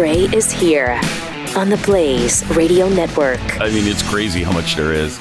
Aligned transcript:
Gray 0.00 0.20
is 0.34 0.50
here 0.50 0.98
on 1.58 1.68
the 1.68 1.76
Blaze 1.84 2.42
Radio 2.56 2.88
Network. 2.88 3.38
I 3.60 3.68
mean, 3.68 3.86
it's 3.86 4.02
crazy 4.08 4.42
how 4.42 4.50
much 4.50 4.74
there 4.74 4.94
is. 4.94 5.18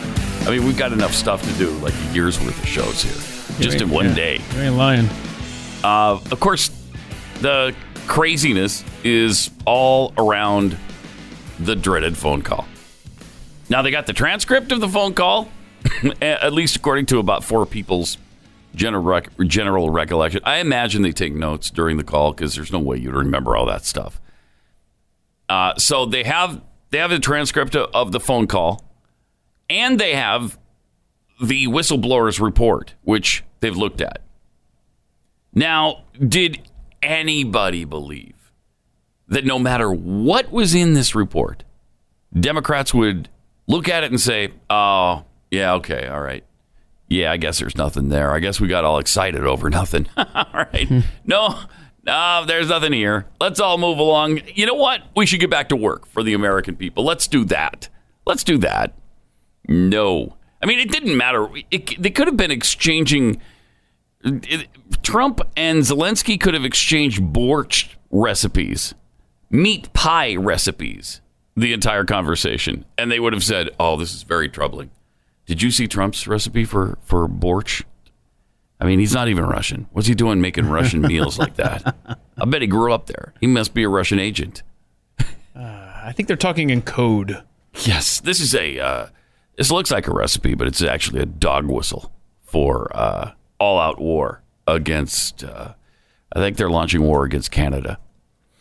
I 0.47 0.51
mean, 0.51 0.63
we've 0.63 0.77
got 0.77 0.93
enough 0.93 1.13
stuff 1.13 1.41
to 1.43 1.53
do, 1.57 1.69
like 1.79 1.93
a 1.93 2.13
year's 2.13 2.39
worth 2.39 2.57
of 2.57 2.65
shows 2.65 3.03
here, 3.03 3.59
just 3.61 3.81
in 3.81 3.89
one 3.89 4.05
Yeah. 4.05 4.13
day. 4.15 4.41
You 4.55 4.61
ain't 4.61 4.75
lying. 4.77 5.09
Uh, 5.83 6.19
of 6.31 6.39
course, 6.39 6.71
the 7.41 7.75
craziness 8.07 8.85
is 9.03 9.49
all 9.65 10.13
around 10.17 10.77
the 11.59 11.75
dreaded 11.75 12.15
phone 12.15 12.41
call. 12.41 12.65
Now, 13.67 13.81
they 13.81 13.91
got 13.91 14.07
the 14.07 14.13
transcript 14.13 14.71
of 14.71 14.79
the 14.79 14.87
phone 14.87 15.13
call, 15.13 15.49
at 16.21 16.53
least 16.53 16.77
according 16.77 17.07
to 17.07 17.19
about 17.19 17.43
four 17.43 17.65
people's 17.65 18.17
general, 18.75 19.03
rec- 19.03 19.29
general 19.45 19.89
recollection. 19.89 20.39
I 20.45 20.59
imagine 20.59 21.01
they 21.01 21.11
take 21.11 21.33
notes 21.33 21.69
during 21.69 21.97
the 21.97 22.03
call 22.05 22.31
because 22.31 22.55
there's 22.55 22.71
no 22.71 22.79
way 22.79 22.95
you'd 22.95 23.13
remember 23.13 23.57
all 23.57 23.65
that 23.65 23.83
stuff. 23.83 24.21
Uh, 25.49 25.75
so 25.77 26.05
they 26.05 26.23
have 26.23 26.61
they 26.91 26.99
have 26.99 27.09
the 27.09 27.19
transcript 27.19 27.75
of, 27.75 27.89
of 27.93 28.11
the 28.11 28.19
phone 28.19 28.47
call, 28.47 28.85
and 29.69 29.99
they 29.99 30.13
have 30.15 30.57
the 31.41 31.67
whistleblower's 31.67 32.39
report, 32.39 32.93
which 33.01 33.43
they've 33.59 33.75
looked 33.75 34.01
at. 34.01 34.21
Now, 35.53 36.03
did 36.19 36.61
anybody 37.01 37.85
believe 37.85 38.51
that 39.27 39.45
no 39.45 39.57
matter 39.57 39.91
what 39.91 40.51
was 40.51 40.75
in 40.75 40.93
this 40.93 41.15
report, 41.15 41.63
Democrats 42.37 42.93
would 42.93 43.29
look 43.67 43.89
at 43.89 44.03
it 44.03 44.11
and 44.11 44.21
say, 44.21 44.49
"Oh, 44.69 45.25
yeah, 45.49 45.73
okay, 45.75 46.07
all 46.07 46.21
right, 46.21 46.43
yeah, 47.07 47.31
I 47.31 47.37
guess 47.37 47.59
there's 47.59 47.75
nothing 47.75 48.09
there. 48.09 48.31
I 48.33 48.39
guess 48.39 48.59
we 48.59 48.67
got 48.67 48.85
all 48.85 48.99
excited 48.99 49.43
over 49.43 49.69
nothing. 49.71 50.07
all 50.17 50.45
right, 50.53 50.87
no." 51.25 51.59
No, 52.05 52.45
there's 52.47 52.69
nothing 52.69 52.93
here. 52.93 53.25
Let's 53.41 53.59
all 53.59 53.77
move 53.77 53.99
along. 53.99 54.41
You 54.55 54.65
know 54.65 54.73
what? 54.73 55.01
We 55.15 55.25
should 55.25 55.39
get 55.39 55.49
back 55.49 55.69
to 55.69 55.75
work 55.75 56.05
for 56.07 56.23
the 56.23 56.33
American 56.33 56.75
people. 56.75 57.03
Let's 57.03 57.27
do 57.27 57.43
that. 57.45 57.89
Let's 58.25 58.43
do 58.43 58.57
that. 58.59 58.93
No. 59.67 60.37
I 60.61 60.65
mean, 60.65 60.79
it 60.79 60.91
didn't 60.91 61.15
matter. 61.17 61.47
It, 61.71 62.01
they 62.01 62.09
could 62.09 62.27
have 62.27 62.37
been 62.37 62.51
exchanging. 62.51 63.41
it- 64.23 64.67
Trump 65.03 65.41
and 65.55 65.79
Zelensky 65.83 66.39
could 66.39 66.53
have 66.53 66.65
exchanged 66.65 67.21
borscht 67.21 67.89
recipes, 68.11 68.93
meat 69.49 69.91
pie 69.93 70.35
recipes, 70.35 71.21
the 71.55 71.73
entire 71.73 72.03
conversation, 72.05 72.85
and 72.97 73.11
they 73.11 73.19
would 73.19 73.33
have 73.33 73.43
said, 73.43 73.69
"Oh, 73.79 73.95
this 73.97 74.13
is 74.13 74.23
very 74.23 74.49
troubling." 74.49 74.89
Did 75.45 75.61
you 75.61 75.71
see 75.71 75.87
Trump's 75.87 76.27
recipe 76.27 76.65
for 76.65 76.97
for 77.03 77.27
borscht? 77.27 77.83
I 78.79 78.85
mean, 78.85 78.99
he's 78.99 79.13
not 79.13 79.27
even 79.27 79.45
Russian. 79.45 79.87
What's 79.91 80.07
he 80.07 80.15
doing 80.15 80.39
making 80.39 80.67
Russian 80.67 81.01
meals 81.07 81.37
like 81.37 81.55
that? 81.55 81.95
I 82.37 82.45
bet 82.45 82.61
he 82.61 82.67
grew 82.67 82.93
up 82.93 83.07
there. 83.07 83.33
He 83.41 83.47
must 83.47 83.73
be 83.73 83.83
a 83.83 83.89
Russian 83.89 84.19
agent. 84.19 84.63
I 85.55 86.11
think 86.13 86.27
they're 86.27 86.37
talking 86.37 86.69
in 86.69 86.81
code. 86.81 87.43
Yes, 87.83 88.19
this 88.21 88.39
is 88.39 88.55
a. 88.55 88.79
Uh, 88.79 89.07
this 89.57 89.69
looks 89.69 89.91
like 89.91 90.07
a 90.07 90.13
recipe, 90.13 90.55
but 90.55 90.67
it's 90.67 90.81
actually 90.81 91.21
a 91.21 91.25
dog 91.25 91.67
whistle 91.67 92.11
for 92.41 92.89
uh, 92.95 93.31
all-out 93.59 93.99
war 93.99 94.41
against. 94.65 95.43
Uh, 95.43 95.73
I 96.33 96.39
think 96.39 96.57
they're 96.57 96.69
launching 96.69 97.01
war 97.03 97.25
against 97.25 97.51
Canada. 97.51 97.99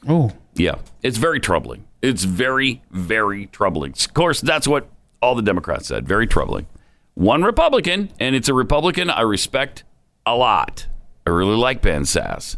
Oh, 0.09 0.33
Yeah, 0.55 0.77
it's 1.03 1.19
very 1.19 1.39
troubling. 1.41 1.85
It's 2.03 2.25
very, 2.25 2.83
very 2.91 3.47
troubling. 3.47 3.93
Of 3.93 4.15
course, 4.15 4.41
that's 4.41 4.67
what 4.69 4.89
all 5.23 5.35
the 5.35 5.43
Democrats 5.43 5.87
said. 5.89 6.07
Very 6.07 6.27
troubling. 6.27 6.67
One 7.15 7.43
Republican, 7.43 8.11
and 8.21 8.35
it's 8.37 8.49
a 8.49 8.55
Republican 8.55 9.11
I 9.11 9.23
respect 9.23 9.85
a 10.35 10.37
lot. 10.37 10.87
I 11.27 11.31
really 11.31 11.57
like 11.57 11.83
Ben 11.83 12.03
Sasse. 12.03 12.57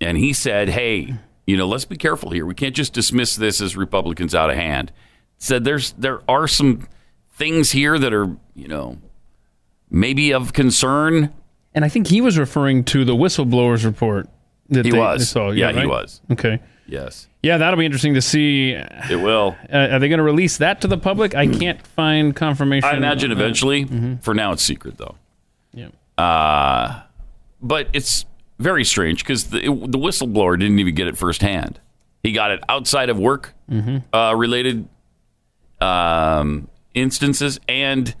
And 0.00 0.18
he 0.18 0.32
said, 0.32 0.68
hey, 0.70 1.14
you 1.46 1.56
know, 1.56 1.66
let's 1.66 1.84
be 1.84 1.96
careful 1.96 2.30
here. 2.30 2.44
We 2.44 2.54
can't 2.54 2.74
just 2.74 2.92
dismiss 2.92 3.36
this 3.36 3.60
as 3.60 3.76
Republicans 3.76 4.34
out 4.34 4.50
of 4.50 4.56
hand. 4.56 4.92
Said 5.38 5.64
there's 5.64 5.92
there 5.92 6.20
are 6.28 6.46
some 6.48 6.86
things 7.32 7.70
here 7.72 7.98
that 7.98 8.12
are, 8.12 8.36
you 8.54 8.68
know, 8.68 8.98
maybe 9.90 10.32
of 10.32 10.52
concern. 10.52 11.32
and 11.74 11.84
I 11.84 11.88
think 11.88 12.06
he 12.08 12.20
was 12.20 12.38
referring 12.38 12.84
to 12.84 13.04
the 13.04 13.14
whistleblowers 13.14 13.84
report. 13.84 14.28
That 14.70 14.84
He 14.84 14.90
they, 14.92 14.98
was. 14.98 15.20
they 15.20 15.24
saw. 15.26 15.50
Yeah, 15.50 15.72
he 15.72 15.78
right? 15.78 15.88
was. 15.88 16.20
Okay. 16.32 16.60
Yes, 16.86 17.28
Yeah, 17.42 17.56
that'll 17.56 17.78
be 17.78 17.86
interesting 17.86 18.12
to 18.12 18.20
see. 18.20 18.76
Uh, 18.76 18.86
it 19.10 19.16
will. 19.16 19.56
are 19.72 19.98
they 19.98 20.08
going 20.08 20.18
to 20.18 20.22
release 20.22 20.58
that 20.58 20.82
to 20.82 20.86
the 20.86 20.98
public? 20.98 21.34
I 21.34 21.46
can't 21.46 21.80
find 21.86 22.36
confirmation. 22.36 22.88
I 22.88 22.96
imagine 22.96 23.32
eventually. 23.32 23.86
For 24.20 24.34
now, 24.34 24.52
it's 24.52 24.62
secret, 24.62 24.98
though. 24.98 25.14
Yeah. 25.72 25.88
Uh, 26.18 27.02
but 27.60 27.88
it's 27.92 28.24
very 28.58 28.84
strange 28.84 29.22
because 29.24 29.44
the, 29.44 29.60
the 29.60 29.98
whistleblower 29.98 30.58
didn't 30.58 30.78
even 30.78 30.94
get 30.94 31.06
it 31.08 31.16
firsthand. 31.16 31.80
He 32.22 32.32
got 32.32 32.50
it 32.50 32.62
outside 32.68 33.10
of 33.10 33.18
work 33.18 33.52
uh, 34.12 34.34
related 34.36 34.88
um, 35.80 36.68
instances, 36.94 37.58
and 37.68 38.14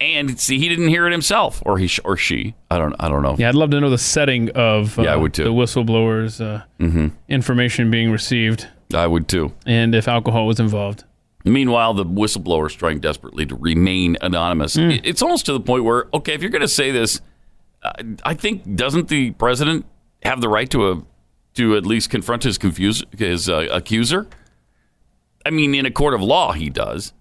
and 0.00 0.38
see, 0.38 0.58
he 0.58 0.68
didn't 0.68 0.88
hear 0.88 1.06
it 1.06 1.12
himself, 1.12 1.60
or 1.66 1.76
he 1.78 1.90
or 2.04 2.16
she. 2.16 2.54
I 2.70 2.78
don't 2.78 2.94
I 3.00 3.08
don't 3.08 3.22
know. 3.22 3.36
Yeah, 3.38 3.48
I'd 3.48 3.54
love 3.54 3.70
to 3.70 3.80
know 3.80 3.90
the 3.90 3.98
setting 3.98 4.50
of 4.50 4.98
uh, 4.98 5.02
Yeah, 5.02 5.12
I 5.14 5.16
would 5.16 5.34
too. 5.34 5.44
the 5.44 5.50
whistleblowers' 5.50 6.40
uh, 6.40 7.10
information 7.28 7.90
being 7.90 8.10
received 8.10 8.68
I 8.94 9.06
would 9.06 9.28
too. 9.28 9.52
and 9.66 9.94
if 9.94 10.08
alcohol 10.08 10.46
was 10.46 10.60
involved. 10.60 11.04
Meanwhile, 11.52 11.94
the 11.94 12.04
whistleblower 12.04 12.66
is 12.66 12.74
trying 12.74 13.00
desperately 13.00 13.46
to 13.46 13.54
remain 13.56 14.16
anonymous. 14.20 14.76
It- 14.76 15.04
It's 15.04 15.22
almost 15.22 15.46
to 15.46 15.52
the 15.52 15.60
point 15.60 15.84
where, 15.84 16.06
okay, 16.14 16.34
if 16.34 16.42
you're 16.42 16.50
going 16.50 16.62
to 16.62 16.68
say 16.68 16.90
this, 16.90 17.20
uh, 17.82 17.92
I 18.24 18.34
think 18.34 18.76
doesn't 18.76 19.08
the 19.08 19.30
president 19.32 19.86
have 20.24 20.40
the 20.40 20.48
right 20.48 20.68
to 20.70 20.90
a 20.92 21.02
to 21.54 21.76
at 21.76 21.84
least 21.86 22.10
confront 22.10 22.42
his 22.44 22.58
confuse 22.58 23.02
his 23.16 23.48
uh, 23.48 23.66
accuser? 23.70 24.26
I 25.46 25.50
mean, 25.50 25.74
in 25.74 25.86
a 25.86 25.90
court 25.90 26.14
of 26.14 26.20
law, 26.20 26.52
he 26.52 26.68
does, 26.70 27.12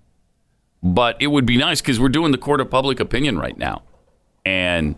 but 0.83 1.15
it 1.21 1.27
would 1.27 1.45
be 1.45 1.57
nice 1.57 1.79
because 1.81 1.99
we're 1.99 2.09
doing 2.09 2.31
the 2.31 2.38
court 2.38 2.59
of 2.59 2.69
public 2.69 2.99
opinion 2.99 3.38
right 3.39 3.57
now, 3.57 3.83
and 4.45 4.95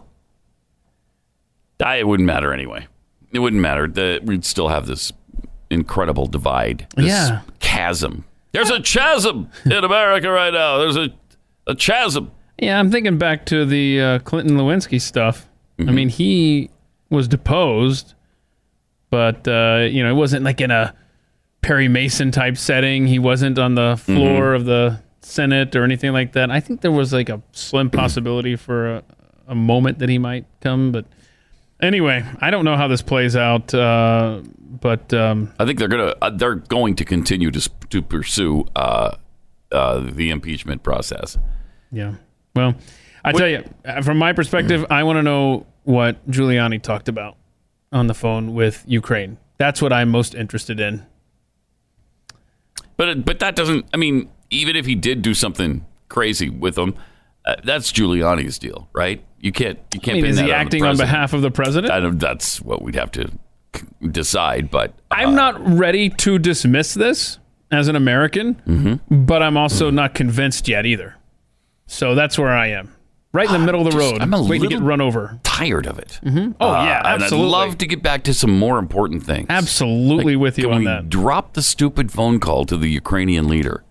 I, 1.83 1.97
it 1.97 2.07
wouldn't 2.07 2.27
matter 2.27 2.51
anyway. 2.53 2.87
It 3.31 3.39
wouldn't 3.39 3.61
matter. 3.61 3.87
The, 3.87 4.19
we'd 4.23 4.43
still 4.43 4.69
have 4.69 4.87
this 4.87 5.13
incredible 5.69 6.25
divide, 6.27 6.87
this 6.95 7.05
Yeah. 7.07 7.41
chasm. 7.59 8.25
There's 8.51 8.69
a 8.71 8.81
chasm 8.81 9.49
in 9.65 9.83
America 9.83 10.29
right 10.29 10.53
now. 10.53 10.77
There's 10.79 10.97
a 10.97 11.09
a 11.67 11.75
chasm. 11.75 12.31
Yeah, 12.57 12.79
I'm 12.79 12.89
thinking 12.91 13.17
back 13.17 13.45
to 13.47 13.65
the 13.65 14.01
uh, 14.01 14.19
Clinton 14.19 14.57
Lewinsky 14.57 14.99
stuff. 14.99 15.47
Mm-hmm. 15.77 15.89
I 15.89 15.93
mean, 15.93 16.09
he 16.09 16.69
was 17.09 17.27
deposed, 17.27 18.15
but 19.09 19.47
uh, 19.47 19.87
you 19.89 20.03
know, 20.03 20.09
it 20.09 20.15
wasn't 20.15 20.43
like 20.43 20.59
in 20.61 20.71
a 20.71 20.95
Perry 21.61 21.87
Mason 21.87 22.31
type 22.31 22.57
setting. 22.57 23.07
He 23.07 23.19
wasn't 23.19 23.59
on 23.59 23.75
the 23.75 23.93
Mm-hmm. 23.95 24.15
floor 24.15 24.53
of 24.55 24.65
the 24.65 24.99
Senate 25.21 25.75
or 25.75 25.83
anything 25.83 26.11
like 26.11 26.33
that. 26.33 26.49
I 26.51 26.59
think 26.59 26.81
there 26.81 26.91
was 26.91 27.13
like 27.13 27.29
a 27.29 27.41
slim 27.51 27.89
possibility 27.89 28.55
for 28.55 28.95
a, 28.95 29.03
a 29.47 29.55
moment 29.55 29.99
that 29.99 30.09
he 30.09 30.17
might 30.17 30.45
come, 30.61 30.91
but 30.91 31.05
anyway, 31.81 32.25
I 32.39 32.51
don't 32.51 32.65
know 32.65 32.77
how 32.77 32.87
this 32.87 33.01
plays 33.01 33.35
out. 33.35 33.73
Uh, 33.73 34.41
but 34.79 35.13
um, 35.13 35.53
I 35.59 35.65
think 35.65 35.79
they're 35.79 35.87
gonna 35.87 36.15
uh, 36.21 36.29
they're 36.29 36.55
going 36.55 36.95
to 36.95 37.05
continue 37.05 37.51
to 37.51 37.69
to 37.89 38.01
pursue 38.01 38.65
uh, 38.75 39.15
uh, 39.71 39.99
the 39.99 40.29
impeachment 40.29 40.83
process. 40.83 41.37
Yeah. 41.91 42.15
Well, 42.55 42.75
I 43.23 43.31
tell 43.31 43.47
you, 43.47 43.63
uh, 43.85 44.01
from 44.01 44.17
my 44.17 44.33
perspective, 44.33 44.85
I 44.89 45.03
want 45.03 45.17
to 45.17 45.23
know 45.23 45.65
what 45.83 46.25
Giuliani 46.29 46.81
talked 46.81 47.09
about 47.09 47.35
on 47.91 48.07
the 48.07 48.13
phone 48.13 48.53
with 48.53 48.83
Ukraine. 48.87 49.37
That's 49.57 49.81
what 49.81 49.91
I'm 49.91 50.09
most 50.09 50.35
interested 50.35 50.79
in. 50.79 51.05
But 52.97 53.25
but 53.25 53.39
that 53.39 53.55
doesn't. 53.55 53.85
I 53.93 53.97
mean, 53.97 54.29
even 54.49 54.75
if 54.75 54.85
he 54.85 54.95
did 54.95 55.21
do 55.21 55.33
something 55.33 55.85
crazy 56.09 56.49
with 56.49 56.75
them, 56.75 56.95
uh, 57.45 57.55
that's 57.63 57.91
Giuliani's 57.91 58.59
deal, 58.59 58.89
right? 58.93 59.23
You 59.39 59.51
can't 59.51 59.79
you 59.93 59.99
can't. 59.99 60.15
mean, 60.15 60.23
pin 60.25 60.31
is 60.31 60.37
that 60.37 60.45
he 60.45 60.51
on 60.51 60.59
acting 60.59 60.83
on 60.83 60.89
president. 60.97 61.07
behalf 61.11 61.33
of 61.33 61.41
the 61.41 61.51
president? 61.51 61.93
I 61.93 61.99
don't, 61.99 62.19
that's 62.19 62.61
what 62.61 62.81
we'd 62.81 62.95
have 62.95 63.11
to 63.11 63.31
decide. 64.11 64.69
But 64.69 64.91
uh, 65.11 65.15
I'm 65.15 65.35
not 65.35 65.55
ready 65.77 66.09
to 66.09 66.37
dismiss 66.39 66.93
this 66.93 67.39
as 67.71 67.87
an 67.87 67.95
American, 67.95 68.55
Mm-hmm. 68.67 69.23
but 69.25 69.41
I'm 69.43 69.55
also 69.57 69.89
not 69.89 70.13
convinced 70.15 70.67
yet 70.67 70.85
either. 70.85 71.15
So 71.87 72.15
that's 72.15 72.37
where 72.37 72.49
I 72.49 72.67
am. 72.67 72.95
Right 73.31 73.45
in 73.45 73.53
the 73.53 73.59
middle 73.59 73.81
of 73.85 73.93
the 73.93 73.99
Just- 73.99 74.11
road, 74.13 74.21
I'm 74.21 74.33
a 74.33 74.41
waiting 74.41 74.69
to 74.71 74.75
get 74.77 74.83
run 74.83 75.01
over. 75.01 75.39
tired 75.43 75.85
of 75.85 75.99
it. 75.99 76.19
Oh, 76.25 76.31
yeah, 76.83 77.13
and 77.13 77.21
absolutely. 77.23 77.47
I'd 77.47 77.51
love 77.51 77.77
to 77.77 77.85
get 77.85 78.01
back 78.01 78.23
to 78.23 78.33
some 78.33 78.57
more 78.57 78.79
important 78.79 79.23
things. 79.23 79.45
Absolutely 79.49 80.35
with 80.35 80.57
you 80.57 80.71
on 80.71 80.79
we 80.79 80.85
that. 80.85 81.09
drop 81.09 81.53
the 81.53 81.61
stupid 81.61 82.11
phone 82.11 82.39
call 82.39 82.65
to 82.65 82.75
the 82.75 82.87
Ukrainian 82.87 83.47
leader? 83.47 83.83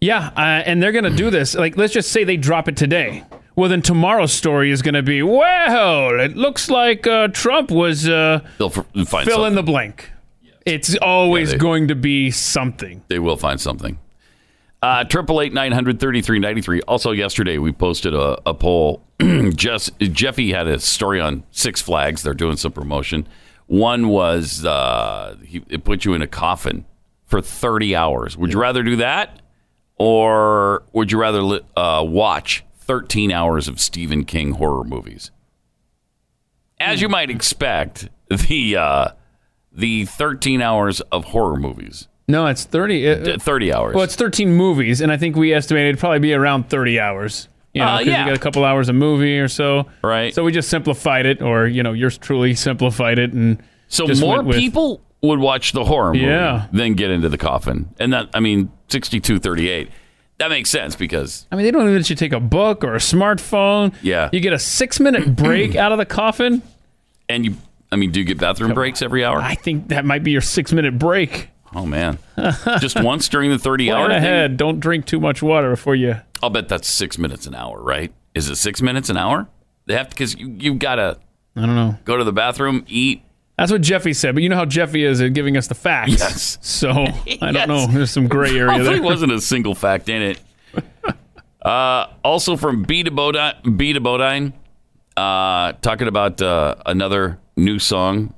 Yeah, 0.00 0.30
uh, 0.36 0.40
and 0.40 0.82
they're 0.82 0.92
going 0.92 1.04
to 1.04 1.14
do 1.16 1.30
this. 1.30 1.54
Like, 1.54 1.76
let's 1.76 1.92
just 1.92 2.10
say 2.10 2.24
they 2.24 2.36
drop 2.36 2.66
it 2.68 2.76
today. 2.76 3.22
Well, 3.56 3.70
then 3.70 3.80
tomorrow's 3.82 4.32
story 4.34 4.70
is 4.70 4.82
going 4.82 4.94
to 4.94 5.02
be, 5.02 5.22
well, 5.22 6.20
it 6.20 6.36
looks 6.36 6.68
like 6.68 7.06
uh, 7.06 7.28
Trump 7.28 7.70
was 7.70 8.06
uh, 8.08 8.40
fill 8.58 8.70
something. 8.70 9.44
in 9.46 9.54
the 9.54 9.62
blank. 9.62 10.10
It's 10.66 10.94
always 10.96 11.48
Yeah, 11.48 11.52
they- 11.54 11.58
going 11.58 11.88
to 11.88 11.94
be 11.94 12.30
something. 12.30 13.02
they 13.08 13.18
will 13.18 13.36
find 13.38 13.60
something. 13.60 13.98
Uh, 14.82 15.04
Triple 15.04 15.40
eight 15.40 15.54
nine 15.54 15.72
hundred 15.72 15.98
thirty 15.98 16.20
three 16.20 16.38
ninety 16.38 16.60
three. 16.60 16.82
Also, 16.82 17.10
yesterday 17.10 17.56
we 17.56 17.72
posted 17.72 18.14
a, 18.14 18.38
a 18.44 18.52
poll. 18.52 19.02
Just 19.54 19.98
Jeffy 19.98 20.52
had 20.52 20.68
a 20.68 20.78
story 20.78 21.18
on 21.18 21.44
Six 21.50 21.80
Flags. 21.80 22.22
They're 22.22 22.34
doing 22.34 22.56
some 22.58 22.72
promotion. 22.72 23.26
One 23.68 24.08
was 24.08 24.64
uh, 24.66 25.36
he, 25.42 25.64
it 25.68 25.82
put 25.82 26.04
you 26.04 26.12
in 26.12 26.20
a 26.20 26.26
coffin 26.26 26.84
for 27.24 27.40
30 27.40 27.96
hours. 27.96 28.36
Would 28.36 28.52
you 28.52 28.60
rather 28.60 28.82
do 28.82 28.96
that, 28.96 29.40
or 29.98 30.82
would 30.92 31.10
you 31.10 31.18
rather 31.18 31.60
uh, 31.74 32.04
watch 32.06 32.62
13 32.86 33.32
hours 33.32 33.68
of 33.68 33.80
Stephen 33.80 34.24
King 34.24 34.52
horror 34.52 34.84
movies? 34.84 35.30
As 36.78 37.00
you 37.00 37.08
might 37.08 37.30
expect, 37.30 38.08
the 38.28 38.76
uh, 38.76 39.08
the 39.72 40.04
13 40.04 40.60
hours 40.60 41.00
of 41.12 41.24
horror 41.26 41.56
movies, 41.56 42.08
No, 42.28 42.46
it's 42.46 42.64
30. 42.64 43.08
uh, 43.08 43.34
uh, 43.34 43.38
30 43.38 43.72
hours. 43.72 43.94
well, 43.94 44.04
it's 44.04 44.16
13 44.16 44.52
movies, 44.54 45.00
and 45.00 45.10
I 45.10 45.16
think 45.16 45.36
we 45.36 45.52
estimated 45.54 45.90
it'd 45.90 46.00
probably 46.00 46.18
be 46.18 46.34
around 46.34 46.68
30 46.68 47.00
hours. 47.00 47.48
You 47.72 47.82
know, 47.82 47.88
Uh, 47.88 47.98
yeah. 48.00 48.20
you 48.20 48.30
got 48.30 48.36
a 48.36 48.40
couple 48.40 48.64
hours 48.64 48.88
of 48.88 48.94
movie 48.94 49.38
or 49.38 49.48
so. 49.48 49.86
Right. 50.02 50.34
So 50.34 50.42
we 50.44 50.50
just 50.52 50.68
simplified 50.70 51.26
it, 51.26 51.42
or, 51.42 51.66
you 51.66 51.82
know, 51.82 51.92
yours 51.92 52.16
truly 52.16 52.54
simplified 52.54 53.18
it. 53.18 53.32
And 53.34 53.58
So 53.88 54.06
more 54.18 54.42
with- 54.42 54.56
people 54.56 55.02
would 55.22 55.40
watch 55.40 55.72
the 55.72 55.84
horror 55.84 56.14
movie 56.14 56.24
Yeah. 56.26 56.66
than 56.72 56.94
get 56.94 57.10
into 57.10 57.28
the 57.28 57.36
coffin. 57.38 57.90
And 58.00 58.12
that, 58.14 58.28
I 58.32 58.40
mean, 58.40 58.70
62 58.88 59.38
38. 59.38 59.88
That 60.38 60.50
makes 60.50 60.68
sense 60.70 60.96
because, 60.96 61.46
I 61.50 61.56
mean, 61.56 61.64
they 61.64 61.70
don't 61.70 61.82
even 61.82 61.94
let 61.96 62.10
you 62.10 62.16
take 62.16 62.32
a 62.32 62.40
book 62.40 62.84
or 62.84 62.94
a 62.94 62.98
smartphone. 62.98 63.94
Yeah. 64.02 64.28
You 64.32 64.40
get 64.40 64.52
a 64.52 64.58
six 64.58 65.00
minute 65.00 65.34
break 65.36 65.76
out 65.76 65.92
of 65.92 65.98
the 65.98 66.04
coffin. 66.06 66.62
and 67.28 67.44
you, 67.44 67.56
I 67.90 67.96
mean, 67.96 68.10
do 68.10 68.20
you 68.20 68.26
get 68.26 68.38
bathroom 68.38 68.74
breaks 68.74 69.00
every 69.02 69.24
hour? 69.24 69.40
I 69.40 69.54
think 69.54 69.88
that 69.88 70.04
might 70.04 70.22
be 70.22 70.32
your 70.32 70.40
six 70.42 70.72
minute 70.72 70.98
break. 70.98 71.48
Oh, 71.74 71.86
man. 71.86 72.18
Just 72.80 73.00
once 73.02 73.28
during 73.28 73.50
the 73.50 73.58
30 73.58 73.90
hour 73.90 74.06
Plan 74.06 74.20
thing? 74.20 74.28
ahead. 74.28 74.56
Don't 74.56 74.78
drink 74.80 75.06
too 75.06 75.20
much 75.20 75.42
water 75.42 75.70
before 75.70 75.94
you. 75.94 76.16
I'll 76.42 76.50
bet 76.50 76.68
that's 76.68 76.88
six 76.88 77.18
minutes 77.18 77.46
an 77.46 77.54
hour, 77.54 77.82
right? 77.82 78.12
Is 78.34 78.48
it 78.50 78.56
six 78.56 78.80
minutes 78.82 79.08
an 79.10 79.16
hour? 79.16 79.48
They 79.86 79.94
have 79.94 80.08
to, 80.08 80.14
because 80.14 80.34
you, 80.36 80.54
you've 80.58 80.78
got 80.78 80.96
to 80.96 81.18
I 81.56 81.60
don't 81.62 81.74
know. 81.74 81.96
go 82.04 82.16
to 82.18 82.24
the 82.24 82.32
bathroom, 82.32 82.84
eat. 82.88 83.22
That's 83.58 83.72
what 83.72 83.80
Jeffy 83.80 84.12
said, 84.12 84.34
but 84.34 84.42
you 84.42 84.48
know 84.50 84.56
how 84.56 84.66
Jeffy 84.66 85.04
is 85.04 85.20
at 85.22 85.32
giving 85.32 85.56
us 85.56 85.66
the 85.66 85.74
facts. 85.74 86.12
Yes. 86.18 86.58
So 86.60 86.90
I 86.90 87.14
Yes. 87.26 87.40
don't 87.54 87.68
know. 87.68 87.86
There's 87.86 88.10
some 88.10 88.28
gray 88.28 88.50
area 88.50 88.72
Hopefully, 88.72 88.94
there. 88.96 89.02
wasn't 89.02 89.32
a 89.32 89.40
single 89.40 89.74
fact 89.74 90.08
in 90.08 90.22
it. 90.22 90.40
Uh, 91.62 92.06
also 92.22 92.56
from 92.56 92.84
B 92.84 93.02
to 93.02 93.10
Bodine, 93.10 93.76
B 93.76 93.92
to 93.92 93.98
Bodine, 94.00 94.52
uh, 95.16 95.72
talking 95.82 96.06
about 96.06 96.40
uh, 96.40 96.76
another 96.86 97.40
new 97.56 97.80
song 97.80 98.32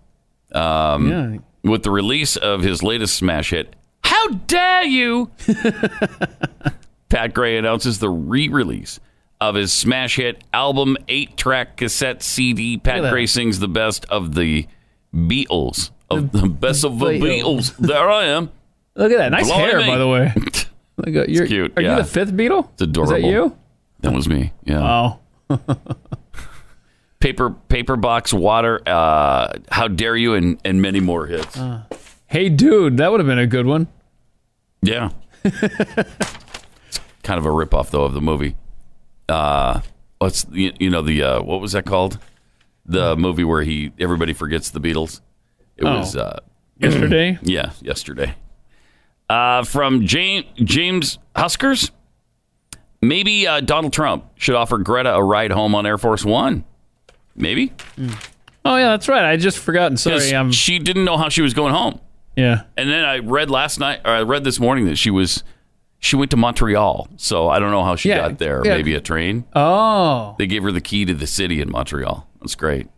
yeah. 0.54 1.36
with 1.62 1.82
the 1.82 1.90
release 1.90 2.36
of 2.38 2.62
his 2.62 2.82
latest 2.82 3.16
smash 3.16 3.50
hit. 3.50 3.76
How 4.02 4.28
dare 4.28 4.84
you? 4.84 5.30
Pat 7.10 7.34
Gray 7.34 7.58
announces 7.58 7.98
the 7.98 8.08
re-release 8.08 8.98
of 9.42 9.56
his 9.56 9.74
smash 9.74 10.16
hit 10.16 10.42
album, 10.54 10.96
eight-track 11.08 11.76
cassette 11.76 12.22
CD. 12.22 12.78
Pat. 12.78 13.10
Gray 13.10 13.26
sings 13.26 13.58
the 13.58 13.68
best 13.68 14.06
of 14.06 14.34
the 14.34 14.66
Beatles, 15.14 15.90
of 16.10 16.32
the 16.32 16.48
best 16.48 16.84
of 16.84 16.98
the 16.98 17.06
Beatles. 17.06 17.76
There 17.76 18.10
I 18.10 18.24
am. 18.26 18.50
Look 18.94 19.12
at 19.12 19.18
that. 19.18 19.30
Nice 19.30 19.46
Blimey. 19.48 19.64
hair, 19.64 19.78
by 19.80 19.96
the 19.98 20.08
way. 20.08 20.32
Look 20.96 21.14
at, 21.14 21.28
you're, 21.28 21.46
cute, 21.46 21.72
Are 21.76 21.82
yeah. 21.82 21.96
you 21.96 22.02
the 22.02 22.08
fifth 22.08 22.32
Beatle? 22.32 22.70
It's 22.72 22.82
adorable. 22.82 23.14
Is 23.14 23.22
that 23.22 23.28
you? 23.28 23.56
That 24.00 24.12
was 24.12 24.28
me. 24.28 24.52
Yeah. 24.64 25.16
Oh. 25.50 25.60
paper 27.20 27.50
paper 27.50 27.96
box 27.96 28.32
water 28.32 28.80
uh 28.86 29.52
how 29.70 29.88
dare 29.88 30.16
you 30.16 30.34
and 30.34 30.60
and 30.64 30.80
many 30.80 31.00
more 31.00 31.26
hits 31.26 31.58
Hey, 32.26 32.48
dude. 32.48 32.98
That 32.98 33.10
would 33.10 33.18
have 33.20 33.26
been 33.26 33.38
a 33.40 33.46
good 33.46 33.66
one. 33.66 33.88
yeah 34.82 35.10
it's 35.44 37.00
kind 37.24 37.38
of 37.38 37.44
a 37.46 37.50
rip 37.50 37.74
off 37.74 37.90
though 37.90 38.04
of 38.04 38.12
the 38.14 38.20
movie 38.20 38.54
uh 39.28 39.80
what's 40.18 40.46
you, 40.52 40.72
you 40.78 40.90
know 40.90 41.02
the 41.02 41.22
uh 41.22 41.42
what 41.42 41.60
was 41.60 41.72
that 41.72 41.86
called 41.86 42.18
the 42.88 43.14
movie 43.16 43.44
where 43.44 43.62
he 43.62 43.92
everybody 44.00 44.32
forgets 44.32 44.70
the 44.70 44.80
beatles 44.80 45.20
it 45.76 45.84
Oh. 45.84 45.98
was 45.98 46.16
uh 46.16 46.40
Yesterday. 46.80 47.38
yeah 47.42 47.70
yesterday 47.80 48.34
uh 49.30 49.62
from 49.64 50.06
james 50.06 50.46
james 50.56 51.18
huskers 51.36 51.90
maybe 53.02 53.46
uh 53.46 53.60
donald 53.60 53.92
trump 53.92 54.24
should 54.36 54.54
offer 54.54 54.78
greta 54.78 55.14
a 55.14 55.22
ride 55.22 55.52
home 55.52 55.74
on 55.74 55.86
air 55.86 55.98
force 55.98 56.24
one 56.24 56.64
maybe 57.36 57.72
Oh, 58.64 58.76
yeah, 58.76 58.88
that's 58.90 59.08
right. 59.08 59.24
I 59.24 59.38
just 59.38 59.56
forgotten. 59.58 59.96
Sorry. 59.96 60.34
I'm, 60.34 60.52
she 60.52 60.78
didn't 60.78 61.06
know 61.06 61.16
how 61.16 61.30
she 61.30 61.40
was 61.40 61.54
going 61.54 61.72
home 61.72 62.00
yeah. 62.36 62.64
And 62.76 62.90
then 62.90 63.02
I 63.02 63.18
read 63.20 63.48
last 63.50 63.80
night, 63.80 64.00
or 64.04 64.10
I 64.10 64.22
read 64.22 64.44
this 64.44 64.60
morning 64.60 64.84
that 64.86 64.96
she 64.96 65.10
was, 65.10 65.42
she 66.00 66.16
went 66.16 66.30
to 66.32 66.36
Montreal. 66.36 67.08
So 67.16 67.48
I 67.48 67.60
don't 67.60 67.70
know 67.70 67.82
how 67.82 67.96
she 67.96 68.10
Yeah, 68.10 68.28
got 68.28 68.38
there. 68.38 68.60
yeah. 68.66 68.76
Maybe 68.76 68.94
a 68.94 69.00
train. 69.00 69.44
Oh. 69.56 70.34
They 70.38 70.46
gave 70.46 70.62
her 70.64 70.70
the 70.70 70.82
key 70.82 71.06
to 71.06 71.14
the 71.14 71.26
city 71.26 71.62
in 71.62 71.70
Montreal. 71.70 72.27
That's 72.40 72.54
great. 72.54 72.88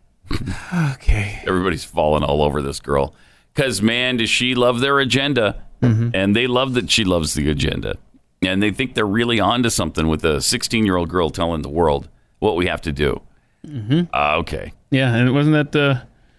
Okay. 0.73 1.41
Everybody's 1.45 1.83
falling 1.83 2.23
all 2.23 2.41
over 2.41 2.61
this 2.61 2.79
girl 2.79 3.13
because 3.53 3.81
man, 3.81 4.17
does 4.17 4.29
she 4.29 4.55
love 4.55 4.79
their 4.79 4.99
agenda, 4.99 5.63
Mm-hmm. 5.81 6.09
and 6.13 6.35
they 6.35 6.45
love 6.45 6.75
that 6.75 6.91
she 6.91 7.03
loves 7.03 7.33
the 7.33 7.49
agenda, 7.49 7.95
and 8.43 8.61
they 8.61 8.69
think 8.69 8.93
they're 8.93 9.03
really 9.03 9.39
onto 9.39 9.67
something 9.71 10.07
with 10.07 10.23
a 10.23 10.39
16 10.39 10.85
year 10.85 10.95
old 10.95 11.09
girl 11.09 11.31
telling 11.31 11.63
the 11.63 11.69
world 11.69 12.07
what 12.37 12.55
we 12.55 12.67
have 12.67 12.81
to 12.81 12.91
do. 12.91 13.19
Mm-hmm. 13.65 14.01
Uh, 14.13 14.37
okay. 14.41 14.73
Yeah, 14.91 15.15
and 15.15 15.27
it 15.27 15.31
wasn't 15.31 15.71
that. 15.71 15.75
Uh, 15.75 15.93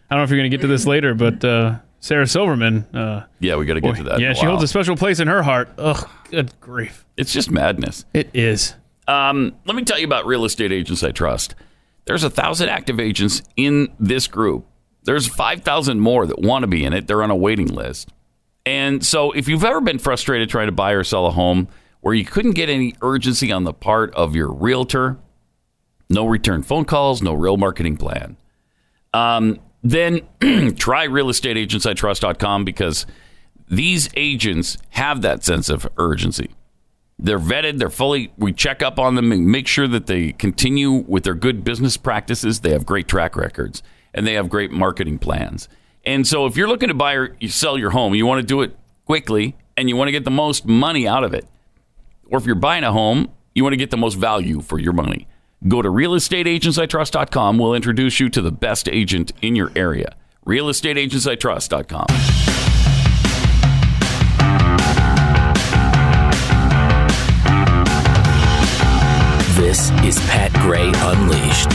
I 0.08 0.14
don't 0.14 0.20
know 0.20 0.22
if 0.22 0.30
you're 0.30 0.38
going 0.38 0.48
to 0.48 0.56
get 0.56 0.60
to 0.62 0.68
this 0.68 0.86
later, 0.86 1.14
but 1.14 1.44
uh, 1.44 1.78
Sarah 1.98 2.28
Silverman. 2.28 2.84
Uh, 2.94 3.24
Yeah, 3.40 3.56
we 3.56 3.66
got 3.66 3.74
to 3.74 3.80
get 3.80 3.96
to 3.96 4.04
that. 4.04 4.20
yeah, 4.20 4.32
she 4.32 4.46
holds 4.46 4.62
a 4.62 4.68
special 4.68 4.94
place 4.94 5.18
in 5.18 5.26
her 5.26 5.42
heart. 5.42 5.70
Ugh, 5.76 6.08
good 6.30 6.52
grief. 6.60 7.04
It's 7.16 7.32
just 7.32 7.50
madness. 7.50 8.04
It 8.14 8.30
is. 8.32 8.74
Um, 9.08 9.56
let 9.64 9.74
me 9.74 9.82
tell 9.82 9.98
you 9.98 10.06
about 10.06 10.24
Real 10.24 10.44
Estate 10.44 10.70
Agents 10.70 11.02
I 11.02 11.10
Trust. 11.10 11.56
There's 12.04 12.24
a 12.24 12.30
thousand 12.30 12.68
active 12.68 12.98
agents 12.98 13.42
in 13.56 13.92
this 13.98 14.26
group. 14.26 14.66
There's 15.04 15.26
5,000 15.26 16.00
more 16.00 16.26
that 16.26 16.40
want 16.40 16.62
to 16.62 16.66
be 16.66 16.84
in 16.84 16.92
it. 16.92 17.06
They're 17.06 17.22
on 17.22 17.30
a 17.30 17.36
waiting 17.36 17.68
list. 17.68 18.10
And 18.64 19.04
so 19.04 19.32
if 19.32 19.48
you've 19.48 19.64
ever 19.64 19.80
been 19.80 19.98
frustrated 19.98 20.48
trying 20.48 20.66
to 20.66 20.72
buy 20.72 20.92
or 20.92 21.04
sell 21.04 21.26
a 21.26 21.30
home 21.30 21.68
where 22.00 22.14
you 22.14 22.24
couldn't 22.24 22.52
get 22.52 22.68
any 22.68 22.94
urgency 23.02 23.50
on 23.52 23.64
the 23.64 23.72
part 23.72 24.14
of 24.14 24.36
your 24.36 24.52
realtor, 24.52 25.18
no 26.08 26.26
return 26.26 26.62
phone 26.62 26.84
calls, 26.84 27.22
no 27.22 27.34
real 27.34 27.56
marketing 27.56 27.96
plan, 27.96 28.36
um, 29.14 29.60
then 29.82 30.20
try 30.76 31.06
realestateagentsitrust.com 31.06 32.64
because 32.64 33.06
these 33.68 34.08
agents 34.16 34.78
have 34.90 35.22
that 35.22 35.42
sense 35.44 35.68
of 35.68 35.88
urgency. 35.96 36.50
They're 37.22 37.38
vetted. 37.38 37.78
They're 37.78 37.88
fully. 37.88 38.32
We 38.36 38.52
check 38.52 38.82
up 38.82 38.98
on 38.98 39.14
them 39.14 39.30
and 39.30 39.46
make 39.46 39.68
sure 39.68 39.86
that 39.86 40.06
they 40.06 40.32
continue 40.32 40.90
with 40.90 41.22
their 41.22 41.36
good 41.36 41.62
business 41.62 41.96
practices. 41.96 42.60
They 42.60 42.72
have 42.72 42.84
great 42.84 43.06
track 43.06 43.36
records 43.36 43.80
and 44.12 44.26
they 44.26 44.34
have 44.34 44.50
great 44.50 44.72
marketing 44.72 45.18
plans. 45.18 45.68
And 46.04 46.26
so, 46.26 46.46
if 46.46 46.56
you're 46.56 46.66
looking 46.66 46.88
to 46.88 46.94
buy 46.94 47.12
or 47.12 47.36
sell 47.48 47.78
your 47.78 47.90
home, 47.90 48.16
you 48.16 48.26
want 48.26 48.40
to 48.40 48.46
do 48.46 48.62
it 48.62 48.76
quickly 49.06 49.56
and 49.76 49.88
you 49.88 49.94
want 49.94 50.08
to 50.08 50.12
get 50.12 50.24
the 50.24 50.32
most 50.32 50.66
money 50.66 51.06
out 51.06 51.22
of 51.22 51.32
it. 51.32 51.46
Or 52.26 52.38
if 52.38 52.44
you're 52.44 52.56
buying 52.56 52.82
a 52.82 52.90
home, 52.90 53.30
you 53.54 53.62
want 53.62 53.74
to 53.74 53.78
get 53.78 53.92
the 53.92 53.96
most 53.96 54.14
value 54.14 54.60
for 54.60 54.80
your 54.80 54.92
money. 54.92 55.28
Go 55.68 55.80
to 55.80 55.88
realestateagentsitrust.com. 55.88 57.56
We'll 57.56 57.74
introduce 57.74 58.18
you 58.18 58.30
to 58.30 58.42
the 58.42 58.50
best 58.50 58.88
agent 58.88 59.30
in 59.42 59.54
your 59.54 59.70
area. 59.76 60.16
Realestateagentsitrust.com. 60.44 62.31
This 69.72 69.90
is 70.04 70.20
Pat 70.26 70.52
Gray 70.52 70.92
Unleashed. 70.94 71.70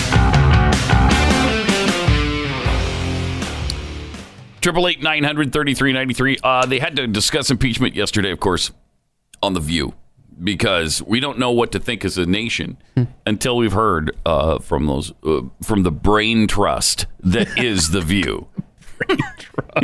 Triple 4.62 4.88
eight 4.88 5.01
nine 5.01 5.24
hundred 5.24 5.51
thirty 5.51 5.74
three 5.74 5.94
ninety 5.94 6.13
three. 6.13 6.38
Uh, 6.44 6.68
they 6.68 6.77
had 6.77 6.96
to 6.98 7.08
discuss 7.08 7.50
impeachment 7.50 7.96
yesterday, 7.96 8.30
of 8.30 8.39
course, 8.39 8.70
on 9.42 9.54
the 9.54 9.60
View, 9.60 9.96
because 10.44 11.01
we 11.01 11.20
don't 11.20 11.39
know 11.39 11.50
what 11.50 11.72
to 11.72 11.80
think 11.80 12.06
as 12.06 12.20
a 12.20 12.27
nation 12.27 12.77
until 13.25 13.58
we've 13.58 13.74
heard 13.74 14.16
uh, 14.27 14.60
from 14.60 14.86
those 14.86 15.12
uh, 15.24 15.42
from 15.63 15.82
the 15.82 15.92
brain 15.92 16.46
trust 16.46 17.08
that 17.22 17.58
is 17.58 17.89
the 17.89 18.01
View. 18.01 18.48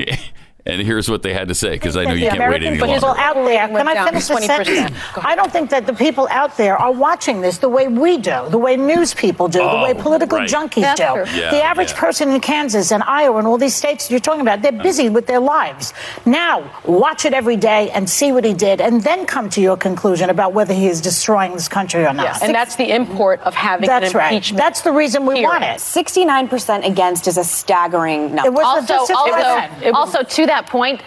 and 0.65 0.82
here's 0.82 1.10
what 1.10 1.24
they 1.24 1.34
had 1.34 1.50
to 1.50 1.55
say, 1.55 1.72
because 1.72 1.98
I 1.98 2.05
know 2.05 2.13
you 2.13 2.29
can't 2.29 2.39
wait 2.39 2.63
any 2.63 2.77
American 2.77 2.88
people 2.96 3.10
longer. 3.10 3.22
out 3.22 3.36
there, 3.36 3.67
can 3.67 3.88
I 3.88 4.05
finish 4.05 4.27
the 4.27 4.36
20%. 4.36 4.41
sentence? 4.46 4.98
I 5.17 5.36
don't 5.36 5.51
think 5.51 5.70
that 5.72 5.86
the 5.86 5.93
people 5.93 6.27
out 6.32 6.55
there 6.55 6.77
are 6.77 6.91
watching 6.91 7.41
this 7.41 7.58
the 7.58 7.67
way 7.67 7.89
we 7.89 8.17
do, 8.17 8.46
the 8.50 8.58
way 8.58 8.77
news 8.77 9.13
people 9.13 9.50
do, 9.50 9.60
the 9.60 9.65
way 9.65 9.93
Oh, 9.93 10.01
political 10.01 10.38
right. 10.38 10.50
junkies 10.50 10.82
That's 10.96 11.01
do. 11.01 11.38
Yeah, 11.38 11.51
the 11.51 11.62
average 11.62 11.91
yeah. 11.91 12.00
person 12.00 12.29
in 12.32 12.39
Kansas 12.39 12.91
and 12.93 13.03
Iowa 13.03 13.39
and 13.39 13.48
all 13.48 13.58
these 13.58 13.75
states 13.75 14.10
you're 14.10 14.22
talking 14.22 14.39
about, 14.41 14.62
they're 14.62 14.72
uh-huh. 14.74 14.84
busy 14.84 15.10
with 15.10 15.27
their 15.27 15.39
lives. 15.41 15.93
Now, 16.25 16.72
watch 16.86 17.25
it 17.25 17.34
every 17.34 17.58
day 17.58 17.89
and 17.91 18.10
see 18.10 18.32
what 18.32 18.46
he 18.46 18.53
did, 18.53 18.79
and 18.79 19.01
then 19.03 19.25
come 19.25 19.50
to 19.50 19.60
your 19.62 19.75
conclusion 19.75 20.29
about 20.29 20.53
whether 20.53 20.74
he 20.74 20.88
is 20.88 21.01
destroying 21.01 21.51
this 21.53 21.67
country 21.67 22.05
or 22.05 22.13
not. 22.13 22.24
Yes, 22.25 22.41
and 22.41 22.55
that's 22.55 22.77
the 22.77 22.89
import 22.96 23.41
of 23.41 23.53
having 23.53 23.88
That's 23.88 24.12
an 24.13 24.17
right. 24.17 24.34
impeachment. 24.34 24.60
That's 24.63 24.82
the 24.82 24.93
reason 24.93 25.25
we 25.25 25.36
hearing. 25.36 25.50
want 25.50 25.63
it. 25.65 25.79
69% 25.79 26.86
against 26.88 27.27
is 27.27 27.38
a 27.38 27.43
staggering 27.43 28.36
number. 28.36 28.48
It 28.48 28.53
was 28.53 28.88
the 28.88 28.93
Also, 28.96 29.08
just- 29.08 29.12
also, 29.12 29.36
it 29.82 29.91
was- 29.91 30.15
also, 30.15 30.24
to 30.24 30.46
that 30.46 30.52
point, 30.62 31.01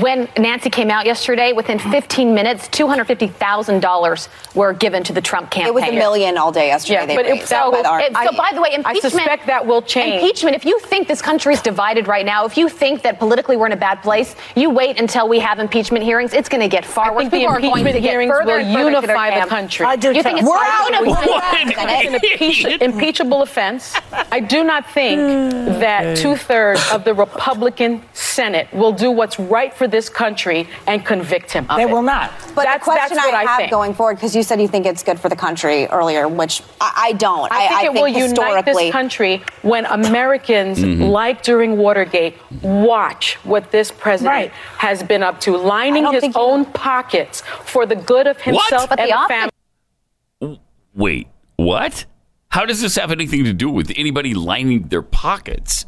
when 0.00 0.26
Nancy 0.38 0.70
came 0.70 0.90
out 0.90 1.04
yesterday, 1.04 1.52
within 1.52 1.78
15 1.78 2.34
minutes, 2.34 2.66
$250,000 2.68 4.28
were 4.54 4.72
given 4.72 5.04
to 5.04 5.12
the 5.12 5.20
Trump 5.20 5.50
campaign. 5.50 5.68
It 5.68 5.74
was 5.74 5.84
a 5.84 5.92
million 5.92 6.38
all 6.38 6.50
day 6.50 6.68
yesterday. 6.68 6.94
Yeah, 7.00 7.06
they 7.06 7.16
but 7.16 7.26
it, 7.26 7.46
so, 7.46 7.70
by 7.70 7.82
the 7.82 8.04
it- 8.06 8.30
so 8.30 8.36
by 8.36 8.50
the 8.54 8.62
way, 8.62 8.68
impeachment. 8.72 8.86
I 8.86 8.90
impeachment. 8.92 9.12
suspect 9.12 9.46
that 9.46 9.66
will 9.66 9.82
change. 9.82 10.22
Impeachment. 10.22 10.56
If 10.56 10.64
you 10.64 10.78
think 10.80 11.08
this 11.08 11.20
country 11.20 11.52
is 11.52 11.60
divided 11.60 12.08
right 12.08 12.24
now, 12.24 12.46
if 12.46 12.56
you 12.56 12.68
think 12.70 13.02
that 13.02 13.18
politically 13.18 13.56
we're 13.58 13.66
in 13.66 13.72
a 13.72 13.76
bad 13.76 14.02
place, 14.02 14.34
you 14.56 14.70
wait 14.70 14.98
until 14.98 15.28
we 15.28 15.38
have 15.40 15.58
impeachment 15.58 16.04
hearings. 16.04 16.32
It's 16.32 16.48
going 16.48 16.62
to 16.62 16.68
get 16.68 16.86
far 16.86 17.06
I 17.06 17.10
worse. 17.10 17.20
think 17.24 17.30
the 17.32 17.36
People 17.40 17.52
are 17.52 17.60
going 17.60 17.86
impeachment 17.86 17.94
to 17.96 18.00
get 18.00 18.10
hearings 18.10 18.30
further 18.30 18.52
will 18.52 18.64
and 18.64 18.74
further 18.74 18.90
unify 18.90 19.30
the 19.30 19.36
camp. 19.36 19.50
country. 19.50 19.86
I 19.86 19.96
do 19.96 20.12
You 20.12 20.22
think 20.22 20.38
too. 20.38 20.44
it's 20.44 20.48
We're 20.48 20.56
time 20.56 20.70
out 20.70 20.88
to 20.88 20.94
of 21.00 21.06
unify 21.06 21.20
order. 21.20 21.64
the 21.66 21.74
Senate? 21.74 22.04
It's 22.04 22.08
an 22.08 22.14
impeach- 22.32 22.82
impeachable 22.82 23.42
offense. 23.42 23.94
I 24.30 24.40
do 24.40 24.64
not 24.64 24.88
think 24.90 25.20
hmm. 25.20 25.80
that 25.80 26.16
two 26.16 26.36
thirds 26.36 26.80
of 26.90 27.04
the 27.04 27.12
Republican 27.14 28.02
Senate 28.14 28.72
will 28.72 28.92
do 28.92 29.10
what's 29.10 29.38
right 29.38 29.72
for 29.74 29.81
this 29.86 30.08
country 30.08 30.68
and 30.86 31.04
convict 31.04 31.52
him 31.52 31.64
of 31.70 31.78
it. 31.78 31.82
They 31.84 31.88
it. 31.90 31.92
will 31.92 32.02
not. 32.02 32.30
But 32.54 32.64
That's- 32.64 32.80
the 32.80 32.84
question 32.84 33.16
that's 33.16 33.26
what 33.26 33.34
I 33.34 33.42
I 33.42 33.46
have 33.46 33.58
think. 33.58 33.70
going 33.70 33.94
forward, 33.94 34.14
because 34.16 34.34
you 34.36 34.42
said 34.42 34.60
you 34.60 34.68
think 34.68 34.86
it's 34.86 35.02
good 35.02 35.18
for 35.20 35.28
the 35.28 35.36
country 35.36 35.86
earlier, 35.86 36.28
which 36.28 36.62
I, 36.80 36.92
I 37.08 37.12
don't. 37.12 37.50
I 37.52 37.68
think 37.68 37.84
it 37.84 37.92
will 38.00 38.08
unite 38.08 38.64
this 38.64 38.90
country 38.92 39.42
when 39.62 39.86
Americans, 39.86 40.78
Mm-hmm. 40.78 41.02
like 41.04 41.42
during 41.42 41.76
Watergate, 41.76 42.36
watch 42.62 43.34
what 43.44 43.70
this 43.70 43.90
president 43.90 44.32
Right. 44.34 44.52
has 44.78 45.02
been 45.02 45.22
up 45.22 45.40
to, 45.42 45.56
lining 45.56 46.06
his 46.12 46.20
think 46.20 46.34
you- 46.36 46.40
own 46.42 46.64
pockets 46.66 47.42
for 47.64 47.86
the 47.86 47.96
good 47.96 48.26
of 48.26 48.40
himself 48.40 48.88
But 48.88 49.00
and 49.00 49.10
the 49.10 49.14
the 49.14 49.28
family. 49.28 50.60
Wait, 50.94 51.28
what? 51.56 52.04
How 52.48 52.66
does 52.66 52.82
this 52.82 52.96
have 52.96 53.10
anything 53.10 53.44
to 53.44 53.52
do 53.54 53.70
with 53.70 53.90
anybody 53.96 54.34
lining 54.34 54.88
their 54.88 55.00
pockets? 55.02 55.86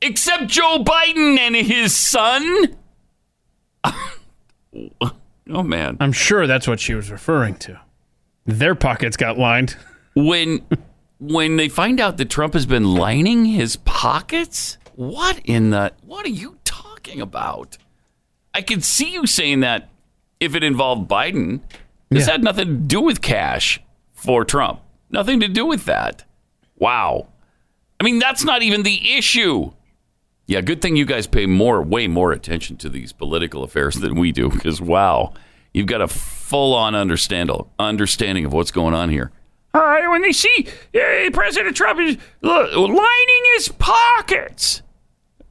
Except 0.00 0.48
Joe 0.48 0.82
Biden 0.84 1.38
and 1.38 1.54
his 1.54 1.94
son? 1.94 2.76
oh, 5.50 5.62
man. 5.62 5.96
I'm 6.00 6.12
sure 6.12 6.46
that's 6.46 6.66
what 6.66 6.80
she 6.80 6.94
was 6.94 7.10
referring 7.10 7.56
to. 7.56 7.80
Their 8.46 8.74
pockets 8.74 9.16
got 9.16 9.38
lined. 9.38 9.76
When 10.14 10.66
when 11.20 11.56
they 11.56 11.68
find 11.68 12.00
out 12.00 12.16
that 12.16 12.28
Trump 12.28 12.54
has 12.54 12.66
been 12.66 12.94
lining 12.94 13.44
his 13.44 13.76
pockets, 13.76 14.78
what 14.96 15.38
in 15.44 15.70
the 15.70 15.92
what 16.04 16.26
are 16.26 16.30
you 16.30 16.58
talking 16.64 17.20
about? 17.20 17.78
I 18.54 18.62
could 18.62 18.82
see 18.84 19.12
you 19.12 19.26
saying 19.26 19.60
that 19.60 19.88
if 20.40 20.54
it 20.54 20.64
involved 20.64 21.08
Biden. 21.08 21.60
This 22.10 22.26
Yeah. 22.26 22.32
had 22.32 22.44
nothing 22.44 22.66
to 22.66 22.74
do 22.74 23.00
with 23.00 23.22
cash 23.22 23.80
for 24.12 24.44
Trump. 24.44 24.80
Nothing 25.08 25.40
to 25.40 25.48
do 25.48 25.64
with 25.64 25.84
that. 25.86 26.24
Wow. 26.76 27.28
I 28.00 28.04
mean, 28.04 28.18
that's 28.18 28.44
not 28.44 28.62
even 28.62 28.82
the 28.82 29.14
issue. 29.16 29.72
Yeah, 30.46 30.60
good 30.60 30.82
thing 30.82 30.96
you 30.96 31.04
guys 31.04 31.26
pay 31.26 31.46
more, 31.46 31.80
way 31.82 32.08
more 32.08 32.32
attention 32.32 32.76
to 32.78 32.88
these 32.88 33.12
political 33.12 33.62
affairs 33.62 33.96
than 33.96 34.16
we 34.16 34.32
do, 34.32 34.48
because 34.48 34.80
wow, 34.80 35.32
you've 35.72 35.86
got 35.86 36.00
a 36.00 36.08
full-on 36.08 36.94
understand 36.94 37.50
understanding 37.78 38.44
of 38.44 38.52
what's 38.52 38.70
going 38.70 38.94
on 38.94 39.08
here. 39.08 39.30
Uh, 39.74 40.00
when 40.08 40.20
they 40.20 40.32
see 40.32 40.66
uh, 40.94 41.30
President 41.32 41.74
Trump 41.74 41.98
is 42.00 42.18
lining 42.42 43.42
his 43.54 43.68
pockets, 43.68 44.82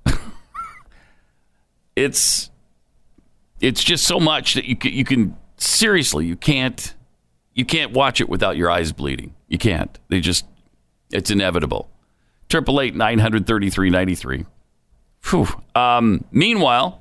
it's 1.95 2.51
it's 3.59 3.83
just 3.83 4.03
so 4.03 4.19
much 4.19 4.53
that 4.53 4.65
you 4.65 4.75
can, 4.75 4.93
you 4.93 5.03
can 5.03 5.35
seriously 5.57 6.25
you 6.25 6.35
can't 6.35 6.93
you 7.53 7.65
can't 7.65 7.91
watch 7.93 8.21
it 8.21 8.29
without 8.29 8.57
your 8.57 8.69
eyes 8.69 8.91
bleeding. 8.91 9.35
You 9.47 9.57
can't. 9.57 9.97
They 10.09 10.19
just 10.19 10.45
it's 11.11 11.31
inevitable. 11.31 11.89
Triple 12.47 12.79
eight 12.79 12.95
nine 12.95 13.19
hundred 13.19 13.47
thirty 13.47 13.69
three 13.71 13.89
ninety 13.89 14.15
three. 14.15 14.45
Phew. 15.21 15.47
Um, 15.75 16.23
meanwhile, 16.31 17.00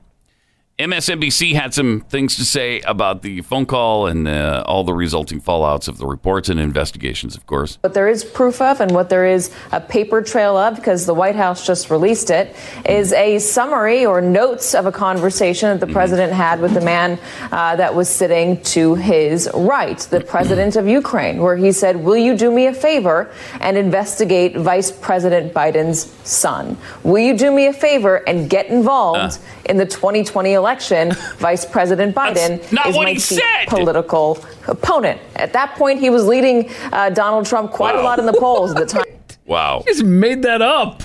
MSNBC 0.81 1.53
had 1.53 1.75
some 1.75 2.01
things 2.09 2.37
to 2.37 2.45
say 2.47 2.81
about 2.81 3.21
the 3.21 3.43
phone 3.43 3.67
call 3.67 4.07
and 4.07 4.27
uh, 4.27 4.65
all 4.67 4.83
the 4.83 4.95
resulting 4.95 5.39
fallouts 5.39 5.89
of 5.89 5.99
the 5.99 6.07
reports 6.07 6.49
and 6.49 6.59
investigations, 6.59 7.37
of 7.37 7.45
course. 7.45 7.77
What 7.83 7.93
there 7.93 8.09
is 8.09 8.25
proof 8.25 8.63
of 8.63 8.81
and 8.81 8.91
what 8.93 9.11
there 9.11 9.27
is 9.27 9.55
a 9.73 9.81
paper 9.81 10.23
trail 10.23 10.57
of, 10.57 10.77
because 10.77 11.05
the 11.05 11.13
White 11.13 11.37
House 11.37 11.67
just 11.67 11.91
released 11.91 12.31
it, 12.31 12.57
is 12.87 13.13
a 13.13 13.39
summary 13.41 14.07
or 14.07 14.23
notes 14.23 14.75
of 14.75 14.87
a 14.87 14.93
conversation 14.93 15.69
that 15.69 15.87
the 15.87 15.93
president 15.93 16.33
had 16.33 16.63
with 16.63 16.73
the 16.73 16.81
man 16.81 17.19
uh, 17.53 17.77
that 17.77 17.95
was 17.95 18.09
sitting 18.09 18.63
to 18.63 18.95
his 18.95 19.51
right, 19.53 19.99
the 19.99 20.23
president 20.23 20.77
of 20.77 20.89
Ukraine, 20.89 21.43
where 21.43 21.57
he 21.57 21.73
said, 21.73 21.95
Will 21.95 22.17
you 22.17 22.35
do 22.35 22.51
me 22.51 22.69
a 22.69 22.73
favor 22.73 23.31
and 23.61 23.77
investigate 23.77 24.57
Vice 24.57 24.91
President 24.91 25.53
Biden's 25.53 26.11
son? 26.27 26.79
Will 27.03 27.19
you 27.19 27.37
do 27.37 27.53
me 27.53 27.67
a 27.67 27.73
favor 27.75 28.17
and 28.27 28.49
get 28.49 28.69
involved 28.69 29.39
in 29.67 29.77
the 29.77 29.85
2020 29.85 30.55
election? 30.55 30.70
Vice 30.79 31.65
President 31.65 32.15
Biden 32.15 32.61
is 32.61 32.73
my 32.97 33.09
he 33.09 33.15
key 33.15 33.19
said. 33.21 33.67
political 33.69 34.39
opponent. 34.69 35.21
At 35.37 35.53
that 35.53 35.75
point, 35.75 36.01
he 36.01 36.11
was 36.11 36.27
leading 36.27 36.71
uh, 36.93 37.11
Donald 37.11 37.47
Trump 37.47 37.71
quite 37.73 37.95
Wow. 37.95 38.03
a 38.03 38.05
lot 38.05 38.19
in 38.19 38.27
the 38.27 38.33
polls 38.35 38.71
at 38.73 38.77
the 38.77 38.87
time. 38.87 39.05
Wow. 39.47 39.83
Just 39.85 40.05
made 40.05 40.43
that 40.43 40.63
up. 40.63 41.03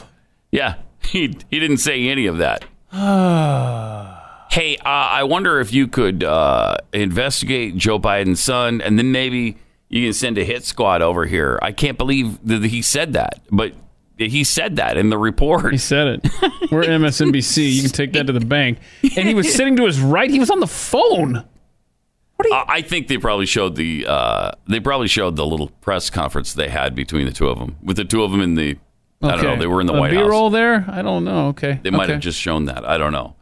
Yeah, 0.52 0.76
he 1.04 1.36
he 1.50 1.60
didn't 1.60 1.78
say 1.78 2.08
any 2.10 2.28
of 2.28 2.38
that. 2.38 2.64
hey, 4.52 4.78
uh, 4.78 4.82
I 4.86 5.24
wonder 5.24 5.60
if 5.60 5.74
you 5.74 5.88
could 5.88 6.24
uh, 6.24 6.78
investigate 6.94 7.76
Joe 7.76 8.00
Biden's 8.00 8.40
son, 8.40 8.82
and 8.82 9.00
then 9.00 9.12
maybe 9.12 9.58
you 9.90 10.06
can 10.08 10.14
send 10.14 10.38
a 10.38 10.44
hit 10.44 10.64
squad 10.64 11.02
over 11.02 11.26
here. 11.26 11.58
I 11.64 11.72
can't 11.72 11.98
believe 11.98 12.38
that 12.48 12.64
he 12.66 12.82
said 12.84 13.14
that, 13.14 13.40
but 13.52 13.74
he 14.18 14.44
said 14.44 14.76
that 14.78 14.98
in 14.98 15.10
the 15.10 15.18
report. 15.18 15.72
He 15.72 15.78
said 15.78 16.08
it. 16.08 16.24
We're 16.72 16.84
MSNBC. 16.84 17.72
You 17.72 17.82
can 17.82 17.92
take 17.92 18.14
that 18.14 18.28
to 18.28 18.34
the 18.34 18.40
bank. 18.46 18.80
And 19.18 19.28
he 19.28 19.34
was 19.34 19.54
sitting 19.54 19.76
to 19.78 19.86
his 19.86 20.00
right. 20.00 20.30
He 20.30 20.40
was 20.40 20.50
on 20.50 20.60
the 20.60 20.68
phone. 20.68 21.44
I 22.42 22.66
I 22.68 22.82
think 22.82 23.08
they 23.08 23.18
probably 23.18 23.46
showed 23.46 23.76
the 23.76 24.06
uh, 24.08 24.52
they 24.68 24.80
probably 24.80 25.08
showed 25.08 25.36
the 25.36 25.46
little 25.46 25.70
press 25.70 26.10
conference 26.10 26.54
they 26.54 26.70
had 26.70 26.94
between 26.96 27.26
the 27.26 27.32
two 27.32 27.48
of 27.48 27.60
them. 27.60 27.78
With 27.82 27.98
the 27.98 28.06
two 28.06 28.24
of 28.24 28.32
them 28.32 28.42
in 28.42 28.56
the, 28.56 28.78
I 29.22 29.36
don't 29.36 29.44
know, 29.44 29.56
they 29.58 29.68
were 29.68 29.80
in 29.82 29.88
the 29.88 29.94
a 29.94 30.00
White 30.00 30.14
House. 30.14 30.24
B-roll 30.24 30.50
there. 30.50 30.86
I 30.90 31.02
don't 31.02 31.24
know. 31.24 31.48
Okay, 31.50 31.80
They 31.82 31.90
might 31.92 32.04
Okay. 32.06 32.14
have 32.14 32.22
just 32.22 32.40
shown 32.40 32.66
that. 32.66 32.84
I 32.88 32.98
don't 32.98 33.14
know. 33.14 33.36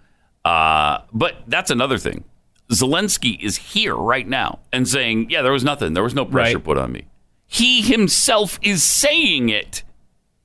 Uh, 0.45 0.99
but 1.11 1.37
that's 1.47 1.71
another 1.71 1.97
thing. 1.97 2.23
Zelensky 2.71 3.39
is 3.41 3.57
here 3.57 3.95
right 3.95 4.27
now 4.27 4.59
and 4.71 4.87
saying, 4.87 5.29
yeah, 5.29 5.41
there 5.41 5.51
was 5.51 5.63
nothing. 5.63 5.93
There 5.93 6.03
was 6.03 6.13
no 6.15 6.25
pressure 6.25 6.57
Right. 6.57 6.63
put 6.63 6.77
on 6.77 6.91
me. 6.91 7.05
He 7.47 7.81
himself 7.81 8.59
is 8.61 8.83
saying 8.83 9.49
it. 9.49 9.83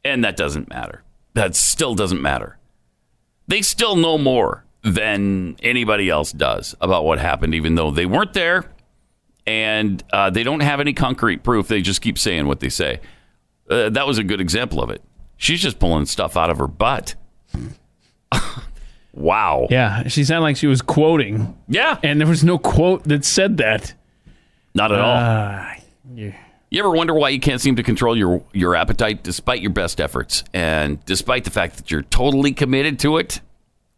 And 0.08 0.24
that 0.24 0.36
doesn't 0.36 0.68
matter. 0.68 1.02
That 1.34 1.54
still 1.54 1.94
doesn't 1.94 2.22
matter. 2.22 2.56
They 3.46 3.62
still 3.62 3.96
know 3.96 4.18
more 4.18 4.64
than 4.82 5.56
anybody 5.62 6.08
else 6.08 6.32
does 6.32 6.74
about 6.80 7.04
what 7.04 7.18
happened, 7.18 7.54
even 7.54 7.74
though 7.74 7.90
they 7.90 8.06
weren't 8.06 8.32
there 8.32 8.64
and 9.46 10.02
uh, 10.12 10.30
they 10.30 10.42
don't 10.42 10.60
have 10.60 10.80
any 10.80 10.92
concrete 10.92 11.42
proof. 11.42 11.68
They 11.68 11.80
just 11.82 12.00
keep 12.02 12.18
saying 12.18 12.46
what 12.46 12.60
they 12.60 12.68
say. 12.68 13.00
Uh, 13.68 13.90
that 13.90 14.06
was 14.06 14.18
a 14.18 14.24
good 14.24 14.40
example 14.40 14.82
of 14.82 14.90
it. 14.90 15.02
She's 15.36 15.60
just 15.60 15.78
pulling 15.78 16.06
stuff 16.06 16.36
out 16.36 16.50
of 16.50 16.58
her 16.58 16.66
butt. 16.66 17.14
wow. 19.12 19.66
Yeah, 19.70 20.06
she 20.08 20.24
sounded 20.24 20.42
like 20.42 20.56
she 20.56 20.66
was 20.66 20.82
quoting, 20.82 21.56
Yeah. 21.68 21.98
and 22.02 22.20
there 22.20 22.28
was 22.28 22.44
no 22.44 22.58
quote 22.58 23.04
that 23.04 23.24
said 23.24 23.56
that. 23.58 23.94
Not 24.74 24.92
at 24.92 25.00
all. 25.00 25.16
Uh, 25.16 25.74
yeah. 26.14 26.36
You 26.70 26.80
ever 26.80 26.90
wonder 26.90 27.14
why 27.14 27.30
you 27.30 27.40
can't 27.40 27.60
seem 27.60 27.76
to 27.76 27.82
control 27.82 28.16
your 28.16 28.42
your 28.52 28.74
appetite 28.74 29.22
despite 29.22 29.62
your 29.62 29.70
best 29.70 30.00
efforts 30.00 30.44
and 30.52 31.04
despite 31.06 31.44
the 31.44 31.50
fact 31.50 31.76
that 31.76 31.90
you're 31.90 32.02
totally 32.02 32.52
committed 32.52 32.98
to 33.00 33.16
it? 33.16 33.40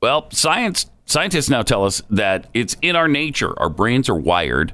Well, 0.00 0.30
science 0.30 0.88
scientists 1.04 1.50
now 1.50 1.62
tell 1.62 1.84
us 1.84 2.00
that 2.10 2.46
it's 2.54 2.76
in 2.80 2.94
our 2.94 3.08
nature. 3.08 3.58
Our 3.58 3.70
brains 3.70 4.08
are 4.08 4.14
wired 4.14 4.72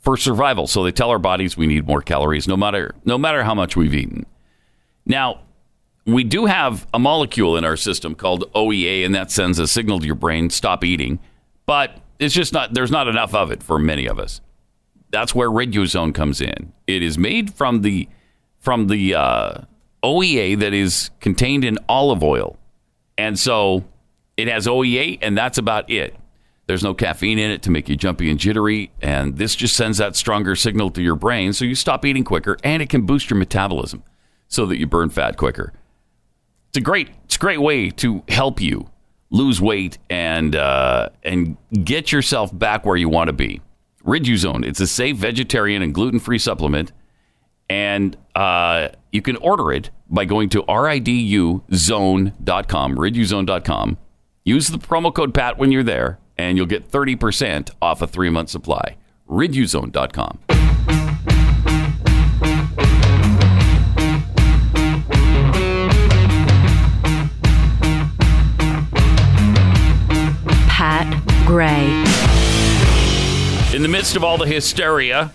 for 0.00 0.18
survival, 0.18 0.66
so 0.66 0.84
they 0.84 0.92
tell 0.92 1.08
our 1.08 1.18
bodies 1.18 1.56
we 1.56 1.66
need 1.66 1.86
more 1.86 2.02
calories 2.02 2.46
no 2.46 2.56
matter 2.56 2.94
no 3.06 3.16
matter 3.16 3.42
how 3.44 3.54
much 3.54 3.76
we've 3.76 3.94
eaten. 3.94 4.26
Now, 5.06 5.40
we 6.04 6.24
do 6.24 6.44
have 6.44 6.86
a 6.92 6.98
molecule 6.98 7.56
in 7.56 7.64
our 7.64 7.76
system 7.76 8.14
called 8.14 8.52
OEA 8.52 9.06
and 9.06 9.14
that 9.14 9.30
sends 9.30 9.58
a 9.58 9.66
signal 9.66 10.00
to 10.00 10.06
your 10.06 10.14
brain 10.16 10.50
stop 10.50 10.84
eating, 10.84 11.18
but 11.64 11.98
it's 12.18 12.34
just 12.34 12.52
not 12.52 12.74
there's 12.74 12.90
not 12.90 13.08
enough 13.08 13.34
of 13.34 13.50
it 13.50 13.62
for 13.62 13.78
many 13.78 14.04
of 14.04 14.18
us 14.18 14.42
that's 15.10 15.34
where 15.34 15.48
Riduzone 15.48 16.14
comes 16.14 16.40
in. 16.40 16.72
It 16.86 17.02
is 17.02 17.18
made 17.18 17.54
from 17.54 17.82
the 17.82 18.08
from 18.58 18.88
the 18.88 19.14
uh, 19.14 19.52
OEA 20.02 20.58
that 20.58 20.74
is 20.74 21.10
contained 21.20 21.64
in 21.64 21.78
olive 21.88 22.22
oil, 22.22 22.58
and 23.16 23.38
so 23.38 23.84
it 24.36 24.48
has 24.48 24.66
OEA, 24.66 25.18
and 25.22 25.36
that's 25.36 25.58
about 25.58 25.90
it. 25.90 26.14
There's 26.66 26.82
no 26.82 26.92
caffeine 26.92 27.38
in 27.38 27.50
it 27.50 27.62
to 27.62 27.70
make 27.70 27.88
you 27.88 27.96
jumpy 27.96 28.30
and 28.30 28.38
jittery, 28.38 28.90
and 29.00 29.38
this 29.38 29.54
just 29.56 29.74
sends 29.74 29.98
that 29.98 30.16
stronger 30.16 30.54
signal 30.54 30.90
to 30.90 31.02
your 31.02 31.16
brain, 31.16 31.52
so 31.52 31.64
you 31.64 31.74
stop 31.74 32.04
eating 32.04 32.24
quicker, 32.24 32.58
and 32.62 32.82
it 32.82 32.90
can 32.90 33.06
boost 33.06 33.30
your 33.30 33.38
metabolism 33.38 34.02
so 34.48 34.66
that 34.66 34.78
you 34.78 34.86
burn 34.86 35.08
fat 35.08 35.36
quicker. 35.36 35.72
It's 36.68 36.78
a 36.78 36.80
great 36.82 37.08
it's 37.24 37.36
a 37.36 37.38
great 37.38 37.60
way 37.60 37.90
to 37.90 38.22
help 38.28 38.60
you 38.60 38.90
lose 39.30 39.60
weight 39.60 39.98
and 40.10 40.54
uh, 40.54 41.08
and 41.22 41.56
get 41.84 42.12
yourself 42.12 42.56
back 42.56 42.84
where 42.84 42.96
you 42.96 43.08
want 43.08 43.28
to 43.28 43.32
be. 43.32 43.60
Riduzone. 44.08 44.64
It's 44.64 44.80
a 44.80 44.86
safe 44.86 45.18
vegetarian 45.18 45.82
and 45.82 45.92
gluten 45.94 46.18
free 46.18 46.38
supplement. 46.38 46.92
And 47.68 48.16
uh, 48.34 48.88
you 49.12 49.20
can 49.20 49.36
order 49.36 49.70
it 49.70 49.90
by 50.08 50.24
going 50.24 50.48
to 50.50 50.62
riduzone.com, 50.62 52.32
riduzone.com. 52.96 53.98
Use 54.44 54.68
the 54.68 54.78
promo 54.78 55.14
code 55.14 55.34
PAT 55.34 55.58
when 55.58 55.70
you're 55.70 55.82
there, 55.82 56.18
and 56.38 56.56
you'll 56.56 56.64
get 56.64 56.90
30% 56.90 57.70
off 57.82 58.00
a 58.00 58.06
three 58.06 58.30
month 58.30 58.48
supply. 58.48 58.96
Riduzone.com. 59.28 60.38
Pat 70.66 71.44
Gray. 71.44 72.37
In 73.78 73.82
the 73.82 73.88
midst 73.88 74.16
of 74.16 74.24
all 74.24 74.36
the 74.38 74.46
hysteria, 74.48 75.32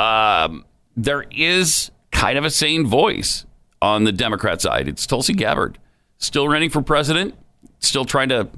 um, 0.00 0.64
there 0.96 1.24
is 1.30 1.92
kind 2.10 2.36
of 2.36 2.44
a 2.44 2.50
sane 2.50 2.84
voice 2.84 3.46
on 3.80 4.02
the 4.02 4.10
Democrat 4.10 4.60
side. 4.60 4.88
It's 4.88 5.06
Tulsi 5.06 5.32
Gabbard, 5.32 5.78
still 6.18 6.48
running 6.48 6.70
for 6.70 6.82
president, 6.82 7.36
still 7.78 8.04
trying 8.04 8.30
to 8.30 8.48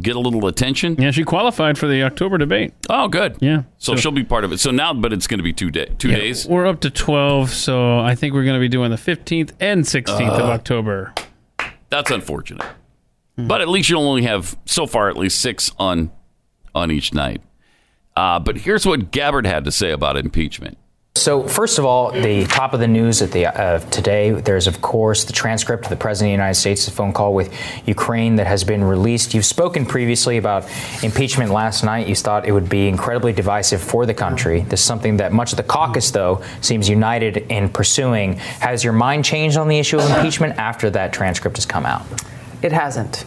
get 0.00 0.14
a 0.14 0.20
little 0.20 0.46
attention. 0.46 0.94
Yeah, 1.00 1.10
she 1.10 1.24
qualified 1.24 1.78
for 1.78 1.88
the 1.88 2.04
October 2.04 2.38
debate. 2.38 2.74
Oh, 2.88 3.08
good. 3.08 3.38
Yeah. 3.40 3.64
So, 3.78 3.96
she'll 3.96 4.12
be 4.12 4.22
part 4.22 4.44
of 4.44 4.52
it. 4.52 4.60
So 4.60 4.70
now, 4.70 4.94
but 4.94 5.12
it's 5.12 5.26
going 5.26 5.40
to 5.40 5.42
be 5.44 5.52
two 5.52 5.72
day, 5.72 5.86
two 5.98 6.10
Yeah, 6.10 6.18
days. 6.18 6.46
We're 6.46 6.66
up 6.68 6.82
to 6.82 6.90
12, 6.90 7.50
so 7.50 7.98
I 7.98 8.14
think 8.14 8.34
we're 8.34 8.44
going 8.44 8.54
to 8.54 8.60
be 8.60 8.68
doing 8.68 8.92
the 8.92 8.96
15th 8.96 9.50
and 9.58 9.82
16th 9.82 10.28
of 10.30 10.42
Uh. 10.42 10.52
October. 10.52 11.12
That's 11.90 12.12
unfortunate. 12.12 12.66
But 13.36 13.62
at 13.62 13.68
least 13.68 13.90
you'll 13.90 14.06
only 14.08 14.22
have 14.22 14.56
so 14.64 14.86
far 14.86 15.08
at 15.10 15.16
least 15.16 15.40
six 15.40 15.72
on 15.76 16.12
on 16.72 16.92
each 16.92 17.12
night. 17.12 17.42
Uh, 18.16 18.38
but 18.38 18.56
here's 18.56 18.86
what 18.86 19.10
Gabbard 19.10 19.46
had 19.46 19.64
to 19.64 19.70
say 19.70 19.90
about 19.90 20.16
impeachment. 20.16 20.78
So, 21.16 21.48
first 21.48 21.78
of 21.78 21.86
all, 21.86 22.12
the 22.12 22.44
top 22.44 22.74
of 22.74 22.80
the 22.80 22.86
news 22.86 23.22
at 23.22 23.32
the 23.32 23.46
uh, 23.46 23.80
today, 23.90 24.32
there's 24.32 24.66
of 24.66 24.82
course 24.82 25.24
the 25.24 25.32
transcript 25.32 25.84
of 25.84 25.90
the 25.90 25.96
President 25.96 26.28
of 26.28 26.32
the 26.32 26.42
United 26.42 26.60
States' 26.60 26.88
phone 26.90 27.14
call 27.14 27.32
with 27.32 27.52
Ukraine 27.86 28.36
that 28.36 28.46
has 28.46 28.64
been 28.64 28.84
released. 28.84 29.32
You've 29.32 29.46
spoken 29.46 29.86
previously 29.86 30.36
about 30.36 30.68
impeachment 31.02 31.50
last 31.50 31.84
night. 31.84 32.06
You 32.06 32.14
thought 32.14 32.46
it 32.46 32.52
would 32.52 32.68
be 32.68 32.86
incredibly 32.86 33.32
divisive 33.32 33.80
for 33.80 34.04
the 34.04 34.12
country. 34.12 34.60
This 34.60 34.80
is 34.80 34.86
something 34.86 35.16
that 35.16 35.32
much 35.32 35.52
of 35.52 35.56
the 35.56 35.62
caucus, 35.62 36.10
though, 36.10 36.44
seems 36.60 36.86
united 36.86 37.38
in 37.50 37.70
pursuing. 37.70 38.34
Has 38.60 38.84
your 38.84 38.92
mind 38.92 39.24
changed 39.24 39.56
on 39.56 39.68
the 39.68 39.78
issue 39.78 39.98
of 39.98 40.10
impeachment 40.10 40.58
after 40.58 40.90
that 40.90 41.14
transcript 41.14 41.56
has 41.56 41.64
come 41.64 41.86
out? 41.86 42.04
It 42.62 42.72
hasn't. 42.72 43.24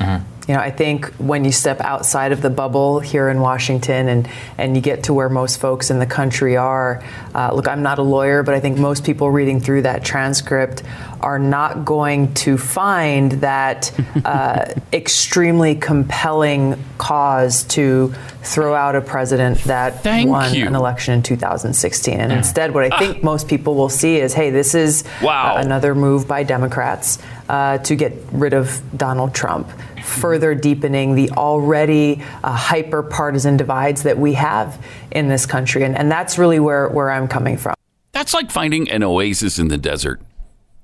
You 0.50 0.56
know, 0.56 0.62
I 0.62 0.72
think 0.72 1.06
when 1.20 1.46
you 1.46 1.52
step 1.52 1.80
outside 1.80 2.32
of 2.32 2.42
the 2.42 2.50
bubble 2.50 3.00
here 3.00 3.30
in 3.30 3.40
Washington 3.40 4.08
and, 4.08 4.28
and 4.58 4.76
you 4.76 4.82
get 4.82 5.04
to 5.04 5.14
where 5.14 5.30
most 5.30 5.60
folks 5.60 5.92
in 5.92 6.00
the 6.00 6.08
country 6.08 6.58
are, 6.58 7.04
uh, 7.36 7.54
look, 7.54 7.68
I'm 7.68 7.84
not 7.84 8.00
a 8.00 8.02
lawyer, 8.02 8.42
but 8.42 8.56
I 8.56 8.60
think 8.60 8.80
most 8.80 9.04
people 9.04 9.30
reading 9.30 9.60
through 9.60 9.84
that 9.84 10.04
transcript 10.04 10.82
are 11.22 11.38
not 11.38 11.86
going 11.86 12.34
to 12.34 12.58
find 12.58 13.34
that 13.34 13.92
uh, 14.26 14.74
extremely 14.94 15.76
compelling 15.76 16.84
cause 16.98 17.64
to 17.66 18.12
throw 18.42 18.74
out 18.74 18.96
a 18.96 19.02
president 19.02 19.60
that 19.66 20.02
Thank 20.02 20.30
won 20.32 20.52
you. 20.56 20.66
an 20.66 20.74
election 20.74 21.14
in 21.14 21.22
2016. 21.22 22.20
And 22.20 22.32
instead, 22.32 22.74
what 22.74 22.92
I 22.92 22.98
think 22.98 23.22
most 23.24 23.48
people 23.48 23.76
will 23.76 23.90
see 23.90 24.18
is, 24.18 24.34
hey, 24.34 24.50
this 24.50 24.74
is 24.74 25.04
Wow. 25.22 25.58
uh, 25.58 25.62
another 25.62 25.94
move 25.94 26.28
by 26.28 26.42
Democrats 26.42 27.20
uh, 27.50 27.78
to 27.80 27.96
get 27.96 28.14
rid 28.32 28.54
of 28.54 28.82
Donald 28.96 29.34
Trump, 29.36 29.68
further 30.04 30.54
deepening 30.56 31.16
the 31.16 31.30
already 31.32 32.22
uh, 32.44 32.52
hyper 32.56 33.04
partisan 33.04 33.58
divides 33.58 34.04
that 34.04 34.18
we 34.18 34.34
have 34.34 34.84
in 35.12 35.28
this 35.28 35.46
country. 35.46 35.84
And, 35.84 35.98
and 35.98 36.12
that's 36.12 36.38
really 36.38 36.60
where, 36.60 36.88
where 36.90 37.10
I'm 37.12 37.28
coming 37.28 37.58
from. 37.58 37.76
That's 38.12 38.34
like 38.34 38.52
finding 38.52 38.90
an 38.90 39.04
oasis 39.04 39.60
in 39.60 39.68
the 39.70 39.78
desert. 39.78 40.22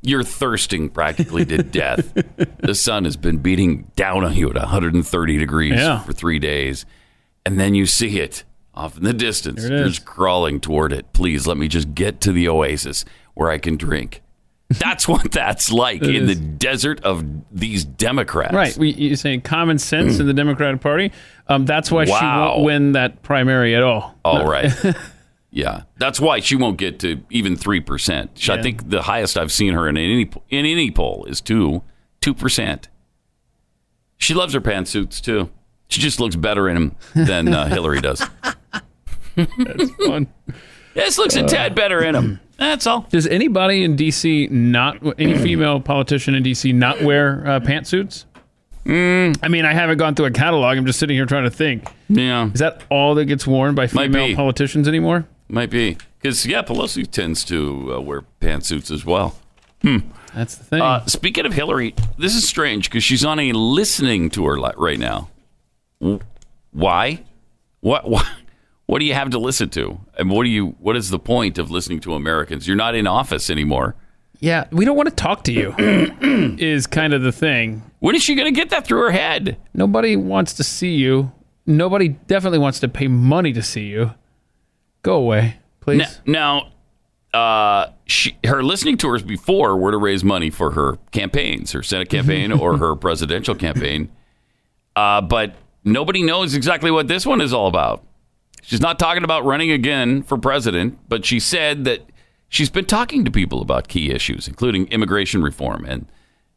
You're 0.02 0.24
thirsting 0.24 0.90
practically 0.90 1.46
to 1.46 1.58
death. 1.64 2.14
The 2.60 2.76
sun 2.76 3.06
has 3.06 3.18
been 3.18 3.38
beating 3.40 3.92
down 3.96 4.24
on 4.24 4.36
you 4.36 4.50
at 4.50 4.56
130 4.56 5.38
degrees 5.38 5.74
Yeah. 5.74 6.00
for 6.04 6.14
three 6.14 6.40
days. 6.40 6.86
And 7.46 7.60
then 7.60 7.74
you 7.76 7.86
see 7.86 8.20
it 8.20 8.44
off 8.74 8.98
in 8.98 9.04
the 9.04 9.14
distance. 9.14 9.64
You're 9.68 9.88
just 9.88 10.06
crawling 10.06 10.60
toward 10.60 10.94
it. 10.94 11.12
Please 11.14 11.48
let 11.48 11.58
me 11.58 11.68
just 11.68 11.96
get 11.96 12.22
to 12.22 12.32
the 12.32 12.48
oasis 12.48 13.06
where 13.34 13.50
I 13.50 13.58
can 13.58 13.78
drink. 13.78 14.22
That's 14.70 15.08
what 15.08 15.32
that's 15.32 15.72
like 15.72 16.02
in 16.02 16.26
the 16.26 16.34
desert 16.36 17.00
of 17.04 17.24
these 17.52 17.86
Democrats. 17.86 18.54
Right. 18.54 18.76
We, 18.76 18.94
you're 18.94 19.16
saying 19.16 19.42
common 19.42 19.78
sense 19.78 20.20
in 20.20 20.26
the 20.26 20.34
Democratic 20.34 20.82
Party. 20.82 21.12
Um, 21.48 21.66
that's 21.66 21.92
why 21.92 22.06
she 22.06 22.12
won't 22.12 22.64
win 22.64 22.92
that 22.94 23.22
primary 23.22 23.76
at 23.76 23.84
all. 23.84 24.18
All 24.26 24.48
right. 24.48 24.72
yeah, 25.52 25.84
that's 25.98 26.20
why 26.20 26.40
she 26.40 26.56
won't 26.56 26.78
get 26.78 26.98
to 27.02 27.22
even 27.30 27.56
three 27.56 27.80
percent. 27.80 28.32
I 28.50 28.56
Yeah. 28.56 28.62
think 28.64 28.90
the 28.90 29.04
highest 29.04 29.38
I've 29.38 29.52
seen 29.52 29.74
her 29.74 29.88
in 29.88 29.98
any 29.98 30.24
in 30.50 30.66
any 30.66 30.90
poll 30.90 31.26
is 31.26 31.42
two 31.42 31.84
two 32.20 32.34
percent. 32.34 32.90
She 34.18 34.34
loves 34.34 34.54
her 34.56 34.62
pantsuits 34.62 35.22
too. 35.22 35.52
She 35.90 36.02
just 36.02 36.20
looks 36.20 36.36
better 36.36 36.68
in 36.68 36.76
them 36.76 36.96
than 37.14 37.54
uh, 37.54 37.68
Hillary 37.68 38.02
does. 38.02 38.24
That's 39.36 39.92
fun. 40.06 40.28
This 40.96 41.18
looks 41.20 41.36
a 41.36 41.44
tad 41.44 41.76
better 41.76 42.04
in 42.04 42.14
them. 42.14 42.40
That's 42.58 42.88
all. 42.88 43.02
Does 43.10 43.28
anybody 43.28 43.84
in 43.84 43.96
D.C. 43.96 44.48
not, 44.48 44.98
any 45.20 45.38
female 45.44 45.80
politician 45.80 46.36
in 46.36 46.44
D.C. 46.44 46.72
not 46.74 47.02
wear 47.02 47.46
uh, 47.46 47.60
pantsuits? 47.60 48.26
Mm. 48.86 49.38
I 49.42 49.48
mean, 49.48 49.66
I 49.66 49.74
haven't 49.74 49.98
gone 49.98 50.16
through 50.16 50.28
a 50.28 50.32
catalog. 50.32 50.78
I'm 50.78 50.86
just 50.86 51.00
sitting 51.00 51.16
here 51.16 51.26
trying 51.26 51.46
to 51.46 51.52
think. 51.52 51.88
Yeah, 52.08 52.52
Is 52.52 52.60
that 52.60 52.84
all 52.90 53.16
that 53.16 53.26
gets 53.26 53.48
worn 53.48 53.74
by 53.76 53.88
female 53.88 54.36
politicians 54.36 54.88
anymore? 54.88 55.26
might 55.48 55.70
be 55.70 55.98
because 56.20 56.46
yeah, 56.46 56.62
Pelosi 56.64 57.10
tends 57.10 57.44
to 57.46 57.96
uh, 57.96 58.02
wear 58.02 58.24
pantsuits 58.42 58.92
as 58.92 59.06
well. 59.06 59.36
That's 60.34 60.56
the 60.56 60.64
thing. 60.64 60.82
Uh, 60.82 61.06
speaking 61.06 61.46
of 61.46 61.54
Hillary, 61.54 61.94
this 62.18 62.36
is 62.36 62.48
strange 62.48 62.90
because 62.90 63.04
she's 63.04 63.24
on 63.24 63.40
a 63.40 63.54
listening 63.54 64.30
tour 64.30 64.58
right 64.58 65.00
now. 65.00 65.30
Why? 66.72 67.24
What? 67.82 68.10
What? 68.10 68.26
What 68.96 69.02
do 69.02 69.08
you 69.08 69.14
have 69.14 69.32
to 69.32 69.40
listen 69.40 69.68
to? 69.72 70.00
And 70.18 70.30
what 70.30 70.46
do 70.46 70.50
you? 70.50 70.68
What 70.80 70.96
is 70.96 71.10
the 71.10 71.20
point 71.20 71.58
of 71.58 71.70
listening 71.70 72.00
to 72.00 72.14
Americans? 72.14 72.66
You're 72.66 72.78
not 72.78 72.96
in 72.96 73.08
office 73.08 73.50
anymore. 73.50 73.94
yeah, 74.40 74.68
we 74.72 74.86
don't 74.86 74.96
want 74.96 75.10
to 75.10 75.16
talk 75.16 75.44
to 75.44 75.52
you, 75.52 75.76
is 76.58 76.88
kind 76.88 77.14
of 77.14 77.22
the 77.22 77.34
thing. 77.34 77.84
When 78.00 78.16
is 78.16 78.24
she 78.24 78.36
going 78.36 78.46
to 78.46 78.58
get 78.58 78.70
that 78.70 78.88
through 78.88 79.02
her 79.02 79.12
head? 79.12 79.58
Nobody 79.74 80.16
wants 80.16 80.54
to 80.54 80.64
see 80.64 80.96
you. 80.96 81.34
Nobody 81.66 82.08
definitely 82.08 82.60
wants 82.60 82.80
to 82.80 82.88
pay 82.88 83.10
money 83.10 83.52
to 83.52 83.62
see 83.62 83.88
you. 83.88 84.14
Go 85.02 85.16
away, 85.16 85.58
please. 85.82 86.22
Now, 86.26 86.70
now 87.34 87.38
uh, 87.38 87.92
she, 88.06 88.38
her 88.46 88.64
listening 88.64 88.96
tours 88.96 89.24
before 89.24 89.76
were 89.76 89.92
to 89.92 89.98
raise 89.98 90.24
money 90.24 90.50
for 90.50 90.72
her 90.72 91.00
campaigns, 91.12 91.74
her 91.74 91.84
Senate 91.84 92.08
campaign 92.08 92.50
or 92.54 92.78
her 92.78 92.96
presidential 93.06 93.56
campaign. 93.56 94.10
Uh, 94.96 95.20
but 95.20 95.54
nobody 95.84 96.24
knows 96.24 96.56
exactly 96.56 96.92
what 96.92 97.10
this 97.10 97.26
one 97.26 97.42
is 97.42 97.52
all 97.52 97.68
about. 97.68 98.02
She's 98.66 98.82
not 98.82 98.98
talking 98.98 99.24
about 99.24 99.46
running 99.46 99.70
again 99.72 100.24
for 100.24 100.38
president, 100.38 100.98
but 101.08 101.24
she 101.24 101.40
said 101.40 101.86
that 101.86 102.02
she's 102.50 102.70
been 102.70 102.86
talking 102.86 103.24
to 103.26 103.32
people 103.32 103.62
about 103.62 103.88
key 103.88 104.10
issues, 104.12 104.48
including 104.48 104.88
immigration 104.88 105.44
reform 105.44 105.86
and 105.86 106.08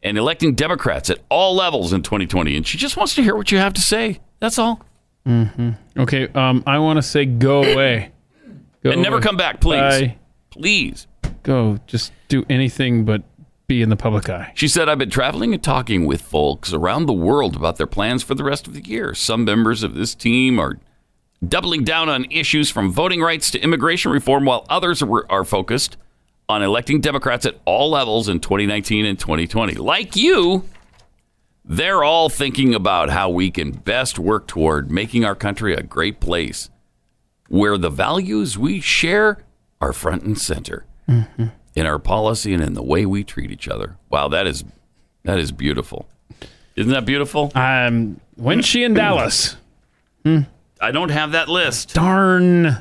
and 0.03 0.17
electing 0.17 0.55
Democrats 0.55 1.11
at 1.11 1.19
all 1.29 1.55
levels 1.57 1.93
in 1.93 2.03
2020. 2.03 2.57
And 2.57 2.67
she 2.67 2.79
just 2.79 2.97
wants 2.97 3.15
to 3.17 3.23
hear 3.23 3.35
what 3.37 3.51
you 3.53 3.59
have 3.59 3.73
to 3.75 3.81
say. 3.81 4.21
That's 4.41 4.59
all. 4.59 4.81
Okay, 5.99 6.29
um, 6.29 6.63
I 6.67 6.79
want 6.79 6.97
to 6.99 7.03
say 7.03 7.27
go 7.27 7.63
away. 7.63 8.13
Go 8.85 8.93
And 8.93 9.03
never 9.03 9.17
away. 9.17 9.25
come 9.25 9.37
back, 9.37 9.61
please. 9.61 9.81
Bye. 9.81 10.17
Please. 10.51 11.09
Go. 11.43 11.79
Just 11.89 12.13
do 12.29 12.47
anything 12.49 13.05
but 13.05 13.23
be 13.67 13.83
in 13.83 13.89
the 13.89 13.97
public 13.97 14.29
eye. 14.31 14.53
She 14.55 14.69
said, 14.69 14.89
I've 14.89 14.99
been 14.99 15.11
traveling 15.11 15.53
and 15.53 15.61
talking 15.63 16.07
with 16.07 16.23
folks 16.23 16.73
around 16.73 17.07
the 17.07 17.13
world 17.13 17.57
about 17.57 17.77
their 17.77 17.89
plans 17.89 18.23
for 18.23 18.37
the 18.37 18.45
rest 18.45 18.69
of 18.69 18.75
the 18.75 18.81
year. 18.89 19.15
Some 19.15 19.45
members 19.45 19.83
of 19.83 19.95
this 19.95 20.15
team 20.15 20.61
are 20.61 20.79
doubling 21.47 21.85
down 21.85 22.09
on 22.09 22.25
issues 22.31 22.71
from 22.71 22.91
voting 22.91 23.21
rights 23.21 23.51
to 23.53 23.61
immigration 23.61 24.11
reform, 24.11 24.45
while 24.45 24.67
others 24.69 25.03
are, 25.03 25.31
are 25.31 25.45
focused 25.45 25.97
on 26.49 26.63
electing 26.63 27.01
Democrats 27.01 27.45
at 27.47 27.59
all 27.65 27.91
levels 27.91 28.29
in 28.29 28.41
2019 28.41 29.05
and 29.05 29.19
2020. 29.19 29.75
Like 29.75 30.17
you, 30.17 30.65
they're 31.65 32.03
all 32.03 32.29
thinking 32.29 32.75
about 32.75 33.11
how 33.11 33.29
we 33.29 33.51
can 33.51 33.73
best 33.73 34.19
work 34.19 34.47
toward 34.47 34.91
making 34.91 35.25
our 35.25 35.35
country 35.35 35.75
a 35.75 35.83
great 35.83 36.21
place 36.21 36.71
where 37.49 37.77
the 37.77 37.91
values 37.91 38.57
we 38.59 38.81
share 38.81 39.39
are 39.81 39.93
front 39.93 40.23
and 40.23 40.39
center 40.39 40.87
in 41.07 41.87
our 41.87 41.99
policy 41.99 42.53
and 42.53 42.63
in 42.63 42.75
the 42.75 42.83
way 42.83 43.07
we 43.07 43.23
treat 43.25 43.51
each 43.51 43.69
other. 43.69 43.97
Wow, 44.11 44.29
that 44.29 44.47
is 44.47 44.65
that 45.25 45.39
is 45.39 45.53
beautiful. 45.53 46.09
Isn't 46.77 46.93
that 46.93 47.05
beautiful? 47.05 47.51
Um, 47.55 48.21
when's 48.37 48.65
she 48.65 48.85
in 48.85 48.95
Dallas? 48.95 49.57
I 50.81 50.91
don't 50.93 51.11
have 51.11 51.33
that 51.33 51.49
list. 51.49 51.95
Darn. 51.95 52.67
I 52.67 52.79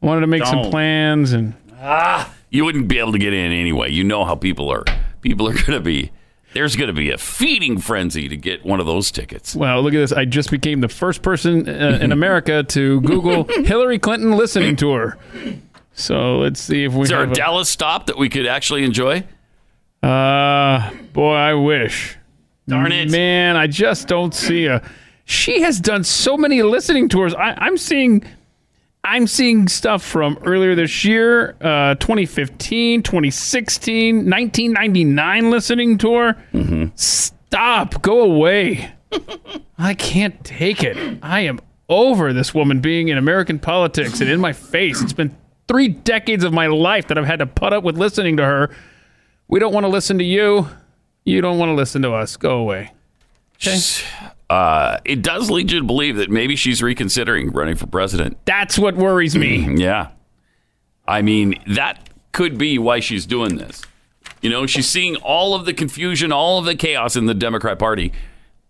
wanted 0.00 0.22
to 0.22 0.26
make 0.26 0.42
Don't. 0.42 0.64
some 0.64 0.70
plans 0.70 1.32
and 1.32 1.54
Ah, 1.78 2.32
You 2.50 2.64
wouldn't 2.64 2.88
be 2.88 2.98
able 2.98 3.12
to 3.12 3.18
get 3.18 3.32
in 3.32 3.52
anyway. 3.52 3.90
You 3.90 4.04
know 4.04 4.24
how 4.24 4.34
people 4.34 4.70
are. 4.70 4.84
People 5.20 5.48
are 5.48 5.52
going 5.66 5.72
to 5.72 5.80
be. 5.80 6.10
There's 6.54 6.74
going 6.76 6.86
to 6.88 6.94
be 6.94 7.10
a 7.10 7.18
feeding 7.18 7.78
frenzy 7.78 8.28
to 8.28 8.36
get 8.36 8.64
one 8.64 8.80
of 8.80 8.86
those 8.86 9.10
tickets. 9.10 9.54
Wow, 9.54 9.80
look 9.80 9.92
at 9.92 9.98
this. 9.98 10.12
I 10.12 10.24
just 10.24 10.50
became 10.50 10.80
the 10.80 10.88
first 10.88 11.20
person 11.20 11.68
uh, 11.68 11.98
in 12.00 12.12
America 12.12 12.62
to 12.62 13.00
Google 13.02 13.44
Hillary 13.64 13.98
Clinton 13.98 14.32
listening 14.32 14.74
tour. 14.76 15.18
So 15.92 16.38
let's 16.38 16.60
see 16.60 16.84
if 16.84 16.94
we 16.94 17.02
Is 17.02 17.08
there 17.10 17.20
have 17.20 17.32
a 17.32 17.34
Dallas 17.34 17.68
stop 17.68 18.06
that 18.06 18.16
we 18.16 18.30
could 18.30 18.46
actually 18.46 18.84
enjoy? 18.84 19.24
Uh, 20.02 20.90
boy, 21.12 21.34
I 21.34 21.54
wish. 21.54 22.16
Darn 22.68 22.92
it. 22.92 23.10
Man, 23.10 23.56
I 23.56 23.66
just 23.66 24.08
don't 24.08 24.34
see 24.34 24.66
a 24.66 24.82
she 25.26 25.60
has 25.62 25.80
done 25.80 26.04
so 26.04 26.36
many 26.36 26.62
listening 26.62 27.08
tours. 27.08 27.34
I, 27.34 27.54
I'm 27.58 27.76
seeing. 27.76 28.24
I'm 29.04 29.28
seeing 29.28 29.68
stuff 29.68 30.02
from 30.02 30.36
earlier 30.44 30.74
this 30.74 31.04
year, 31.04 31.54
uh, 31.60 31.94
2015, 31.94 33.04
2016, 33.04 34.16
1999 34.28 35.50
listening 35.50 35.96
tour. 35.96 36.36
Stop. 36.96 38.02
Go 38.02 38.22
away. 38.22 38.90
I 39.78 39.94
can't 39.94 40.42
take 40.44 40.82
it. 40.82 41.20
I 41.22 41.42
am 41.42 41.60
over 41.88 42.32
this 42.32 42.52
woman 42.52 42.80
being 42.80 43.06
in 43.06 43.16
American 43.16 43.60
politics 43.60 44.20
and 44.20 44.28
in 44.28 44.40
my 44.40 44.52
face. 44.52 45.00
It's 45.00 45.12
been 45.12 45.36
three 45.68 45.86
decades 45.86 46.42
of 46.42 46.52
my 46.52 46.66
life 46.66 47.06
that 47.06 47.16
I've 47.16 47.26
had 47.26 47.38
to 47.38 47.46
put 47.46 47.72
up 47.72 47.84
with 47.84 47.96
listening 47.96 48.36
to 48.38 48.44
her. 48.44 48.74
We 49.46 49.60
don't 49.60 49.72
want 49.72 49.84
to 49.84 49.88
listen 49.88 50.18
to 50.18 50.24
you. 50.24 50.68
You 51.24 51.40
don't 51.40 51.58
want 51.58 51.70
to 51.70 51.74
listen 51.74 52.02
to 52.02 52.12
us. 52.12 52.36
Go 52.36 52.58
away. 52.58 52.90
Okay. 53.62 53.78
Uh, 54.48 54.98
it 55.04 55.22
does 55.22 55.50
lead 55.50 55.72
you 55.72 55.80
to 55.80 55.84
believe 55.84 56.16
that 56.16 56.30
maybe 56.30 56.54
she's 56.54 56.82
reconsidering 56.82 57.50
running 57.50 57.74
for 57.74 57.86
president. 57.86 58.38
That's 58.44 58.78
what 58.78 58.96
worries 58.96 59.36
me. 59.36 59.74
yeah. 59.76 60.10
I 61.06 61.22
mean, 61.22 61.54
that 61.66 62.08
could 62.32 62.58
be 62.58 62.78
why 62.78 63.00
she's 63.00 63.26
doing 63.26 63.56
this. 63.56 63.82
You 64.42 64.50
know, 64.50 64.66
she's 64.66 64.88
seeing 64.88 65.16
all 65.16 65.54
of 65.54 65.64
the 65.64 65.72
confusion, 65.72 66.30
all 66.30 66.58
of 66.58 66.64
the 66.64 66.76
chaos 66.76 67.16
in 67.16 67.26
the 67.26 67.34
Democrat 67.34 67.78
Party. 67.78 68.12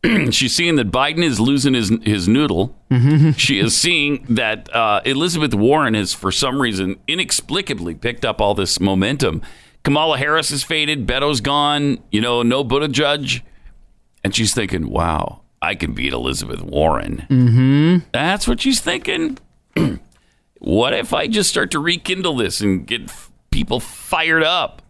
she's 0.31 0.55
seeing 0.55 0.77
that 0.77 0.91
Biden 0.91 1.25
is 1.25 1.41
losing 1.41 1.75
his 1.75 1.91
his 2.03 2.29
noodle. 2.29 2.77
she 3.37 3.59
is 3.59 3.77
seeing 3.77 4.25
that 4.29 4.75
uh, 4.75 5.01
Elizabeth 5.05 5.55
Warren 5.55 5.95
has, 5.95 6.13
for 6.13 6.31
some 6.31 6.61
reason, 6.63 6.97
inexplicably 7.09 7.95
picked 7.95 8.25
up 8.25 8.41
all 8.41 8.55
this 8.55 8.79
momentum. 8.81 9.43
Kamala 9.83 10.19
Harris 10.19 10.51
has 10.51 10.63
faded. 10.63 11.07
Beto's 11.07 11.41
gone. 11.41 11.99
You 12.11 12.21
know, 12.21 12.43
no 12.43 12.65
Buttigieg. 12.65 13.43
And 14.25 14.35
she's 14.35 14.53
thinking, 14.53 14.91
wow, 14.91 15.43
I 15.63 15.75
can 15.75 15.93
beat 15.95 16.13
Elizabeth 16.13 16.63
Warren. 16.63 17.27
Mm-hmm. 17.31 18.09
That's 18.13 18.47
what 18.47 18.61
she's 18.61 18.81
thinking. 18.81 19.39
what 20.59 20.93
if 20.93 21.13
I 21.13 21.27
just 21.27 21.51
start 21.51 21.71
to 21.73 21.79
rekindle 21.79 22.37
this 22.37 22.61
and 22.61 22.87
get 22.87 23.03
f- 23.03 23.31
people 23.51 23.81
fired 23.81 24.43
up 24.43 24.83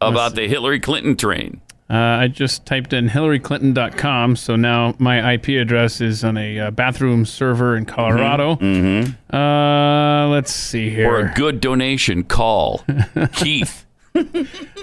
about 0.00 0.34
the 0.34 0.48
Hillary 0.48 0.80
Clinton 0.80 1.16
train? 1.16 1.60
Uh, 1.90 1.96
I 1.96 2.28
just 2.28 2.64
typed 2.64 2.94
in 2.94 3.10
hillaryclinton.com, 3.10 4.36
so 4.36 4.56
now 4.56 4.94
my 4.98 5.34
IP 5.34 5.48
address 5.48 6.00
is 6.00 6.24
on 6.24 6.38
a 6.38 6.58
uh, 6.58 6.70
bathroom 6.70 7.26
server 7.26 7.76
in 7.76 7.84
Colorado. 7.84 8.56
Mm-hmm. 8.56 9.36
Uh, 9.36 10.28
let's 10.28 10.50
see 10.52 10.88
here. 10.88 11.10
Or 11.10 11.18
a 11.20 11.32
good 11.34 11.60
donation, 11.60 12.24
call 12.24 12.82
Keith. 13.34 13.84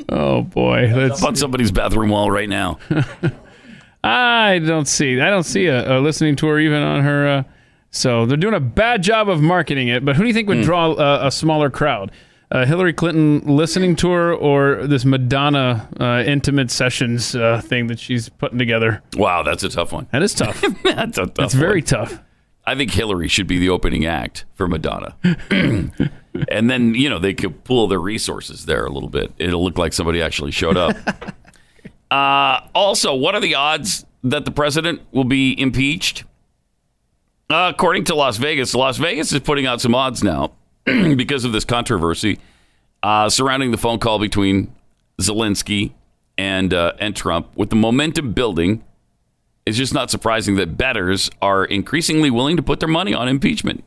oh 0.09 0.43
boy, 0.43 0.93
let's 0.95 1.23
on 1.23 1.35
somebody's 1.35 1.71
bathroom 1.71 2.09
wall 2.09 2.29
right 2.29 2.49
now. 2.49 2.77
I 4.03 4.59
don't 4.59 4.87
see. 4.87 5.19
I 5.19 5.29
don't 5.29 5.43
see 5.43 5.67
a, 5.67 5.97
a 5.97 6.01
listening 6.01 6.35
tour 6.35 6.59
even 6.59 6.81
on 6.81 7.03
her. 7.03 7.27
Uh, 7.27 7.43
so 7.91 8.25
they're 8.25 8.37
doing 8.37 8.53
a 8.53 8.59
bad 8.59 9.03
job 9.03 9.29
of 9.29 9.41
marketing 9.41 9.89
it. 9.89 10.03
But 10.03 10.15
who 10.15 10.23
do 10.23 10.27
you 10.27 10.33
think 10.33 10.47
would 10.47 10.63
draw 10.63 10.93
a, 10.93 11.27
a 11.27 11.31
smaller 11.31 11.69
crowd? 11.69 12.11
A 12.49 12.65
Hillary 12.65 12.91
Clinton 12.91 13.41
listening 13.45 13.95
tour 13.95 14.33
or 14.33 14.85
this 14.85 15.05
Madonna 15.05 15.87
uh, 15.99 16.23
intimate 16.25 16.69
sessions 16.69 17.33
uh, 17.33 17.61
thing 17.63 17.87
that 17.87 17.99
she's 17.99 18.27
putting 18.27 18.57
together? 18.59 19.01
Wow, 19.15 19.43
that's 19.43 19.63
a 19.63 19.69
tough 19.69 19.93
one. 19.93 20.07
That 20.11 20.21
is 20.21 20.33
tough. 20.33 20.61
that's 20.83 21.17
a 21.17 21.27
tough 21.27 21.45
It's 21.45 21.53
very 21.53 21.81
tough. 21.81 22.19
I 22.65 22.75
think 22.75 22.91
Hillary 22.91 23.27
should 23.27 23.47
be 23.47 23.57
the 23.57 23.69
opening 23.69 24.05
act 24.05 24.45
for 24.53 24.67
Madonna. 24.67 25.15
and 25.49 26.69
then, 26.69 26.93
you 26.93 27.09
know, 27.09 27.19
they 27.19 27.33
could 27.33 27.63
pool 27.63 27.87
their 27.87 27.99
resources 27.99 28.65
there 28.65 28.85
a 28.85 28.91
little 28.91 29.09
bit. 29.09 29.33
It'll 29.37 29.63
look 29.63 29.77
like 29.77 29.93
somebody 29.93 30.21
actually 30.21 30.51
showed 30.51 30.77
up. 30.77 30.95
uh, 32.12 32.67
also, 32.76 33.15
what 33.15 33.34
are 33.34 33.41
the 33.41 33.56
odds 33.56 34.06
that 34.24 34.45
the 34.45 34.52
president 34.52 35.02
will 35.12 35.24
be 35.24 35.60
impeached? 35.60 36.26
Uh, 37.50 37.71
according 37.74 38.04
to 38.06 38.15
Las 38.15 38.38
Vegas, 38.38 38.76
Las 38.76 38.97
Vegas 38.97 39.34
is 39.34 39.39
putting 39.39 39.65
out 39.65 39.82
some 39.82 39.95
odds 39.95 40.24
now 40.24 40.52
because 40.86 41.43
of 41.43 41.52
this 41.52 41.65
controversy 41.65 42.39
uh, 43.04 43.30
surrounding 43.30 43.71
the 43.71 43.78
phone 43.78 44.00
call 44.00 44.19
between 44.19 44.74
Zelensky 45.19 45.91
and 46.38 46.74
uh, 46.74 46.93
and 47.00 47.15
Trump. 47.15 47.47
With 47.56 47.69
the 47.69 47.76
momentum 47.76 48.34
building, 48.34 48.84
it's 49.65 49.78
just 49.78 49.93
not 49.93 50.10
surprising 50.10 50.56
that 50.56 50.78
bettors 50.78 51.30
are 51.41 51.65
increasingly 51.65 52.30
willing 52.30 52.58
to 52.58 52.63
put 52.63 52.80
their 52.80 52.89
money 52.89 53.13
on 53.13 53.28
impeachment. 53.28 53.84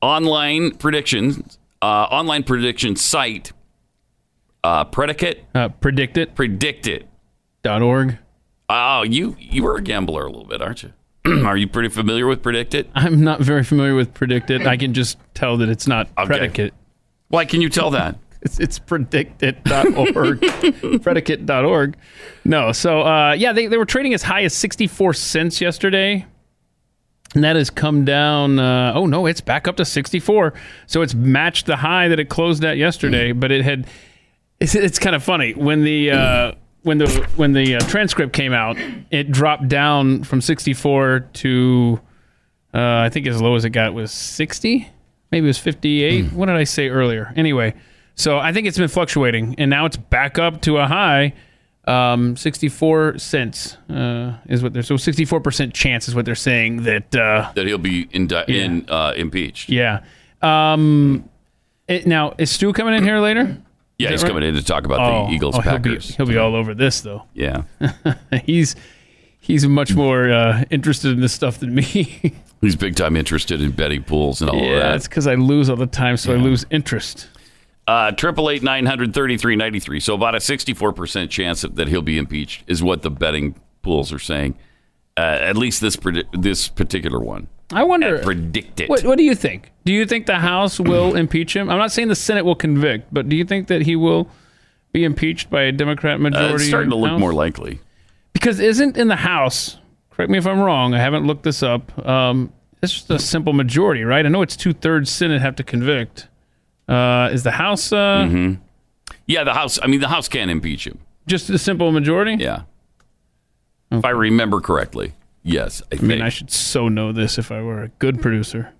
Online 0.00 0.72
predictions, 0.72 1.58
uh, 1.80 1.84
online 2.10 2.42
prediction 2.42 2.96
site, 2.96 3.52
uh, 4.64 4.84
predicate, 4.84 5.44
uh, 5.54 5.68
PredictIt, 5.68 6.34
predict 6.34 6.86
it. 6.86 7.06
Org. 7.66 8.18
Oh, 8.68 9.02
you 9.02 9.36
you 9.38 9.62
were 9.62 9.76
a 9.76 9.82
gambler 9.82 10.24
a 10.24 10.30
little 10.30 10.46
bit, 10.46 10.60
aren't 10.60 10.82
you? 10.82 10.92
are 11.46 11.56
you 11.56 11.68
pretty 11.68 11.88
familiar 11.88 12.26
with 12.26 12.42
PredictIt? 12.42 12.88
I'm 12.94 13.22
not 13.22 13.40
very 13.40 13.62
familiar 13.62 13.94
with 13.94 14.12
PredictIt. 14.14 14.66
I 14.66 14.76
can 14.76 14.92
just 14.94 15.18
tell 15.34 15.56
that 15.58 15.68
it's 15.68 15.86
not 15.86 16.12
predicate. 16.16 16.74
Why 17.28 17.44
can 17.44 17.60
you 17.60 17.68
tell 17.68 17.90
that? 17.90 18.18
It's, 18.44 18.58
it's 18.58 18.76
predictit.org, 18.80 20.40
predicate.org. 21.04 21.96
No, 22.44 22.72
so 22.72 23.02
uh, 23.02 23.34
yeah, 23.34 23.52
they, 23.52 23.68
they 23.68 23.76
were 23.76 23.86
trading 23.86 24.14
as 24.14 24.24
high 24.24 24.42
as 24.42 24.52
64 24.52 25.14
cents 25.14 25.60
yesterday. 25.60 26.26
And 27.36 27.44
that 27.44 27.54
has 27.54 27.70
come 27.70 28.04
down. 28.04 28.58
Uh, 28.58 28.94
oh, 28.96 29.06
no, 29.06 29.26
it's 29.26 29.40
back 29.40 29.68
up 29.68 29.76
to 29.76 29.84
64. 29.84 30.54
So 30.88 31.02
it's 31.02 31.14
matched 31.14 31.66
the 31.66 31.76
high 31.76 32.08
that 32.08 32.18
it 32.18 32.30
closed 32.30 32.64
at 32.64 32.78
yesterday, 32.78 33.30
but 33.30 33.52
it 33.52 33.62
had. 33.62 33.86
It's, 34.58 34.74
it's 34.74 34.98
kind 34.98 35.14
of 35.14 35.22
funny. 35.22 35.52
When 35.54 35.84
the. 35.84 36.10
Uh, 36.10 36.52
when 36.82 36.98
the 36.98 37.08
when 37.36 37.52
the 37.52 37.76
uh, 37.76 37.80
transcript 37.80 38.32
came 38.32 38.52
out, 38.52 38.76
it 39.10 39.30
dropped 39.30 39.68
down 39.68 40.24
from 40.24 40.40
64 40.40 41.28
to 41.34 42.00
uh, 42.74 42.78
I 43.00 43.08
think 43.10 43.26
as 43.26 43.40
low 43.40 43.54
as 43.54 43.64
it 43.64 43.70
got 43.70 43.92
was 43.94 44.10
60, 44.12 44.88
maybe 45.30 45.44
it 45.46 45.48
was 45.48 45.58
58. 45.58 46.32
What 46.32 46.46
did 46.46 46.56
I 46.56 46.64
say 46.64 46.88
earlier? 46.88 47.32
Anyway, 47.36 47.74
so 48.14 48.38
I 48.38 48.52
think 48.52 48.66
it's 48.66 48.78
been 48.78 48.88
fluctuating, 48.88 49.54
and 49.58 49.68
now 49.70 49.84
it's 49.86 49.96
back 49.96 50.38
up 50.38 50.62
to 50.62 50.78
a 50.78 50.86
high. 50.86 51.34
Um, 51.84 52.36
64 52.36 53.18
cents 53.18 53.76
uh, 53.90 54.34
is 54.48 54.62
what 54.62 54.72
they're 54.72 54.84
so 54.84 54.96
64 54.96 55.40
percent 55.40 55.74
chance 55.74 56.06
is 56.06 56.14
what 56.14 56.24
they're 56.24 56.36
saying 56.36 56.84
that 56.84 57.12
uh, 57.16 57.50
That 57.56 57.66
he'll 57.66 57.76
be 57.78 58.02
indi- 58.12 58.36
in 58.46 58.88
uh, 58.88 59.14
impeached. 59.16 59.68
yeah. 59.68 60.04
Um, 60.40 61.28
it, 61.88 62.06
now 62.06 62.34
is 62.38 62.50
Stu 62.52 62.72
coming 62.72 62.94
in 62.94 63.02
here 63.02 63.18
later? 63.18 63.56
Yeah, 64.02 64.10
he's 64.10 64.22
right? 64.22 64.28
coming 64.28 64.44
in 64.44 64.54
to 64.54 64.62
talk 64.64 64.84
about 64.84 65.00
Oh, 65.00 65.26
the 65.26 65.32
Eagles 65.34 65.56
oh, 65.56 65.60
he'll 65.60 65.78
be- 65.78 65.90
Packers. 65.90 66.16
He'll 66.16 66.26
be, 66.26 66.36
all 66.36 66.54
over 66.54 66.74
this 66.74 67.00
though. 67.00 67.24
Yeah. 67.34 67.62
he's 68.44 68.76
he's 69.40 69.66
much 69.66 69.94
more 69.94 70.30
uh, 70.30 70.64
interested 70.70 71.12
in 71.12 71.20
this 71.20 71.32
stuff 71.32 71.58
than 71.58 71.74
me. 71.74 72.34
He's 72.62 72.76
big 72.76 72.94
time 72.94 73.16
interested 73.16 73.60
in 73.60 73.72
betting 73.72 74.04
pools 74.04 74.40
and 74.40 74.48
all 74.48 74.56
of 74.56 74.64
yeah, 74.64 74.78
that. 74.78 74.94
it's 74.94 75.08
because 75.08 75.26
I 75.26 75.34
lose 75.34 75.68
all 75.68 75.74
the 75.74 75.84
time, 75.84 76.16
so 76.16 76.32
I 76.32 76.36
lose 76.36 76.64
interest. 76.70 77.28
Uh, 77.88 78.12
Triple 78.12 78.48
eight 78.50 78.62
nine 78.62 78.86
hundred 78.86 79.12
thirty 79.12 79.36
three 79.36 79.56
ninety 79.56 79.80
three. 79.80 79.98
So 79.98 80.14
about 80.14 80.36
a 80.36 80.40
sixty 80.40 80.72
four 80.72 80.92
percent 80.92 81.32
chance 81.32 81.62
that 81.62 81.88
he'll 81.88 82.02
be 82.02 82.18
impeached 82.18 82.62
is 82.68 82.80
what 82.80 83.02
the 83.02 83.10
betting 83.10 83.56
pools 83.82 84.12
are 84.12 84.20
saying. 84.20 84.56
Uh, 85.16 85.20
at 85.40 85.56
least 85.56 85.80
this 85.80 85.98
this 86.32 86.68
particular 86.68 87.18
one. 87.18 87.48
I 87.72 87.82
wonder. 87.84 88.18
PredictIt. 88.18 88.88
What, 88.88 89.04
what 89.04 89.18
do 89.18 89.24
you 89.24 89.34
think? 89.34 89.72
Do 89.84 89.92
you 89.92 90.06
think 90.06 90.26
the 90.26 90.38
House 90.38 90.78
will 90.78 91.14
impeach 91.22 91.54
him? 91.56 91.68
I'm 91.70 91.78
not 91.78 91.92
saying 91.92 92.08
the 92.08 92.14
Senate 92.16 92.44
will 92.44 92.54
convict, 92.54 93.12
but 93.12 93.28
do 93.28 93.36
you 93.36 93.44
think 93.44 93.68
that 93.68 93.82
he 93.82 93.96
will 93.96 94.28
be 94.92 95.04
impeached 95.04 95.50
by 95.50 95.62
a 95.62 95.72
Democrat 95.72 96.20
majority? 96.20 96.52
Uh, 96.52 96.56
it's 96.56 96.66
starting 96.68 96.90
to 96.90 96.96
look 96.96 97.10
House? 97.12 97.20
more 97.20 97.32
likely. 97.32 97.80
because 98.32 98.60
isn't 98.60 98.96
in 98.96 99.08
the 99.08 99.16
House. 99.16 99.78
Correct 100.10 100.30
me 100.30 100.38
if 100.38 100.46
I'm 100.46 100.60
wrong. 100.60 100.94
I 100.94 100.98
haven't 100.98 101.26
looked 101.26 101.42
this 101.44 101.62
up. 101.62 102.06
Um, 102.06 102.52
it's 102.82 102.92
just 102.92 103.10
a 103.10 103.18
simple 103.18 103.52
majority, 103.52 104.02
right? 104.04 104.26
I 104.26 104.28
know 104.28 104.42
it's 104.42 104.56
two 104.56 104.72
thirds 104.72 105.10
Senate 105.10 105.40
have 105.40 105.56
to 105.56 105.64
convict. 105.64 106.28
Uh, 106.88 107.30
is 107.32 107.42
the 107.44 107.52
House 107.52 107.92
uh, 107.92 108.26
hmm 108.28 108.54
Yeah, 109.26 109.44
the 109.44 109.54
House. 109.54 109.78
I 109.82 109.86
mean, 109.86 110.00
the 110.00 110.08
House 110.08 110.28
can't 110.28 110.50
impeach 110.50 110.86
him. 110.86 110.98
just 111.26 111.48
a 111.48 111.58
simple 111.58 111.90
majority? 111.92 112.34
Yeah. 112.42 112.62
If 113.90 114.04
I 114.04 114.10
remember 114.10 114.60
correctly, 114.60 115.12
yes. 115.42 115.82
I, 115.92 115.96
I 115.96 116.02
mean. 116.02 116.22
I 116.22 116.28
should 116.28 116.50
so 116.50 116.88
know 116.88 117.12
this 117.12 117.38
if 117.38 117.50
I 117.52 117.62
were 117.62 117.82
a 117.82 117.88
good 117.88 118.20
producer. 118.22 118.72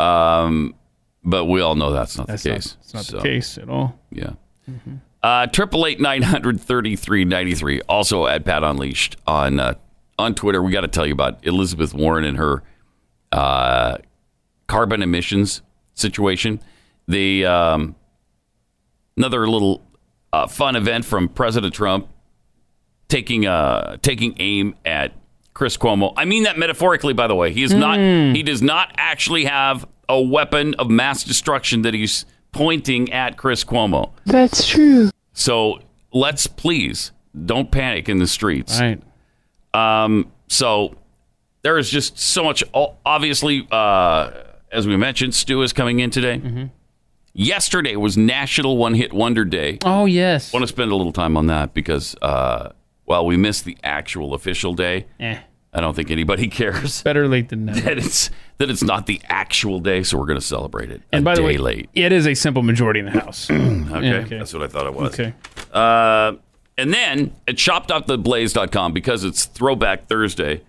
Um, 0.00 0.74
but 1.24 1.44
we 1.44 1.60
all 1.60 1.74
know 1.74 1.92
that's 1.92 2.16
not 2.18 2.26
That's 2.26 2.42
the 2.42 2.50
not- 2.50 2.54
case. 2.56 2.76
it's 2.82 2.94
not 2.94 3.04
the 3.06 3.20
case 3.20 3.58
at 3.58 3.68
all. 3.68 3.98
Yeah. 4.10 4.32
Uh, 5.22 5.46
Triple 5.46 5.86
eight 5.86 6.00
nine 6.00 6.22
hundred 6.22 6.60
thirty 6.60 6.96
three 6.96 7.24
ninety 7.24 7.54
three. 7.54 7.80
Also 7.82 8.26
at 8.26 8.44
Pat 8.44 8.64
Unleashed 8.64 9.16
on 9.26 9.60
uh, 9.60 9.74
on 10.18 10.34
Twitter. 10.34 10.62
We 10.62 10.72
got 10.72 10.80
to 10.80 10.88
tell 10.88 11.06
you 11.06 11.12
about 11.12 11.46
Elizabeth 11.46 11.94
Warren 11.94 12.24
and 12.24 12.38
her 12.38 12.62
uh, 13.30 13.98
carbon 14.66 15.02
emissions 15.02 15.62
situation. 15.94 16.60
The 17.06 17.46
um, 17.46 17.94
another 19.16 19.46
little 19.48 19.82
uh, 20.32 20.46
fun 20.48 20.74
event 20.74 21.04
from 21.04 21.28
President 21.28 21.72
Trump 21.74 22.08
taking 23.08 23.46
uh, 23.46 23.98
taking 23.98 24.34
aim 24.40 24.74
at 24.84 25.12
Chris 25.54 25.76
Cuomo. 25.76 26.12
I 26.16 26.24
mean 26.24 26.44
that 26.44 26.58
metaphorically, 26.58 27.12
by 27.12 27.26
the 27.26 27.34
way. 27.34 27.52
He 27.52 27.62
is 27.62 27.74
not. 27.74 27.98
Hmm. 27.98 28.32
He 28.34 28.42
does 28.42 28.62
not 28.62 28.92
actually 28.96 29.44
have 29.44 29.86
a 30.08 30.20
weapon 30.20 30.74
of 30.74 30.90
mass 30.90 31.24
destruction 31.24 31.82
that 31.82 31.94
he's 31.94 32.24
pointing 32.52 33.12
at 33.12 33.36
Chris 33.36 33.64
Cuomo. 33.64 34.12
That's 34.26 34.66
true. 34.66 35.10
So 35.32 35.80
let's 36.12 36.46
please 36.46 37.12
don't 37.46 37.70
panic 37.70 38.08
in 38.08 38.18
the 38.18 38.26
streets. 38.26 38.80
Right. 38.80 39.02
Um. 39.74 40.30
So 40.48 40.96
there 41.62 41.78
is 41.78 41.90
just 41.90 42.18
so 42.18 42.44
much. 42.44 42.62
Obviously, 42.74 43.66
uh, 43.70 44.30
as 44.70 44.86
we 44.86 44.96
mentioned, 44.96 45.34
Stu 45.34 45.62
is 45.62 45.72
coming 45.72 46.00
in 46.00 46.10
today. 46.10 46.38
Mm-hmm. 46.38 46.64
Yesterday 47.34 47.96
was 47.96 48.16
National 48.18 48.76
One 48.76 48.94
Hit 48.94 49.12
Wonder 49.12 49.44
Day. 49.44 49.78
Oh 49.84 50.04
yes. 50.04 50.52
Want 50.52 50.64
to 50.64 50.66
spend 50.66 50.90
a 50.92 50.96
little 50.96 51.12
time 51.12 51.36
on 51.36 51.46
that 51.46 51.72
because, 51.72 52.14
uh, 52.20 52.72
while 53.12 53.26
we 53.26 53.36
missed 53.36 53.66
the 53.66 53.76
actual 53.84 54.32
official 54.32 54.72
day, 54.72 55.04
Eh. 55.20 55.36
I 55.74 55.80
don't 55.82 55.94
think 55.94 56.10
anybody 56.10 56.48
cares 56.60 57.02
Better 57.02 57.28
late 57.28 57.50
than 57.50 57.66
never. 57.66 57.78
that 57.82 57.98
it's 57.98 58.30
that 58.56 58.70
it's 58.70 58.82
not 58.82 59.04
the 59.06 59.20
actual 59.28 59.80
day. 59.80 60.02
So 60.02 60.16
we're 60.18 60.24
going 60.26 60.38
to 60.40 60.44
celebrate 60.46 60.90
it. 60.90 61.02
And 61.12 61.22
a 61.22 61.24
by 61.26 61.34
the 61.34 61.40
day 61.42 61.46
way, 61.46 61.56
late. 61.58 61.90
it 61.94 62.10
is 62.10 62.26
a 62.26 62.32
simple 62.34 62.62
majority 62.62 63.00
in 63.00 63.06
the 63.06 63.12
House. 63.12 63.50
Okay. 63.50 64.08
Yeah, 64.08 64.14
okay. 64.24 64.38
That's 64.38 64.54
what 64.54 64.62
I 64.62 64.68
thought 64.68 64.86
it 64.86 64.94
was. 64.94 65.12
Okay. 65.12 65.34
Uh, 65.72 66.32
and 66.78 66.92
then 66.94 67.32
at 67.46 67.58
shop.theblaze.com, 67.58 68.92
because 68.94 69.24
it's 69.24 69.44
Throwback 69.44 70.06
Thursday, 70.08 70.62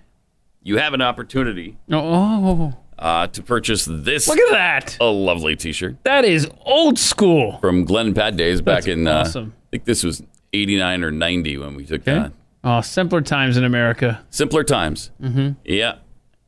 you 0.62 0.78
have 0.80 0.94
an 0.94 1.02
opportunity 1.02 1.78
Oh, 1.90 1.98
oh, 1.98 2.74
uh, 3.00 3.28
to 3.28 3.42
purchase 3.42 3.86
this. 3.90 4.28
look 4.28 4.38
at 4.40 4.52
that. 4.52 4.98
A 5.00 5.06
lovely 5.06 5.56
t 5.56 5.72
shirt 5.72 5.96
That 6.04 6.26
is 6.26 6.50
old 6.66 7.00
school. 7.00 7.58
from 7.60 7.86
Glenn 7.86 8.08
and 8.08 8.16
Pat 8.16 8.36
days 8.36 8.62
back 8.62 8.84
That's 8.84 8.88
in, 8.88 9.08
uh, 9.08 9.20
awesome. 9.22 9.54
I 9.56 9.70
think 9.72 9.86
this 9.86 10.04
was 10.04 10.22
89 10.54 11.04
or 11.04 11.12
90 11.12 11.58
when 11.58 11.76
we 11.76 11.86
took 11.86 12.02
Okay. 12.02 12.14
that. 12.14 12.32
Oh, 12.64 12.80
simpler 12.82 13.22
times 13.22 13.58
in 13.58 13.64
America. 13.66 14.24
Simpler 14.30 14.64
times. 14.64 15.12
Mm-hmm. 15.22 15.54
Yeah. 15.66 15.96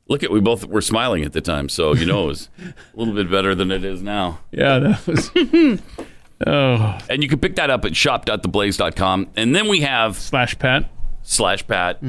Look 0.07 0.23
at, 0.23 0.31
we 0.31 0.39
both 0.39 0.65
were 0.65 0.81
smiling 0.81 1.23
at 1.23 1.33
the 1.33 1.41
time, 1.41 1.67
so 1.67 1.93
you 1.95 2.05
know 2.05 2.25
it 2.25 2.27
was 2.27 2.49
a 2.59 2.73
little 2.99 3.13
bit 3.15 3.29
better 3.29 3.55
than 3.55 3.71
it 3.71 3.83
is 3.83 4.01
now. 4.03 4.39
Yeah, 4.51 4.79
that 4.79 5.07
was. 5.07 5.31
oh, 6.47 6.97
And 7.09 7.23
you 7.23 7.29
can 7.29 7.39
pick 7.39 7.55
that 7.55 7.69
up 7.69 7.85
at 7.85 7.95
shop.theblaze.com. 7.95 9.27
And 9.35 9.55
then 9.55 9.67
we 9.67 9.81
have 9.81 10.15
slash 10.17 10.57
Pat. 10.59 10.85
slash 11.23 11.65
Pat. 11.65 11.99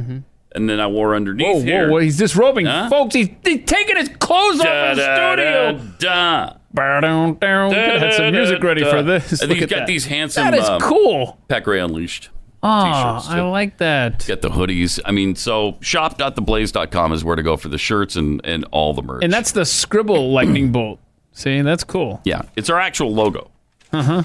And 0.57 0.69
then 0.69 0.81
I 0.81 0.87
wore 0.88 1.14
underneath 1.14 1.47
Whoa, 1.47 1.61
here. 1.61 1.87
whoa, 1.87 1.92
whoa! 1.92 1.99
He's 2.01 2.16
disrobing, 2.16 2.66
Huh? 2.66 2.88
folks. 2.90 3.14
He's, 3.14 3.29
he's 3.45 3.64
taking 3.66 3.97
his 3.97 4.09
clothes 4.19 4.61
off 4.61 4.66
in 4.66 4.97
the 4.97 5.03
studio. 5.03 5.73
Da-da-da-da. 6.01 6.57
Ba-dum-dum. 6.73 7.71
Could 7.73 7.79
have 7.88 8.01
had 8.01 8.14
some 8.14 8.33
music 8.33 8.62
ready 8.62 8.83
for 8.85 9.03
this. 9.03 9.40
And 9.40 9.49
Look 9.49 9.57
he's 9.57 9.64
at 9.64 9.71
got 9.71 9.77
that. 9.81 9.87
these 9.87 10.07
handsome 10.07 10.45
That 10.45 10.55
is 10.55 10.69
um, 10.69 10.81
cool. 10.81 11.38
Pat 11.49 11.62
Gray 11.64 11.81
Unleashed 11.81 12.31
Oh. 12.62 12.69
I 12.69 13.40
like 13.42 13.77
that. 13.79 14.27
Get 14.27 14.42
the 14.42 14.49
hoodies. 14.49 14.99
I 15.05 15.12
mean, 15.12 15.37
so 15.37 15.77
shop.theblaze.com 15.81 17.12
is 17.12 17.23
where 17.25 17.37
to 17.37 17.42
go 17.42 17.57
for 17.57 17.69
the 17.69 17.79
shirts 17.79 18.16
and, 18.16 18.40
and 18.45 18.64
all 18.73 18.92
the 18.92 19.03
merch. 19.03 19.23
And 19.23 19.33
that's 19.33 19.53
the 19.53 19.64
scribble 19.64 20.33
lightning 20.33 20.73
bolt. 20.73 20.99
See, 21.33 21.61
that's 21.62 21.85
cool. 21.85 22.21
yeah, 22.25 22.42
it's 22.57 22.69
our 22.71 22.81
actual 22.81 23.12
logo. 23.14 23.51
Uh 23.92 24.03
huh. 24.03 24.23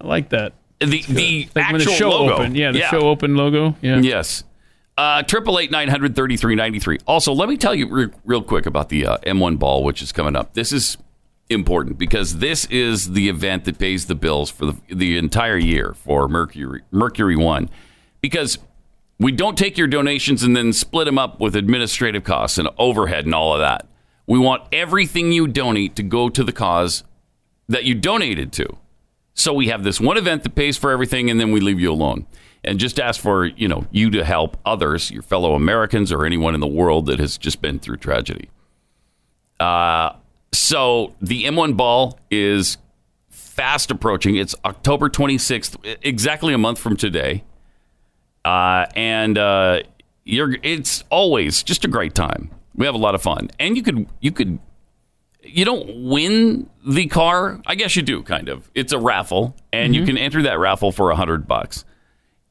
I 0.00 0.06
like 0.06 0.30
that. 0.30 0.54
The 0.80 1.02
the 1.08 1.48
Like 1.54 1.64
actual 1.66 1.78
the 1.78 1.84
show 1.98 2.10
logo. 2.10 2.34
opened. 2.34 2.56
Yeah, 2.56 2.72
the 2.72 2.80
show 2.88 3.00
open 3.08 3.36
logo. 3.36 3.76
Yeah. 3.82 3.98
Yes. 4.00 4.42
Uh, 5.00 5.22
Triple 5.22 5.58
eight 5.58 5.70
nine 5.70 5.88
hundred 5.88 6.14
thirty 6.14 6.36
three 6.36 6.54
ninety 6.54 6.78
three. 6.78 6.98
Also, 7.06 7.32
let 7.32 7.48
me 7.48 7.56
tell 7.56 7.74
you 7.74 7.88
re- 7.88 8.10
real 8.26 8.42
quick 8.42 8.66
about 8.66 8.90
the 8.90 9.06
uh, 9.06 9.16
M1 9.24 9.58
ball, 9.58 9.82
which 9.82 10.02
is 10.02 10.12
coming 10.12 10.36
up. 10.36 10.52
This 10.52 10.72
is 10.72 10.98
important 11.48 11.96
because 11.96 12.36
this 12.36 12.66
is 12.66 13.12
the 13.12 13.30
event 13.30 13.64
that 13.64 13.78
pays 13.78 14.08
the 14.08 14.14
bills 14.14 14.50
for 14.50 14.66
the, 14.66 14.76
the 14.94 15.16
entire 15.16 15.56
year 15.56 15.94
for 15.94 16.28
Mercury 16.28 16.82
Mercury 16.90 17.34
One. 17.34 17.70
Because 18.20 18.58
we 19.18 19.32
don't 19.32 19.56
take 19.56 19.78
your 19.78 19.86
donations 19.86 20.42
and 20.42 20.54
then 20.54 20.70
split 20.70 21.06
them 21.06 21.16
up 21.18 21.40
with 21.40 21.56
administrative 21.56 22.22
costs 22.22 22.58
and 22.58 22.68
overhead 22.76 23.24
and 23.24 23.34
all 23.34 23.54
of 23.54 23.60
that. 23.60 23.86
We 24.26 24.38
want 24.38 24.64
everything 24.70 25.32
you 25.32 25.46
donate 25.46 25.96
to 25.96 26.02
go 26.02 26.28
to 26.28 26.44
the 26.44 26.52
cause 26.52 27.04
that 27.70 27.84
you 27.84 27.94
donated 27.94 28.52
to. 28.52 28.76
So 29.32 29.54
we 29.54 29.68
have 29.68 29.82
this 29.82 29.98
one 29.98 30.18
event 30.18 30.42
that 30.42 30.54
pays 30.54 30.76
for 30.76 30.90
everything, 30.90 31.30
and 31.30 31.40
then 31.40 31.52
we 31.52 31.60
leave 31.60 31.80
you 31.80 31.90
alone. 31.90 32.26
And 32.62 32.78
just 32.78 33.00
ask 33.00 33.20
for 33.20 33.46
you 33.46 33.68
know 33.68 33.86
you 33.90 34.10
to 34.10 34.24
help 34.24 34.58
others, 34.66 35.10
your 35.10 35.22
fellow 35.22 35.54
Americans, 35.54 36.12
or 36.12 36.26
anyone 36.26 36.54
in 36.54 36.60
the 36.60 36.66
world 36.66 37.06
that 37.06 37.18
has 37.18 37.38
just 37.38 37.62
been 37.62 37.78
through 37.78 37.96
tragedy. 37.96 38.50
Uh, 39.58 40.12
so 40.52 41.14
the 41.20 41.44
M1 41.44 41.76
ball 41.76 42.18
is 42.30 42.78
fast 43.28 43.90
approaching. 43.90 44.36
It's 44.36 44.54
October 44.64 45.08
26th, 45.08 45.98
exactly 46.02 46.54
a 46.54 46.58
month 46.58 46.78
from 46.78 46.96
today. 46.96 47.44
Uh, 48.44 48.86
and 48.96 49.36
uh, 49.36 49.82
you're 50.24 50.56
it's 50.62 51.04
always 51.10 51.62
just 51.62 51.84
a 51.84 51.88
great 51.88 52.14
time. 52.14 52.50
We 52.74 52.86
have 52.86 52.94
a 52.94 52.98
lot 52.98 53.14
of 53.14 53.22
fun, 53.22 53.50
and 53.58 53.76
you 53.76 53.82
could 53.82 54.06
you 54.20 54.32
could 54.32 54.58
you 55.42 55.64
don't 55.64 56.08
win 56.08 56.70
the 56.86 57.06
car. 57.06 57.60
I 57.66 57.74
guess 57.74 57.96
you 57.96 58.02
do, 58.02 58.22
kind 58.22 58.48
of. 58.48 58.70
It's 58.74 58.92
a 58.92 58.98
raffle, 58.98 59.56
and 59.72 59.94
you 59.94 60.04
can 60.04 60.16
enter 60.16 60.42
that 60.42 60.58
raffle 60.58 60.92
for 60.92 61.10
a 61.10 61.16
hundred 61.16 61.46
bucks, 61.46 61.84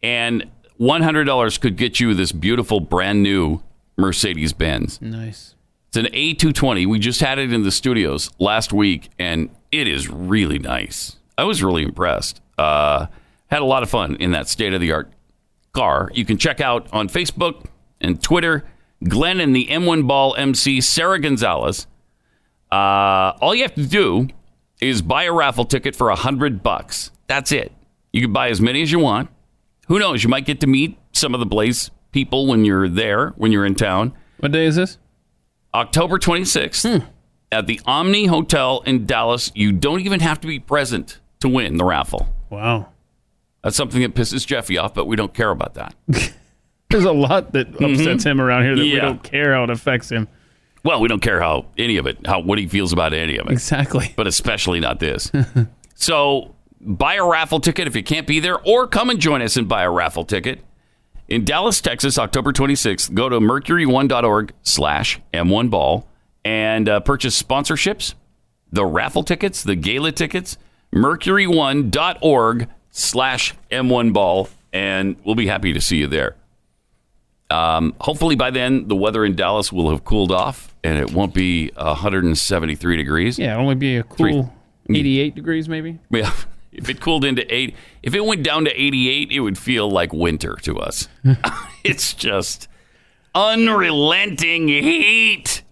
and 0.01 0.49
one 0.77 1.01
hundred 1.01 1.25
dollars 1.25 1.57
could 1.57 1.75
get 1.75 1.99
you 1.99 2.13
this 2.13 2.31
beautiful 2.31 2.79
brand 2.79 3.23
new 3.23 3.61
Mercedes 3.97 4.53
Benz. 4.53 5.01
Nice. 5.01 5.55
It's 5.89 5.97
an 5.97 6.05
A220. 6.05 6.85
We 6.85 6.99
just 6.99 7.19
had 7.19 7.39
it 7.39 7.51
in 7.51 7.63
the 7.63 7.71
studios 7.71 8.29
last 8.39 8.71
week, 8.71 9.09
and 9.17 9.49
it 9.71 9.87
is 9.87 10.07
really 10.09 10.59
nice. 10.59 11.17
I 11.37 11.43
was 11.45 11.63
really 11.63 11.83
impressed. 11.83 12.41
Uh, 12.57 13.07
had 13.47 13.61
a 13.61 13.65
lot 13.65 13.81
of 13.81 13.89
fun 13.89 14.15
in 14.17 14.31
that 14.31 14.47
state 14.47 14.73
of 14.73 14.81
the 14.81 14.91
art 14.91 15.11
car. 15.73 16.11
You 16.13 16.25
can 16.25 16.37
check 16.37 16.61
out 16.61 16.87
on 16.93 17.09
Facebook 17.09 17.65
and 17.99 18.21
Twitter 18.21 18.65
Glenn 19.07 19.39
and 19.39 19.55
the 19.55 19.67
M1 19.67 20.07
Ball 20.07 20.35
MC 20.35 20.81
Sara 20.81 21.19
Gonzales. 21.19 21.87
Uh, 22.71 23.33
all 23.41 23.55
you 23.55 23.63
have 23.63 23.75
to 23.75 23.85
do 23.87 24.27
is 24.81 25.01
buy 25.01 25.23
a 25.23 25.33
raffle 25.33 25.65
ticket 25.65 25.95
for 25.95 26.09
a 26.09 26.15
hundred 26.15 26.61
bucks. 26.61 27.11
That's 27.27 27.51
it. 27.51 27.71
You 28.11 28.21
can 28.21 28.33
buy 28.33 28.49
as 28.49 28.61
many 28.61 28.81
as 28.81 28.91
you 28.91 28.99
want. 28.99 29.29
Who 29.89 29.99
knows? 29.99 30.23
You 30.23 30.29
might 30.29 30.45
get 30.45 30.61
to 30.61 30.67
meet 30.67 30.97
some 31.11 31.33
of 31.33 31.39
the 31.39 31.45
Blaze 31.45 31.91
people 32.11 32.47
when 32.47 32.63
you're 32.63 32.87
there, 32.87 33.29
when 33.31 33.51
you're 33.51 33.65
in 33.65 33.75
town. 33.75 34.13
What 34.37 34.51
day 34.51 34.65
is 34.65 34.75
this? 34.77 34.97
October 35.73 36.17
26th 36.17 37.05
at 37.51 37.67
the 37.67 37.81
Omni 37.85 38.27
Hotel 38.27 38.81
in 38.85 39.05
Dallas. 39.05 39.51
You 39.53 39.71
don't 39.71 39.99
even 40.01 40.19
have 40.21 40.39
to 40.41 40.47
be 40.47 40.59
present 40.59 41.19
to 41.41 41.49
win 41.49 41.77
the 41.77 41.85
raffle. 41.85 42.33
Wow. 42.49 42.89
That's 43.63 43.75
something 43.75 44.01
that 44.01 44.13
pisses 44.15 44.47
Jeffy 44.47 44.77
off, 44.77 44.93
but 44.93 45.05
we 45.05 45.15
don't 45.15 45.33
care 45.33 45.49
about 45.51 45.73
that. 45.75 45.93
There's 46.89 47.03
a 47.03 47.11
lot 47.11 47.51
that 47.53 47.67
upsets 47.81 48.23
him 48.23 48.39
around 48.39 48.63
here 48.63 48.75
that 48.75 48.81
we 48.81 48.91
Mm-hmm. 48.93 49.05
Don't 49.05 49.23
care 49.23 49.53
how 49.53 49.63
it 49.63 49.69
affects 49.69 50.09
him. 50.09 50.27
Well, 50.83 51.01
we 51.01 51.07
don't 51.07 51.21
care 51.21 51.41
how 51.41 51.65
any 51.77 51.97
of 51.97 52.07
it, 52.07 52.25
how 52.25 52.39
what 52.39 52.57
he 52.57 52.67
feels 52.67 52.93
about 52.93 53.13
any 53.13 53.37
of 53.37 53.47
it. 53.47 53.51
Exactly. 53.51 54.13
But 54.15 54.27
especially 54.27 54.79
not 54.79 54.99
this. 54.99 55.29
so 55.95 56.55
buy 56.81 57.15
a 57.15 57.25
raffle 57.25 57.59
ticket 57.59 57.87
if 57.87 57.95
you 57.95 58.03
can't 58.03 58.27
be 58.27 58.39
there, 58.39 58.59
or 58.61 58.87
come 58.87 59.09
and 59.09 59.19
join 59.19 59.41
us 59.41 59.57
and 59.57 59.67
buy 59.67 59.83
a 59.83 59.91
raffle 59.91 60.25
ticket. 60.25 60.63
In 61.27 61.45
Dallas, 61.45 61.79
Texas, 61.79 62.17
October 62.17 62.51
26th, 62.51 63.13
go 63.13 63.29
to 63.29 63.39
mercury1.org 63.39 64.53
slash 64.63 65.21
M1ball 65.33 66.05
and 66.43 66.89
uh, 66.89 66.99
purchase 67.01 67.41
sponsorships, 67.41 68.15
the 68.71 68.85
raffle 68.85 69.23
tickets, 69.23 69.61
the 69.61 69.75
gala 69.75 70.11
tickets, 70.11 70.57
mercury1.org 70.93 72.67
slash 72.89 73.53
M1ball, 73.71 74.49
and 74.73 75.17
we'll 75.23 75.35
be 75.35 75.47
happy 75.47 75.73
to 75.73 75.81
see 75.81 75.97
you 75.97 76.07
there. 76.07 76.35
Um, 77.51 77.95
hopefully 77.99 78.35
by 78.35 78.51
then, 78.51 78.87
the 78.87 78.95
weather 78.95 79.25
in 79.25 79.35
Dallas 79.35 79.71
will 79.71 79.89
have 79.89 80.03
cooled 80.03 80.31
off 80.31 80.75
and 80.83 80.99
it 80.99 81.11
won't 81.11 81.33
be 81.33 81.69
173 81.75 82.97
degrees. 82.97 83.39
Yeah, 83.39 83.53
it'll 83.53 83.63
only 83.63 83.75
be 83.75 83.97
a 83.97 84.03
cool 84.03 84.53
88 84.89 85.35
degrees 85.35 85.67
maybe. 85.69 85.99
Yeah. 86.11 86.31
If 86.71 86.89
it 86.89 87.01
cooled 87.01 87.25
into 87.25 87.51
eight, 87.53 87.75
if 88.03 88.13
it 88.13 88.23
went 88.23 88.43
down 88.43 88.65
to 88.65 88.71
88, 88.71 89.31
it 89.31 89.39
would 89.39 89.57
feel 89.57 89.89
like 89.89 90.13
winter 90.13 90.55
to 90.61 90.79
us. 90.79 91.07
it's 91.83 92.13
just 92.13 92.67
unrelenting 93.33 94.67
heat 94.67 95.63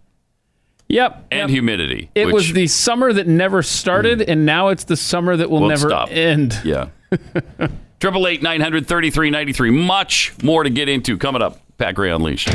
Yep. 0.89 1.27
and 1.31 1.39
yep. 1.41 1.49
humidity. 1.49 2.09
It 2.15 2.27
which 2.27 2.33
was 2.33 2.53
the 2.53 2.67
summer 2.67 3.11
that 3.11 3.27
never 3.27 3.61
started, 3.61 4.19
mm. 4.19 4.29
and 4.29 4.45
now 4.45 4.69
it's 4.69 4.85
the 4.85 4.95
summer 4.95 5.35
that 5.35 5.49
will 5.49 5.67
never 5.67 5.89
stop. 5.89 6.09
end. 6.11 6.59
Yeah. 6.63 6.89
Triple 7.99 8.27
eight 8.27 8.41
nine 8.41 8.61
hundred 8.61 8.87
thirty 8.87 9.09
three 9.09 9.29
ninety 9.29 9.53
three. 9.53 9.71
Much 9.71 10.33
more 10.43 10.63
to 10.63 10.69
get 10.69 10.87
into 10.87 11.17
coming 11.17 11.41
up. 11.41 11.59
Pat 11.77 11.95
Gray 11.95 12.11
Unleashed. 12.11 12.49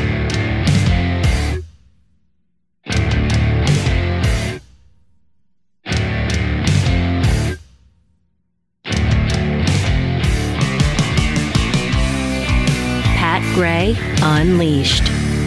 Unleashed. 14.42 15.05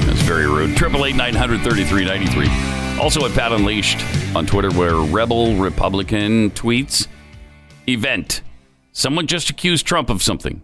That's 0.07 0.21
very 0.21 0.47
rude. 0.47 0.77
Triple 0.77 1.05
eight 1.05 1.17
nine 1.17 1.35
hundred 1.35 1.59
thirty 1.59 1.83
three 1.83 2.05
ninety 2.05 2.27
three. 2.27 2.47
Also 2.97 3.25
at 3.25 3.33
Pat 3.33 3.51
Unleashed 3.51 3.99
on 4.33 4.45
Twitter, 4.45 4.71
where 4.71 4.95
Rebel 4.95 5.57
Republican 5.57 6.49
tweets 6.51 7.05
event. 7.89 8.41
Someone 8.93 9.27
just 9.27 9.49
accused 9.49 9.85
Trump 9.85 10.09
of 10.09 10.23
something. 10.23 10.63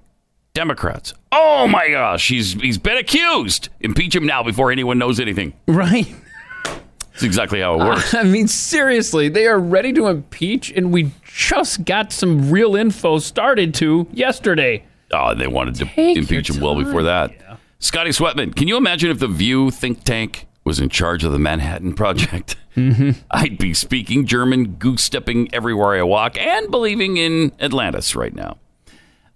Democrats. 0.53 1.13
Oh 1.33 1.67
my 1.67 1.89
gosh, 1.89 2.29
he's 2.29 2.53
he's 2.53 2.77
been 2.77 2.95
accused. 2.95 3.67
Impeach 3.81 4.15
him 4.15 4.25
now 4.25 4.43
before 4.43 4.71
anyone 4.71 4.97
knows 4.97 5.19
anything. 5.19 5.51
Right. 5.67 6.07
That's 6.63 7.23
exactly 7.23 7.59
how 7.59 7.81
it 7.81 7.85
works. 7.85 8.13
I 8.13 8.23
mean, 8.23 8.47
seriously, 8.47 9.27
they 9.27 9.45
are 9.45 9.59
ready 9.59 9.91
to 9.91 10.07
impeach, 10.07 10.71
and 10.71 10.93
we 10.93 11.11
just 11.25 11.83
got 11.83 12.13
some 12.13 12.49
real 12.49 12.77
info 12.77 13.19
started 13.19 13.73
to 13.73 14.07
yesterday. 14.13 14.85
Oh, 15.11 15.35
they 15.35 15.47
wanted 15.47 15.75
to 15.75 15.85
Take 15.85 16.15
impeach 16.15 16.49
him 16.49 16.61
well 16.61 16.75
before 16.75 17.03
that. 17.03 17.50
Scotty 17.81 18.11
Sweatman, 18.11 18.55
can 18.55 18.67
you 18.67 18.77
imagine 18.77 19.09
if 19.09 19.19
the 19.19 19.27
View 19.27 19.71
think 19.71 20.03
tank 20.03 20.47
was 20.63 20.79
in 20.79 20.87
charge 20.87 21.23
of 21.23 21.31
the 21.31 21.39
Manhattan 21.39 21.93
Project? 21.93 22.55
Mm-hmm. 22.77 23.11
I'd 23.29 23.57
be 23.57 23.73
speaking 23.73 24.25
German, 24.25 24.75
goose 24.75 25.03
stepping 25.03 25.53
everywhere 25.53 25.93
I 25.99 26.03
walk, 26.03 26.37
and 26.37 26.71
believing 26.71 27.17
in 27.17 27.51
Atlantis 27.59 28.15
right 28.15 28.33
now. 28.33 28.59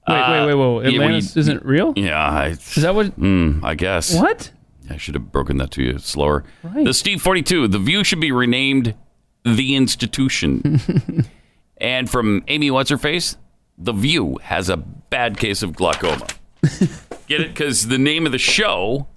Wait, 0.08 0.30
wait, 0.30 0.46
wait, 0.46 0.54
whoa! 0.54 0.78
Uh, 0.78 0.84
yeah, 0.84 1.02
Atlantis 1.02 1.36
you- 1.36 1.40
isn't 1.42 1.66
real. 1.66 1.92
Yeah, 1.98 2.18
I, 2.18 2.46
Is 2.52 2.76
that 2.76 2.96
what? 2.96 3.20
Mm, 3.20 3.62
I 3.62 3.76
guess. 3.76 4.16
What? 4.16 4.52
I 4.90 4.96
should 4.96 5.16
have 5.16 5.34
broken 5.34 5.58
that 5.58 5.72
to 5.72 5.84
you 5.84 5.98
slower. 6.00 6.46
Right. 6.64 6.86
The 6.86 6.94
Steve 6.94 7.22
42, 7.22 7.68
The 7.68 7.78
View 7.78 8.06
should 8.06 8.22
be 8.22 8.32
renamed 8.32 8.96
The 9.44 9.76
Institution. 9.76 11.26
and 11.78 12.10
from 12.10 12.42
Amy 12.48 12.72
What's 12.72 12.90
Her 12.90 12.98
Face, 12.98 13.36
The 13.78 13.92
View 13.92 14.40
has 14.44 14.70
a 14.70 14.78
bad 14.78 15.38
case 15.38 15.62
of 15.62 15.76
glaucoma. 15.76 16.28
Get 17.28 17.42
it? 17.42 17.48
Because 17.50 17.88
the 17.88 17.98
name 17.98 18.26
of 18.26 18.32
the 18.32 18.38
show 18.38 19.08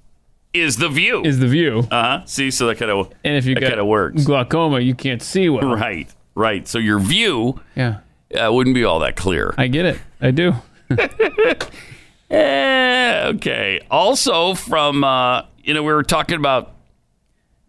is 0.55 0.77
The 0.79 0.88
View. 0.88 1.23
Is 1.25 1.38
the 1.38 1.47
view? 1.47 1.81
Uh 1.90 2.03
huh. 2.21 2.23
See, 2.27 2.51
so 2.51 2.66
that 2.68 2.77
kind 2.79 2.90
of 2.90 3.12
And 3.23 3.37
if 3.37 3.44
you 3.47 3.55
that 3.55 3.61
got 3.61 3.68
kind 3.71 3.81
of 3.81 3.87
works. 3.87 4.25
glaucoma, 4.25 4.81
you 4.81 4.94
can't 4.94 5.23
see 5.23 5.49
well. 5.49 5.68
Right, 5.77 6.12
right. 6.35 6.66
So 6.66 6.79
your 6.79 6.99
view 6.99 7.61
Yeah, 7.77 7.99
uh, 8.35 8.51
wouldn't 8.53 8.75
be 8.75 8.85
all 8.85 9.01
that 9.01 9.14
clear. 9.16 9.55
I 9.59 9.66
get 9.68 9.85
it. 9.85 9.99
I 10.21 10.31
do. 10.31 10.55
Eh, 12.31 13.23
okay. 13.35 13.81
Also, 13.90 14.53
from 14.55 15.03
uh, 15.03 15.42
you 15.62 15.73
know, 15.73 15.83
we 15.83 15.92
were 15.92 16.03
talking 16.03 16.37
about 16.37 16.75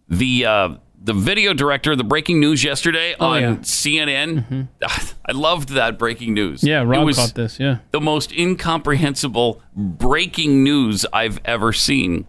the 0.09 0.45
uh, 0.45 0.69
the 1.01 1.13
video 1.13 1.53
director 1.53 1.93
of 1.93 1.97
the 1.97 2.03
breaking 2.03 2.39
news 2.39 2.63
yesterday 2.63 3.15
Oh, 3.19 3.27
on 3.27 3.41
yeah. 3.41 3.55
CNN. 3.57 4.45
Mm-hmm. 4.45 5.07
I 5.25 5.31
loved 5.31 5.69
that 5.69 5.97
breaking 5.97 6.33
news. 6.33 6.63
Yeah, 6.63 6.81
it 6.81 6.85
Rob 6.85 7.05
was 7.05 7.15
caught 7.17 7.35
this. 7.35 7.59
Yeah. 7.59 7.77
the 7.91 8.01
most 8.01 8.31
incomprehensible 8.33 9.61
breaking 9.75 10.63
news 10.63 11.05
I've 11.13 11.39
ever 11.45 11.71
seen. 11.73 12.27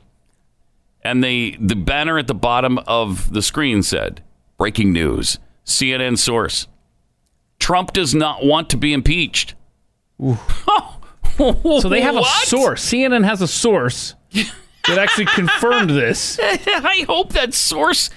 And 1.03 1.25
they 1.25 1.57
the 1.59 1.75
banner 1.77 2.19
at 2.19 2.27
the 2.27 2.35
bottom 2.35 2.79
of 2.87 3.33
the 3.33 3.41
screen 3.43 3.83
said, 3.83 4.23
"Breaking 4.59 4.93
news: 4.93 5.39
CNN 5.65 6.19
source: 6.19 6.67
Trump 7.59 7.95
does 7.95 8.15
not 8.15 8.45
want 8.45 8.69
to 8.71 8.77
be 8.77 8.93
impeached." 8.93 9.55
So 11.39 11.89
they 11.89 12.03
have 12.03 12.17
a 12.17 12.25
source. 12.25 12.85
CNN 12.85 13.25
has 13.25 13.41
a 13.41 13.49
source 13.49 14.15
that 14.35 14.99
actually 14.99 15.25
confirmed 15.25 15.89
this. 15.89 16.39
I 16.43 17.07
hope 17.09 17.33
that 17.33 17.55
source 17.55 18.11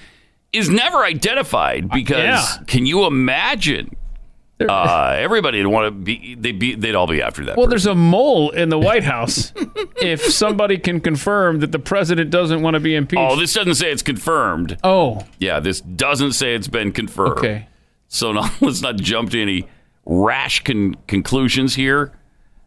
is 0.54 0.68
never 0.68 1.04
identified 1.04 1.90
because 1.90 2.18
yeah. 2.18 2.64
can 2.66 2.86
you 2.86 3.04
imagine? 3.06 3.96
Uh, 4.60 5.16
everybody 5.18 5.58
would 5.62 5.70
want 5.70 5.86
to 5.86 5.90
be. 5.90 6.36
they'd, 6.36 6.58
be. 6.58 6.74
They'd 6.74 6.94
all 6.94 7.08
be 7.08 7.20
after 7.20 7.44
that. 7.44 7.56
Well, 7.56 7.66
person. 7.66 7.70
there's 7.70 7.86
a 7.86 7.94
mole 7.94 8.50
in 8.50 8.68
the 8.68 8.78
White 8.78 9.02
House. 9.02 9.52
if 10.00 10.22
somebody 10.22 10.78
can 10.78 11.00
confirm 11.00 11.58
that 11.58 11.72
the 11.72 11.78
president 11.78 12.30
doesn't 12.30 12.62
want 12.62 12.74
to 12.74 12.80
be 12.80 12.94
impeached. 12.94 13.20
Oh, 13.20 13.36
this 13.36 13.52
doesn't 13.52 13.74
say 13.74 13.90
it's 13.90 14.02
confirmed. 14.02 14.78
Oh, 14.84 15.26
Yeah, 15.38 15.60
this 15.60 15.80
doesn't 15.80 16.32
say 16.32 16.54
it's 16.54 16.68
been 16.68 16.92
confirmed. 16.92 17.38
okay. 17.38 17.68
So 18.08 18.32
no, 18.32 18.46
let's 18.60 18.80
not 18.80 18.96
jump 18.96 19.30
to 19.30 19.42
any 19.42 19.68
rash 20.06 20.62
con- 20.62 20.96
conclusions 21.08 21.74
here. 21.74 22.12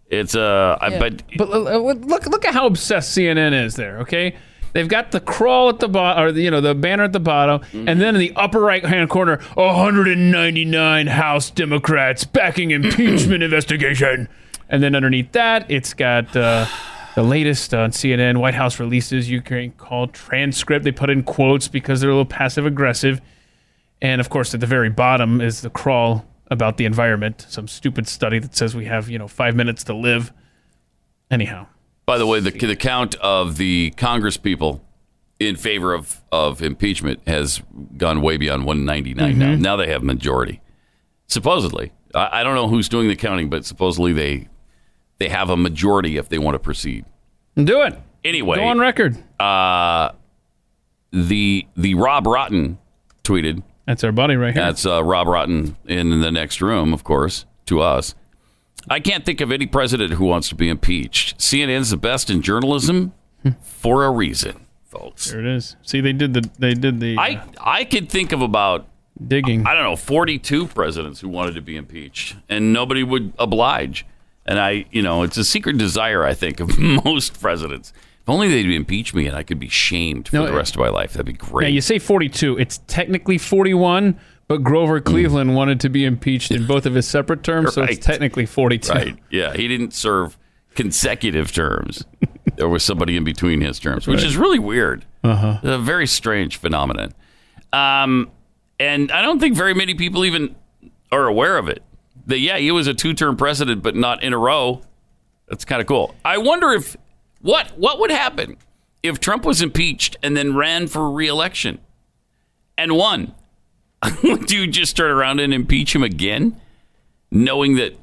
It's 0.10 0.36
uh, 0.36 0.78
I 0.80 1.00
but 1.00 1.24
But 1.38 1.50
uh, 1.50 1.78
look, 1.78 2.26
look 2.26 2.46
at 2.46 2.54
how 2.54 2.66
obsessed 2.66 3.18
CNN 3.18 3.54
is 3.66 3.76
there. 3.76 4.00
Okay, 4.00 4.36
they've 4.78 4.88
got 4.88 5.12
the 5.12 5.20
crawl 5.20 5.70
at 5.70 5.80
the 5.80 5.88
bottom, 5.90 6.24
or 6.24 6.32
the, 6.32 6.42
you 6.44 6.52
know, 6.52 6.62
the 6.62 6.76
banner 6.76 7.04
at 7.04 7.12
the 7.14 7.20
bottom, 7.20 7.60
Mm-hmm. 7.62 7.90
and 7.90 8.00
then 8.00 8.16
in 8.16 8.20
the 8.20 8.32
upper 8.36 8.60
right 8.60 8.86
hand 8.86 9.10
corner, 9.10 9.40
199 9.56 11.08
House 11.08 11.50
Democrats 11.50 12.24
backing 12.24 12.72
impeachment 12.72 13.44
investigation, 13.50 14.30
and 14.70 14.82
then 14.84 14.96
underneath 14.96 15.32
that, 15.34 15.70
it's 15.70 15.94
got. 15.94 16.36
Uh, 16.36 16.66
the 17.16 17.24
latest 17.24 17.74
on 17.74 17.90
CNN, 17.90 18.38
White 18.38 18.54
House 18.54 18.80
releases 18.80 19.28
Ukraine 19.28 19.72
call 19.72 20.06
transcript. 20.06 20.84
They 20.86 20.92
put 20.92 21.10
in 21.10 21.24
quotes 21.24 21.68
because 21.68 22.00
they're 22.00 22.12
a 22.12 22.14
little 22.14 22.26
passive 22.26 22.68
aggressive. 22.68 23.22
And 24.04 24.22
of 24.22 24.30
course, 24.30 24.54
at 24.54 24.60
the 24.60 24.68
very 24.68 24.92
bottom 24.92 25.42
is 25.42 25.62
the 25.62 25.72
crawl 25.72 26.28
about 26.52 26.78
the 26.78 26.86
environment, 26.86 27.48
some 27.50 27.68
stupid 27.68 28.08
study 28.08 28.38
that 28.38 28.56
says 28.56 28.76
we 28.76 28.86
have, 28.86 29.10
you 29.10 29.18
know, 29.18 29.28
five 29.28 29.56
minutes 29.56 29.84
to 29.86 29.96
live. 29.96 30.32
Anyhow, 31.32 31.66
by 32.08 32.18
the 32.18 32.26
way, 32.26 32.40
the 32.40 32.50
the 32.50 32.76
count 32.76 33.14
of 33.16 33.58
the 33.58 33.92
Congress 33.98 34.38
people 34.38 34.84
in 35.40 35.56
favor 35.56 35.94
of 35.94 36.22
of 36.32 36.64
impeachment 36.64 37.20
has 37.28 37.62
gone 37.98 38.22
way 38.22 38.38
beyond 38.38 38.66
199 38.66 39.38
now. 39.38 39.46
Mhm. 39.54 39.60
Now 39.60 39.76
they 39.76 39.88
have 39.90 40.02
majority. 40.02 40.62
Supposedly, 41.28 41.92
I, 42.16 42.40
I 42.40 42.44
don't 42.44 42.56
know 42.56 42.68
who's 42.68 42.90
doing 42.90 43.08
the 43.10 43.16
counting, 43.16 43.50
but 43.50 43.66
supposedly 43.66 44.14
they 44.14 44.48
they 45.20 45.30
have 45.30 45.50
a 45.52 45.58
majority 45.58 46.18
if 46.18 46.30
they 46.30 46.40
want 46.40 46.56
to 46.56 46.60
proceed. 46.60 47.06
do 47.56 47.82
it. 47.84 48.00
Anyway, 48.24 48.58
Go 48.58 48.64
on 48.66 48.80
record. 48.80 49.18
uh, 49.40 50.10
the 51.12 51.68
the 51.76 51.94
Rob 51.96 52.26
Rotten 52.26 52.78
tweeted. 53.24 53.64
That's 53.86 54.04
our 54.04 54.12
buddy 54.12 54.36
right 54.36 54.54
here. 54.54 54.64
That's 54.64 54.86
uh, 54.86 55.04
Rob 55.04 55.28
Rotten 55.28 55.78
in 55.86 56.22
the 56.22 56.32
next 56.32 56.62
room, 56.62 56.94
of 56.94 57.04
course, 57.04 57.46
to 57.68 57.80
us. 57.82 58.16
I 58.90 59.00
can't 59.00 59.26
think 59.26 59.42
of 59.42 59.52
any 59.52 59.66
president 59.68 60.14
who 60.14 60.26
wants 60.26 60.50
to 60.50 60.56
be 60.56 60.70
impeached. 60.70 61.38
CNN's 61.40 61.90
the 61.90 61.98
best 61.98 62.30
in 62.30 62.42
journalism 62.42 63.14
for 63.62 64.06
a 64.06 64.12
reason, 64.12 64.66
folks. 64.86 65.32
There 65.32 65.40
it 65.40 65.46
is. 65.46 65.76
See, 65.82 66.02
they 66.02 66.14
did 66.14 66.34
the 66.34 66.50
they 66.60 66.74
did 66.74 67.00
the 67.00 67.18
I 67.18 67.36
uh, 67.36 67.46
I 67.60 67.84
could 67.84 68.10
think 68.10 68.32
of 68.32 68.42
about 68.42 68.88
digging. 69.26 69.66
I 69.68 69.74
don't 69.74 69.84
know, 69.84 69.96
42 69.96 70.68
presidents 70.68 71.20
who 71.22 71.30
wanted 71.30 71.56
to 71.56 71.62
be 71.62 71.76
impeached, 71.76 72.36
and 72.50 72.72
nobody 72.74 73.04
would 73.04 73.34
oblige. 73.40 74.06
And 74.46 74.60
I, 74.60 74.86
you 74.92 75.02
know, 75.02 75.24
it's 75.24 75.36
a 75.38 75.44
secret 75.44 75.78
desire, 75.78 76.24
I 76.24 76.34
think, 76.34 76.60
of 76.62 76.78
most 77.06 77.40
presidents. 77.42 77.92
If 78.22 78.30
only 78.30 78.48
they'd 78.48 78.70
impeach 78.74 79.14
me 79.14 79.28
and 79.28 79.36
I 79.36 79.44
could 79.44 79.60
be 79.60 79.68
shamed 79.70 80.30
for 80.30 80.38
No, 80.38 80.46
the 80.46 80.54
rest 80.54 80.76
of 80.76 80.80
my 80.82 80.88
life. 80.90 81.14
That'd 81.14 81.26
be 81.26 81.34
Yeah, 81.34 81.50
great. 81.50 81.74
you 81.74 81.82
say 81.82 82.00
42. 82.00 82.58
It's 82.58 82.80
technically 82.88 83.38
41, 83.38 84.18
but 84.48 84.64
Grover 84.64 85.00
Cleveland 85.02 85.56
wanted 85.56 85.80
to 85.82 85.90
be 85.90 86.06
impeached 86.06 86.52
in 86.52 86.66
both 86.66 86.86
of 86.86 86.94
his 86.94 87.08
separate 87.08 87.44
terms, 87.44 87.74
so 87.74 87.84
it's 87.84 88.06
technically 88.06 88.46
42. 88.46 88.92
Right. 88.94 89.18
Yeah. 89.30 89.54
He 89.54 89.68
didn't 89.68 89.94
serve 89.94 90.38
consecutive 90.76 91.52
terms. 91.52 92.06
there 92.56 92.70
was 92.70 92.84
somebody 92.84 93.18
in 93.18 93.24
between 93.24 93.62
his 93.62 93.80
terms, 93.80 94.08
which 94.08 94.20
Right. 94.20 94.28
is 94.28 94.38
really 94.38 94.60
weird. 94.60 95.06
Uh-huh. 95.24 95.60
A 95.64 95.78
very 95.80 96.08
strange 96.08 96.58
phenomenon. 96.58 97.14
Um, 97.74 98.32
and 98.80 99.12
I 99.12 99.22
don't 99.22 99.40
think 99.40 99.56
very 99.56 99.74
many 99.74 99.94
people 99.96 100.24
even 100.24 100.56
are 101.12 101.26
aware 101.28 101.58
of 101.58 101.68
it. 101.68 101.84
That, 102.28 102.40
yeah, 102.40 102.58
he 102.58 102.72
was 102.72 102.88
a 102.88 102.94
two 102.94 103.14
term 103.14 103.36
president, 103.38 103.82
but 103.84 103.96
not 103.96 104.24
in 104.24 104.34
a 104.34 104.38
row. 104.38 104.82
That's 105.48 105.66
kind 105.66 105.82
of 105.82 105.88
cool. 105.88 106.14
I 106.26 106.38
wonder 106.38 106.72
if 106.72 106.96
what 107.42 107.78
what 107.78 108.00
would 108.00 108.12
happen 108.12 108.58
if 109.04 109.20
Trump 109.20 109.46
was 109.46 109.62
impeached 109.62 110.18
and 110.22 110.36
then 110.36 110.56
ran 110.56 110.88
for 110.88 111.10
reelection 111.12 111.80
and 112.78 112.96
won. 112.96 113.34
Would 114.24 114.52
you 114.52 114.68
just 114.68 114.96
turn 114.98 115.12
around 115.12 115.40
and 115.40 115.54
impeach 115.54 115.94
him 115.96 116.04
again, 116.04 116.60
knowing 117.32 117.76
that 117.78 117.98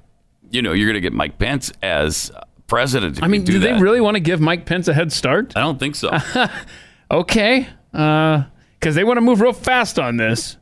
you 0.50 0.62
know 0.62 0.72
you're 0.72 0.87
going 0.87 0.94
to 0.94 1.00
get 1.00 1.12
Mike 1.12 1.38
Pence 1.38 1.72
as 1.83 2.30
uh, 2.35 2.44
president? 2.66 3.22
I 3.22 3.28
mean, 3.28 3.44
do, 3.44 3.52
do, 3.52 3.59
they 3.61 3.74
really 3.74 4.00
want 4.00 4.16
to 4.16 4.20
give 4.20 4.40
Mike 4.40 4.66
Pence 4.66 4.88
a 4.88 4.94
head 4.94 5.12
start? 5.12 5.52
I 5.57 5.61
don't 5.61 5.78
think 5.78 5.94
so. 5.94 6.11
okay. 7.11 7.68
Because 7.92 8.94
they 8.94 9.04
want 9.04 9.18
to 9.18 9.20
move 9.22 9.40
real 9.40 9.52
fast 9.52 9.98
on 9.98 10.16
this. 10.16 10.57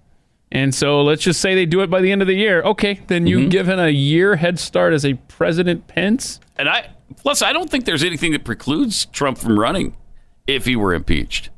And 0.50 0.74
so 0.74 1.02
let's 1.02 1.22
just 1.22 1.40
say 1.40 1.54
they 1.54 1.64
do 1.64 1.80
it 1.80 1.88
by 1.88 2.02
the 2.02 2.12
end 2.12 2.20
of 2.20 2.28
the 2.28 2.34
year. 2.34 2.60
Okay, 2.62 3.00
then 3.06 3.22
Mm-hmm. 3.24 3.26
you 3.26 3.48
give 3.48 3.66
him 3.66 3.78
a 3.78 3.88
year 3.88 4.36
head 4.36 4.58
start 4.58 4.92
as 4.92 5.04
a 5.06 5.14
President 5.14 5.88
Pence. 5.88 6.40
And 6.56 6.68
I 6.68 6.90
plus 7.16 7.40
I 7.40 7.54
don't 7.54 7.70
think 7.70 7.86
there's 7.86 8.04
anything 8.04 8.32
that 8.32 8.44
precludes 8.44 9.06
Trump 9.06 9.38
from 9.38 9.58
running 9.58 9.96
if 10.46 10.66
he 10.66 10.76
were 10.76 10.92
impeached. 10.92 11.48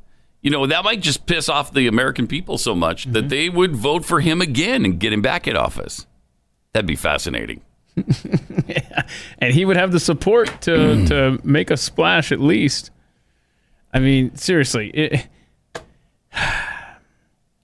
You 0.45 0.51
know, 0.51 0.67
that 0.67 0.85
might 0.85 1.01
just 1.01 1.25
piss 1.25 1.49
off 1.49 1.73
the 1.73 1.87
American 1.87 2.27
people 2.27 2.59
so 2.59 2.75
much 2.75 3.07
that 3.07 3.21
mm-hmm. 3.21 3.29
they 3.29 3.49
would 3.49 3.75
vote 3.75 4.05
for 4.05 4.21
him 4.21 4.43
again 4.43 4.85
and 4.85 5.01
get 5.01 5.11
him 5.11 5.23
back 5.23 5.49
in 5.49 5.57
office. 5.57 6.07
That'd 6.75 6.87
be 6.87 6.97
fascinating. 6.97 7.63
and 9.39 9.55
he 9.55 9.65
would 9.65 9.79
have 9.79 9.91
the 9.91 9.99
support 9.99 10.49
to 10.61 10.71
mm. 10.71 11.09
to 11.09 11.41
make 11.47 11.71
a 11.71 11.79
splash 11.79 12.31
at 12.31 12.41
least. 12.41 12.91
I 13.91 14.01
mean, 14.01 14.35
seriously, 14.37 14.91
it, 14.91 15.29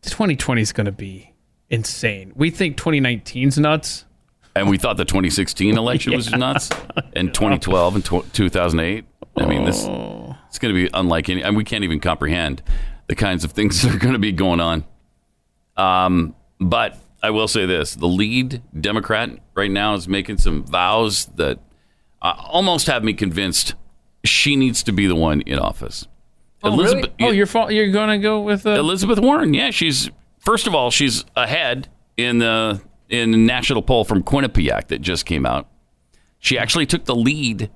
2020 0.03 0.63
is 0.63 0.73
going 0.73 0.87
to 0.87 0.93
be 0.93 1.35
insane. 1.69 2.33
We 2.35 2.51
think 2.51 2.79
2019's 2.79 3.59
nuts. 3.59 4.07
And 4.57 4.71
we 4.71 4.79
thought 4.79 4.97
the 4.97 5.05
2016 5.05 5.77
election 5.77 6.15
was 6.15 6.31
nuts, 6.33 6.71
and 7.15 7.35
2012 7.35 7.95
and 7.95 8.05
tw- 8.05 8.33
2008. 8.33 9.05
I 9.37 9.47
mean, 9.47 9.65
this 9.65 9.85
Oh. 9.85 10.20
It's 10.51 10.59
going 10.59 10.75
to 10.75 10.85
be 10.85 10.91
unlike 10.93 11.29
any, 11.29 11.43
and 11.43 11.57
we 11.57 11.63
can't 11.63 11.85
even 11.85 12.01
comprehend 12.01 12.61
the 13.07 13.15
kinds 13.15 13.45
of 13.45 13.53
things 13.53 13.83
that 13.83 13.95
are 13.95 13.99
going 13.99 14.15
to 14.15 14.19
be 14.19 14.33
going 14.33 14.61
on. 14.61 14.85
Um, 15.77 16.35
but 16.61 16.99
I 17.23 17.31
will 17.31 17.49
say 17.49 17.67
this: 17.67 17.95
the 17.95 18.09
lead 18.09 18.61
Democrat 18.79 19.31
right 19.55 19.71
now 19.71 19.95
is 19.95 20.09
making 20.09 20.39
some 20.39 20.65
vows 20.65 21.27
that 21.37 21.61
uh, 22.21 22.35
almost 22.39 22.89
have 22.89 23.05
me 23.05 23.15
convinced 23.15 23.75
she 24.25 24.57
needs 24.57 24.83
to 24.83 24.93
be 24.93 25.07
the 25.07 25.15
one 25.15 25.41
in 25.43 25.59
office. 25.59 26.07
Oh, 26.63 26.77
really? 26.77 27.11
Oh, 27.21 27.31
you're 27.31 27.47
fa- 27.47 27.69
you're 27.71 27.91
going 27.91 28.11
to 28.11 28.19
go 28.19 28.41
with 28.41 28.67
uh, 28.67 28.71
Elizabeth 28.71 29.21
Warren. 29.21 29.55
Yeah, 29.55 29.71
she's 29.71 30.11
first 30.41 30.67
of 30.67 30.75
all 30.75 30.91
she's 30.91 31.25
ahead 31.37 31.89
in 32.17 32.39
the 32.39 32.83
in 33.09 33.31
the 33.31 33.39
national 33.39 33.83
poll 33.83 34.05
from 34.05 34.23
Quinnipiac 34.23 34.89
that 34.89 35.01
just 35.01 35.25
came 35.27 35.47
out. 35.47 35.69
She 36.41 36.59
actually 36.59 36.87
took 36.87 37.05
the 37.05 37.15
lead 37.15 37.71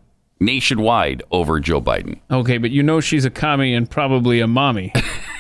nationwide 0.45 1.23
over 1.31 1.61
Joe 1.61 1.81
Biden. 1.81 2.19
Okay, 2.31 2.59
but 2.59 2.71
you 2.71 2.83
know 2.83 3.01
she's 3.01 3.25
a 3.25 3.31
commie 3.31 3.75
and 3.75 3.89
probably 3.91 4.41
a 4.41 4.47
mommy. 4.47 4.93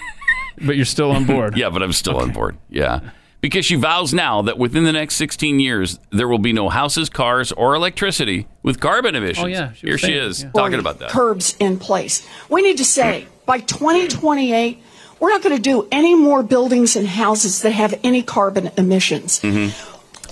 but 0.64 0.76
you're 0.76 0.84
still 0.84 1.10
on 1.10 1.24
board. 1.26 1.56
yeah, 1.56 1.70
but 1.70 1.82
I'm 1.82 1.92
still 1.92 2.16
on 2.18 2.30
board. 2.32 2.56
Yeah. 2.68 3.00
Because 3.40 3.66
she 3.66 3.74
vows 3.74 4.14
now 4.14 4.40
that 4.42 4.56
within 4.56 4.84
the 4.84 4.92
next 4.92 5.16
16 5.16 5.60
years, 5.60 5.98
there 6.10 6.26
will 6.28 6.38
be 6.38 6.54
no 6.54 6.70
houses, 6.70 7.10
cars, 7.10 7.52
or 7.52 7.74
electricity 7.74 8.46
with 8.62 8.80
carbon 8.80 9.14
emissions. 9.14 9.44
Oh, 9.44 9.48
yeah, 9.48 9.72
she 9.74 9.86
Here 9.86 9.94
was 9.94 10.00
she 10.00 10.12
is 10.14 10.42
yeah. 10.44 10.50
talking 10.52 10.78
about 10.78 10.98
that. 11.00 11.10
curbs 11.10 11.54
in 11.60 11.78
place. 11.78 12.26
We 12.48 12.62
need 12.62 12.78
to 12.78 12.86
say 12.86 13.26
by 13.44 13.58
2028, 13.60 14.78
we're 15.20 15.28
not 15.28 15.42
going 15.42 15.54
to 15.54 15.60
do 15.60 15.86
any 15.92 16.14
more 16.14 16.42
buildings 16.42 16.96
and 16.96 17.06
houses 17.06 17.60
that 17.62 17.72
have 17.72 17.98
any 18.02 18.22
carbon 18.22 18.70
emissions. 18.78 19.40
hmm 19.40 19.68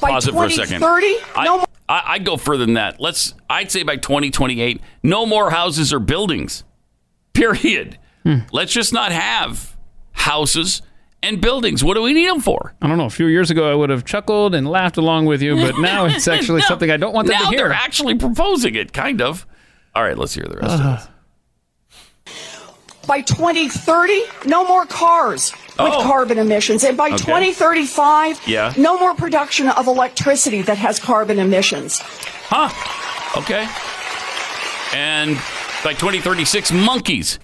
By 0.01 0.09
Pause 0.11 0.29
it 0.29 0.33
for 0.33 0.47
a 0.47 0.51
second. 0.51 0.81
2030, 0.81 1.07
I, 1.37 1.45
no 1.45 1.57
more. 1.59 1.67
I, 1.93 2.03
I'd 2.15 2.25
go 2.25 2.37
further 2.37 2.65
than 2.65 2.75
that. 2.75 3.01
Let's. 3.01 3.35
I'd 3.51 3.71
say 3.71 3.83
by 3.83 3.97
2028, 3.97 4.81
no 5.03 5.27
more 5.27 5.51
houses 5.51 5.93
or 5.93 5.99
buildings. 6.01 6.65
Period. 7.35 7.99
Hmm. 8.25 8.39
Let's 8.53 8.73
just 8.73 8.93
not 8.93 9.13
have 9.13 9.77
houses 10.13 10.83
and 11.23 11.41
buildings. 11.41 11.83
What 11.85 11.95
do 11.95 12.03
we 12.03 12.13
need 12.13 12.29
them 12.29 12.41
for? 12.41 12.75
I 12.81 12.87
don't 12.89 12.99
know. 12.99 13.07
A 13.07 13.11
few 13.11 13.27
years 13.27 13.51
ago, 13.51 13.71
I 13.71 13.75
would 13.75 13.91
have 13.91 14.05
chuckled 14.05 14.55
and 14.55 14.69
laughed 14.69 14.97
along 14.97 15.27
with 15.27 15.43
you, 15.43 15.57
but 15.57 15.79
now 15.79 16.05
it's 16.07 16.29
actually 16.37 16.61
No. 16.61 16.67
something 16.67 16.91
I 16.91 16.97
don't 16.97 17.13
want 17.15 17.29
them 17.29 17.39
to 17.41 17.47
hear. 17.49 17.59
they're 17.59 17.73
actually 17.73 18.17
proposing 18.17 18.75
it, 18.75 18.93
kind 18.93 19.21
of. 19.23 19.47
All 19.95 20.03
right, 20.03 20.17
let's 20.17 20.35
hear 20.35 20.45
the 20.45 20.57
rest 20.57 20.75
of 20.75 20.81
Uh, 20.81 20.97
this. 20.97 21.09
By 23.07 23.21
2030, 23.23 24.23
no 24.47 24.65
more 24.67 24.87
cars 24.87 25.53
with 25.79 25.93
Oh. 25.93 26.03
carbon 26.03 26.39
emissions. 26.39 26.85
And 26.85 26.97
by 26.97 27.09
Okay. 27.09 27.17
2035, 27.17 28.41
Yeah. 28.47 28.73
no 28.77 28.99
more 28.99 29.15
production 29.15 29.69
of 29.69 29.87
electricity 29.89 30.63
that 30.63 30.79
has 30.79 30.99
carbon 31.01 31.39
emissions. 31.39 32.01
Huh. 32.49 32.69
Okay. 33.39 33.67
And 34.95 35.39
by 35.83 35.95
2036, 35.95 36.71
monkeys 36.71 37.39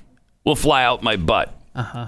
will 0.45 0.57
fly 0.57 0.85
out 0.85 1.03
my 1.03 1.17
butt. 1.17 1.53
Uh 1.75 1.83
huh. 1.83 2.07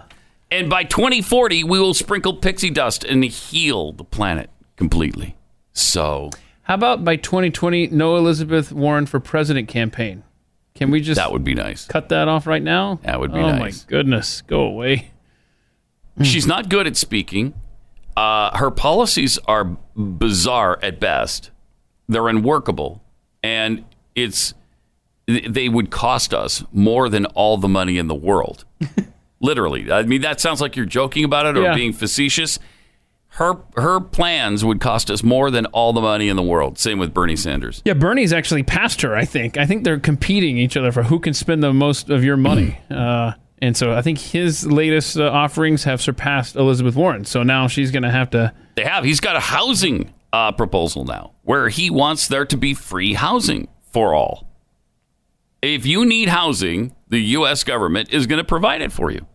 And 0.50 0.68
by 0.68 0.84
2040, 0.84 1.64
we 1.64 1.78
will 1.80 1.94
sprinkle 1.94 2.34
pixie 2.34 2.70
dust 2.70 3.04
and 3.04 3.24
heal 3.24 3.92
the 3.92 4.04
planet 4.04 4.50
completely. 4.76 5.36
So, 5.72 6.30
How 6.64 6.74
about 6.74 7.04
by 7.04 7.16
2020, 7.16 7.88
no 7.88 8.16
Elizabeth 8.16 8.70
Warren 8.70 9.06
for 9.06 9.18
president 9.18 9.66
campaign? 9.68 10.22
Can 10.74 10.90
we 10.90 11.00
just 11.00 11.16
that 11.16 11.32
would 11.32 11.44
be 11.44 11.54
nice. 11.54 11.86
cut 11.86 12.08
that 12.10 12.28
off 12.28 12.46
right 12.46 12.62
now? 12.62 13.00
That 13.02 13.20
would 13.20 13.32
be 13.32 13.40
oh 13.40 13.50
nice. 13.50 13.84
my 13.84 13.88
goodness, 13.88 14.42
go 14.42 14.60
away. 14.62 15.10
She's 16.22 16.46
not 16.46 16.68
good 16.68 16.86
at 16.86 16.96
speaking. 16.96 17.54
Uh, 18.16 18.56
her 18.56 18.70
policies 18.70 19.38
are 19.46 19.64
bizarre 19.96 20.78
at 20.82 21.00
best. 21.00 21.50
They're 22.08 22.28
unworkable, 22.28 23.02
and 23.42 23.84
it's 24.14 24.52
they 25.26 25.68
would 25.68 25.90
cost 25.90 26.34
us 26.34 26.64
more 26.72 27.08
than 27.08 27.24
all 27.26 27.56
the 27.56 27.68
money 27.68 27.96
in 27.98 28.08
the 28.08 28.14
world. 28.14 28.64
Literally, 29.40 29.90
I 29.90 30.02
mean 30.02 30.20
that 30.22 30.40
sounds 30.40 30.60
like 30.60 30.76
you're 30.76 30.84
joking 30.86 31.24
about 31.24 31.46
it 31.46 31.56
or 31.56 31.62
Yeah. 31.62 31.74
being 31.74 31.92
facetious. 31.92 32.58
Her 33.34 33.58
her 33.76 34.00
plans 34.00 34.64
would 34.64 34.80
cost 34.80 35.10
us 35.10 35.22
more 35.22 35.50
than 35.50 35.66
all 35.66 35.92
the 35.92 36.00
money 36.00 36.28
in 36.28 36.36
the 36.36 36.42
world. 36.42 36.78
Same 36.78 36.98
with 36.98 37.14
Bernie 37.14 37.36
Sanders. 37.36 37.80
Yeah, 37.84 37.94
Bernie's 37.94 38.32
actually 38.32 38.64
passed 38.64 39.02
her. 39.02 39.14
I 39.14 39.24
think. 39.24 39.56
I 39.56 39.66
think 39.66 39.84
they're 39.84 40.00
competing 40.00 40.58
each 40.58 40.76
other 40.76 40.90
for 40.90 41.04
who 41.04 41.20
can 41.20 41.32
spend 41.32 41.62
the 41.62 41.72
most 41.72 42.10
of 42.10 42.24
your 42.24 42.36
money. 42.36 42.78
uh, 42.90 43.32
and 43.62 43.76
so 43.76 43.92
I 43.92 44.02
think 44.02 44.18
his 44.18 44.66
latest 44.66 45.16
uh, 45.16 45.30
offerings 45.30 45.84
have 45.84 46.00
surpassed 46.00 46.56
Elizabeth 46.56 46.96
Warren. 46.96 47.24
So 47.24 47.42
now 47.42 47.68
she's 47.68 47.90
going 47.90 48.02
to 48.02 48.10
have 48.10 48.30
to. 48.30 48.52
They 48.74 48.84
have. 48.84 49.04
He's 49.04 49.20
got 49.20 49.36
a 49.36 49.40
housing 49.40 50.12
uh, 50.32 50.52
proposal 50.52 51.04
now 51.04 51.32
where 51.42 51.68
he 51.68 51.90
wants 51.90 52.28
there 52.28 52.46
to 52.46 52.56
be 52.56 52.74
free 52.74 53.14
housing 53.14 53.68
for 53.92 54.14
all. 54.14 54.48
If 55.62 55.84
you 55.84 56.06
need 56.06 56.28
housing, 56.30 56.96
the 57.08 57.20
U.S. 57.20 57.64
government 57.64 58.12
is 58.12 58.26
going 58.26 58.38
to 58.38 58.44
provide 58.44 58.80
it 58.80 58.92
for 58.92 59.10
you. 59.10 59.26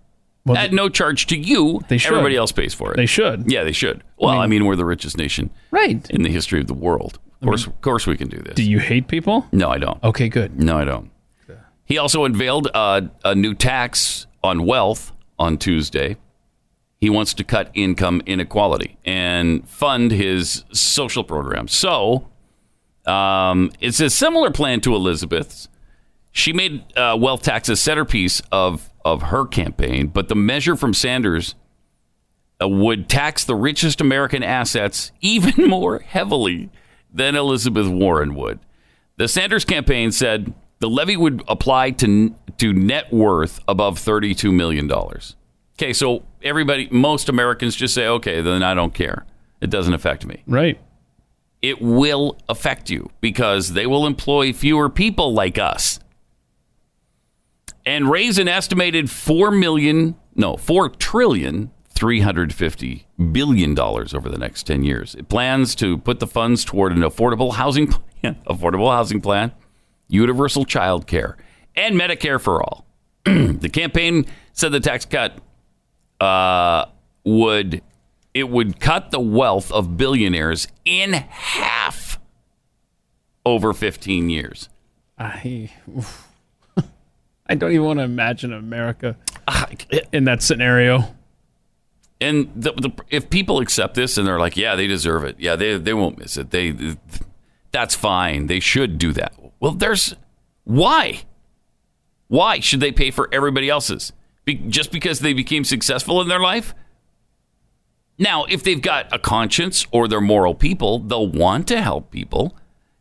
At 0.53 0.73
no 0.73 0.89
charge 0.89 1.25
to 1.27 1.37
you. 1.37 1.81
They 1.87 1.97
should. 1.97 2.11
Everybody 2.11 2.35
else 2.35 2.51
pays 2.51 2.73
for 2.73 2.91
it. 2.93 2.97
They 2.97 3.05
should. 3.07 3.51
Yeah, 3.51 3.63
they 3.63 3.71
should. 3.71 4.03
Well, 4.17 4.37
I 4.39 4.45
mean, 4.47 4.65
we're 4.65 4.75
the 4.75 4.85
richest 4.85 5.17
nation 5.17 5.49
Right. 5.71 6.07
in 6.11 6.21
the 6.21 6.29
history 6.29 6.59
of 6.59 6.67
the 6.67 6.73
world. 6.75 7.19
Of 7.41 7.47
course, 7.47 7.67
of 7.67 7.81
course, 7.81 8.05
we 8.07 8.15
can 8.17 8.27
do 8.27 8.37
this. 8.37 8.55
Do 8.55 8.63
you 8.63 8.79
hate 8.79 9.07
people? 9.07 9.47
No, 9.51 9.69
I 9.69 9.77
don't. 9.77 10.01
Okay, 10.03 10.29
good. 10.29 10.61
No, 10.61 10.77
I 10.77 10.85
don't. 10.85 11.09
He 11.87 11.97
also 11.99 12.25
unveiled 12.25 12.67
uh, 12.73 13.01
a 13.23 13.35
new 13.35 13.53
tax 13.53 14.25
on 14.43 14.65
wealth 14.65 15.11
on 15.37 15.57
Tuesday. 15.59 16.17
He 16.99 17.11
wants 17.11 17.33
to 17.35 17.43
cut 17.43 17.69
income 17.75 18.21
inequality 18.25 18.97
and 19.05 19.67
fund 19.69 20.09
his 20.11 20.63
social 20.73 21.23
programs. 21.23 21.73
So 21.73 22.27
um, 23.05 23.71
it's 23.79 23.99
a 23.99 24.09
similar 24.09 24.49
plan 24.49 24.81
to 24.81 24.95
Elizabeth's. 24.95 25.67
She 26.31 26.53
made 26.53 26.83
uh, 26.97 27.15
wealth 27.19 27.43
tax 27.43 27.69
a 27.69 27.75
centerpiece 27.75 28.41
of, 28.51 28.89
of 29.06 29.22
her 29.22 29.45
campaign, 29.45 30.08
but 30.08 30.28
the 30.28 30.36
measure 30.36 30.76
from 30.76 30.93
Sanders 30.93 31.53
uh, 32.62 32.68
would 32.68 33.08
tax 33.08 33.45
the 33.45 33.56
richest 33.56 34.01
American 34.01 34.43
assets 34.43 35.12
even 35.22 35.53
more 35.70 35.99
heavily 35.99 36.72
than 37.14 37.36
Elizabeth 37.36 37.88
Warren 37.88 38.34
would. 38.36 38.60
The 39.18 39.28
Sanders 39.28 39.64
campaign 39.64 40.12
said 40.12 40.53
the 40.80 40.89
levy 40.89 41.16
would 41.16 41.43
apply 41.47 41.91
to 41.91 42.36
to 42.58 42.74
net 42.74 43.12
worth 43.14 43.60
above 43.68 43.99
thirty-two 43.99 44.51
million 44.51 44.88
dollars. 44.88 45.36
Okay, 45.78 45.93
so 45.93 46.24
everybody, 46.41 46.88
most 46.91 47.30
Americans 47.30 47.76
just 47.76 47.93
say, 47.93 48.08
"Okay, 48.08 48.41
then 48.41 48.64
I 48.64 48.74
don't 48.74 48.93
care. 48.93 49.26
It 49.62 49.70
doesn't 49.70 49.93
affect 49.93 50.26
me." 50.26 50.43
Right. 50.47 50.80
It 51.62 51.82
will 51.82 52.38
affect 52.49 52.89
you 52.89 53.10
because 53.22 53.74
they 53.74 53.86
will 53.86 54.06
employ 54.06 54.53
fewer 54.53 54.89
people 54.89 55.34
like 55.34 55.58
us 55.58 55.99
and 57.86 58.09
raise 58.09 58.38
an 58.38 58.47
estimated 58.47 59.09
four 59.09 59.51
million, 59.51 60.15
no, 60.36 60.57
four 60.57 60.89
trillion. 60.89 61.71
$350 61.95 63.05
billion 63.31 63.79
over 63.79 64.27
the 64.29 64.38
next 64.38 64.63
10 64.63 64.83
years. 64.83 65.15
It 65.15 65.29
plans 65.29 65.75
to 65.75 65.97
put 65.97 66.19
the 66.19 66.27
funds 66.27 66.65
toward 66.65 66.91
an 66.91 66.99
affordable 66.99 67.53
housing 67.53 67.88
plan, 68.21 68.36
affordable 68.45 68.91
housing 68.91 69.21
plan, 69.21 69.53
universal 70.09 70.65
child 70.65 71.07
care, 71.07 71.38
and 71.73 71.95
Medicare 71.95 72.39
for 72.39 72.61
all. 72.61 72.86
the 73.23 73.69
campaign 73.71 74.25
said 74.51 74.73
the 74.73 74.81
tax 74.81 75.05
cut 75.05 75.39
uh, 76.19 76.86
would 77.23 77.81
it 78.33 78.49
would 78.49 78.79
cut 78.81 79.11
the 79.11 79.19
wealth 79.19 79.71
of 79.71 79.95
billionaires 79.95 80.67
in 80.83 81.13
half 81.13 82.19
over 83.45 83.71
15 83.71 84.29
years. 84.29 84.67
I, 85.17 85.71
I 87.47 87.55
don't 87.55 87.71
even 87.71 87.85
want 87.85 87.99
to 87.99 88.03
imagine 88.03 88.53
America 88.53 89.17
ah, 89.47 89.67
in 90.11 90.23
that 90.25 90.41
scenario. 90.41 91.15
And 92.21 92.51
the, 92.55 92.71
the, 92.73 92.91
if 93.09 93.29
people 93.29 93.59
accept 93.59 93.95
this 93.95 94.17
and 94.17 94.27
they're 94.27 94.39
like, 94.39 94.57
yeah, 94.57 94.75
they 94.75 94.87
deserve 94.87 95.23
it. 95.23 95.35
Yeah, 95.37 95.55
they, 95.55 95.77
they 95.77 95.93
won't 95.93 96.17
miss 96.17 96.37
it. 96.37 96.51
They 96.51 96.95
that's 97.71 97.93
fine. 97.93 98.47
They 98.47 98.61
should 98.61 98.97
do 98.97 99.11
that. 99.13 99.33
Well, 99.59 99.73
there's 99.73 100.15
why? 100.63 101.23
Why 102.27 102.59
should 102.59 102.79
they 102.79 102.91
pay 102.91 103.11
for 103.11 103.27
everybody 103.33 103.69
else's? 103.69 104.13
Be, 104.45 104.55
just 104.55 104.91
because 104.91 105.19
they 105.19 105.33
became 105.33 105.63
successful 105.63 106.21
in 106.21 106.27
their 106.27 106.39
life? 106.39 106.73
Now, 108.17 108.45
if 108.45 108.63
they've 108.63 108.81
got 108.81 109.13
a 109.13 109.19
conscience 109.19 109.85
or 109.91 110.07
they're 110.07 110.21
moral 110.21 110.55
people, 110.55 110.99
they'll 110.99 111.27
want 111.27 111.67
to 111.67 111.81
help 111.81 112.11
people. 112.11 112.55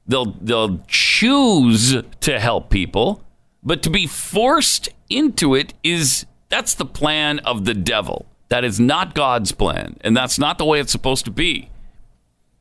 They'll 0.06 0.32
they'll 0.40 0.78
choose 0.88 1.96
to 2.20 2.40
help 2.40 2.68
people, 2.68 3.22
but 3.64 3.82
to 3.82 3.90
be 3.90 4.06
forced 4.06 4.88
into 5.08 5.54
it 5.54 5.74
is 5.82 6.26
that's 6.48 6.74
the 6.74 6.84
plan 6.84 7.38
of 7.40 7.64
the 7.64 7.74
devil. 7.74 8.26
That 8.48 8.64
is 8.64 8.78
not 8.78 9.14
God's 9.14 9.52
plan, 9.52 9.96
and 10.02 10.16
that's 10.16 10.38
not 10.38 10.58
the 10.58 10.64
way 10.64 10.80
it's 10.80 10.92
supposed 10.92 11.24
to 11.24 11.30
be. 11.30 11.70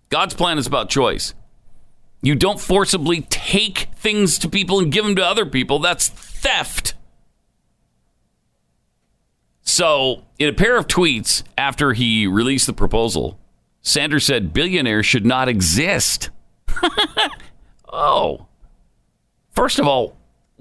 God's 0.09 0.33
plan 0.33 0.57
is 0.57 0.65
about 0.65 0.89
choice. 0.89 1.33
You 2.21 2.35
don't 2.35 2.59
forcibly 2.59 3.21
take 3.21 3.89
things 3.95 4.39
to 4.39 4.49
people 4.49 4.79
and 4.79 4.91
give 4.91 5.03
them 5.03 5.15
to 5.17 5.25
other 5.25 5.45
people. 5.45 5.79
That's 5.79 6.07
theft. 6.07 6.93
So, 9.61 10.23
in 10.39 10.47
a 10.47 10.53
pair 10.53 10.77
of 10.77 10.87
tweets 10.87 11.43
after 11.57 11.93
he 11.93 12.27
released 12.27 12.67
the 12.67 12.73
proposal, 12.73 13.39
Sanders 13.81 14.25
said 14.25 14.53
billionaires 14.53 15.05
should 15.05 15.25
not 15.25 15.49
exist. 15.49 16.29
oh. 17.91 18.47
First 19.51 19.77
of 19.77 19.87
all, 19.87 20.15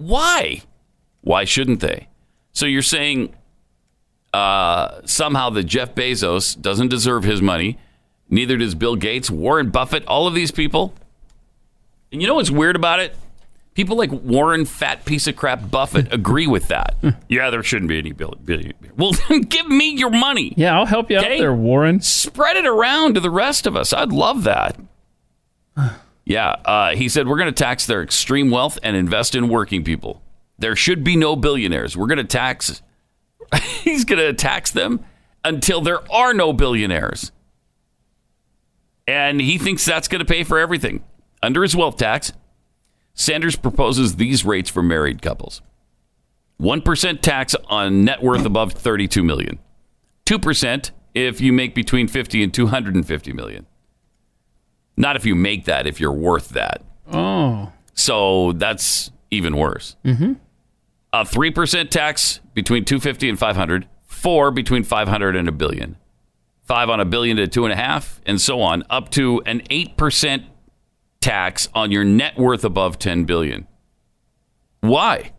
why? 0.06 0.62
Why 1.22 1.44
shouldn't 1.44 1.80
they? 1.80 2.08
So 2.52 2.66
you're 2.66 2.82
saying 2.82 3.34
uh, 4.34 5.00
somehow 5.04 5.50
that 5.50 5.64
Jeff 5.64 5.94
Bezos 5.94 6.60
doesn't 6.60 6.88
deserve 6.88 7.24
his 7.24 7.40
money, 7.40 7.78
neither 8.28 8.56
does 8.56 8.74
Bill 8.74 8.96
Gates, 8.96 9.30
Warren 9.30 9.70
Buffett, 9.70 10.04
all 10.06 10.26
of 10.26 10.34
these 10.34 10.50
people. 10.50 10.94
And 12.10 12.20
you 12.20 12.28
know 12.28 12.34
what's 12.34 12.50
weird 12.50 12.76
about 12.76 13.00
it? 13.00 13.16
People 13.74 13.96
like 13.96 14.10
Warren, 14.12 14.66
fat 14.66 15.06
piece 15.06 15.26
of 15.26 15.34
crap 15.36 15.70
Buffett 15.70 16.12
agree 16.12 16.46
with 16.46 16.68
that. 16.68 16.94
yeah, 17.28 17.48
there 17.48 17.62
shouldn't 17.62 17.88
be 17.88 17.96
any 17.98 18.12
bill. 18.12 18.34
bill 18.44 18.60
well, 18.96 19.12
then 19.28 19.40
give 19.48 19.66
me 19.66 19.92
your 19.94 20.10
money. 20.10 20.52
Yeah, 20.56 20.78
I'll 20.78 20.84
help 20.86 21.10
you 21.10 21.18
Okay? 21.18 21.36
out 21.36 21.38
there, 21.38 21.54
Warren. 21.54 22.00
Spread 22.00 22.56
it 22.58 22.66
around 22.66 23.14
to 23.14 23.20
the 23.20 23.30
rest 23.30 23.66
of 23.66 23.74
us. 23.76 23.92
I'd 23.94 24.12
love 24.12 24.44
that. 24.44 24.76
Yeah, 26.24 26.50
uh, 26.64 26.94
he 26.94 27.08
said 27.08 27.26
we're 27.26 27.36
going 27.38 27.52
to 27.52 27.64
tax 27.64 27.86
their 27.86 28.02
extreme 28.02 28.50
wealth 28.50 28.78
and 28.82 28.96
invest 28.96 29.34
in 29.34 29.48
working 29.48 29.82
people. 29.82 30.22
There 30.58 30.76
should 30.76 31.02
be 31.02 31.16
no 31.16 31.34
billionaires. 31.34 31.96
We're 31.96 32.06
going 32.06 32.18
to 32.18 32.24
tax. 32.24 32.82
he's 33.82 34.04
going 34.04 34.20
to 34.20 34.32
tax 34.32 34.70
them 34.70 35.04
until 35.44 35.80
there 35.80 36.10
are 36.12 36.32
no 36.32 36.52
billionaires, 36.52 37.32
and 39.08 39.40
he 39.40 39.58
thinks 39.58 39.84
that's 39.84 40.08
going 40.08 40.20
to 40.20 40.24
pay 40.24 40.44
for 40.44 40.58
everything. 40.58 41.02
Under 41.42 41.62
his 41.62 41.74
wealth 41.74 41.96
tax, 41.96 42.32
Sanders 43.14 43.56
proposes 43.56 44.14
these 44.16 44.44
rates 44.44 44.70
for 44.70 44.82
married 44.82 45.20
couples: 45.22 45.60
one 46.58 46.82
percent 46.82 47.22
tax 47.22 47.56
on 47.66 48.04
net 48.04 48.22
worth 48.22 48.44
above 48.44 48.72
thirty-two 48.72 49.24
million, 49.24 49.58
two 50.24 50.38
percent 50.38 50.92
if 51.14 51.40
you 51.40 51.52
make 51.52 51.74
between 51.74 52.06
fifty 52.06 52.44
and 52.44 52.54
two 52.54 52.68
hundred 52.68 52.94
and 52.94 53.06
fifty 53.06 53.32
million. 53.32 53.66
Not 54.96 55.16
if 55.16 55.24
you 55.24 55.34
make 55.34 55.64
that, 55.64 55.86
if 55.86 56.00
you're 56.00 56.12
worth 56.12 56.50
that. 56.50 56.82
Oh. 57.10 57.72
So 57.94 58.52
that's 58.52 59.10
even 59.30 59.56
worse. 59.56 59.96
Mm-hmm. 60.04 60.34
A 61.12 61.24
3% 61.24 61.90
tax 61.90 62.40
between 62.54 62.84
250 62.84 63.28
and 63.28 63.38
500, 63.38 63.86
four 64.04 64.50
between 64.50 64.84
500 64.84 65.36
and 65.36 65.48
a 65.48 65.52
billion, 65.52 65.96
five 66.62 66.88
on 66.88 67.00
a 67.00 67.04
billion 67.04 67.36
to 67.38 67.48
two 67.48 67.64
and 67.64 67.72
a 67.72 67.76
half, 67.76 68.20
and 68.24 68.40
so 68.40 68.60
on, 68.60 68.84
up 68.88 69.10
to 69.10 69.42
an 69.46 69.60
8% 69.70 70.44
tax 71.20 71.68
on 71.74 71.90
your 71.90 72.04
net 72.04 72.38
worth 72.38 72.64
above 72.64 72.98
10 72.98 73.24
billion. 73.24 73.66
Why? 74.80 75.32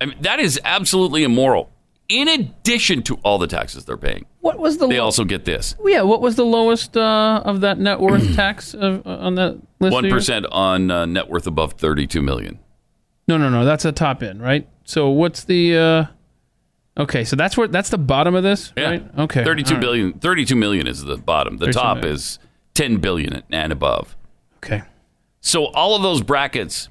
I 0.00 0.06
mean, 0.06 0.20
that 0.22 0.40
is 0.40 0.60
absolutely 0.64 1.24
immoral. 1.24 1.70
In 2.08 2.28
addition 2.28 3.02
to 3.04 3.16
all 3.16 3.38
the 3.38 3.46
taxes 3.46 3.84
they're 3.84 3.96
paying, 3.96 4.26
What 4.40 4.58
was 4.58 4.78
the 4.78 4.86
they 4.88 4.98
also 4.98 5.24
get 5.24 5.44
this 5.44 5.74
yeah? 5.84 6.02
What 6.02 6.22
was 6.22 6.36
the 6.36 6.44
lowest 6.44 6.96
uh, 6.96 7.42
of 7.44 7.60
that 7.60 7.78
net 7.78 8.00
worth 8.00 8.34
tax 8.36 8.72
of, 8.74 9.06
uh, 9.06 9.10
on 9.18 9.34
that 9.34 9.60
list? 9.80 9.92
one 9.92 10.08
percent 10.08 10.46
on 10.50 10.90
uh, 10.90 11.04
net 11.06 11.28
worth 11.28 11.46
above 11.46 11.74
32 11.74 12.22
million. 12.22 12.58
No, 13.28 13.36
no, 13.36 13.48
no. 13.48 13.64
That's 13.64 13.84
a 13.84 13.92
top 13.92 14.22
end, 14.22 14.42
right? 14.42 14.66
So 14.84 15.10
what's 15.10 15.44
the? 15.44 15.76
Uh, 15.76 16.04
okay, 17.02 17.24
so 17.24 17.36
that's 17.36 17.56
where 17.56 17.68
that's 17.68 17.90
the 17.90 17.98
bottom 17.98 18.34
of 18.34 18.42
this, 18.42 18.72
Yeah. 18.76 18.84
right? 18.90 19.18
Okay, 19.18 19.44
Thirty-two 19.44 19.74
right. 19.74 19.80
billion. 19.80 20.12
32 20.14 20.56
million 20.56 20.86
is 20.86 21.04
the 21.04 21.16
bottom. 21.16 21.58
The 21.58 21.72
top 21.72 21.98
million. 21.98 22.14
is 22.14 22.38
10 22.74 22.96
billion 22.96 23.42
and 23.52 23.72
above. 23.72 24.16
Okay. 24.56 24.82
So 25.40 25.66
all 25.66 25.94
of 25.94 26.02
those 26.02 26.22
brackets 26.22 26.88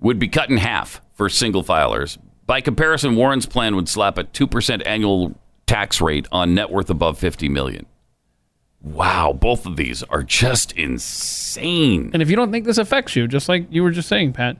would 0.00 0.18
be 0.18 0.28
cut 0.28 0.50
in 0.50 0.56
half 0.56 1.00
for 1.14 1.28
single 1.28 1.62
filers. 1.62 2.18
By 2.46 2.60
comparison, 2.60 3.14
Warren's 3.16 3.46
plan 3.46 3.76
would 3.76 3.88
slap 3.88 4.18
a 4.18 4.24
2% 4.24 4.82
annual 4.84 5.34
tax 5.72 6.02
rate 6.02 6.28
on 6.30 6.54
net 6.54 6.70
worth 6.70 6.90
above 6.90 7.18
50 7.18 7.48
million. 7.48 7.86
Wow, 8.82 9.32
both 9.32 9.64
of 9.64 9.76
these 9.76 10.02
are 10.02 10.22
just 10.22 10.72
insane. 10.72 12.10
And 12.12 12.20
if 12.20 12.28
you 12.28 12.36
don't 12.36 12.52
think 12.52 12.66
this 12.66 12.76
affects 12.76 13.16
you, 13.16 13.26
just 13.26 13.48
like 13.48 13.66
you 13.70 13.82
were 13.82 13.90
just 13.90 14.06
saying, 14.06 14.34
Pat, 14.34 14.58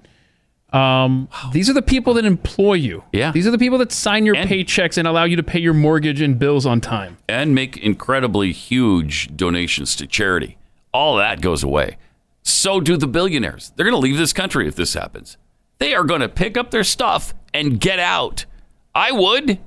um, 0.72 1.28
these 1.52 1.68
are 1.68 1.74
the 1.74 1.82
people 1.82 2.14
that 2.14 2.24
employ 2.24 2.74
you. 2.74 3.04
Yeah. 3.12 3.30
These 3.30 3.46
are 3.46 3.50
the 3.50 3.58
people 3.58 3.76
that 3.78 3.92
sign 3.92 4.24
your 4.24 4.36
paychecks 4.36 4.96
and 4.96 5.06
allow 5.06 5.24
you 5.24 5.36
to 5.36 5.42
pay 5.42 5.58
your 5.58 5.74
mortgage 5.74 6.22
and 6.22 6.38
bills 6.38 6.64
on 6.64 6.80
time. 6.80 7.18
and 7.28 7.54
make 7.54 7.76
incredibly 7.76 8.52
huge 8.52 9.36
donations 9.36 9.94
to 9.96 10.06
charity. 10.06 10.56
All 10.94 11.16
that 11.16 11.42
goes 11.42 11.62
away. 11.62 11.98
So 12.42 12.80
do 12.80 12.96
the 12.96 13.06
billionaires. 13.06 13.72
They're 13.76 13.84
going 13.84 13.94
to 13.94 13.98
leave 13.98 14.16
this 14.16 14.32
country 14.32 14.66
if 14.66 14.76
this 14.76 14.94
happens. 14.94 15.36
They 15.76 15.94
are 15.94 16.04
going 16.04 16.22
to 16.22 16.28
pick 16.28 16.56
up 16.56 16.70
their 16.70 16.84
stuff 16.84 17.34
and 17.52 17.78
get 17.78 17.98
out. 17.98 18.46
I 18.94 19.12
would. 19.12 19.58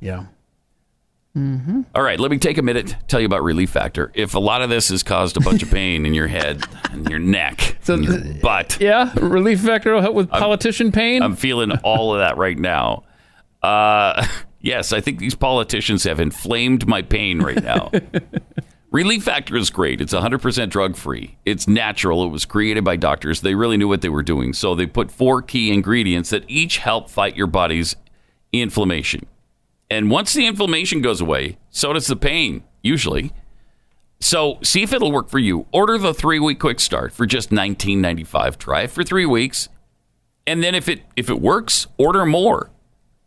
Yeah. 0.00 0.26
All 1.94 2.02
right, 2.02 2.18
let 2.18 2.30
me 2.30 2.38
take 2.38 2.58
a 2.58 2.62
minute 2.62 2.88
to 2.88 2.96
tell 3.06 3.20
you 3.20 3.26
about 3.26 3.42
Relief 3.42 3.70
Factor. 3.70 4.10
If 4.14 4.34
a 4.34 4.38
lot 4.38 4.62
of 4.62 4.70
this 4.70 4.88
has 4.88 5.02
caused 5.02 5.36
a 5.36 5.40
bunch 5.40 5.62
of 5.62 5.70
pain 5.70 6.04
in 6.04 6.12
your 6.14 6.26
head 6.26 6.64
and 6.90 7.08
your 7.08 7.18
neck 7.20 7.76
and 7.86 8.04
your 8.04 8.20
butt, 8.42 8.78
Yeah. 8.80 9.12
Relief 9.20 9.60
Factor 9.60 9.94
will 9.94 10.02
help 10.02 10.14
with 10.14 10.28
politician 10.30 10.90
pain. 10.92 11.22
I'm 11.22 11.36
feeling 11.36 11.72
all 11.84 12.12
of 12.12 12.18
that 12.20 12.36
right 12.36 12.58
now. 12.58 13.04
Uh, 13.62 14.26
yes, 14.60 14.92
I 14.92 15.00
think 15.00 15.18
these 15.18 15.34
politicians 15.34 16.04
have 16.04 16.18
inflamed 16.20 16.86
my 16.86 17.02
pain 17.02 17.40
right 17.40 17.62
now. 17.62 17.90
Relief 18.90 19.24
Factor 19.24 19.54
is 19.56 19.68
great. 19.68 20.00
It's 20.00 20.14
100% 20.14 20.70
drug 20.70 20.96
free. 20.96 21.36
It's 21.44 21.68
natural. 21.68 22.24
It 22.24 22.28
was 22.30 22.46
created 22.46 22.84
by 22.84 22.96
doctors. 22.96 23.42
They 23.42 23.54
really 23.54 23.76
knew 23.76 23.86
what 23.88 24.00
they 24.00 24.08
were 24.08 24.22
doing. 24.22 24.54
So 24.54 24.74
they 24.74 24.86
put 24.86 25.10
four 25.10 25.42
key 25.42 25.72
ingredients 25.72 26.30
that 26.30 26.44
each 26.48 26.78
help 26.78 27.10
fight 27.10 27.36
your 27.36 27.46
body's 27.48 27.96
inflammation. 28.52 29.26
And 29.90 30.10
once 30.10 30.34
the 30.34 30.46
inflammation 30.46 31.00
goes 31.00 31.20
away, 31.20 31.58
so 31.70 31.92
does 31.92 32.06
the 32.06 32.16
pain, 32.16 32.62
usually. 32.82 33.32
So 34.20 34.58
see 34.62 34.82
if 34.82 34.92
it'll 34.92 35.12
work 35.12 35.28
for 35.28 35.38
you. 35.38 35.66
Order 35.72 35.98
the 35.98 36.12
three 36.12 36.38
week 36.38 36.58
quick 36.58 36.80
start 36.80 37.12
for 37.12 37.26
just 37.26 37.50
$19.95. 37.50 38.58
Try 38.58 38.82
it 38.82 38.90
for 38.90 39.04
three 39.04 39.26
weeks. 39.26 39.68
And 40.46 40.62
then 40.62 40.74
if 40.74 40.88
it 40.88 41.02
if 41.16 41.30
it 41.30 41.40
works, 41.40 41.86
order 41.98 42.26
more. 42.26 42.70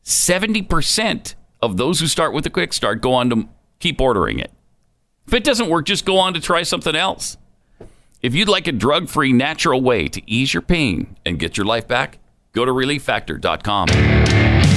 70% 0.03 1.35
of 1.61 1.77
those 1.77 1.99
who 1.99 2.07
start 2.07 2.33
with 2.33 2.43
the 2.43 2.49
quick 2.49 2.73
start 2.73 3.01
go 3.01 3.13
on 3.13 3.29
to 3.29 3.47
keep 3.79 4.01
ordering 4.01 4.39
it. 4.39 4.51
If 5.27 5.33
it 5.33 5.43
doesn't 5.43 5.69
work, 5.69 5.85
just 5.85 6.05
go 6.05 6.17
on 6.17 6.33
to 6.33 6.41
try 6.41 6.63
something 6.63 6.95
else. 6.95 7.37
If 8.21 8.35
you'd 8.35 8.49
like 8.49 8.67
a 8.67 8.71
drug-free 8.71 9.33
natural 9.33 9.81
way 9.81 10.07
to 10.07 10.21
ease 10.29 10.53
your 10.53 10.61
pain 10.61 11.17
and 11.25 11.39
get 11.39 11.57
your 11.57 11.65
life 11.65 11.87
back, 11.87 12.19
go 12.53 12.65
to 12.65 12.71
relieffactor.com. 12.71 14.70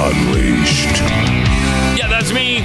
Unleashed. 0.00 1.00
Yeah, 1.98 2.06
that's 2.08 2.32
me. 2.32 2.64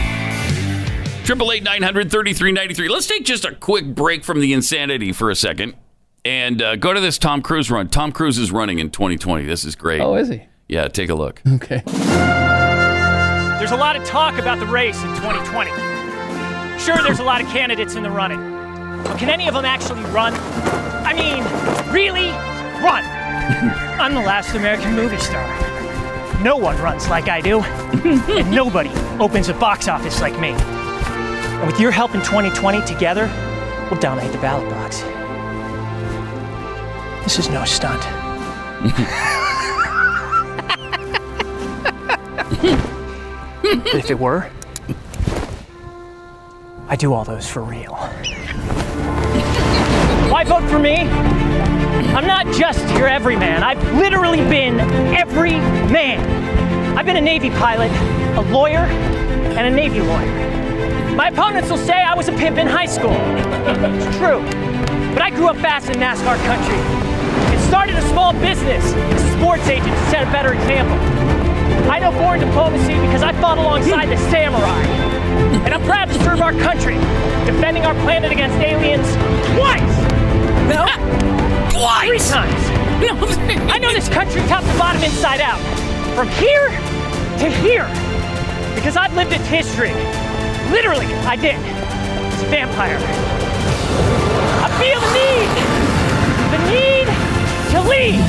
Triple 1.25 1.51
eight 1.51 1.63
nine 1.63 1.81
hundred 1.81 2.11
thirty 2.11 2.33
three 2.33 2.51
ninety 2.51 2.73
three. 2.75 2.89
Let's 2.89 3.07
take 3.07 3.25
just 3.25 3.43
a 3.43 3.55
quick 3.55 3.95
break 3.95 4.23
from 4.23 4.39
the 4.39 4.53
insanity 4.53 5.11
for 5.11 5.31
a 5.31 5.35
second 5.35 5.75
and 6.25 6.61
uh, 6.61 6.75
go 6.75 6.93
to 6.93 6.99
this 6.99 7.17
Tom 7.17 7.41
Cruise 7.41 7.71
run. 7.71 7.89
Tom 7.89 8.11
Cruise 8.11 8.37
is 8.37 8.51
running 8.51 8.79
in 8.79 8.89
2020. 8.91 9.45
This 9.45 9.65
is 9.65 9.75
great. 9.75 10.01
Oh, 10.01 10.15
is 10.15 10.29
he? 10.29 10.43
Yeah, 10.67 10.87
take 10.87 11.09
a 11.09 11.15
look. 11.15 11.41
Okay. 11.45 11.81
There's 13.57 13.71
a 13.71 13.77
lot 13.77 13.95
of 13.95 14.03
talk 14.05 14.37
about 14.37 14.59
the 14.59 14.65
race 14.65 15.01
in 15.01 15.09
2020. 15.15 15.71
Sure, 16.79 16.97
there's 17.01 17.19
a 17.19 17.23
lot 17.23 17.41
of 17.41 17.47
candidates 17.47 17.95
in 17.95 18.03
the 18.03 18.11
running. 18.11 18.39
But 19.03 19.17
can 19.17 19.29
any 19.29 19.47
of 19.47 19.53
them 19.53 19.65
actually 19.65 20.03
run? 20.11 20.33
I 21.05 21.13
mean, 21.13 21.43
really 21.93 22.29
run? 22.83 23.03
I'm 23.99 24.13
the 24.13 24.21
last 24.21 24.55
American 24.55 24.93
movie 24.95 25.17
star. 25.17 25.72
No 26.43 26.57
one 26.57 26.77
runs 26.81 27.07
like 27.07 27.29
I 27.29 27.39
do. 27.39 27.61
and 28.03 28.51
nobody 28.51 28.89
opens 29.17 29.47
a 29.47 29.53
box 29.53 29.87
office 29.87 30.19
like 30.19 30.37
me. 30.41 30.49
And 30.49 31.65
with 31.65 31.79
your 31.79 31.89
help 31.89 32.13
in 32.15 32.19
2020 32.19 32.85
together, 32.85 33.31
we'll 33.89 34.01
dominate 34.01 34.33
the 34.33 34.39
ballot 34.39 34.69
box. 34.69 35.03
This 37.23 37.39
is 37.39 37.47
no 37.47 37.63
stunt. 37.63 38.01
but 43.63 43.95
if 43.95 44.11
it 44.11 44.19
were, 44.19 44.51
I 46.89 46.97
do 46.97 47.13
all 47.13 47.23
those 47.23 47.47
for 47.47 47.63
real. 47.63 47.95
Why 50.33 50.43
vote 50.43 50.67
for 50.67 50.79
me? 50.79 50.95
I'm 52.15 52.25
not 52.25 52.51
just 52.55 52.83
your 52.97 53.07
everyman. 53.07 53.61
I've 53.61 53.79
literally 53.93 54.39
been 54.49 54.79
every 55.13 55.51
man. 55.93 56.97
I've 56.97 57.05
been 57.05 57.17
a 57.17 57.21
Navy 57.21 57.51
pilot, 57.51 57.91
a 58.35 58.41
lawyer, 58.51 58.79
and 58.79 59.67
a 59.67 59.69
Navy 59.69 60.01
lawyer. 60.01 61.15
My 61.15 61.27
opponents 61.27 61.69
will 61.69 61.77
say 61.77 62.01
I 62.01 62.15
was 62.15 62.29
a 62.29 62.31
pimp 62.31 62.57
in 62.57 62.65
high 62.65 62.87
school. 62.87 63.13
It's 63.13 64.17
true. 64.17 64.41
But 65.13 65.21
I 65.21 65.29
grew 65.29 65.49
up 65.49 65.57
fast 65.57 65.89
in 65.89 65.97
NASCAR 65.97 66.43
country 66.47 66.79
and 67.53 67.61
started 67.69 67.95
a 67.95 68.01
small 68.09 68.33
business 68.33 68.83
as 68.83 69.23
a 69.23 69.37
sports 69.37 69.67
agent 69.67 69.95
to 69.95 70.09
set 70.09 70.27
a 70.27 70.31
better 70.31 70.53
example. 70.53 70.97
I 71.91 71.99
know 71.99 72.11
foreign 72.13 72.39
diplomacy 72.39 72.95
because 73.05 73.21
I 73.21 73.33
fought 73.39 73.59
alongside 73.59 74.07
the 74.07 74.17
samurai. 74.31 74.81
And 75.63 75.75
I'm 75.75 75.83
proud 75.83 76.09
to 76.09 76.23
serve 76.23 76.41
our 76.41 76.53
country, 76.53 76.95
defending 77.45 77.85
our 77.85 77.93
planet 78.01 78.31
against 78.31 78.57
aliens 78.57 79.05
twice. 79.55 79.92
No? 80.73 80.85
Three 82.07 82.17
times. 82.17 82.63
I 83.69 83.77
know 83.77 83.93
this 83.93 84.09
country 84.09 84.41
top 84.47 84.63
to 84.63 84.77
bottom 84.77 85.03
inside 85.03 85.39
out. 85.39 85.61
From 86.15 86.27
here 86.29 86.69
to 87.39 87.49
here. 87.61 87.87
Because 88.75 88.97
I've 88.97 89.13
lived 89.15 89.33
its 89.33 89.45
history. 89.47 89.93
Literally, 90.71 91.05
I 91.29 91.35
did. 91.35 91.59
It's 92.33 92.41
a 92.41 92.49
vampire. 92.49 92.97
I 94.65 94.69
feel 94.81 94.99
the 94.99 95.13
need. 95.13 95.49
The 96.49 96.61
need 96.73 97.07
to 97.71 97.79
lead. 97.89 98.19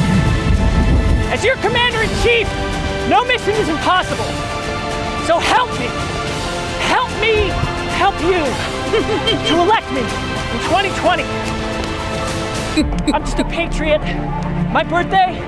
As 1.33 1.45
your 1.45 1.57
commander 1.57 2.03
in 2.03 2.11
chief, 2.23 2.47
no 3.09 3.25
mission 3.25 3.55
is 3.57 3.69
impossible. 3.69 4.29
So 5.27 5.39
help 5.39 5.71
me. 5.81 5.89
Help 6.93 7.11
me 7.21 7.49
help 7.97 8.15
you 8.21 8.37
to 9.49 9.63
elect 9.63 9.91
me 9.93 10.01
in 10.01 10.61
2020. 10.69 11.64
I'm 12.77 13.25
just 13.25 13.39
a 13.39 13.45
patriot. 13.45 14.01
My 14.73 14.83
birthday? 14.83 15.39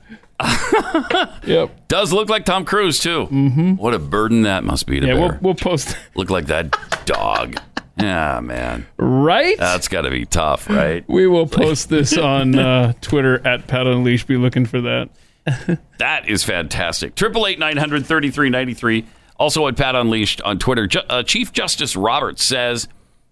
Yep. 1.45 1.89
Does 1.89 2.13
look 2.13 2.29
like 2.29 2.45
Tom 2.45 2.65
Cruise 2.65 2.99
too. 2.99 3.27
Mm-hmm. 3.27 3.75
What 3.77 3.95
a 3.95 3.99
burden 3.99 4.43
that 4.43 4.65
must 4.65 4.87
be 4.87 5.01
to 5.01 5.07
Yeah, 5.07 5.15
bear. 5.15 5.29
we'll, 5.29 5.39
we'll 5.41 5.55
post. 5.55 5.97
Look 6.15 6.29
like 6.31 6.47
that 6.47 6.77
dog. 7.07 7.57
Yeah, 7.99 8.41
man. 8.41 8.87
Right? 8.99 9.57
That's 9.59 9.89
got 9.89 10.03
to 10.03 10.11
be 10.11 10.27
tough, 10.27 10.69
right? 10.69 11.05
We 11.09 11.27
will 11.27 11.47
post 11.47 11.89
this 11.89 12.17
on 12.17 12.59
uh, 12.59 12.93
Twitter 13.01 13.45
at 13.47 13.67
Pat 13.67 13.87
Unleashed. 13.87 14.27
Be 14.27 14.37
looking 14.37 14.67
for 14.67 14.81
that. 14.83 15.09
That 15.99 16.29
is 16.29 16.45
fantastic. 16.45 17.15
Triple 17.15 17.47
eight 17.47 17.59
nine 17.59 17.79
hundred 17.79 18.05
thirty 18.05 18.31
three 18.31 18.51
ninety 18.51 18.75
three. 18.75 19.07
Also 19.39 19.67
at 19.67 19.77
Pat 19.77 19.95
Unleashed 19.95 20.43
on 20.43 20.59
Twitter. 20.59 20.87
Ju- 20.87 21.01
uh, 21.09 21.23
Chief 21.23 21.53
Justice 21.53 21.97
Roberts 21.97 22.45
says 22.45 22.87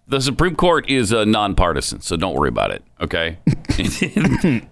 the 0.07 0.21
Supreme 0.21 0.55
Court 0.55 0.89
is 0.91 1.13
uh, 1.13 1.25
nonpartisan, 1.25 2.01
so 2.01 2.17
don't 2.17 2.35
worry 2.35 2.49
about 2.51 2.71
it. 2.71 2.83
Okay, 3.01 3.39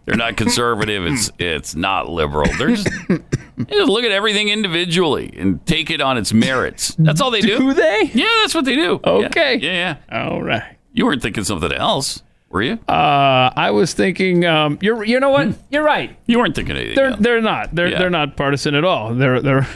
they're 0.07 0.17
not 0.17 0.37
conservative. 0.37 1.07
It's 1.07 1.31
it's 1.39 1.75
not 1.75 2.09
liberal. 2.09 2.51
They're 2.59 2.69
just, 2.77 2.89
they 3.09 3.65
just 3.71 3.89
look 3.89 4.05
at 4.05 4.11
everything 4.13 4.49
individually 4.49 5.35
and 5.37 5.65
take 5.67 5.91
it 5.91 6.01
on 6.01 6.19
its 6.19 6.33
merits. 6.33 6.95
That's 6.99 7.21
all 7.21 7.31
they 7.31 7.41
do. 7.41 7.59
Do 7.59 7.75
they? 7.75 8.11
Yeah, 8.15 8.29
that's 8.43 8.55
what 8.55 8.65
they 8.65 8.75
do. 8.77 9.01
Okay. 9.05 9.57
Yeah, 9.57 9.97
yeah. 10.11 10.27
All 10.29 10.43
right. 10.43 10.77
You 10.93 11.07
weren't 11.07 11.23
thinking 11.23 11.45
something 11.45 11.73
else, 11.73 12.23
were 12.51 12.63
you? 12.63 12.75
Uh, 12.89 13.51
I 13.57 13.71
was 13.71 13.95
thinking, 13.95 14.45
um, 14.45 14.79
you're, 14.83 15.03
you 15.05 15.19
know 15.21 15.31
what? 15.31 15.55
You're 15.71 15.83
right. 15.83 16.15
You 16.27 16.39
weren't 16.39 16.55
thinking 16.55 16.77
anything. 16.77 16.97
They're 16.97 17.07
else. 17.13 17.21
they're 17.21 17.41
not. 17.41 17.75
They're 17.75 17.89
Yeah. 17.89 17.99
they're 17.99 18.11
not 18.11 18.37
partisan 18.37 18.75
at 18.75 18.85
all. 18.85 19.15
They're 19.15 19.41
they're. 19.41 19.67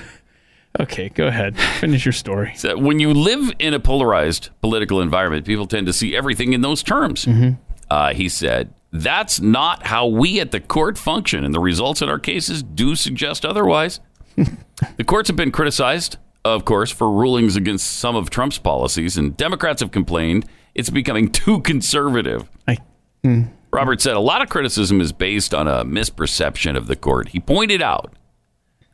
Okay, 0.80 1.08
go 1.08 1.26
ahead. 1.26 1.58
Finish 1.80 2.04
your 2.04 2.12
story. 2.12 2.52
So 2.56 2.76
when 2.76 2.98
you 3.00 3.12
live 3.12 3.52
in 3.58 3.74
a 3.74 3.80
polarized 3.80 4.50
political 4.60 5.00
environment, 5.00 5.46
people 5.46 5.66
tend 5.66 5.86
to 5.86 5.92
see 5.92 6.16
everything 6.16 6.52
in 6.52 6.60
those 6.60 6.82
terms. 6.82 7.24
Mm-hmm. 7.24 7.60
Uh, 7.90 8.12
he 8.12 8.28
said, 8.28 8.74
That's 8.92 9.40
not 9.40 9.86
how 9.86 10.06
we 10.06 10.40
at 10.40 10.50
the 10.50 10.60
court 10.60 10.98
function, 10.98 11.44
and 11.44 11.54
the 11.54 11.60
results 11.60 12.02
in 12.02 12.08
our 12.08 12.18
cases 12.18 12.62
do 12.62 12.94
suggest 12.94 13.44
otherwise. 13.44 14.00
the 14.96 15.04
courts 15.04 15.28
have 15.28 15.36
been 15.36 15.52
criticized, 15.52 16.18
of 16.44 16.64
course, 16.64 16.90
for 16.90 17.10
rulings 17.10 17.56
against 17.56 17.86
some 17.86 18.16
of 18.16 18.30
Trump's 18.30 18.58
policies, 18.58 19.16
and 19.16 19.36
Democrats 19.36 19.80
have 19.80 19.90
complained 19.90 20.46
it's 20.74 20.90
becoming 20.90 21.32
too 21.32 21.60
conservative. 21.62 22.50
I, 22.68 22.76
mm. 23.24 23.48
Robert 23.72 24.00
said 24.00 24.14
a 24.14 24.20
lot 24.20 24.42
of 24.42 24.50
criticism 24.50 25.00
is 25.00 25.12
based 25.12 25.54
on 25.54 25.66
a 25.66 25.84
misperception 25.84 26.76
of 26.76 26.86
the 26.86 26.96
court. 26.96 27.28
He 27.28 27.40
pointed 27.40 27.80
out 27.80 28.12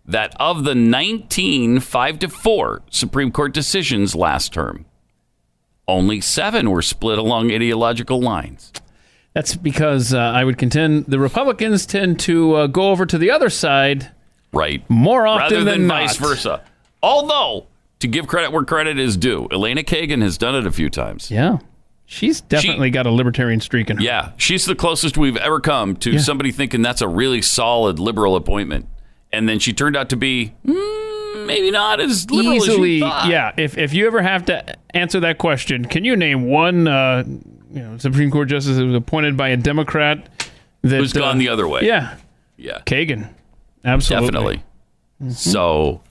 that 0.05 0.34
of 0.40 0.64
the 0.64 0.74
19 0.74 1.80
5 1.80 2.18
to 2.20 2.28
4 2.28 2.82
Supreme 2.90 3.30
Court 3.30 3.53
decisions 3.55 4.14
last 4.14 4.53
term, 4.53 4.84
only 5.88 6.20
seven 6.20 6.70
were 6.70 6.82
split 6.82 7.18
along 7.18 7.50
ideological 7.53 8.20
lines. 8.20 8.72
That's 9.34 9.55
because 9.57 10.12
uh, 10.12 10.18
I 10.18 10.44
would 10.44 10.59
contend 10.59 11.07
the 11.07 11.18
Republicans 11.18 11.86
tend 11.86 12.20
to 12.20 12.55
uh, 12.55 12.66
go 12.66 12.90
over 12.90 13.07
to 13.07 13.18
the 13.18 13.30
other 13.30 13.48
side 13.50 14.11
Right. 14.53 14.88
more 14.90 15.26
often 15.26 15.42
Rather 15.57 15.64
than, 15.64 15.80
than 15.82 15.88
vice 15.88 16.16
versa. 16.16 16.62
Although, 17.03 17.66
to 18.00 18.07
give 18.09 18.26
credit 18.26 18.53
where 18.53 18.64
credit 18.64 18.98
is 18.98 19.16
due, 19.16 19.48
Elena 19.50 19.82
Kagan 19.82 20.20
has 20.20 20.36
done 20.36 20.55
it 20.55 20.66
a 20.66 20.70
few 20.70 20.90
times. 20.90 21.30
Yeah, 21.30 21.59
she's 22.05 22.42
definitely 22.42 22.90
got 22.90 23.07
a 23.07 23.11
libertarian 23.11 23.61
streak 23.61 23.88
in 23.88 23.96
her. 23.96 24.03
Yeah, 24.03 24.32
she's 24.36 24.66
the 24.66 24.74
closest 24.74 25.16
we've 25.16 25.38
ever 25.38 25.59
come 25.61 25.96
to 25.96 26.11
Yeah. 26.12 26.18
somebody 26.18 26.53
thinking 26.53 26.82
that's 26.82 27.00
a 27.00 27.09
really 27.09 27.40
solid 27.40 27.98
liberal 27.98 28.36
appointment. 28.36 28.86
And 29.33 29.49
then 29.49 29.59
she 29.59 29.72
turned 29.72 29.97
out 29.97 30.11
to 30.11 30.16
be 30.16 30.53
mm, 30.66 31.47
maybe 31.47 31.70
not 31.70 32.01
as 32.01 32.30
liberal 32.30 32.57
as 32.57 32.68
Easily, 32.68 32.95
you 32.95 33.01
thought. 33.01 33.28
yeah. 33.28 33.53
If 33.57 33.78
if 33.78 33.95
you 33.95 34.07
ever 34.07 34.22
have 34.22 34.45
to 34.47 34.76
answer 34.91 35.20
that 35.20 35.39
question, 35.39 35.85
can 35.87 36.05
you 36.05 36.16
name 36.16 36.45
one 36.49 36.87
uh, 36.87 37.24
you 37.72 37.80
know 37.83 37.97
Supreme 37.99 38.30
Court 38.30 38.49
justice 38.49 38.76
that 38.76 38.85
was 38.85 38.95
appointed 38.95 39.37
by 39.37 39.49
a 39.49 39.57
Democrat 39.57 40.28
that 40.83 40.99
Who's 40.99 41.12
gone 41.12 41.37
uh, 41.37 41.39
the 41.39 41.49
other 41.49 41.66
way. 41.66 41.83
Yeah, 41.85 42.16
Yeah. 42.57 42.80
Kagan, 42.85 43.33
absolutely, 43.85 44.26
Definitely. 44.28 44.62
So, 45.30 46.03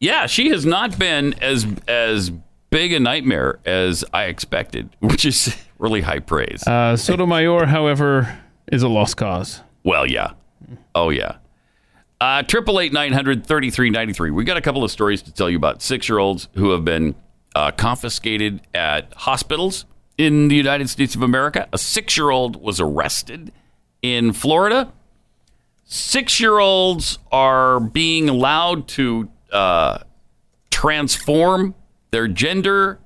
yeah, 0.00 0.26
she 0.26 0.50
has 0.50 0.64
not 0.64 0.98
been 0.98 1.34
as 1.42 1.66
as 1.88 2.30
big 2.70 2.92
a 2.92 3.00
nightmare 3.00 3.58
as 3.64 4.04
I 4.12 4.24
expected, 4.24 4.88
which 5.00 5.24
is 5.24 5.56
really 5.78 6.00
high 6.00 6.20
praise. 6.20 6.66
Uh, 6.66 6.96
Sotomayor, 6.96 7.66
however, 7.66 8.38
is 8.70 8.82
a 8.82 8.88
lost 8.88 9.16
cause. 9.16 9.60
well, 9.82 10.06
yeah. 10.06 10.30
Oh, 10.94 11.10
yeah. 11.10 11.36
Uh, 12.20 12.42
Triple 12.42 12.80
eight 12.80 12.92
nine 12.92 13.12
hundred 13.12 13.46
thirty 13.46 13.70
three 13.70 13.90
ninety 13.90 14.12
three. 14.12 14.30
We 14.30 14.44
got 14.44 14.56
a 14.56 14.60
couple 14.60 14.84
of 14.84 14.90
stories 14.90 15.22
to 15.22 15.32
tell 15.32 15.50
you 15.50 15.56
about 15.56 15.82
six 15.82 16.08
year 16.08 16.18
olds 16.18 16.48
who 16.54 16.70
have 16.70 16.84
been 16.84 17.14
uh, 17.54 17.70
confiscated 17.72 18.62
at 18.74 19.12
hospitals 19.14 19.84
in 20.16 20.48
the 20.48 20.54
United 20.54 20.88
States 20.88 21.14
of 21.14 21.22
America. 21.22 21.68
A 21.72 21.78
six 21.78 22.16
year 22.16 22.30
old 22.30 22.56
was 22.62 22.80
arrested 22.80 23.52
in 24.02 24.32
Florida. 24.32 24.92
Six 25.84 26.40
year 26.40 26.58
olds 26.58 27.18
are 27.30 27.80
being 27.80 28.28
allowed 28.28 28.88
to 28.88 29.28
uh, 29.52 29.98
transform 30.70 31.74
their 32.10 32.28
gender 32.28 33.00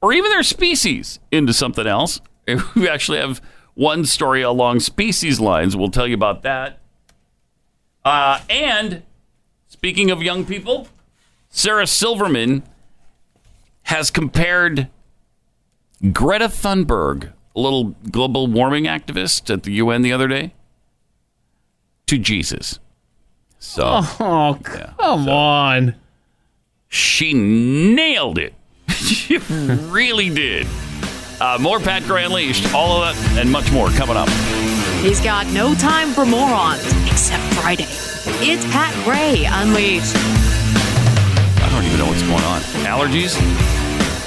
or 0.00 0.12
even 0.12 0.30
their 0.30 0.42
species 0.42 1.18
into 1.32 1.52
something 1.52 1.86
else. 1.86 2.20
We 2.76 2.88
actually 2.88 3.18
have 3.18 3.42
one 3.74 4.04
story 4.04 4.42
along 4.42 4.78
species 4.80 5.40
lines. 5.40 5.76
We'll 5.76 5.90
tell 5.90 6.06
you 6.06 6.14
about 6.14 6.42
that. 6.44 6.78
Uh, 8.06 8.38
and 8.48 9.02
speaking 9.66 10.12
of 10.12 10.22
young 10.22 10.44
people, 10.44 10.86
Sarah 11.50 11.88
Silverman 11.88 12.62
has 13.82 14.12
compared 14.12 14.88
Greta 16.12 16.46
Thunberg, 16.48 17.32
a 17.56 17.60
little 17.60 17.96
global 18.12 18.46
warming 18.46 18.84
activist 18.84 19.52
at 19.52 19.64
the 19.64 19.72
UN 19.72 20.02
the 20.02 20.12
other 20.12 20.28
day, 20.28 20.54
to 22.06 22.16
Jesus. 22.16 22.78
So 23.58 23.82
Oh, 24.20 24.58
come 24.62 25.28
on. 25.28 25.96
she 26.88 27.34
nailed 27.34 28.38
it. 28.38 28.54
she 28.92 29.38
really 29.38 30.30
did. 30.30 30.68
Uh, 31.40 31.58
more 31.60 31.80
Pat 31.80 32.04
Gray 32.04 32.24
Unleashed, 32.24 32.72
all 32.72 33.02
of 33.02 33.16
that 33.16 33.38
and 33.40 33.50
much 33.50 33.70
more 33.72 33.88
coming 33.90 34.16
up. 34.16 34.28
He's 35.02 35.20
got 35.20 35.46
no 35.48 35.74
time 35.74 36.08
for 36.12 36.24
morons 36.26 36.84
except 37.06 37.42
Friday. 37.54 37.86
It's 38.42 38.64
Pat 38.66 38.92
Gray 39.04 39.44
Unleashed. 39.48 40.14
I 40.16 41.68
don't 41.70 41.84
even 41.84 41.98
know 41.98 42.06
what's 42.06 42.22
going 42.22 42.42
on. 42.42 42.60
Allergies? 42.84 43.36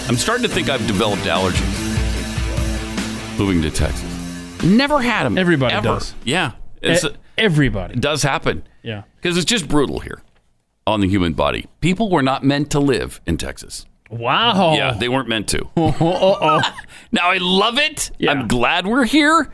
I'm 0.08 0.16
starting 0.16 0.44
to 0.48 0.50
think 0.50 0.70
I've 0.70 0.86
developed 0.88 1.24
allergies 1.24 1.88
moving 3.38 3.62
to 3.62 3.70
Texas. 3.72 4.04
Never 4.64 5.02
had 5.02 5.24
them. 5.24 5.38
Everybody 5.38 5.74
ever. 5.76 5.84
does. 5.88 6.14
Yeah. 6.24 6.54
It's, 6.82 7.04
E- 7.04 7.10
everybody. 7.38 7.94
it 7.96 8.02
does 8.02 8.24
happen. 8.24 8.64
Yeah. 8.82 9.04
Because 9.18 9.36
it's 9.38 9.46
just 9.46 9.68
brutal 9.68 10.00
here 10.00 10.22
on 10.88 11.02
the 11.02 11.08
human 11.08 11.34
body. 11.34 11.68
People 11.82 12.10
were 12.10 12.22
not 12.24 12.44
meant 12.44 12.72
to 12.72 12.80
live 12.80 13.20
in 13.26 13.38
Texas. 13.38 13.86
Wow. 14.10 14.74
Yeah, 14.76 14.94
they 14.94 15.08
weren't 15.10 15.28
meant 15.30 15.48
to. 15.50 15.70
Oh, 15.78 15.96
oh, 16.00 16.38
oh. 16.42 16.62
Now 17.12 17.30
I 17.30 17.38
love 17.38 17.78
it. 17.78 18.12
Yeah. 18.18 18.32
I'm 18.32 18.48
glad 18.48 18.88
we're 18.88 19.06
here, 19.06 19.52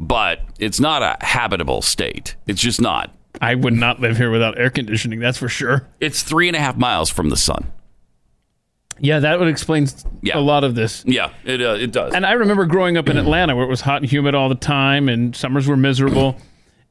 but 0.00 0.40
it's 0.58 0.80
not 0.80 1.02
a 1.02 1.24
habitable 1.24 1.82
state. 1.82 2.34
It's 2.48 2.60
just 2.60 2.80
not. 2.80 3.14
I 3.40 3.54
would 3.54 3.74
not 3.74 4.00
live 4.00 4.16
here 4.16 4.30
without 4.30 4.58
air 4.58 4.70
conditioning. 4.70 5.20
That's 5.20 5.38
for 5.38 5.48
sure. 5.48 5.86
It's 6.00 6.22
three 6.22 6.48
and 6.48 6.56
a 6.56 6.60
half 6.60 6.76
miles 6.76 7.10
from 7.10 7.28
the 7.30 7.36
sun. 7.36 7.70
Yeah, 8.98 9.20
that 9.20 9.38
would 9.38 9.48
explain 9.48 9.86
Yeah. 10.22 10.36
a 10.36 10.40
lot 10.40 10.62
of 10.64 10.74
this. 10.74 11.04
Yeah, 11.06 11.30
it 11.44 11.62
uh, 11.62 11.74
it 11.74 11.92
does. 11.92 12.12
And 12.14 12.26
I 12.26 12.32
remember 12.32 12.66
growing 12.66 12.96
up 12.96 13.08
in 13.08 13.16
Atlanta 13.16 13.54
where 13.56 13.64
it 13.64 13.68
was 13.70 13.80
hot 13.82 14.02
and 14.02 14.10
humid 14.10 14.34
all 14.34 14.48
the 14.48 14.54
time 14.54 15.08
and 15.08 15.34
summers 15.34 15.66
were 15.68 15.76
miserable. 15.76 16.36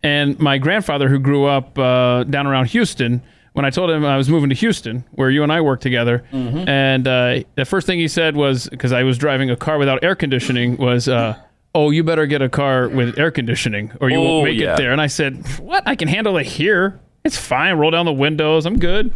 And 0.02 0.40
my 0.40 0.58
grandfather, 0.58 1.10
who 1.10 1.20
grew 1.20 1.46
up 1.46 1.78
uh, 1.78 2.24
down 2.24 2.48
around 2.48 2.68
Houston, 2.68 3.22
when 3.54 3.66
I 3.66 3.70
told 3.70 3.90
him 3.92 4.06
I 4.06 4.16
was 4.18 4.30
moving 4.30 4.50
to 4.50 4.56
Houston, 4.56 5.04
where 5.12 5.30
you 5.30 5.44
and 5.44 5.52
I 5.52 5.60
work 5.62 5.82
together, 5.82 6.24
and 6.32 7.06
uh, 7.08 7.42
the 7.56 7.66
first 7.66 7.86
thing 7.86 8.00
he 8.00 8.08
said 8.08 8.36
was, 8.38 8.70
because 8.70 8.94
I 8.94 9.04
was 9.04 9.18
driving 9.18 9.50
a 9.52 9.58
car 9.58 9.78
without 9.78 10.02
air 10.04 10.16
conditioning, 10.16 10.78
was, 10.78 11.10
uh, 11.10 11.36
"Oh, 11.76 11.92
you 11.92 12.04
better 12.04 12.26
get 12.26 12.42
a 12.42 12.50
car 12.50 12.88
with 12.88 13.18
air 13.20 13.32
conditioning, 13.32 13.92
or 14.02 14.10
you 14.10 14.18
Oh, 14.18 14.24
won't 14.24 14.46
make 14.46 14.60
yeah. 14.60 14.74
it 14.74 14.78
there." 14.78 14.92
And 14.92 15.02
I 15.02 15.08
said, 15.08 15.46
"What? 15.60 15.84
I 15.86 15.96
can 15.96 16.08
handle 16.08 16.38
it 16.38 16.46
here. 16.46 17.00
It's 17.24 17.38
fine. 17.38 17.76
Roll 17.76 17.92
down 17.92 18.06
the 18.06 18.14
windows. 18.14 18.66
I'm 18.66 18.80
good." 18.80 19.14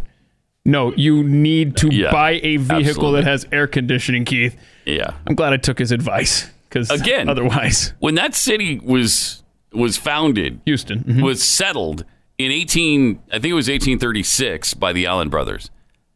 No, 0.65 0.93
you 0.95 1.23
need 1.23 1.75
to 1.77 1.93
Yeah, 1.93 2.11
buy 2.11 2.39
a 2.41 2.55
vehicle 2.57 2.77
absolutely. 2.77 3.21
that 3.21 3.29
has 3.29 3.45
air 3.51 3.67
conditioning, 3.67 4.23
Keith. 4.23 4.55
Yeah. 4.85 5.11
I'm 5.27 5.35
glad 5.35 5.51
I 5.51 5.57
took 5.57 5.77
his 5.77 5.91
advice 5.91 6.49
because 6.69 6.89
Again, 6.89 7.27
otherwise, 7.27 7.93
when 7.99 8.15
that 8.15 8.33
city 8.33 8.79
was 8.79 9.43
was 9.73 9.97
founded, 9.97 10.61
Houston 10.65 10.99
mm-hmm. 10.99 11.21
was 11.21 11.43
settled 11.43 12.05
in 12.37 12.51
18 12.51 13.19
I 13.29 13.33
think 13.39 13.45
it 13.51 13.53
was 13.53 13.67
1836 13.67 14.73
by 14.75 14.93
the 14.93 15.05
Allen 15.05 15.29
brothers. 15.29 15.69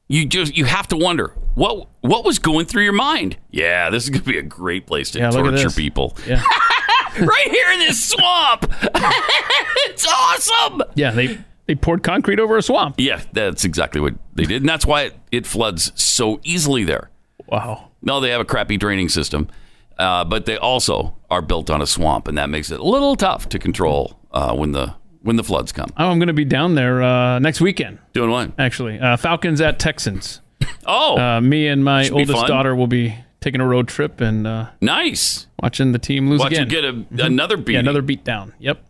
You 0.08 0.26
just 0.26 0.56
you 0.56 0.66
have 0.66 0.88
to 0.90 0.98
wonder 0.98 1.34
what 1.56 1.90
what 2.02 2.24
was 2.24 2.40
going 2.40 2.66
through 2.66 2.84
your 2.84 2.94
mind. 2.94 3.38
Yeah, 3.52 3.90
this 3.90 4.04
is 4.06 4.10
going 4.10 4.24
to 4.24 4.30
be 4.30 4.38
a 4.38 4.44
great 4.44 4.88
place 4.88 5.12
to 5.12 5.20
Yeah, 5.20 5.32
torture 5.32 5.70
people. 5.70 6.18
Yeah. 6.26 6.42
right 7.20 7.48
here 7.50 7.72
in 7.74 7.80
this 7.80 8.10
swamp. 8.10 8.72
it's 8.84 10.08
awesome. 10.08 10.84
yeah, 10.96 11.12
they 11.12 11.38
they 11.66 11.76
poured 11.76 12.04
concrete 12.04 12.40
over 12.40 12.58
a 12.58 12.62
swamp. 12.62 12.96
Yeah, 12.98 13.22
that's 13.34 13.66
exactly 13.66 14.00
what 14.00 14.14
they 14.34 14.46
did, 14.46 14.62
and 14.62 14.70
that's 14.70 14.86
why 14.86 15.04
it, 15.04 15.16
it 15.32 15.46
floods 15.46 15.92
so 16.02 16.40
easily 16.44 16.84
there. 16.86 17.10
Wow. 17.48 17.90
No, 18.02 18.20
they 18.22 18.30
have 18.30 18.42
a 18.42 18.46
crappy 18.46 18.78
draining 18.78 19.10
system, 19.10 19.50
uh, 19.98 20.24
but 20.24 20.46
they 20.46 20.58
also 20.58 21.18
are 21.30 21.42
built 21.42 21.70
on 21.70 21.82
a 21.82 21.88
swamp, 21.88 22.28
and 22.30 22.38
that 22.38 22.50
makes 22.50 22.72
it 22.72 22.80
a 22.80 22.84
little 22.84 23.16
tough 23.18 23.50
to 23.50 23.60
control 23.60 24.18
uh, 24.32 24.56
when 24.56 24.72
the 24.72 24.96
when 25.28 25.36
the 25.36 25.44
floods 25.44 25.74
come. 25.74 25.90
Oh, 25.98 26.10
I'm 26.10 26.20
going 26.20 26.28
to 26.28 26.34
be 26.34 26.46
down 26.46 26.76
there 26.76 27.04
uh, 27.04 27.38
next 27.40 27.60
weekend. 27.60 28.00
Doing 28.14 28.32
what? 28.32 28.52
Actually, 28.58 28.98
uh, 28.98 29.18
Falcons 29.18 29.60
at 29.62 29.78
Texans. 29.78 30.42
Oh, 30.90 31.18
uh, 31.20 31.42
me 31.42 31.68
and 31.68 31.84
my 31.84 32.08
oldest 32.08 32.48
daughter 32.48 32.74
will 32.74 32.88
be 32.88 33.14
taking 33.42 33.60
a 33.60 33.68
road 33.68 33.90
trip 33.90 34.22
and 34.22 34.48
uh, 34.48 34.70
Nice. 34.80 35.48
watching 35.62 35.92
the 35.92 36.00
team 36.00 36.30
lose 36.30 36.40
Watch 36.40 36.54
you 36.54 36.60
again. 36.64 36.68
get 36.70 36.86
a, 36.86 36.94
Mhm. 36.94 37.26
another 37.26 37.58
beat 37.58 37.74
Yeah, 37.74 37.80
another 37.80 38.02
beat 38.02 38.24
down. 38.24 38.54
Yep. 38.60 38.82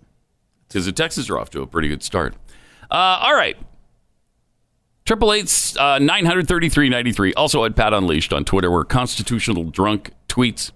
because 0.67 0.85
the 0.85 0.91
Texans 0.91 1.27
are 1.31 1.39
off 1.39 1.49
to 1.51 1.61
a 1.63 1.67
pretty 1.67 1.87
good 1.87 2.03
start. 2.03 2.35
Uh, 2.91 2.93
all 3.23 3.33
right. 3.33 3.57
Triple 5.05 5.33
eight 5.33 5.73
uh, 5.79 5.97
nine 5.99 6.25
hundred 6.25 6.47
thirty 6.47 6.69
three 6.69 6.87
ninety 6.87 7.11
three. 7.11 7.33
Also 7.33 7.63
at 7.65 7.75
Pat 7.75 7.93
Unleashed 7.93 8.31
on 8.31 8.45
Twitter, 8.45 8.69
where 8.69 8.83
constitutional 8.83 9.63
drunk 9.63 10.11
tweets. 10.29 10.71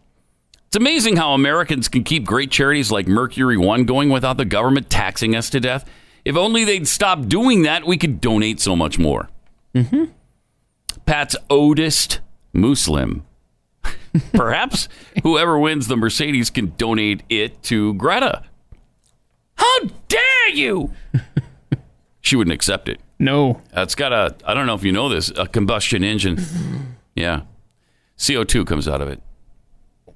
It's 0.72 0.78
amazing 0.78 1.18
how 1.18 1.34
Americans 1.34 1.90
can 1.90 2.06
keep 2.06 2.24
great 2.24 2.50
charities 2.50 2.94
like 2.94 3.06
Mercury 3.06 3.58
One 3.58 3.84
going 3.84 4.08
without 4.08 4.38
the 4.38 4.46
government 4.46 4.90
taxing 4.90 5.36
us 5.36 5.50
to 5.50 5.60
death. 5.60 5.84
If 6.24 6.38
only 6.38 6.64
they'd 6.64 6.88
stop 6.88 7.26
doing 7.26 7.64
that, 7.64 7.86
we 7.86 7.98
could 7.98 8.22
donate 8.22 8.62
so 8.62 8.74
much 8.78 8.98
more. 8.98 9.28
Mm-hmm. 9.76 10.06
Pat's 11.06 11.36
oldest 11.50 12.22
Muslim. 12.54 13.26
Perhaps 14.34 14.88
whoever 15.24 15.60
wins 15.60 15.90
the 15.90 15.98
Mercedes 15.98 16.50
can 16.50 16.72
donate 16.78 17.24
it 17.28 17.62
to 17.64 17.94
Greta. 17.96 18.42
How 19.56 19.80
dare 20.08 20.50
you? 20.54 20.94
she 22.22 22.38
wouldn't 22.38 22.54
accept 22.54 22.88
it. 22.88 23.02
No. 23.20 23.62
Uh, 23.76 23.82
It's 23.82 23.96
got 23.96 24.14
a, 24.14 24.38
I 24.46 24.54
don't 24.54 24.68
know 24.68 24.76
if 24.76 24.86
you 24.86 24.94
know 24.94 25.10
this, 25.10 25.34
a 25.36 25.48
combustion 25.48 26.02
engine. 26.02 26.40
Yeah. 27.14 27.42
CO2 28.18 28.66
comes 28.66 28.88
out 28.88 29.02
of 29.02 29.10
it. 29.10 29.22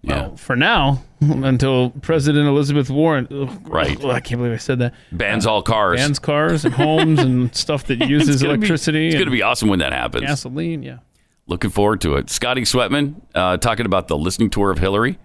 Yeah. 0.05 0.27
Well, 0.27 0.37
for 0.37 0.55
now, 0.55 1.03
until 1.21 1.89
President 1.89 2.47
Elizabeth 2.47 2.89
Warren. 2.89 3.27
ugh, 3.31 3.49
Right. 3.67 3.97
ugh, 4.03 4.11
I 4.11 4.19
can't 4.19 4.39
believe 4.39 4.53
I 4.53 4.57
said 4.57 4.79
that. 4.79 4.93
Bans 5.11 5.45
all 5.45 5.61
cars. 5.63 5.99
Bans 5.99 6.19
cars 6.19 6.63
and 6.65 6.73
homes 6.75 7.19
and 7.19 7.53
stuff 7.63 7.85
that 7.85 8.07
uses 8.07 8.29
It's 8.35 8.43
gonna 8.43 8.53
be- 8.53 8.57
electricity. 8.59 9.07
it's 9.07 9.15
going 9.15 9.25
to 9.25 9.31
be 9.31 9.41
awesome 9.41 9.67
when 9.69 9.79
that 9.79 9.93
happens. 9.93 10.25
gasoline. 10.25 10.83
Yeah. 10.83 10.97
Looking 11.47 11.69
forward 11.71 12.01
to 12.01 12.15
it. 12.15 12.29
Scotty 12.29 12.61
Sweatman 12.61 13.15
uh, 13.33 13.57
talking 13.57 13.85
about 13.85 14.07
the 14.07 14.17
listening 14.17 14.49
tour 14.49 14.71
of 14.71 14.77
Hillary. 14.79 15.17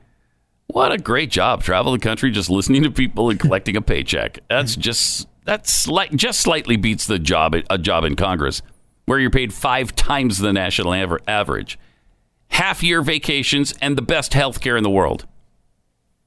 What 0.67 0.93
a 0.93 0.99
great 0.99 1.31
job. 1.31 1.63
Travel 1.63 1.93
the 1.93 1.99
country 1.99 2.31
just 2.31 2.49
listening 2.49 2.83
to 2.85 2.91
people 2.91 3.29
and 3.31 3.41
collecting 3.41 3.77
a 3.77 3.83
paycheck. 3.83 4.39
That's 4.49 4.77
just 4.89 5.27
that's 5.45 5.73
slight, 5.73 6.15
just 6.15 6.41
slightly 6.41 6.77
beats 6.77 7.07
the 7.07 7.19
job 7.19 7.55
a 7.69 7.77
job 7.79 8.05
in 8.05 8.17
Congress 8.17 8.63
where 9.07 9.19
you're 9.19 9.31
paid 9.31 9.53
5 9.53 9.97
times 9.97 10.39
the 10.39 10.53
national 10.53 10.95
aver- 10.95 11.21
average. 11.27 11.79
Half 12.51 12.83
year 12.83 13.03
vacations 13.03 13.75
and 13.81 13.97
the 13.97 14.03
best 14.03 14.35
health 14.35 14.61
care 14.61 14.77
in 14.77 14.83
the 14.83 14.91
world. 14.91 15.27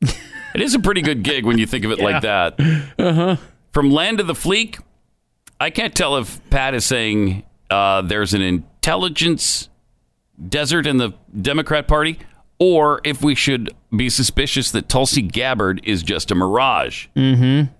it 0.01 0.61
is 0.61 0.73
a 0.73 0.79
pretty 0.79 1.01
good 1.01 1.23
gig 1.23 1.45
when 1.45 1.57
you 1.57 1.65
think 1.65 1.85
of 1.85 1.91
it 1.91 1.99
like 1.99 2.21
that. 2.23 2.59
Uh-huh. 2.97 3.37
From 3.71 3.91
land 3.91 4.19
of 4.19 4.27
the 4.27 4.33
fleek, 4.33 4.79
I 5.59 5.69
can't 5.69 5.95
tell 5.95 6.17
if 6.17 6.39
Pat 6.49 6.73
is 6.73 6.85
saying 6.85 7.43
uh, 7.69 8.01
there's 8.01 8.33
an 8.33 8.41
intelligence 8.41 9.69
desert 10.49 10.85
in 10.87 10.97
the 10.97 11.13
Democrat 11.41 11.87
Party, 11.87 12.19
or 12.59 13.01
if 13.03 13.21
we 13.21 13.35
should 13.35 13.73
be 13.95 14.09
suspicious 14.09 14.71
that 14.71 14.89
Tulsi 14.89 15.21
Gabbard 15.21 15.81
is 15.83 16.03
just 16.03 16.31
a 16.31 16.35
mirage. 16.35 17.07
Mm-hmm. 17.15 17.71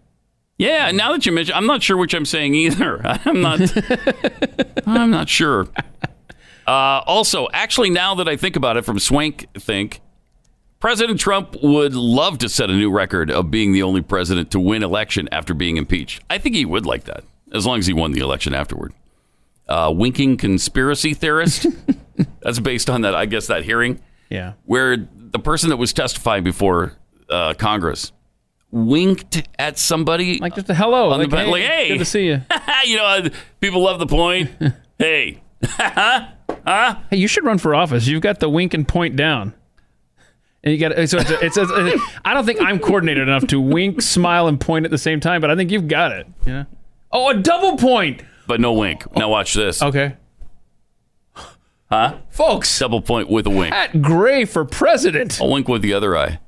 Yeah, 0.58 0.92
now 0.92 1.12
that 1.12 1.26
you 1.26 1.32
mention, 1.32 1.56
I'm 1.56 1.66
not 1.66 1.82
sure 1.84 1.98
which 1.98 2.14
I'm 2.14 2.26
saying 2.26 2.54
either. 2.56 3.02
I'm 3.26 3.42
not. 3.42 3.60
I'm 4.88 5.10
not 5.12 5.28
sure. 5.28 5.68
Uh, 6.68 7.02
also, 7.06 7.48
actually, 7.54 7.90
now 7.90 8.16
that 8.16 8.28
I 8.28 8.36
think 8.38 8.56
about 8.56 8.78
it, 8.78 8.86
from 8.86 9.00
Swank 9.00 9.48
Think, 9.56 10.02
President 10.80 11.20
Trump 11.20 11.56
would 11.64 11.96
love 11.96 12.38
to 12.40 12.50
set 12.50 12.70
a 12.70 12.74
new 12.74 12.92
record 12.92 13.32
of 13.32 13.50
being 13.52 13.72
the 13.74 13.84
only 13.84 14.02
president 14.02 14.52
to 14.52 14.60
win 14.60 14.84
election 14.84 15.30
after 15.32 15.54
being 15.54 15.78
impeached. 15.78 16.22
I 16.30 16.38
think 16.38 16.56
he 16.56 16.66
would 16.66 16.86
like 16.86 17.06
that, 17.06 17.24
as 17.54 17.66
long 17.66 17.80
as 17.80 17.88
he 17.88 17.94
won 17.94 18.12
the 18.12 18.20
election 18.22 18.54
afterward. 18.54 18.94
Uh, 19.68 19.92
winking 19.96 20.36
conspiracy 20.38 21.14
theorist. 21.14 21.66
That's 22.42 22.60
based 22.60 22.90
on 22.90 23.02
that, 23.02 23.16
I 23.16 23.26
guess, 23.26 23.48
that 23.48 23.64
hearing 23.64 24.02
Yeah. 24.30 24.54
where 24.66 24.98
the 24.98 25.40
person 25.40 25.70
that 25.70 25.78
was 25.78 25.94
testifying 25.94 26.44
before 26.44 26.94
uh, 27.30 27.54
Congress 27.56 28.12
winked 28.72 29.48
at 29.58 29.78
somebody 29.80 30.38
Like 30.40 30.56
just 30.56 30.70
a 30.70 30.74
hello. 30.74 31.12
on 31.12 31.20
like, 31.22 31.30
the 31.30 31.38
hey, 31.38 31.46
like, 31.52 31.64
"Hey, 31.64 31.88
Good 31.90 32.00
to 32.00 32.06
see 32.06 32.26
you. 32.28 32.42
you 32.86 32.98
know, 32.98 33.06
uh, 33.06 33.30
people 33.62 33.82
love 33.82 34.00
the 34.00 34.06
point. 34.08 34.52
hey, 35.00 35.42
huh? 36.66 36.96
Hey, 37.10 37.18
you 37.18 37.28
should 37.28 37.44
run 37.46 37.58
for 37.58 37.76
office. 37.76 38.08
You've 38.08 38.22
got 38.22 38.40
the 38.40 38.50
wink 38.50 38.74
and 38.74 38.88
point 38.88 39.16
down. 39.16 39.54
And 40.64 40.74
you 40.74 40.80
got 40.80 40.94
so 41.10 41.18
it's, 41.18 41.30
a, 41.30 41.46
it's 41.46 41.58
a, 41.58 41.98
I 42.24 42.34
don't 42.34 42.46
think 42.46 42.62
I'm 42.62 42.80
coordinated 42.80 43.28
enough 43.28 43.48
to 43.48 43.60
wink, 43.60 44.02
smile, 44.02 44.48
and 44.48 44.60
point 44.60 44.86
at 44.86 44.92
the 44.92 44.98
same 44.98 45.20
time, 45.20 45.42
but 45.42 45.52
I 45.52 45.56
think 45.56 45.72
you've 45.72 45.90
got 45.90 46.14
it. 46.14 46.26
Yeah. 46.46 46.66
Oh, 47.12 47.30
a 47.30 47.36
double 47.36 47.78
point. 47.78 48.24
But 48.48 48.62
no 48.62 48.74
wink. 48.74 49.14
Now 49.16 49.30
watch 49.30 49.54
this. 49.54 49.82
Okay. 49.82 50.16
Huh? 51.92 52.18
Folks. 52.30 52.80
Double 52.80 53.02
point 53.02 53.30
with 53.30 53.46
a 53.46 53.50
wink. 53.50 53.74
Pat 53.74 54.02
Gray 54.02 54.46
for 54.46 54.66
president. 54.66 55.40
A 55.40 55.46
wink 55.46 55.68
with 55.68 55.82
the 55.82 55.94
other 55.94 56.18
eye. 56.18 56.40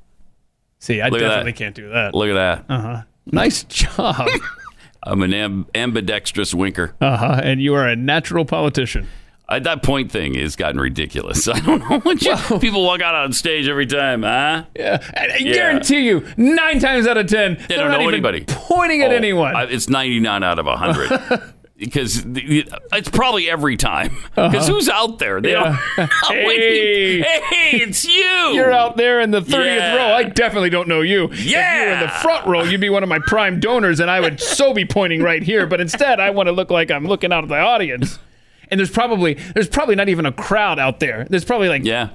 See, 0.78 1.00
I 1.00 1.08
Look 1.08 1.20
definitely 1.20 1.52
can't 1.52 1.74
do 1.74 1.90
that. 1.90 2.14
Look 2.14 2.30
at 2.30 2.34
that. 2.34 2.64
Uh 2.68 2.80
huh. 2.80 3.02
Nice 3.26 3.64
job. 3.64 4.26
I'm 5.02 5.22
an 5.22 5.30
amb- 5.30 5.66
ambidextrous 5.74 6.52
winker. 6.52 6.94
Uh 7.00 7.16
huh. 7.16 7.40
And 7.44 7.62
you 7.62 7.74
are 7.74 7.86
a 7.86 7.94
natural 7.94 8.44
politician. 8.44 9.06
I, 9.48 9.60
that 9.60 9.82
point 9.84 10.10
thing 10.10 10.34
has 10.34 10.56
gotten 10.56 10.80
ridiculous. 10.80 11.46
I 11.48 11.60
don't 11.60 11.88
know 11.88 12.00
what 12.00 12.20
you, 12.22 12.34
people 12.58 12.82
walk 12.84 13.00
out 13.00 13.14
on 13.14 13.32
stage 13.32 13.68
every 13.68 13.86
time, 13.86 14.22
huh? 14.22 14.64
Yeah. 14.74 15.00
And 15.14 15.32
I 15.32 15.36
Yeah. 15.36 15.52
guarantee 15.54 16.00
you, 16.06 16.26
nine 16.36 16.80
times 16.80 17.06
out 17.06 17.16
of 17.16 17.26
ten, 17.28 17.54
They 17.68 17.76
they're 17.76 17.88
don't 17.88 18.00
know 18.02 18.08
anybody. 18.08 18.44
pointing 18.46 19.02
at 19.02 19.12
Oh, 19.12 19.14
anyone. 19.16 19.54
I- 19.54 19.64
it's 19.64 19.88
99 19.88 20.42
out 20.42 20.58
of 20.58 20.66
100. 20.66 21.42
because 21.78 22.24
it's 22.26 23.10
probably 23.10 23.48
every 23.50 23.76
time. 23.76 24.16
Because 24.34 24.54
Uh-huh. 24.64 24.72
who's 24.72 24.88
out 24.88 25.18
there? 25.20 25.40
They 25.42 25.52
Yeah. 25.52 25.78
don't, 25.96 26.08
Hey. 26.32 27.20
hey, 27.20 27.76
it's 27.76 28.04
you. 28.04 28.22
You're 28.54 28.72
out 28.72 28.96
there 28.96 29.20
in 29.20 29.30
the 29.30 29.42
30th 29.42 29.76
Yeah. 29.76 29.96
row. 29.96 30.14
I 30.14 30.22
definitely 30.24 30.70
don't 30.70 30.88
know 30.88 31.02
you. 31.02 31.24
If 31.30 31.44
you 31.44 31.56
were 31.56 31.92
in 31.92 32.00
the 32.00 32.08
front 32.08 32.46
row, 32.46 32.64
you'd 32.64 32.80
be 32.80 32.88
one 32.90 33.02
of 33.02 33.08
my 33.08 33.18
prime 33.26 33.60
donors, 33.60 34.00
and 34.00 34.10
I 34.10 34.18
would 34.20 34.40
so 34.40 34.72
be 34.72 34.84
pointing 34.86 35.22
right 35.22 35.42
here. 35.42 35.66
But 35.66 35.80
instead, 35.80 36.18
I 36.18 36.30
want 36.30 36.46
to 36.48 36.52
look 36.52 36.70
like 36.70 36.90
I'm 36.90 37.06
looking 37.06 37.32
out 37.32 37.44
at 37.44 37.48
the 37.48 37.58
audience. 37.60 38.18
And 38.70 38.78
there's 38.80 38.90
probably 38.90 39.34
there's 39.54 39.68
probably 39.68 39.94
not 39.94 40.08
even 40.08 40.26
a 40.26 40.32
crowd 40.32 40.78
out 40.78 41.00
there. 41.00 41.26
There's 41.30 41.44
probably 41.44 41.68
like 41.68 41.84
yeah. 41.84 42.10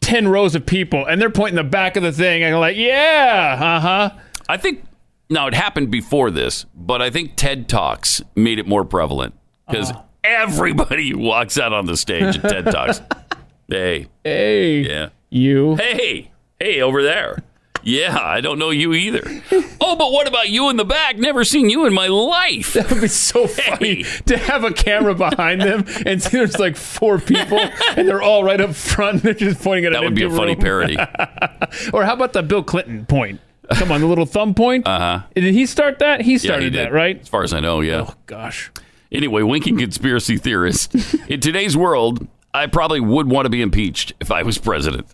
ten 0.00 0.28
rows 0.28 0.54
of 0.54 0.64
people, 0.66 1.04
and 1.06 1.20
they're 1.20 1.30
pointing 1.30 1.56
the 1.56 1.64
back 1.64 1.96
of 1.96 2.02
the 2.02 2.12
thing, 2.12 2.42
and 2.42 2.58
like, 2.60 2.76
yeah, 2.76 3.56
uh 3.60 3.80
huh. 3.80 4.10
I 4.48 4.56
think, 4.56 4.84
now 5.28 5.46
it 5.48 5.54
happened 5.54 5.90
before 5.90 6.30
this, 6.30 6.66
but 6.74 7.02
I 7.02 7.10
think 7.10 7.34
TED 7.36 7.68
Talks 7.68 8.22
made 8.36 8.58
it 8.58 8.66
more 8.68 8.84
prevalent 8.84 9.34
because 9.68 9.90
Uh-huh. 9.90 10.02
everybody 10.22 11.14
walks 11.16 11.58
out 11.58 11.72
on 11.72 11.86
the 11.86 11.96
stage 11.96 12.38
at 12.38 12.42
TED 12.48 12.66
Talks. 12.66 13.00
hey. 13.68 14.06
Hey. 14.22 14.78
Yeah. 14.88 15.08
You. 15.30 15.74
Hey. 15.76 16.30
Hey, 16.60 16.80
over 16.80 17.02
there. 17.02 17.42
Yeah, 17.86 18.18
I 18.20 18.40
don't 18.40 18.58
know 18.58 18.70
you 18.70 18.92
either. 18.94 19.22
Oh, 19.78 19.94
but 19.94 20.10
what 20.10 20.26
about 20.26 20.48
you 20.48 20.68
in 20.68 20.76
the 20.76 20.84
back? 20.84 21.16
Never 21.16 21.44
seen 21.44 21.70
you 21.70 21.86
in 21.86 21.92
my 21.94 22.08
life. 22.08 22.72
That 22.72 22.90
would 22.90 23.02
be 23.02 23.06
so 23.08 23.46
funny 23.46 24.02
to 24.24 24.36
have 24.36 24.64
a 24.64 24.72
camera 24.72 25.14
behind 25.14 25.60
them 25.60 25.84
and 26.04 26.20
see 26.20 26.38
there's 26.38 26.58
like 26.58 26.76
four 26.76 27.20
people 27.20 27.60
and 27.96 28.08
they're 28.08 28.22
all 28.22 28.42
right 28.42 28.60
up 28.60 28.74
front. 28.74 29.16
And 29.16 29.22
they're 29.22 29.34
just 29.34 29.62
pointing 29.62 29.84
at 29.84 29.92
That 29.92 30.02
would 30.02 30.16
be 30.16 30.22
a 30.22 30.26
empty 30.26 30.36
funny 30.36 30.56
parody. 30.56 30.96
or 31.92 32.04
how 32.04 32.14
about 32.14 32.32
the 32.32 32.42
Bill 32.42 32.64
Clinton 32.64 33.06
point? 33.06 33.40
Come 33.74 33.92
on, 33.92 34.00
the 34.00 34.08
little 34.08 34.26
thumb 34.26 34.54
point. 34.54 34.86
Uh 34.88 34.98
huh. 34.98 35.26
Did 35.36 35.54
he 35.54 35.66
start 35.66 36.00
that? 36.00 36.22
He 36.22 36.32
Yeah, 36.32 36.38
started 36.38 36.72
he 36.74 36.78
that, 36.80 36.92
right? 36.92 37.20
As 37.20 37.28
far 37.28 37.44
as 37.44 37.52
I 37.52 37.60
know, 37.60 37.80
yeah. 37.80 38.06
Oh 38.08 38.14
gosh. 38.26 38.72
Anyway, 39.12 39.42
winking 39.42 39.78
conspiracy 39.78 40.36
theorist. 40.36 40.94
In 41.28 41.40
today's 41.40 41.76
world, 41.76 42.26
I 42.52 42.66
probably 42.66 42.98
would 42.98 43.28
want 43.30 43.44
to 43.44 43.50
be 43.50 43.62
impeached 43.62 44.14
if 44.18 44.32
I 44.32 44.42
was 44.42 44.58
president. 44.58 45.06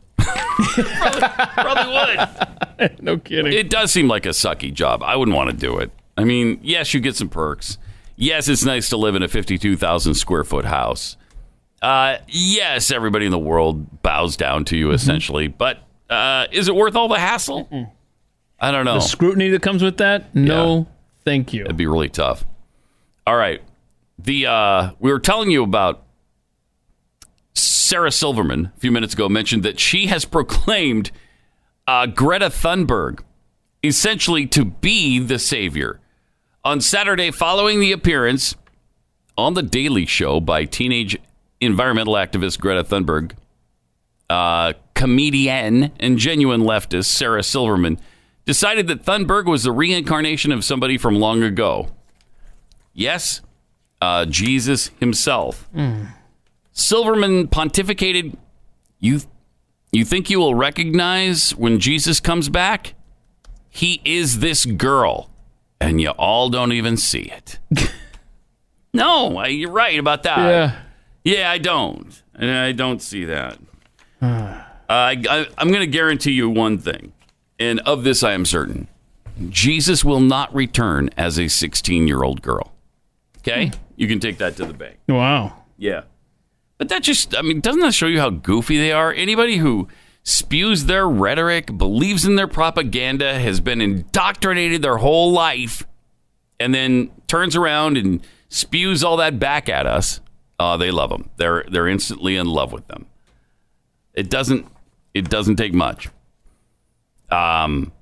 Probably 1.55 1.93
would. 2.79 3.03
no 3.03 3.19
kidding. 3.19 3.53
It 3.53 3.71
does 3.71 3.93
seem 3.93 4.09
like 4.09 4.27
a 4.27 4.31
sucky 4.31 4.73
job. 4.73 5.03
I 5.03 5.17
wouldn't 5.17 5.37
want 5.37 5.51
to 5.51 5.57
do 5.57 5.79
it. 5.79 5.91
I 6.17 6.25
mean, 6.25 6.59
yes, 6.63 6.93
you 6.95 7.01
get 7.01 7.17
some 7.17 7.29
perks. 7.29 7.79
Yes, 8.17 8.49
it's 8.49 8.65
nice 8.65 8.89
to 8.91 8.97
live 8.97 9.15
in 9.15 9.23
a 9.23 9.29
52,000 9.29 10.15
square 10.15 10.45
foot 10.45 10.65
house. 10.67 11.17
Uh, 11.81 12.19
yes, 12.29 12.91
everybody 12.91 13.25
in 13.27 13.33
the 13.33 13.39
world 13.39 14.03
bows 14.03 14.37
down 14.37 14.65
to 14.67 14.77
you 14.77 14.87
Mm-hmm. 14.87 14.95
essentially, 14.95 15.49
but 15.49 15.79
uh, 16.11 16.47
is 16.53 16.69
it 16.69 16.75
worth 16.77 16.95
all 16.95 17.09
the 17.09 17.19
hassle? 17.19 17.69
I 18.61 18.71
don't 18.71 18.85
know. 18.85 18.95
The 18.95 19.01
scrutiny 19.01 19.49
that 19.51 19.63
comes 19.63 19.83
with 19.83 19.97
that? 19.97 20.35
No, 20.35 20.87
thank 21.25 21.53
you. 21.53 21.65
It'd 21.65 21.77
be 21.77 21.87
really 21.87 22.09
tough. 22.11 22.45
All 23.27 23.37
right. 23.37 23.61
The 24.19 24.47
uh, 24.47 24.91
we 25.01 25.11
were 25.11 25.19
telling 25.19 25.51
you 25.51 25.65
about 25.65 26.02
Sarah 27.55 28.11
Silverman 28.11 28.73
a 28.77 28.81
few 28.81 28.91
minutes 28.91 29.15
ago 29.15 29.29
mentioned 29.29 29.63
that 29.65 29.79
she 29.79 30.07
has 30.07 30.25
proclaimed 30.25 31.11
uh, 31.87 32.07
Greta 32.07 32.47
Thunberg 32.47 33.21
essentially 33.83 34.47
to 34.47 34.65
be 34.65 35.19
the 35.19 35.39
savior. 35.39 36.01
On 36.65 36.81
Saturday, 36.81 37.31
following 37.31 37.81
the 37.81 37.93
appearance 37.93 38.55
on 39.37 39.55
The 39.55 39.63
Daily 39.63 40.07
Show 40.07 40.41
by 40.41 40.65
teenage 40.65 41.19
environmental 41.61 42.15
activist 42.15 42.61
Greta 42.61 42.85
Thunberg, 42.85 43.33
uh, 44.31 44.73
comedian 44.95 45.91
and 45.99 46.19
genuine 46.19 46.63
leftist 46.63 47.07
Sarah 47.07 47.43
Silverman 47.43 47.99
decided 48.45 48.87
that 48.89 49.05
Thunberg 49.05 49.47
was 49.47 49.65
the 49.65 49.73
reincarnation 49.73 50.53
of 50.53 50.65
somebody 50.65 50.97
from 50.97 51.17
long 51.17 51.43
ago. 51.43 51.89
Yes, 52.95 53.41
uh, 54.01 54.27
Jesus 54.27 54.91
himself. 55.01 55.69
Silverman 56.73 57.49
pontificated, 57.49 58.37
"You, 58.99 59.21
you 59.91 60.05
think 60.05 60.31
you 60.31 60.39
will 60.39 60.55
recognize 60.55 61.55
when 61.55 61.79
Jesus 61.79 62.21
comes 62.21 62.49
back? 62.49 62.95
He 63.69 64.01
is 64.05 64.41
this 64.41 64.65
girl, 64.65 65.31
and 65.81 66.01
you 66.01 66.11
all 66.11 66.49
don't 66.49 66.73
even 66.73 66.97
see 66.97 67.23
it." 67.23 67.59
no, 68.95 69.45
you're 69.47 69.71
right 69.71 69.99
about 69.99 70.23
that. 70.25 70.39
Yeah. 70.39 70.77
Yeah, 71.25 71.51
I 71.51 71.59
don't. 71.59 72.23
I 72.37 72.73
don't 72.73 73.01
see 73.01 73.25
that. 73.27 73.59
Uh, 74.89 74.95
I, 74.95 75.25
I, 75.31 75.47
I'm 75.57 75.69
going 75.69 75.81
to 75.81 75.87
guarantee 75.87 76.33
you 76.33 76.51
one 76.51 76.77
thing, 76.77 77.15
and 77.59 77.81
of 77.81 78.05
this 78.05 78.23
I 78.23 78.33
am 78.33 78.45
certain: 78.45 78.89
Jesus 79.49 80.05
will 80.05 80.21
not 80.21 80.55
return 80.55 81.09
as 81.17 81.39
a 81.39 81.49
16 81.49 82.07
year 82.07 82.23
old 82.23 82.43
girl. 82.43 82.75
Okay, 83.39 83.71
you 83.97 84.07
can 84.07 84.21
take 84.21 84.37
that 84.39 84.57
to 84.57 84.67
the 84.67 84.75
bank. 84.75 84.99
Wow. 85.09 85.57
Yeah, 85.79 86.03
but 86.83 86.89
that 86.89 87.05
just—I 87.05 87.43
mean, 87.43 87.61
doesn't 87.61 87.81
that 87.83 87.95
show 87.95 88.09
you 88.09 88.19
how 88.19 88.31
goofy 88.31 88.77
they 88.77 88.91
are? 88.91 89.13
Anybody 89.13 89.59
who 89.59 89.87
spews 90.25 90.87
their 90.87 91.09
rhetoric, 91.09 91.79
believes 91.79 92.25
in 92.25 92.35
their 92.35 92.49
propaganda, 92.49 93.39
has 93.39 93.61
been 93.61 93.81
indoctrinated 93.81 94.83
their 94.83 94.97
whole 94.97 95.31
life, 95.31 95.87
and 96.59 96.75
then 96.75 97.13
turns 97.29 97.55
around 97.55 97.97
and 97.97 98.21
spews 98.49 99.05
all 99.05 99.17
that 99.19 99.39
back 99.39 99.69
at 99.69 99.87
us. 99.87 100.21
Uh, 100.59 100.77
they 100.77 100.91
love 100.91 101.11
them. 101.11 101.31
They're 101.37 101.65
they're 101.71 101.87
instantly 101.87 102.35
in 102.35 102.49
love 102.49 102.73
with 102.73 102.89
them. 102.89 103.07
It 104.13 104.29
doesn't 104.29 104.67
it 105.15 105.31
doesn't 105.31 105.55
take 105.55 105.75
much. 105.75 106.09
Um, 107.31 107.93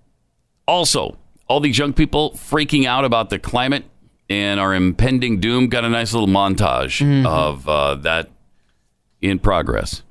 also, 0.66 1.18
all 1.50 1.60
these 1.60 1.76
young 1.76 1.92
people 1.92 2.30
freaking 2.30 2.86
out 2.86 3.04
about 3.04 3.28
the 3.28 3.38
climate 3.38 3.84
and 4.30 4.58
our 4.58 4.74
impending 4.74 5.38
doom 5.38 5.68
got 5.68 5.84
a 5.84 5.90
nice 5.90 6.14
little 6.14 6.28
montage 6.28 7.26
of 7.26 7.68
uh, 7.68 7.96
that 7.96 8.30
in 9.20 9.38
progress. 9.38 10.02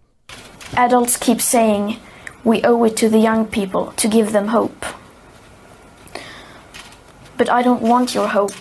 Adults 0.75 1.17
keep 1.17 1.41
saying 1.41 1.97
we 2.43 2.61
owe 2.63 2.83
it 2.83 2.95
to 2.97 3.09
the 3.09 3.19
young 3.19 3.45
people 3.47 3.91
to 3.93 4.07
give 4.07 4.31
them 4.31 4.47
hope. 4.49 4.85
But 7.37 7.49
I 7.49 7.61
don't 7.61 7.81
want 7.81 8.13
your 8.13 8.27
hope. 8.27 8.53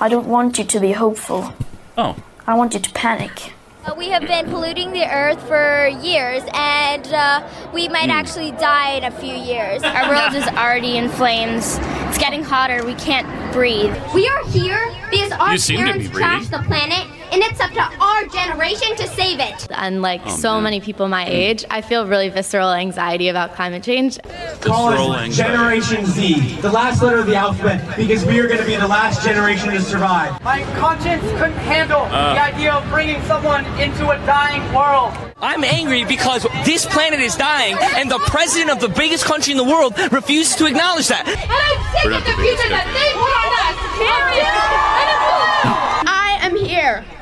I 0.00 0.08
don't 0.08 0.26
want 0.28 0.58
you 0.58 0.64
to 0.64 0.80
be 0.80 0.92
hopeful. 0.92 1.52
Oh. 1.96 2.16
I 2.46 2.54
want 2.54 2.74
you 2.74 2.80
to 2.80 2.90
panic. 2.92 3.52
Uh, 3.84 3.94
We 3.96 4.10
have 4.10 4.22
been 4.22 4.46
polluting 4.46 4.92
the 4.92 5.04
earth 5.12 5.40
for 5.48 5.88
years, 6.02 6.42
and 6.54 7.06
uh, 7.12 7.48
we 7.74 7.88
might 7.88 8.10
actually 8.10 8.52
die 8.52 8.92
in 8.92 9.04
a 9.04 9.10
few 9.10 9.34
years. 9.34 9.82
Our 9.96 10.08
world 10.08 10.34
is 10.34 10.46
already 10.46 10.96
in 10.98 11.08
flames. 11.08 11.78
It's 12.08 12.18
getting 12.18 12.42
hotter. 12.44 12.84
We 12.84 12.94
can't 12.94 13.26
breathe. 13.52 13.94
We 14.14 14.28
are 14.28 14.44
here 14.46 14.94
because 15.10 15.32
our 15.32 15.52
You 15.52 15.58
seem 15.58 15.78
parents 15.78 16.08
be 16.08 16.14
trashed 16.14 16.50
the 16.50 16.58
planet, 16.66 17.06
and 17.32 17.42
it's 17.42 17.60
up 17.60 17.70
to 17.72 17.80
our 18.02 18.24
generation 18.26 18.96
to 18.96 19.06
save 19.08 19.40
it. 19.40 19.66
Unlike 19.70 20.22
Oh, 20.26 20.36
so 20.36 20.54
man. 20.54 20.62
many 20.64 20.80
people 20.80 21.08
my 21.08 21.26
age, 21.26 21.64
I 21.70 21.80
feel 21.80 22.06
really 22.06 22.28
visceral 22.28 22.72
anxiety 22.72 23.28
about 23.28 23.54
climate 23.54 23.82
change. 23.82 24.18
Call 24.60 24.88
us 25.12 25.36
Generation 25.36 26.04
Z, 26.06 26.56
the 26.60 26.70
last 26.70 27.02
letter 27.02 27.18
of 27.18 27.26
the 27.26 27.34
alphabet, 27.36 27.96
because 27.96 28.24
we 28.24 28.38
are 28.40 28.46
going 28.46 28.60
to 28.60 28.66
be 28.66 28.76
the 28.76 28.88
last 28.88 29.24
generation 29.24 29.70
to 29.70 29.80
survive. 29.80 30.42
My 30.42 30.62
conscience 30.78 31.22
couldn't 31.38 31.58
handle 31.68 32.02
Uh. 32.02 32.34
the 32.34 32.42
idea 32.42 32.72
of 32.74 32.88
bringing 32.90 33.20
someone 33.24 33.64
into 33.80 34.08
a 34.10 34.16
dying 34.26 34.62
world. 34.72 35.12
I'm 35.40 35.62
angry 35.62 36.04
because 36.04 36.44
this 36.64 36.84
planet 36.86 37.20
is 37.20 37.36
dying 37.36 37.76
and 37.96 38.10
the 38.10 38.18
president 38.26 38.70
of 38.70 38.80
the 38.80 38.88
biggest 38.88 39.24
country 39.24 39.52
in 39.52 39.56
the 39.56 39.64
world 39.64 39.94
refuses 40.10 40.56
to 40.56 40.66
acknowledge 40.66 41.06
that. 41.08 41.28
And 41.28 41.38
I'm 41.38 41.78
sick 41.94 42.10
of 42.10 42.24
the 42.24 42.30
the 42.32 42.36
future 42.42 42.68
that 42.74 42.86
they 42.90 43.08
put 43.14 43.32
on 43.42 43.50
us. 43.66 43.76
I 43.98 44.10
am 44.18 44.26
here 44.34 44.67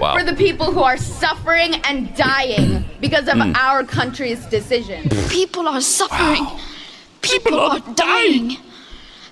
Wow. 0.00 0.14
for 0.16 0.22
the 0.24 0.34
people 0.34 0.72
who 0.72 0.82
are 0.82 0.96
suffering 0.98 1.74
and 1.84 2.14
dying 2.16 2.84
because 3.00 3.28
of 3.28 3.36
Mm. 3.36 3.56
our 3.56 3.82
country's 3.84 4.44
decision. 4.46 5.08
People 5.30 5.66
are 5.68 5.80
suffering. 5.80 6.46
People, 7.22 7.58
are 7.60 7.80
dying. 7.94 8.58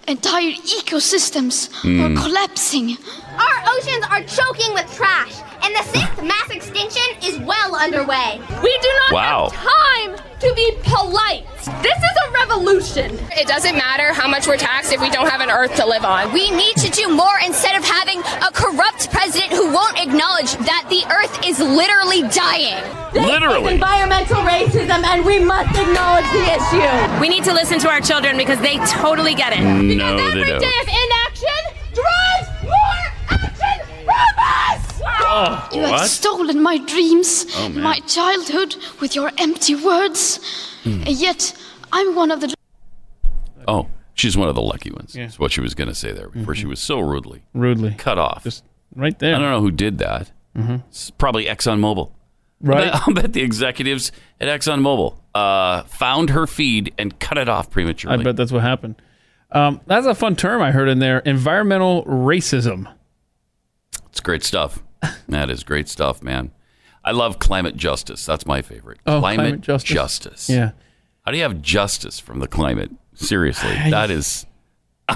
Entire 0.08 0.52
ecosystems 0.78 1.70
Mm. 1.82 2.00
are 2.04 2.22
collapsing. 2.22 2.96
Our 3.38 3.58
oceans 3.74 4.04
are 4.10 4.22
choking 4.22 4.74
with 4.74 4.86
trash, 4.94 5.32
and 5.64 5.74
the 5.74 5.82
sixth 5.84 6.22
mass 6.22 6.50
extinction 6.50 7.02
is 7.24 7.38
well 7.40 7.74
underway. 7.74 8.40
We 8.62 8.78
do 8.78 8.88
not 9.08 9.12
Wow. 9.12 9.48
have 9.50 10.16
time 10.16 10.28
to 10.40 10.52
be 10.54 10.72
polite. 10.82 11.46
This 11.82 11.96
is 11.96 12.14
a 12.26 12.30
revolution. 12.32 13.18
It 13.32 13.46
doesn't 13.48 13.74
matter 13.76 14.12
how 14.12 14.28
much 14.28 14.46
we're 14.46 14.58
taxed 14.58 14.92
if 14.92 15.00
we 15.00 15.08
don't 15.10 15.28
have 15.30 15.40
an 15.40 15.50
earth 15.50 15.74
to 15.76 15.86
live 15.86 16.04
on. 16.04 16.32
We 16.32 16.50
need 16.50 16.76
to 16.76 16.90
do 16.90 17.08
more 17.08 17.38
instead 17.44 17.76
of 17.76 17.84
having 17.84 18.20
a 18.20 18.50
corrupt 18.52 19.10
president 19.10 19.52
who 19.52 19.72
won't 19.72 19.98
acknowledge 19.98 20.52
that 20.68 20.84
the 20.90 21.02
earth 21.10 21.34
is 21.46 21.58
literally 21.60 22.22
dying. 22.28 22.76
It's 23.16 23.70
environmental 23.72 24.42
racism, 24.42 25.02
and 25.04 25.24
we 25.24 25.38
must 25.38 25.70
acknowledge 25.78 26.26
the 26.32 26.44
issue. 26.52 27.20
We 27.20 27.28
need 27.28 27.44
to 27.44 27.52
listen 27.54 27.78
to 27.80 27.88
our 27.88 28.00
children 28.00 28.36
because 28.36 28.58
they 28.60 28.76
totally 28.86 29.34
get 29.34 29.52
it. 29.54 29.60
No, 29.62 30.16
they 30.16 30.22
Every 30.24 30.44
don't. 30.44 30.60
day 30.60 30.76
of 30.82 30.88
inaction 30.88 31.60
drives 31.94 32.48
more 32.64 33.04
action 33.30 34.04
from 34.04 34.34
us. 34.38 34.93
Oh, 35.06 35.68
You 35.72 35.80
have 35.82 36.08
stolen 36.08 36.62
my 36.62 36.78
dreams, 36.78 37.46
Oh, 37.56 37.68
my 37.70 37.98
childhood 38.00 38.76
with 39.00 39.14
your 39.14 39.30
empty 39.38 39.74
words. 39.74 40.38
Hmm. 40.82 41.02
And 41.06 41.08
yet, 41.10 41.56
I'm 41.92 42.14
one 42.14 42.30
of 42.30 42.40
the. 42.40 42.54
Oh, 43.66 43.88
she's 44.14 44.36
one 44.36 44.48
of 44.48 44.54
the 44.54 44.62
lucky 44.62 44.90
ones. 44.90 45.12
That's 45.14 45.38
what 45.38 45.52
she 45.52 45.60
was 45.60 45.74
going 45.74 45.88
to 45.88 45.94
say 45.94 46.12
there 46.12 46.28
before 46.28 46.54
she 46.54 46.66
was 46.66 46.80
so 46.80 47.00
rudely 47.00 47.44
Rudely. 47.54 47.94
cut 47.96 48.18
off. 48.18 48.44
Just 48.44 48.64
right 48.94 49.18
there. 49.18 49.34
I 49.34 49.38
don't 49.38 49.50
know 49.50 49.60
who 49.60 49.70
did 49.70 49.98
that. 49.98 50.30
Mhm. 50.56 50.82
It's 50.88 51.10
probably 51.10 51.46
ExxonMobil. 51.46 52.10
Right. 52.60 52.86
I'll 52.86 52.92
bet, 52.92 53.02
I'll 53.08 53.14
bet 53.14 53.32
the 53.32 53.42
executives 53.42 54.12
at 54.40 54.48
ExxonMobil 54.48 55.16
uh, 55.34 55.82
found 55.84 56.30
her 56.30 56.46
feed 56.46 56.92
and 56.98 57.18
cut 57.18 57.38
it 57.38 57.48
off 57.48 57.70
prematurely. 57.70 58.20
I 58.20 58.22
bet 58.22 58.36
that's 58.36 58.52
what 58.52 58.62
happened. 58.62 58.96
Um, 59.50 59.80
that's 59.86 60.06
a 60.06 60.14
fun 60.14 60.36
term 60.36 60.62
I 60.62 60.70
heard 60.72 60.88
in 60.88 60.98
there 61.00 61.18
environmental 61.20 62.04
racism. 62.04 62.92
It's 64.10 64.20
great 64.20 64.44
stuff. 64.44 64.82
That 65.28 65.50
is 65.50 65.62
great 65.64 65.88
stuff, 65.88 66.22
man. 66.22 66.50
I 67.04 67.10
love 67.12 67.38
climate 67.38 67.76
justice. 67.76 68.24
That's 68.24 68.46
my 68.46 68.62
favorite. 68.62 68.98
Oh, 69.06 69.20
climate 69.20 69.60
justice. 69.60 69.90
justice. 69.90 70.50
Yeah. 70.50 70.70
How 71.24 71.32
do 71.32 71.36
you 71.36 71.42
have 71.42 71.60
justice 71.62 72.18
from 72.18 72.40
the 72.40 72.48
climate? 72.48 72.90
Seriously, 73.14 73.70
that 73.90 74.10
is. 74.10 74.46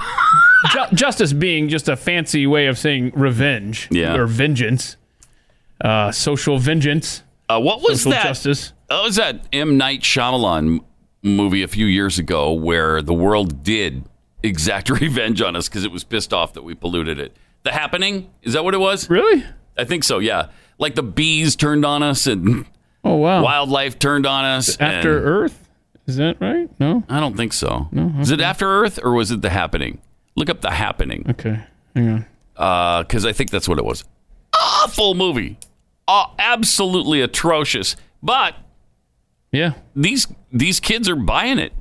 Ju- 0.72 0.94
justice 0.94 1.32
being 1.32 1.68
just 1.68 1.88
a 1.88 1.96
fancy 1.96 2.46
way 2.46 2.66
of 2.66 2.76
saying 2.78 3.12
revenge 3.14 3.88
Yeah. 3.90 4.16
or 4.16 4.26
vengeance, 4.26 4.96
uh, 5.82 6.10
social 6.12 6.58
vengeance. 6.58 7.22
Uh, 7.48 7.60
what 7.60 7.80
was 7.80 8.02
social 8.02 8.12
that? 8.12 8.24
justice? 8.24 8.72
What 8.88 9.04
was 9.04 9.16
that 9.16 9.46
M 9.52 9.78
Night 9.78 10.00
Shyamalan 10.02 10.80
movie 11.22 11.62
a 11.62 11.68
few 11.68 11.86
years 11.86 12.18
ago 12.18 12.52
where 12.52 13.00
the 13.02 13.14
world 13.14 13.62
did 13.64 14.04
exact 14.42 14.90
revenge 15.00 15.40
on 15.40 15.56
us 15.56 15.68
because 15.68 15.84
it 15.84 15.92
was 15.92 16.04
pissed 16.04 16.32
off 16.34 16.52
that 16.54 16.64
we 16.64 16.74
polluted 16.74 17.18
it? 17.18 17.34
The 17.62 17.72
Happening 17.72 18.30
is 18.42 18.52
that 18.52 18.64
what 18.64 18.74
it 18.74 18.78
was? 18.78 19.08
Really? 19.08 19.44
I 19.78 19.84
think 19.84 20.04
so. 20.04 20.18
Yeah, 20.18 20.48
like 20.78 20.94
the 20.94 21.02
bees 21.02 21.56
turned 21.56 21.84
on 21.84 22.02
us 22.02 22.26
and 22.26 22.66
Oh 23.04 23.16
wow, 23.16 23.42
wildlife 23.42 23.98
turned 23.98 24.26
on 24.26 24.44
us 24.44 24.76
After 24.80 25.16
and- 25.18 25.26
Earth, 25.26 25.68
is 26.06 26.16
that 26.16 26.40
right? 26.40 26.68
No, 26.80 27.04
I 27.08 27.20
don't 27.20 27.36
think 27.36 27.52
so. 27.52 27.88
No, 27.92 28.12
Is 28.20 28.30
it. 28.30 28.40
After 28.40 28.66
Earth 28.66 28.98
or 29.02 29.12
was 29.14 29.30
it 29.30 29.40
The 29.42 29.50
Happening? 29.50 30.00
Look 30.36 30.50
up 30.50 30.60
The 30.60 30.70
Happening. 30.70 31.26
Okay, 31.30 31.60
hang 31.94 32.26
on. 32.56 33.02
Because 33.04 33.24
I 33.24 33.32
think 33.32 33.50
that's 33.50 33.68
what 33.68 33.78
it 33.78 33.84
was. 33.84 34.04
Awful 34.54 35.14
movie. 35.14 35.58
Aw- 36.08 36.32
absolutely 36.38 37.20
atrocious. 37.20 37.94
But 38.22 38.54
Yeah. 39.52 39.74
These 39.94 40.26
these 40.52 40.80
kids 40.80 41.08
are 41.08 41.16
buying 41.16 41.58
it. 41.58 41.72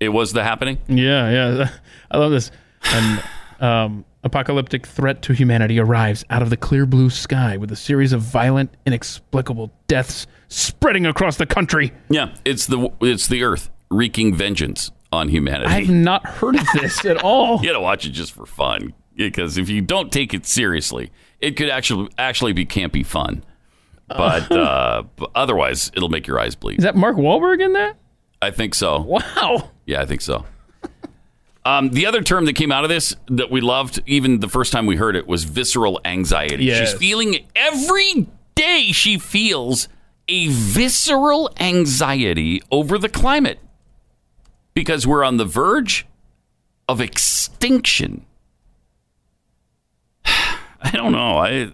It 0.00 0.08
was 0.08 0.32
the 0.32 0.42
happening. 0.42 0.78
Yeah, 0.88 1.30
yeah. 1.30 1.70
I 2.10 2.18
love 2.18 2.32
this. 2.32 2.50
An 2.92 3.20
um, 3.60 4.04
apocalyptic 4.24 4.86
threat 4.86 5.22
to 5.22 5.32
humanity 5.32 5.78
arrives 5.78 6.24
out 6.30 6.42
of 6.42 6.50
the 6.50 6.56
clear 6.56 6.86
blue 6.86 7.10
sky 7.10 7.56
with 7.56 7.70
a 7.70 7.76
series 7.76 8.12
of 8.12 8.22
violent, 8.22 8.74
inexplicable 8.86 9.70
deaths 9.86 10.26
spreading 10.48 11.06
across 11.06 11.36
the 11.36 11.46
country. 11.46 11.92
Yeah, 12.08 12.34
it's 12.44 12.66
the 12.66 12.90
it's 13.00 13.28
the 13.28 13.44
Earth 13.44 13.70
wreaking 13.90 14.34
vengeance 14.34 14.90
on 15.12 15.28
humanity. 15.28 15.70
I've 15.70 15.90
not 15.90 16.26
heard 16.26 16.56
of 16.56 16.66
this 16.74 17.04
at 17.04 17.22
all. 17.22 17.58
you 17.62 17.68
gotta 17.68 17.80
watch 17.80 18.06
it 18.06 18.10
just 18.10 18.32
for 18.32 18.46
fun 18.46 18.94
because 19.14 19.58
if 19.58 19.68
you 19.68 19.80
don't 19.80 20.10
take 20.10 20.34
it 20.34 20.46
seriously, 20.46 21.12
it 21.40 21.52
could 21.56 21.68
actually 21.68 22.08
actually 22.18 22.52
be 22.52 22.66
campy 22.66 23.04
fun. 23.04 23.44
But 24.08 24.50
uh, 24.52 25.04
but 25.16 25.30
otherwise, 25.34 25.90
it'll 25.94 26.08
make 26.08 26.26
your 26.26 26.40
eyes 26.40 26.54
bleed. 26.54 26.78
Is 26.78 26.84
that 26.84 26.96
Mark 26.96 27.16
Wahlberg 27.16 27.62
in 27.62 27.74
that? 27.74 27.96
I 28.42 28.50
think 28.50 28.74
so. 28.74 29.00
Wow. 29.00 29.70
Yeah, 29.86 30.02
I 30.02 30.06
think 30.06 30.20
so. 30.20 30.44
Um, 31.66 31.90
the 31.90 32.04
other 32.06 32.22
term 32.22 32.44
that 32.44 32.54
came 32.54 32.70
out 32.70 32.84
of 32.84 32.90
this 32.90 33.16
that 33.28 33.50
we 33.50 33.60
loved, 33.60 34.02
even 34.06 34.40
the 34.40 34.48
first 34.48 34.72
time 34.72 34.86
we 34.86 34.96
heard 34.96 35.16
it, 35.16 35.26
was 35.26 35.44
visceral 35.44 36.00
anxiety. 36.04 36.64
Yes. 36.66 36.90
She's 36.90 36.98
feeling 36.98 37.46
every 37.56 38.26
day. 38.54 38.90
She 38.92 39.18
feels 39.18 39.88
a 40.28 40.48
visceral 40.48 41.50
anxiety 41.58 42.62
over 42.70 42.98
the 42.98 43.08
climate 43.08 43.58
because 44.74 45.06
we're 45.06 45.24
on 45.24 45.38
the 45.38 45.44
verge 45.44 46.06
of 46.88 47.00
extinction. 47.00 48.26
I 50.24 50.90
don't 50.92 51.12
know. 51.12 51.38
I 51.38 51.72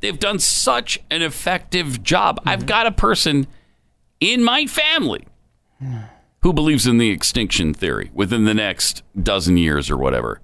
they've 0.00 0.18
done 0.18 0.38
such 0.38 0.98
an 1.10 1.20
effective 1.22 2.02
job. 2.02 2.40
I've 2.46 2.64
got 2.66 2.86
a 2.86 2.92
person 2.92 3.46
in 4.20 4.42
my 4.42 4.66
family 4.66 5.26
who 6.44 6.52
believes 6.52 6.86
in 6.86 6.98
the 6.98 7.08
extinction 7.10 7.72
theory 7.74 8.10
within 8.14 8.44
the 8.44 8.52
next 8.54 9.02
dozen 9.20 9.56
years 9.56 9.90
or 9.90 9.96
whatever. 9.96 10.40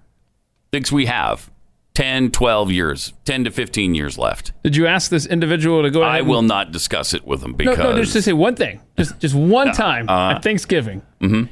Thinks 0.72 0.90
we 0.90 1.04
have 1.06 1.50
10, 1.92 2.30
12 2.30 2.72
years, 2.72 3.12
10 3.26 3.44
to 3.44 3.50
15 3.50 3.94
years 3.94 4.16
left. 4.16 4.52
Did 4.64 4.76
you 4.76 4.86
ask 4.86 5.10
this 5.10 5.26
individual 5.26 5.82
to 5.82 5.90
go 5.90 6.00
ahead 6.00 6.14
I 6.14 6.18
and- 6.20 6.28
will 6.28 6.40
not 6.42 6.72
discuss 6.72 7.12
it 7.12 7.26
with 7.26 7.42
him 7.42 7.52
because 7.52 7.76
no, 7.76 7.94
just 7.96 8.14
to 8.14 8.22
say 8.22 8.32
one 8.32 8.56
thing. 8.56 8.80
Just 8.96 9.20
just 9.20 9.34
one 9.34 9.72
time 9.72 10.08
Uh, 10.08 10.32
at 10.32 10.42
Thanksgiving. 10.42 11.02
Mhm. 11.20 11.48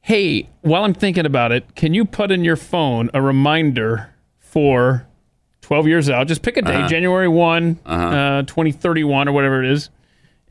Hey, 0.00 0.48
while 0.62 0.82
I'm 0.84 0.94
thinking 0.94 1.24
about 1.26 1.52
it, 1.52 1.74
can 1.76 1.94
you 1.94 2.04
put 2.04 2.32
in 2.32 2.42
your 2.42 2.56
phone 2.56 3.08
a 3.14 3.22
reminder 3.22 4.10
for 4.38 5.06
12 5.60 5.86
years 5.86 6.10
out? 6.10 6.26
Just 6.26 6.42
pick 6.42 6.56
a 6.56 6.62
day, 6.62 6.74
Uh-huh. 6.74 6.88
January 6.88 7.28
one 7.28 7.78
Uh-huh. 7.86 8.04
uh 8.16 8.42
2031 8.42 9.28
or 9.28 9.32
whatever 9.32 9.62
it 9.62 9.70
is. 9.70 9.90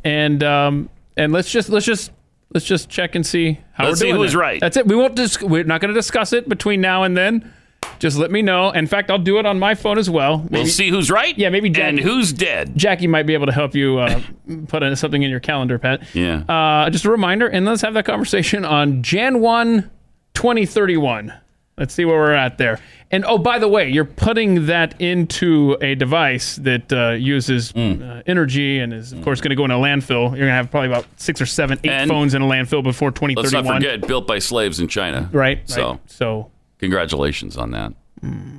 And 0.05 0.41
um 0.43 0.89
and 1.17 1.33
let's 1.33 1.51
just 1.51 1.67
let's 1.69 1.85
just 1.85 2.11
let's 2.53 2.65
just 2.65 2.89
check 2.89 3.15
and 3.15 3.25
see 3.25 3.59
how 3.73 3.85
Let's 3.85 3.93
we're 3.93 3.95
see 3.97 4.11
doing. 4.11 4.21
who's 4.21 4.31
there. 4.33 4.41
right. 4.41 4.59
That's 4.61 4.77
it. 4.77 4.87
We 4.87 4.95
won't 4.95 5.15
dis- 5.15 5.41
we're 5.41 5.63
not 5.63 5.81
going 5.81 5.93
to 5.93 5.99
discuss 5.99 6.33
it 6.33 6.47
between 6.49 6.81
now 6.81 7.03
and 7.03 7.15
then. 7.17 7.53
Just 7.99 8.17
let 8.17 8.29
me 8.31 8.41
know. 8.41 8.71
In 8.71 8.87
fact, 8.87 9.09
I'll 9.09 9.17
do 9.17 9.39
it 9.39 9.45
on 9.45 9.57
my 9.59 9.73
phone 9.75 9.97
as 9.97 10.09
well. 10.09 10.45
we'll 10.49 10.65
see 10.65 10.89
who's 10.89 11.09
right 11.09 11.37
Yeah, 11.37 11.49
maybe 11.49 11.69
Jack- 11.69 11.89
and 11.89 11.99
who's 11.99 12.31
dead. 12.33 12.75
Jackie 12.77 13.07
might 13.07 13.23
be 13.25 13.33
able 13.33 13.45
to 13.45 13.51
help 13.51 13.73
you 13.75 13.99
uh, 13.99 14.21
put 14.67 14.83
in 14.83 14.95
something 14.95 15.21
in 15.23 15.29
your 15.29 15.39
calendar, 15.39 15.77
Pat. 15.79 16.03
Yeah. 16.13 16.43
Uh, 16.47 16.89
just 16.89 17.05
a 17.05 17.11
reminder, 17.11 17.47
and 17.47 17.65
let's 17.65 17.81
have 17.81 17.93
that 17.95 18.05
conversation 18.05 18.63
on 18.65 19.01
Jan 19.03 19.39
1, 19.41 19.89
2031. 20.33 21.33
Let's 21.79 21.93
see 21.93 22.05
where 22.05 22.17
we're 22.17 22.33
at 22.33 22.57
there. 22.57 22.79
And 23.09 23.25
oh, 23.25 23.37
by 23.39 23.57
the 23.57 23.67
way, 23.67 23.89
you're 23.89 24.05
putting 24.05 24.67
that 24.67 24.99
into 25.01 25.77
a 25.81 25.95
device 25.95 26.57
that 26.57 26.91
uh, 26.93 27.11
uses 27.11 27.71
Mm. 27.71 28.01
uh, 28.19 28.21
energy 28.27 28.79
and 28.79 28.93
is, 28.93 29.13
of 29.13 29.23
course, 29.23 29.41
going 29.41 29.49
to 29.49 29.55
go 29.55 29.65
in 29.65 29.71
a 29.71 29.77
landfill. 29.77 30.23
You're 30.29 30.45
going 30.45 30.47
to 30.49 30.53
have 30.53 30.69
probably 30.69 30.89
about 30.89 31.07
six 31.15 31.41
or 31.41 31.45
seven, 31.47 31.79
eight 31.83 31.89
And 31.89 32.09
phones 32.09 32.33
in 32.35 32.41
a 32.41 32.45
landfill 32.45 32.83
before 32.83 33.09
2031. 33.11 33.35
Let's 33.35 33.51
2031. 33.51 33.81
not 33.81 33.81
forget, 33.81 34.07
built 34.07 34.27
by 34.27 34.39
slaves 34.39 34.79
in 34.79 34.87
China. 34.87 35.29
Right, 35.31 35.67
So, 35.67 35.91
right. 35.91 35.99
So, 36.05 36.51
congratulations 36.77 37.57
on 37.57 37.71
that. 37.71 37.93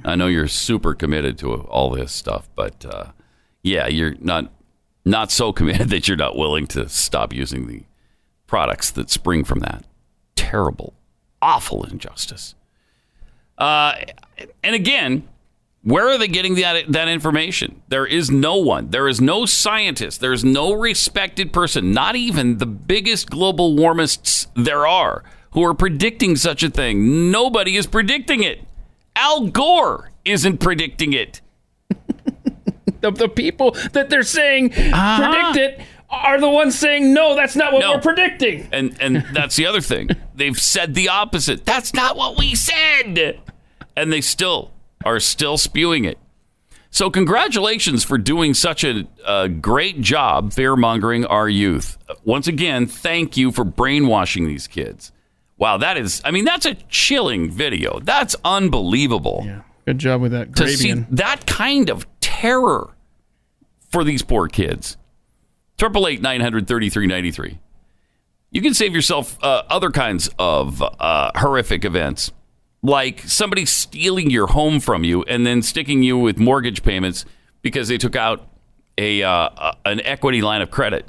I 0.06 0.14
know 0.16 0.26
you're 0.26 0.48
super 0.48 0.94
committed 0.94 1.36
to 1.40 1.52
all 1.54 1.90
this 1.90 2.10
stuff, 2.12 2.48
but 2.56 2.82
uh, 2.86 3.12
yeah, 3.62 3.86
you're 3.88 4.14
not 4.18 4.50
not 5.04 5.30
so 5.30 5.52
committed 5.52 5.90
that 5.90 6.08
you're 6.08 6.16
not 6.16 6.34
willing 6.36 6.66
to 6.68 6.88
stop 6.88 7.34
using 7.34 7.66
the 7.68 7.82
products 8.46 8.90
that 8.92 9.10
spring 9.10 9.44
from 9.44 9.58
that 9.60 9.84
terrible, 10.34 10.94
awful 11.42 11.84
injustice. 11.84 12.54
Uh, 13.60 13.94
and 14.64 14.74
again, 14.74 15.28
where 15.82 16.08
are 16.08 16.18
they 16.18 16.28
getting 16.28 16.54
that 16.56 16.90
that 16.92 17.08
information? 17.08 17.82
There 17.88 18.06
is 18.06 18.30
no 18.30 18.56
one. 18.56 18.90
There 18.90 19.06
is 19.08 19.20
no 19.20 19.46
scientist. 19.46 20.20
There 20.20 20.32
is 20.32 20.44
no 20.44 20.72
respected 20.72 21.52
person, 21.52 21.92
not 21.92 22.16
even 22.16 22.58
the 22.58 22.66
biggest 22.66 23.30
global 23.30 23.74
warmists 23.76 24.46
there 24.54 24.86
are, 24.86 25.22
who 25.52 25.64
are 25.64 25.74
predicting 25.74 26.36
such 26.36 26.62
a 26.62 26.70
thing. 26.70 27.30
Nobody 27.30 27.76
is 27.76 27.86
predicting 27.86 28.42
it. 28.42 28.60
Al 29.16 29.46
Gore 29.48 30.10
isn't 30.24 30.58
predicting 30.58 31.12
it. 31.12 31.40
the, 33.00 33.10
the 33.10 33.28
people 33.28 33.72
that 33.92 34.08
they're 34.10 34.22
saying 34.22 34.72
Uh-huh. 34.72 35.32
predict 35.32 35.56
it 35.56 35.86
are 36.10 36.40
the 36.40 36.48
ones 36.48 36.78
saying, 36.78 37.12
no, 37.14 37.34
that's 37.36 37.54
not 37.56 37.72
what 37.72 37.80
No. 37.80 37.92
we're 37.92 38.00
predicting. 38.00 38.68
And 38.72 38.96
and 39.00 39.24
that's 39.32 39.56
the 39.56 39.66
other 39.66 39.80
thing. 39.80 40.08
They've 40.34 40.58
said 40.58 40.94
the 40.94 41.08
opposite. 41.08 41.64
That's 41.64 41.94
not 41.94 42.16
what 42.16 42.36
we 42.38 42.54
said. 42.54 43.40
And 43.96 44.12
they 44.12 44.20
still 44.20 44.72
are 45.04 45.20
still 45.20 45.56
spewing 45.58 46.04
it. 46.04 46.18
So 46.92 47.08
congratulations 47.08 48.02
for 48.02 48.18
doing 48.18 48.52
such 48.54 48.82
a, 48.82 49.06
a 49.24 49.48
great 49.48 50.00
job 50.00 50.52
fear 50.52 50.74
mongering 50.74 51.24
our 51.24 51.48
youth. 51.48 51.96
Once 52.24 52.48
again, 52.48 52.86
thank 52.86 53.36
you 53.36 53.52
for 53.52 53.64
brainwashing 53.64 54.48
these 54.48 54.66
kids. 54.66 55.12
Wow, 55.56 55.76
that 55.76 55.96
is 55.96 56.20
I 56.24 56.30
mean 56.32 56.44
that's 56.44 56.66
a 56.66 56.74
chilling 56.88 57.50
video. 57.50 58.00
That's 58.00 58.34
unbelievable. 58.44 59.42
Yeah. 59.46 59.62
Good 59.86 59.98
job 59.98 60.20
with 60.20 60.32
that 60.32 60.54
To 60.56 60.62
gravy. 60.64 60.76
see 60.76 60.90
and- 60.90 61.06
that 61.10 61.46
kind 61.46 61.88
of 61.90 62.06
terror 62.20 62.90
for 63.90 64.02
these 64.04 64.22
poor 64.22 64.48
kids. 64.48 64.96
Triple 65.80 66.06
eight 66.08 66.20
nine 66.20 66.42
hundred 66.42 66.66
thirty 66.68 66.90
three 66.90 67.06
ninety 67.06 67.30
three. 67.30 67.58
You 68.50 68.60
can 68.60 68.74
save 68.74 68.94
yourself 68.94 69.42
uh, 69.42 69.62
other 69.70 69.88
kinds 69.88 70.28
of 70.38 70.82
uh, 70.82 71.30
horrific 71.34 71.86
events, 71.86 72.32
like 72.82 73.20
somebody 73.20 73.64
stealing 73.64 74.28
your 74.28 74.48
home 74.48 74.78
from 74.80 75.04
you 75.04 75.22
and 75.22 75.46
then 75.46 75.62
sticking 75.62 76.02
you 76.02 76.18
with 76.18 76.36
mortgage 76.36 76.82
payments 76.82 77.24
because 77.62 77.88
they 77.88 77.96
took 77.96 78.14
out 78.14 78.46
a 78.98 79.22
uh, 79.22 79.72
an 79.86 80.02
equity 80.02 80.42
line 80.42 80.60
of 80.60 80.70
credit 80.70 81.08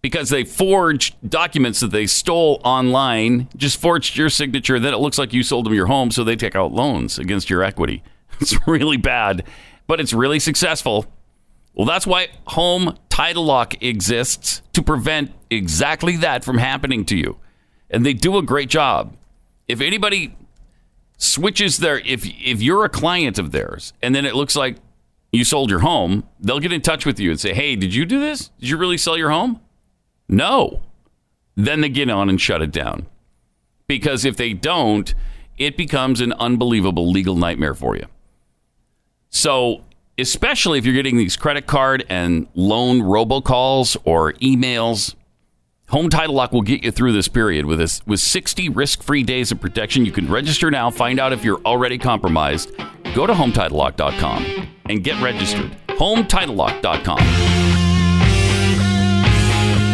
because 0.00 0.30
they 0.30 0.44
forged 0.44 1.16
documents 1.28 1.80
that 1.80 1.90
they 1.90 2.06
stole 2.06 2.62
online, 2.64 3.50
just 3.58 3.78
forged 3.78 4.16
your 4.16 4.30
signature. 4.30 4.80
Then 4.80 4.94
it 4.94 5.00
looks 5.00 5.18
like 5.18 5.34
you 5.34 5.42
sold 5.42 5.66
them 5.66 5.74
your 5.74 5.88
home, 5.88 6.10
so 6.10 6.24
they 6.24 6.34
take 6.34 6.56
out 6.56 6.72
loans 6.72 7.18
against 7.18 7.50
your 7.50 7.62
equity. 7.62 8.02
It's 8.40 8.56
really 8.66 8.96
bad, 8.96 9.44
but 9.86 10.00
it's 10.00 10.14
really 10.14 10.38
successful. 10.38 11.04
Well, 11.74 11.86
that's 11.86 12.06
why 12.06 12.28
Home 12.46 12.96
Title 13.20 13.44
Lock 13.44 13.82
exists 13.82 14.62
to 14.72 14.82
prevent 14.82 15.32
exactly 15.50 16.16
that 16.16 16.42
from 16.42 16.56
happening 16.56 17.04
to 17.04 17.14
you. 17.14 17.36
And 17.90 18.06
they 18.06 18.14
do 18.14 18.38
a 18.38 18.42
great 18.42 18.70
job. 18.70 19.14
If 19.68 19.82
anybody 19.82 20.34
switches 21.18 21.76
their 21.76 21.98
if 21.98 22.24
if 22.24 22.62
you're 22.62 22.86
a 22.86 22.88
client 22.88 23.38
of 23.38 23.52
theirs 23.52 23.92
and 24.00 24.14
then 24.14 24.24
it 24.24 24.34
looks 24.34 24.56
like 24.56 24.78
you 25.32 25.44
sold 25.44 25.68
your 25.68 25.80
home, 25.80 26.24
they'll 26.40 26.60
get 26.60 26.72
in 26.72 26.80
touch 26.80 27.04
with 27.04 27.20
you 27.20 27.30
and 27.30 27.38
say, 27.38 27.52
"Hey, 27.52 27.76
did 27.76 27.94
you 27.94 28.06
do 28.06 28.18
this? 28.18 28.48
Did 28.58 28.70
you 28.70 28.78
really 28.78 28.96
sell 28.96 29.18
your 29.18 29.28
home?" 29.28 29.60
No. 30.26 30.80
Then 31.56 31.82
they 31.82 31.90
get 31.90 32.08
on 32.08 32.30
and 32.30 32.40
shut 32.40 32.62
it 32.62 32.72
down. 32.72 33.06
Because 33.86 34.24
if 34.24 34.38
they 34.38 34.54
don't, 34.54 35.14
it 35.58 35.76
becomes 35.76 36.22
an 36.22 36.32
unbelievable 36.32 37.10
legal 37.10 37.36
nightmare 37.36 37.74
for 37.74 37.96
you. 37.96 38.06
So, 39.28 39.84
especially 40.20 40.78
if 40.78 40.84
you're 40.84 40.94
getting 40.94 41.16
these 41.16 41.36
credit 41.36 41.66
card 41.66 42.04
and 42.08 42.46
loan 42.54 43.00
robocalls 43.00 43.96
or 44.04 44.32
emails, 44.34 45.14
Home 45.88 46.08
Title 46.08 46.34
Lock 46.36 46.52
will 46.52 46.62
get 46.62 46.84
you 46.84 46.92
through 46.92 47.12
this 47.12 47.26
period 47.26 47.66
with 47.66 47.78
this 47.78 48.04
with 48.06 48.20
60 48.20 48.68
risk-free 48.68 49.24
days 49.24 49.50
of 49.50 49.60
protection. 49.60 50.04
You 50.04 50.12
can 50.12 50.30
register 50.30 50.70
now, 50.70 50.90
find 50.90 51.18
out 51.18 51.32
if 51.32 51.44
you're 51.44 51.60
already 51.62 51.98
compromised. 51.98 52.70
Go 53.14 53.26
to 53.26 53.32
hometitlelock.com 53.32 54.68
and 54.88 55.02
get 55.02 55.20
registered. 55.20 55.76
hometitlelock.com. 55.88 57.18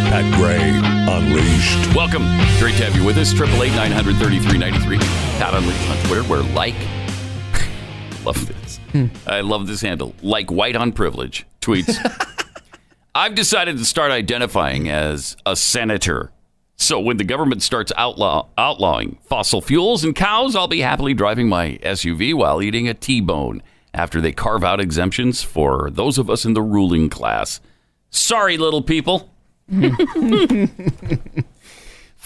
Pat 0.08 0.34
Gray 0.34 0.70
Unleashed. 1.12 1.94
Welcome. 1.94 2.22
Great 2.58 2.76
to 2.76 2.84
have 2.84 2.94
you 2.96 3.04
with 3.04 3.16
us. 3.16 3.32
Triple 3.32 3.62
eight 3.62 3.72
nine 3.74 3.90
hundred 3.90 4.16
thirty 4.16 4.38
three 4.38 4.58
ninety 4.58 4.78
three. 4.80 4.98
Pat 5.38 5.54
Unleashed 5.54 5.90
on 5.90 5.96
Twitter. 6.06 6.22
We're 6.28 6.42
like, 6.54 6.74
love 8.24 8.46
this. 8.46 8.65
Hmm. 8.96 9.06
I 9.26 9.40
love 9.42 9.66
this 9.66 9.82
handle. 9.82 10.14
Like 10.22 10.50
white 10.50 10.76
on 10.76 10.92
privilege 10.92 11.46
tweets. 11.60 11.98
I've 13.14 13.34
decided 13.34 13.76
to 13.78 13.84
start 13.84 14.10
identifying 14.10 14.88
as 14.88 15.36
a 15.44 15.54
senator. 15.56 16.32
So 16.76 17.00
when 17.00 17.16
the 17.16 17.24
government 17.24 17.62
starts 17.62 17.92
outlaw, 17.96 18.48
outlawing 18.56 19.18
fossil 19.24 19.60
fuels 19.60 20.04
and 20.04 20.14
cows, 20.14 20.54
I'll 20.56 20.68
be 20.68 20.80
happily 20.80 21.14
driving 21.14 21.48
my 21.48 21.78
SUV 21.82 22.34
while 22.34 22.62
eating 22.62 22.88
a 22.88 22.94
T-bone 22.94 23.62
after 23.94 24.20
they 24.20 24.32
carve 24.32 24.64
out 24.64 24.80
exemptions 24.80 25.42
for 25.42 25.90
those 25.90 26.18
of 26.18 26.28
us 26.28 26.44
in 26.44 26.54
the 26.54 26.62
ruling 26.62 27.08
class. 27.08 27.60
Sorry, 28.10 28.56
little 28.58 28.82
people. 28.82 29.30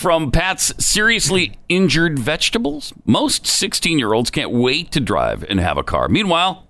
From 0.01 0.31
Pat's 0.31 0.73
seriously 0.83 1.59
injured 1.69 2.19
vegetables, 2.19 2.95
most 3.05 3.47
16 3.47 3.99
year 3.99 4.15
olds 4.15 4.31
can't 4.31 4.51
wait 4.51 4.91
to 4.93 4.99
drive 4.99 5.45
and 5.47 5.61
have 5.61 5.77
a 5.77 5.83
car. 5.83 6.09
Meanwhile, 6.09 6.67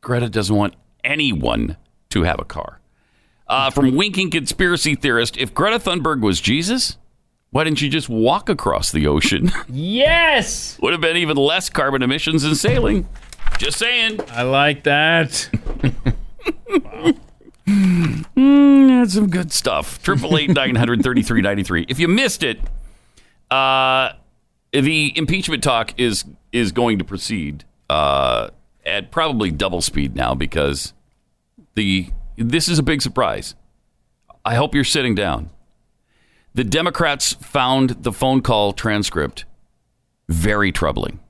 Greta 0.00 0.28
doesn't 0.28 0.54
want 0.54 0.76
anyone 1.02 1.76
to 2.10 2.22
have 2.22 2.38
a 2.38 2.44
car. 2.44 2.78
Uh, 3.48 3.70
from 3.70 3.96
winking 3.96 4.30
conspiracy 4.30 4.94
theorist, 4.94 5.36
if 5.38 5.52
Greta 5.52 5.80
Thunberg 5.80 6.20
was 6.20 6.40
Jesus, 6.40 6.98
why 7.50 7.64
didn't 7.64 7.82
you 7.82 7.88
just 7.88 8.08
walk 8.08 8.48
across 8.48 8.92
the 8.92 9.08
ocean? 9.08 9.50
Yes. 9.68 10.78
Would 10.80 10.92
have 10.92 11.00
been 11.00 11.16
even 11.16 11.36
less 11.36 11.68
carbon 11.68 12.00
emissions 12.00 12.44
than 12.44 12.54
sailing. 12.54 13.08
Just 13.58 13.76
saying. 13.76 14.20
I 14.30 14.42
like 14.42 14.84
that. 14.84 15.48
Mm, 17.66 18.88
that's 19.00 19.14
some 19.14 19.28
good 19.30 19.52
stuff. 19.52 20.02
Triple 20.02 20.36
eight 20.36 20.50
nine 20.50 20.74
hundred 20.74 21.02
thirty 21.02 21.22
three 21.22 21.40
ninety 21.42 21.62
three. 21.62 21.86
If 21.88 21.98
you 21.98 22.08
missed 22.08 22.42
it, 22.42 22.58
uh, 23.50 24.12
the 24.72 25.12
impeachment 25.16 25.62
talk 25.62 25.98
is 25.98 26.24
is 26.50 26.72
going 26.72 26.98
to 26.98 27.04
proceed 27.04 27.64
uh, 27.88 28.50
at 28.84 29.10
probably 29.10 29.50
double 29.50 29.80
speed 29.80 30.16
now 30.16 30.34
because 30.34 30.92
the 31.74 32.08
this 32.36 32.68
is 32.68 32.78
a 32.78 32.82
big 32.82 33.02
surprise. 33.02 33.54
I 34.44 34.56
hope 34.56 34.74
you're 34.74 34.84
sitting 34.84 35.14
down. 35.14 35.50
The 36.54 36.64
Democrats 36.64 37.34
found 37.34 37.90
the 38.02 38.12
phone 38.12 38.42
call 38.42 38.72
transcript 38.72 39.44
very 40.28 40.72
troubling, 40.72 41.20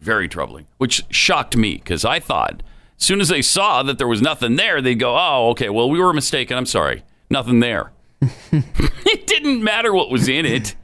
very 0.00 0.28
troubling, 0.28 0.66
which 0.78 1.04
shocked 1.10 1.56
me 1.56 1.74
because 1.74 2.04
I 2.04 2.20
thought 2.20 2.62
as 2.98 3.04
soon 3.04 3.20
as 3.20 3.28
they 3.28 3.42
saw 3.42 3.82
that 3.82 3.98
there 3.98 4.08
was 4.08 4.22
nothing 4.22 4.56
there, 4.56 4.80
they'd 4.80 4.94
go, 4.96 5.16
"Oh, 5.16 5.50
okay, 5.50 5.68
well 5.68 5.90
we 5.90 5.98
were 5.98 6.12
mistaken. 6.12 6.56
I'm 6.56 6.66
sorry, 6.66 7.04
nothing 7.30 7.60
there." 7.60 7.92
it 8.52 9.26
didn't 9.26 9.62
matter 9.62 9.92
what 9.92 10.10
was 10.10 10.28
in 10.28 10.46
it. 10.46 10.74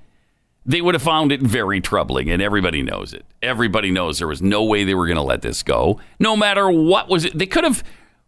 They 0.65 0.81
would 0.81 0.95
have 0.95 1.03
found 1.03 1.33
it 1.33 1.41
very 1.41 1.81
troubling, 1.81 2.31
and 2.31 2.41
everybody 2.41 2.83
knows 2.83 3.13
it. 3.13 3.25
Everybody 3.43 3.91
knows 3.91 4.19
there 4.19 4.29
was 4.29 4.43
no 4.43 4.63
way 4.63 4.85
they 4.85 4.95
were 4.95 5.07
going 5.07 5.17
to 5.17 5.23
let 5.23 5.43
this 5.43 5.63
go, 5.63 5.99
no 6.21 6.37
matter 6.37 6.71
what 6.71 7.09
was 7.09 7.25
it. 7.25 7.37
They 7.37 7.47
could 7.47 7.65
have, 7.65 7.83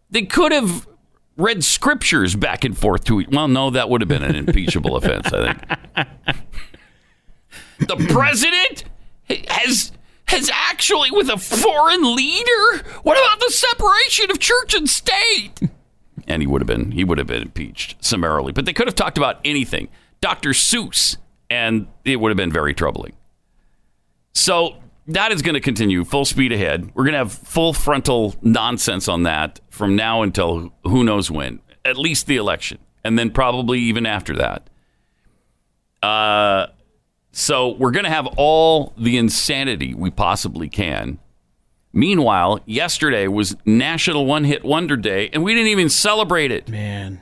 they 0.09 0.23
could 0.23 0.51
have 0.51 0.85
read 1.37 1.63
scriptures 1.63 2.35
back 2.35 2.65
and 2.65 2.77
forth 2.77 3.05
to 3.05 3.21
each. 3.21 3.29
Well, 3.29 3.47
no, 3.47 3.69
that 3.69 3.89
would 3.89 4.01
have 4.01 4.07
been 4.09 4.23
an 4.23 4.35
impeachable 4.35 4.97
offense. 4.97 5.27
I 5.31 5.53
think 5.53 6.27
the 7.87 8.07
president 8.09 8.83
has 9.47 9.91
has 10.27 10.49
actually 10.53 11.11
with 11.11 11.29
a 11.29 11.37
foreign 11.37 12.15
leader. 12.15 12.83
What 13.03 13.17
about 13.17 13.39
the 13.39 13.51
separation 13.51 14.31
of 14.31 14.39
church 14.39 14.73
and 14.73 14.89
state? 14.89 15.59
And 16.27 16.41
he 16.41 16.47
would 16.47 16.61
have 16.61 16.67
been 16.67 16.91
he 16.91 17.03
would 17.03 17.17
have 17.17 17.27
been 17.27 17.43
impeached 17.43 18.03
summarily. 18.03 18.51
But 18.51 18.65
they 18.65 18.73
could 18.73 18.87
have 18.87 18.95
talked 18.95 19.17
about 19.17 19.39
anything, 19.45 19.89
Dr. 20.21 20.49
Seuss, 20.49 21.17
and 21.49 21.87
it 22.03 22.19
would 22.19 22.29
have 22.29 22.37
been 22.37 22.51
very 22.51 22.73
troubling. 22.73 23.13
So 24.33 24.77
that 25.07 25.31
is 25.31 25.41
going 25.41 25.53
to 25.53 25.61
continue 25.61 26.03
full 26.03 26.25
speed 26.25 26.51
ahead. 26.51 26.91
We're 26.95 27.03
going 27.03 27.13
to 27.13 27.19
have 27.19 27.31
full 27.31 27.73
frontal 27.73 28.35
nonsense 28.41 29.07
on 29.07 29.23
that 29.23 29.59
from 29.69 29.95
now 29.95 30.23
until 30.23 30.73
who 30.83 31.03
knows 31.03 31.29
when, 31.29 31.59
at 31.83 31.97
least 31.97 32.27
the 32.27 32.37
election, 32.37 32.79
and 33.03 33.17
then 33.17 33.29
probably 33.29 33.79
even 33.79 34.05
after 34.05 34.35
that. 34.35 34.69
Uh, 36.01 36.67
so 37.37 37.71
we're 37.71 37.91
going 37.91 38.05
to 38.05 38.09
have 38.09 38.27
all 38.37 38.93
the 38.97 39.17
insanity 39.17 39.93
we 39.93 40.09
possibly 40.09 40.69
can. 40.69 41.19
Meanwhile, 41.91 42.61
yesterday 42.65 43.27
was 43.27 43.57
National 43.65 44.25
One 44.25 44.45
Hit 44.45 44.63
Wonder 44.63 44.95
Day, 44.95 45.29
and 45.33 45.43
we 45.43 45.53
didn't 45.53 45.67
even 45.67 45.89
celebrate 45.89 46.49
it. 46.51 46.69
Man, 46.69 47.21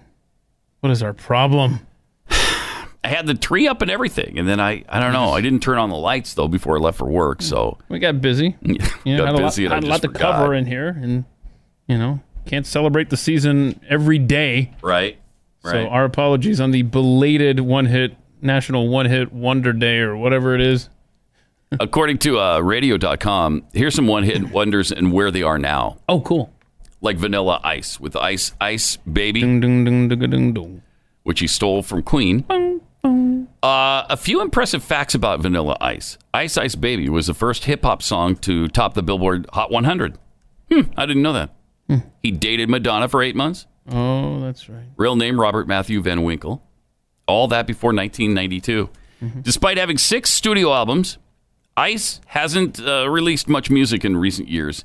what 0.82 0.92
is 0.92 1.02
our 1.02 1.14
problem? 1.14 1.80
I 2.30 3.08
had 3.08 3.26
the 3.26 3.34
tree 3.34 3.68
up 3.68 3.82
and 3.82 3.90
everything, 3.90 4.38
and 4.38 4.48
then 4.48 4.60
I, 4.60 4.84
I 4.88 5.00
don't 5.00 5.14
know. 5.14 5.32
I 5.32 5.42
didn't 5.42 5.62
turn 5.62 5.80
on 5.80 5.90
the 5.90 5.98
lights 5.98 6.36
though 6.36 6.48
before 6.48 6.78
I 6.78 6.80
left 6.80 7.00
for 7.00 7.10
work, 7.10 7.42
so 7.42 7.80
We 7.90 7.98
got 7.98 8.22
busy. 8.22 8.56
You 9.06 9.18
know, 9.18 9.26
got 9.26 9.36
had 9.36 9.44
busy, 9.44 9.68
lot, 9.68 9.74
and 9.74 9.74
I 9.74 9.76
had 9.78 9.84
a 9.84 9.88
lot 9.88 10.02
to 10.04 10.10
cover 10.10 10.54
in 10.54 10.68
here, 10.68 10.90
and 10.90 11.26
you 11.88 11.98
know, 11.98 12.20
can't 12.46 12.68
celebrate 12.68 13.10
the 13.10 13.18
season 13.18 13.80
every 13.90 14.20
day. 14.20 14.76
Right. 14.84 15.18
Right. 15.64 15.72
So 15.72 15.88
our 15.88 16.06
apologies 16.06 16.62
on 16.62 16.70
the 16.72 16.84
belated 16.84 17.60
one-hit 17.62 18.16
National 18.44 18.88
One-Hit 18.90 19.32
Wonder 19.34 19.74
Day 19.74 20.00
or 20.00 20.16
whatever 20.18 20.54
it 20.56 20.62
is. 20.62 20.90
According 21.80 22.20
to 22.20 22.40
uh, 22.40 22.60
radio.com, 22.60 23.64
here's 23.74 23.96
some 23.96 24.06
one 24.08 24.24
hit 24.24 24.52
wonders 24.52 24.92
and 24.92 25.12
where 25.12 25.32
they 25.32 25.42
are 25.42 25.58
now. 25.58 25.98
Oh, 26.08 26.22
cool. 26.22 26.54
Like 27.02 27.18
Vanilla 27.18 27.60
Ice 27.64 28.00
with 28.00 28.16
Ice 28.16 28.54
Ice 28.62 28.98
Baby, 28.98 29.42
Ding, 29.42 29.60
ding, 29.60 29.84
ding, 29.84 30.08
ding, 30.08 30.20
ding, 30.30 30.54
ding. 30.54 30.82
which 31.24 31.40
he 31.40 31.48
stole 31.48 31.82
from 31.82 32.04
Queen. 32.04 32.46
Uh, 33.62 34.06
a 34.10 34.16
few 34.18 34.42
impressive 34.42 34.84
facts 34.84 35.16
about 35.16 35.42
Vanilla 35.42 35.76
Ice. 35.82 36.18
Ice 36.34 36.58
Ice 36.58 36.76
Baby 36.76 37.10
was 37.10 37.28
the 37.28 37.34
first 37.34 37.66
hip 37.66 37.84
hop 37.84 38.02
song 38.02 38.36
to 38.38 38.68
top 38.68 38.94
the 38.94 39.04
Billboard 39.04 39.48
Hot 39.54 39.72
100. 39.72 40.18
Hmm, 40.72 40.82
I 40.96 41.06
didn't 41.06 41.22
know 41.24 41.34
that. 41.34 41.50
He 42.22 42.32
dated 42.32 42.70
Madonna 42.70 43.08
for 43.10 43.22
eight 43.22 43.36
months. 43.36 43.68
Oh, 43.92 44.40
that's 44.40 44.70
right. 44.70 44.86
Real 44.96 45.16
name 45.16 45.40
Robert 45.40 45.68
Matthew 45.68 46.02
Van 46.02 46.24
Winkle. 46.24 46.64
All 47.34 47.48
that 47.50 47.68
before 47.68 47.90
1992. 47.94 48.90
Despite 49.42 49.78
having 49.78 49.98
six 49.98 50.30
studio 50.30 50.74
albums, 50.74 51.18
Ice 51.78 52.20
hasn't 52.28 52.80
uh, 52.86 53.10
released 53.10 53.48
much 53.48 53.70
music 53.70 54.04
in 54.06 54.18
recent 54.18 54.50
years. 54.50 54.84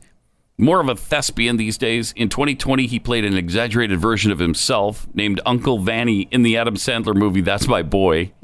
More 0.56 0.80
of 0.80 0.88
a 0.88 0.94
thespian 0.96 1.56
these 1.56 1.76
days. 1.76 2.12
In 2.16 2.28
2020, 2.28 2.86
he 2.86 2.98
played 2.98 3.24
an 3.24 3.36
exaggerated 3.36 3.98
version 4.00 4.30
of 4.32 4.38
himself 4.38 5.06
named 5.12 5.40
Uncle 5.44 5.78
Vanny 5.80 6.28
in 6.30 6.42
the 6.42 6.56
Adam 6.56 6.74
Sandler 6.76 7.14
movie 7.16 7.40
That's 7.40 7.66
My 7.68 7.82
Boy. 7.82 8.32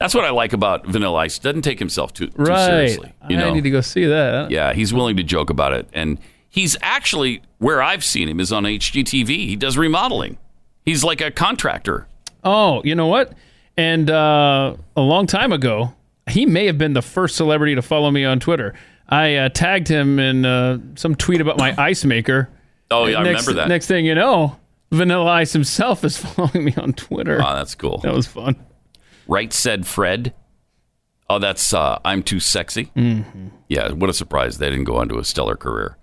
That's 0.00 0.14
what 0.14 0.24
I 0.24 0.30
like 0.30 0.52
about 0.52 0.86
Vanilla 0.86 1.18
Ice. 1.20 1.38
Doesn't 1.38 1.62
take 1.62 1.78
himself 1.78 2.12
too, 2.12 2.26
too 2.28 2.42
Right. 2.42 2.66
seriously. 2.66 3.12
You 3.28 3.36
I 3.36 3.40
know? 3.40 3.54
need 3.54 3.64
to 3.64 3.70
go 3.70 3.80
see 3.80 4.06
that. 4.06 4.50
Yeah, 4.50 4.72
he's 4.74 4.92
willing 4.92 5.16
to 5.16 5.22
joke 5.22 5.50
about 5.50 5.72
it. 5.72 5.88
And 5.92 6.18
he's 6.50 6.76
actually, 6.82 7.42
where 7.58 7.82
I've 7.82 8.04
seen 8.04 8.28
him 8.28 8.40
is 8.40 8.52
on 8.52 8.64
HGTV. 8.64 9.28
He 9.28 9.56
does 9.56 9.78
remodeling. 9.78 10.36
He's 10.84 11.04
like 11.04 11.20
a 11.20 11.30
contractor. 11.30 12.06
Oh, 12.44 12.82
you 12.84 12.94
know 12.94 13.06
what? 13.06 13.32
And 13.76 14.10
uh, 14.10 14.76
a 14.96 15.00
long 15.00 15.26
time 15.26 15.52
ago, 15.52 15.94
he 16.28 16.46
may 16.46 16.66
have 16.66 16.78
been 16.78 16.92
the 16.92 17.02
first 17.02 17.36
celebrity 17.36 17.74
to 17.74 17.82
follow 17.82 18.10
me 18.10 18.24
on 18.24 18.40
Twitter. 18.40 18.74
I 19.08 19.36
uh, 19.36 19.48
tagged 19.48 19.88
him 19.88 20.18
in 20.18 20.44
uh, 20.44 20.78
some 20.94 21.14
tweet 21.14 21.40
about 21.40 21.58
my 21.58 21.74
ice 21.82 22.04
maker. 22.04 22.48
Oh, 22.90 23.06
yeah, 23.06 23.18
I 23.18 23.22
next, 23.24 23.46
remember 23.46 23.62
that. 23.62 23.68
Next 23.68 23.86
thing 23.86 24.04
you 24.06 24.14
know, 24.14 24.56
Vanilla 24.92 25.26
Ice 25.30 25.52
himself 25.52 26.04
is 26.04 26.16
following 26.18 26.64
me 26.64 26.74
on 26.76 26.92
Twitter. 26.92 27.40
Oh, 27.44 27.54
that's 27.54 27.74
cool. 27.74 27.98
That 27.98 28.14
was 28.14 28.26
fun. 28.26 28.56
Right 29.26 29.52
said 29.52 29.86
Fred. 29.86 30.34
Oh, 31.28 31.38
that's 31.38 31.72
uh, 31.72 31.98
I'm 32.04 32.22
too 32.22 32.38
sexy. 32.38 32.90
Mhm. 32.94 33.50
Yeah, 33.68 33.92
what 33.92 34.10
a 34.10 34.12
surprise. 34.14 34.58
They 34.58 34.68
didn't 34.68 34.84
go 34.84 34.96
on 34.96 35.08
to 35.08 35.18
a 35.18 35.24
stellar 35.24 35.56
career. 35.56 35.96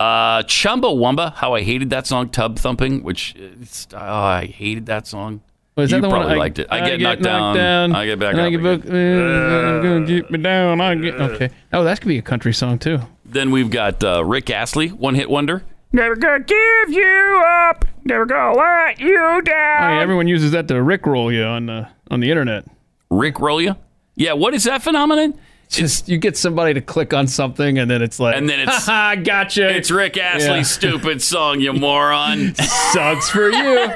Uh, 0.00 0.42
Chumbawamba, 0.42 1.34
how 1.34 1.54
I 1.54 1.62
hated 1.62 1.90
that 1.90 2.06
song, 2.06 2.30
Tub 2.30 2.58
Thumping, 2.58 3.02
which 3.02 3.34
is, 3.36 3.86
oh, 3.92 3.98
I 3.98 4.46
hated 4.46 4.86
that 4.86 5.06
song. 5.06 5.42
Was 5.76 5.90
you 5.90 5.96
that 5.96 6.02
the 6.02 6.08
one 6.08 6.20
probably 6.20 6.34
I- 6.36 6.38
liked 6.38 6.58
it. 6.60 6.68
I, 6.70 6.76
I 6.76 6.80
get, 6.90 6.98
get 6.98 7.02
knocked, 7.02 7.20
knocked 7.22 7.56
down, 7.56 7.90
down, 7.90 7.94
I 7.96 8.06
get 8.06 8.18
back 8.20 8.30
and 8.34 8.40
up. 8.40 8.46
I 8.46 8.50
get 8.50 8.60
again. 8.60 8.80
back- 8.80 8.88
uh, 8.88 9.82
gonna 9.82 10.06
keep 10.06 10.30
me 10.30 10.38
down. 10.38 10.80
I 10.80 10.94
get 10.94 11.14
okay. 11.20 11.50
Oh, 11.72 11.82
that 11.84 12.00
could 12.00 12.08
be 12.08 12.18
a 12.18 12.22
country 12.22 12.52
song 12.54 12.78
too. 12.78 13.00
Then 13.24 13.50
we've 13.50 13.70
got 13.70 14.02
uh, 14.04 14.24
Rick 14.24 14.50
Astley, 14.50 14.88
one 14.88 15.14
hit 15.16 15.28
wonder. 15.28 15.64
Never 15.92 16.14
gonna 16.16 16.44
give 16.44 16.90
you 16.90 17.42
up. 17.46 17.84
Never 18.04 18.26
gonna 18.26 18.56
let 18.56 19.00
you 19.00 19.16
Oh, 19.18 19.40
down. 19.40 19.94
yeah, 19.96 20.00
everyone 20.00 20.28
uses 20.28 20.52
that 20.52 20.68
to 20.68 20.74
rickroll 20.74 21.32
you 21.34 21.42
on 21.44 21.66
the 21.66 21.88
on 22.10 22.20
the 22.20 22.30
internet. 22.30 22.64
Rick 23.10 23.40
roll 23.40 23.60
you? 23.60 23.74
Yeah. 24.16 24.34
What 24.34 24.54
is 24.54 24.64
that 24.64 24.82
phenomenon? 24.82 25.38
Just 25.68 26.08
you 26.08 26.18
get 26.18 26.36
somebody 26.36 26.74
to 26.74 26.80
click 26.80 27.12
on 27.12 27.26
something 27.26 27.78
and 27.78 27.90
then 27.90 28.00
it's 28.02 28.20
like, 28.20 28.36
And 28.36 28.48
then 28.48 28.60
it's- 28.60 28.86
ha 28.86 29.16
gotcha. 29.16 29.68
It's 29.74 29.90
Rick 29.90 30.16
Astley's 30.16 30.46
Yeah. 30.48 30.62
stupid 30.62 31.20
song, 31.22 31.60
you 31.60 31.72
moron. 31.72 32.54
Sucks 32.92 33.28
for 33.30 33.50
you. 33.50 33.88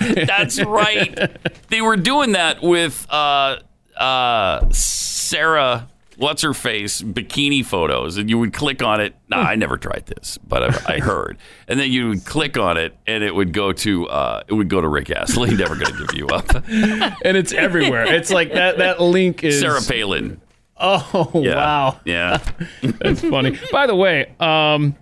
That's 0.26 0.62
right. 0.62 1.36
They 1.70 1.80
were 1.80 1.96
doing 1.96 2.32
that 2.32 2.62
with 2.62 3.06
uh, 3.10 3.58
uh, 3.96 4.70
Sarah, 4.70 5.88
what's 6.16 6.42
her 6.42 6.54
face, 6.54 7.00
bikini 7.02 7.64
photos, 7.64 8.16
and 8.18 8.28
you 8.30 8.38
would 8.38 8.52
click 8.52 8.82
on 8.82 9.00
it. 9.00 9.14
Nah, 9.28 9.38
I 9.38 9.54
never 9.56 9.76
tried 9.76 10.04
this, 10.06 10.38
but 10.46 10.62
I, 10.88 10.96
I 10.96 10.98
heard. 10.98 11.38
And 11.66 11.80
then 11.80 11.90
you 11.90 12.08
would 12.10 12.24
click 12.24 12.56
on 12.58 12.76
it, 12.76 12.94
and 13.06 13.24
it 13.24 13.34
would 13.34 13.52
go 13.52 13.72
to 13.72 14.06
uh, 14.08 14.42
it 14.48 14.54
would 14.54 14.68
go 14.68 14.80
to 14.80 14.88
Rick 14.88 15.10
Astley. 15.10 15.54
Never 15.56 15.76
going 15.76 15.92
to 15.94 16.06
give 16.06 16.14
you 16.14 16.26
up. 16.28 16.48
and 16.68 17.36
it's 17.36 17.52
everywhere. 17.52 18.04
It's 18.12 18.30
like 18.30 18.52
that 18.52 18.78
that 18.78 19.00
link 19.00 19.42
is 19.44 19.60
Sarah 19.60 19.80
Palin. 19.80 20.40
Oh 20.78 21.30
Yeah. 21.34 21.54
wow. 21.56 22.00
Yeah. 22.04 22.38
That's 22.82 23.20
funny. 23.22 23.58
By 23.72 23.86
the 23.86 23.94
way, 23.96 24.32
um, 24.40 24.94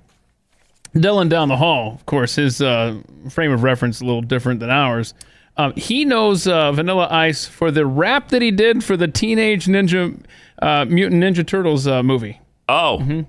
Dylan 0.95 1.29
down 1.29 1.49
the 1.49 1.57
hall, 1.57 1.95
of 1.95 2.07
course, 2.07 2.37
his 2.37 2.63
uh, 2.63 3.01
frame 3.31 3.51
of 3.51 3.63
reference 3.65 3.97
is 3.97 4.03
a 4.03 4.05
little 4.05 4.23
different 4.23 4.61
than 4.61 4.71
ours. 4.71 5.15
Um, 5.57 5.73
he 5.77 6.05
knows 6.05 6.47
uh, 6.47 6.73
Vanilla 6.73 7.09
Ice 7.11 7.47
for 7.47 7.71
the 7.71 7.87
rap 7.87 8.29
that 8.29 8.43
he 8.43 8.51
did 8.51 8.83
for 8.85 8.97
the 8.97 9.09
Teenage 9.09 9.67
Ninja 9.67 10.19
uh, 10.63 10.85
Mutant 10.89 11.23
Ninja 11.23 11.47
Turtles 11.47 11.87
uh, 11.87 12.03
movie. 12.03 12.41
Oh, 12.69 13.25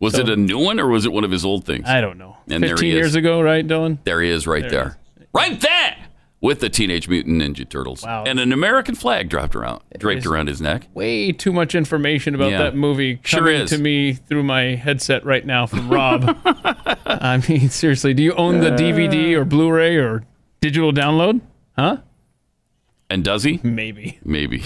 was 0.00 0.14
So- 0.14 0.20
it 0.22 0.28
a 0.30 0.36
new 0.36 0.58
one 0.58 0.80
or 0.80 0.88
was 0.88 1.04
it 1.06 1.12
one 1.12 1.24
of 1.24 1.30
his 1.30 1.44
old 1.44 1.64
things? 1.64 1.86
I 1.88 2.00
don't 2.00 2.18
know. 2.18 2.36
And 2.48 2.62
Fifteen 2.64 2.90
is. 2.90 2.94
years 2.94 3.14
ago, 3.14 3.40
right, 3.40 3.66
Dylan? 3.66 3.98
There 4.04 4.20
he 4.22 4.28
is, 4.30 4.46
right 4.46 4.62
There 4.62 4.70
there, 4.70 4.98
right 5.34 5.60
there. 5.60 5.96
With 6.44 6.60
the 6.60 6.68
Teenage 6.68 7.08
Mutant 7.08 7.40
Ninja 7.40 7.66
Turtles 7.66 8.02
Wow. 8.02 8.24
and 8.26 8.38
an 8.38 8.52
American 8.52 8.94
flag 8.94 9.30
dropped 9.30 9.56
around, 9.56 9.80
draped 9.96 10.26
around 10.26 10.48
his 10.48 10.60
neck. 10.60 10.88
Way 10.92 11.32
too 11.32 11.54
much 11.54 11.74
information 11.74 12.34
about 12.34 12.50
Yeah. 12.50 12.58
that 12.58 12.76
movie 12.76 13.18
Sure 13.24 13.40
coming 13.40 13.62
is. 13.62 13.70
to 13.70 13.78
me 13.78 14.12
through 14.12 14.42
my 14.42 14.74
headset 14.74 15.24
right 15.24 15.46
now 15.46 15.64
from 15.64 15.88
Rob. 15.88 16.36
I 17.06 17.42
mean, 17.48 17.70
seriously, 17.70 18.12
do 18.12 18.22
you 18.22 18.34
own 18.34 18.60
the 18.60 18.68
DVD 18.72 19.34
uh. 19.34 19.40
or 19.40 19.46
Blu-ray 19.46 19.96
or 19.96 20.26
digital 20.60 20.92
download? 20.92 21.40
Huh? 21.78 21.96
And 23.08 23.24
does 23.24 23.44
he? 23.44 23.58
Maybe. 23.62 24.18
Maybe. 24.22 24.62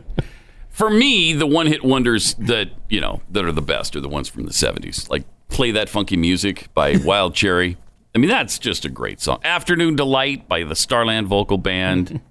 For 0.70 0.90
me, 0.90 1.34
the 1.34 1.46
one 1.46 1.68
hit 1.68 1.84
wonders 1.84 2.34
that, 2.34 2.70
you 2.88 3.00
know, 3.00 3.22
that 3.30 3.44
are 3.44 3.52
the 3.52 3.62
best 3.62 3.94
are 3.94 4.00
the 4.00 4.08
ones 4.08 4.28
from 4.28 4.44
the 4.44 4.52
70s. 4.52 5.08
Like 5.08 5.22
Play 5.50 5.70
That 5.70 5.88
Funky 5.88 6.16
Music 6.16 6.66
by 6.74 6.96
Wild 7.04 7.36
Cherry. 7.36 7.76
I 8.16 8.18
mean, 8.18 8.30
that's 8.30 8.58
just 8.58 8.86
a 8.86 8.88
great 8.88 9.20
song. 9.20 9.40
Afternoon 9.44 9.94
Delight 9.94 10.48
by 10.48 10.64
the 10.64 10.74
Starland 10.74 11.28
Vocal 11.28 11.58
Band. 11.58 12.22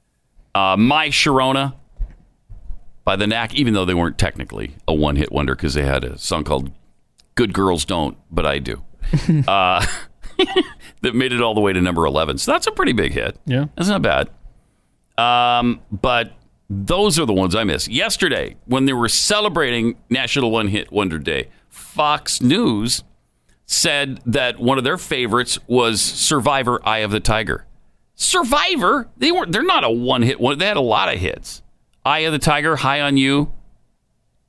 uh, 0.54 0.76
My 0.76 1.08
Sharona 1.08 1.76
by 3.04 3.16
the 3.16 3.26
Knack, 3.26 3.54
even 3.54 3.72
though 3.72 3.86
they 3.86 3.94
weren't 3.94 4.18
technically 4.18 4.76
a 4.86 4.92
one 4.92 5.16
hit 5.16 5.32
wonder 5.32 5.56
because 5.56 5.72
they 5.72 5.84
had 5.84 6.04
a 6.04 6.18
song 6.18 6.44
called 6.44 6.70
Good 7.36 7.54
Girls 7.54 7.86
Don't, 7.86 8.18
but 8.30 8.44
I 8.44 8.58
Do. 8.58 8.82
uh, 9.48 9.86
that 11.00 11.14
made 11.14 11.32
it 11.32 11.40
all 11.40 11.54
the 11.54 11.62
way 11.62 11.72
to 11.72 11.80
number 11.80 12.04
11. 12.04 12.36
So 12.36 12.52
that's 12.52 12.66
a 12.66 12.72
pretty 12.72 12.92
big 12.92 13.12
hit. 13.12 13.38
Yeah. 13.46 13.64
That's 13.76 13.88
not 13.88 14.02
bad. 14.02 14.28
Um, 15.16 15.80
but 15.90 16.34
those 16.68 17.18
are 17.18 17.24
the 17.24 17.32
ones 17.32 17.54
I 17.54 17.64
miss. 17.64 17.88
Yesterday, 17.88 18.56
when 18.66 18.84
they 18.84 18.92
were 18.92 19.08
celebrating 19.08 19.96
National 20.10 20.50
One 20.50 20.68
Hit 20.68 20.92
Wonder 20.92 21.18
Day, 21.18 21.48
Fox 21.70 22.42
News 22.42 23.04
said 23.72 24.20
that 24.26 24.58
one 24.58 24.78
of 24.78 24.84
their 24.84 24.98
favorites 24.98 25.56
was 25.68 26.00
Survivor 26.00 26.80
Eye 26.86 26.98
of 26.98 27.12
the 27.12 27.20
Tiger. 27.20 27.66
Survivor? 28.16 29.08
They 29.16 29.30
weren't 29.30 29.52
they're 29.52 29.62
not 29.62 29.84
a 29.84 29.90
one 29.90 30.22
hit 30.22 30.40
one. 30.40 30.58
They 30.58 30.66
had 30.66 30.76
a 30.76 30.80
lot 30.82 31.08
of 31.12 31.20
hits. 31.20 31.62
Eye 32.04 32.20
of 32.20 32.32
the 32.32 32.38
Tiger, 32.40 32.74
High 32.76 33.00
on 33.00 33.16
You. 33.16 33.52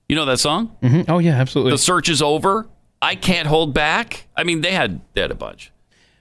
You 0.10 0.16
know 0.16 0.26
that 0.26 0.40
song? 0.40 0.76
hmm 0.82 1.02
Oh 1.08 1.20
yeah, 1.20 1.34
absolutely. 1.36 1.72
The 1.72 1.78
search 1.78 2.10
is 2.10 2.22
over. 2.22 2.68
I 3.02 3.14
can't 3.16 3.48
hold 3.48 3.74
back. 3.76 4.28
I 4.36 4.44
mean, 4.44 4.62
they 4.62 4.72
had 4.72 5.02
they 5.14 5.22
had 5.22 5.30
a 5.32 5.36
bunch. 5.36 5.72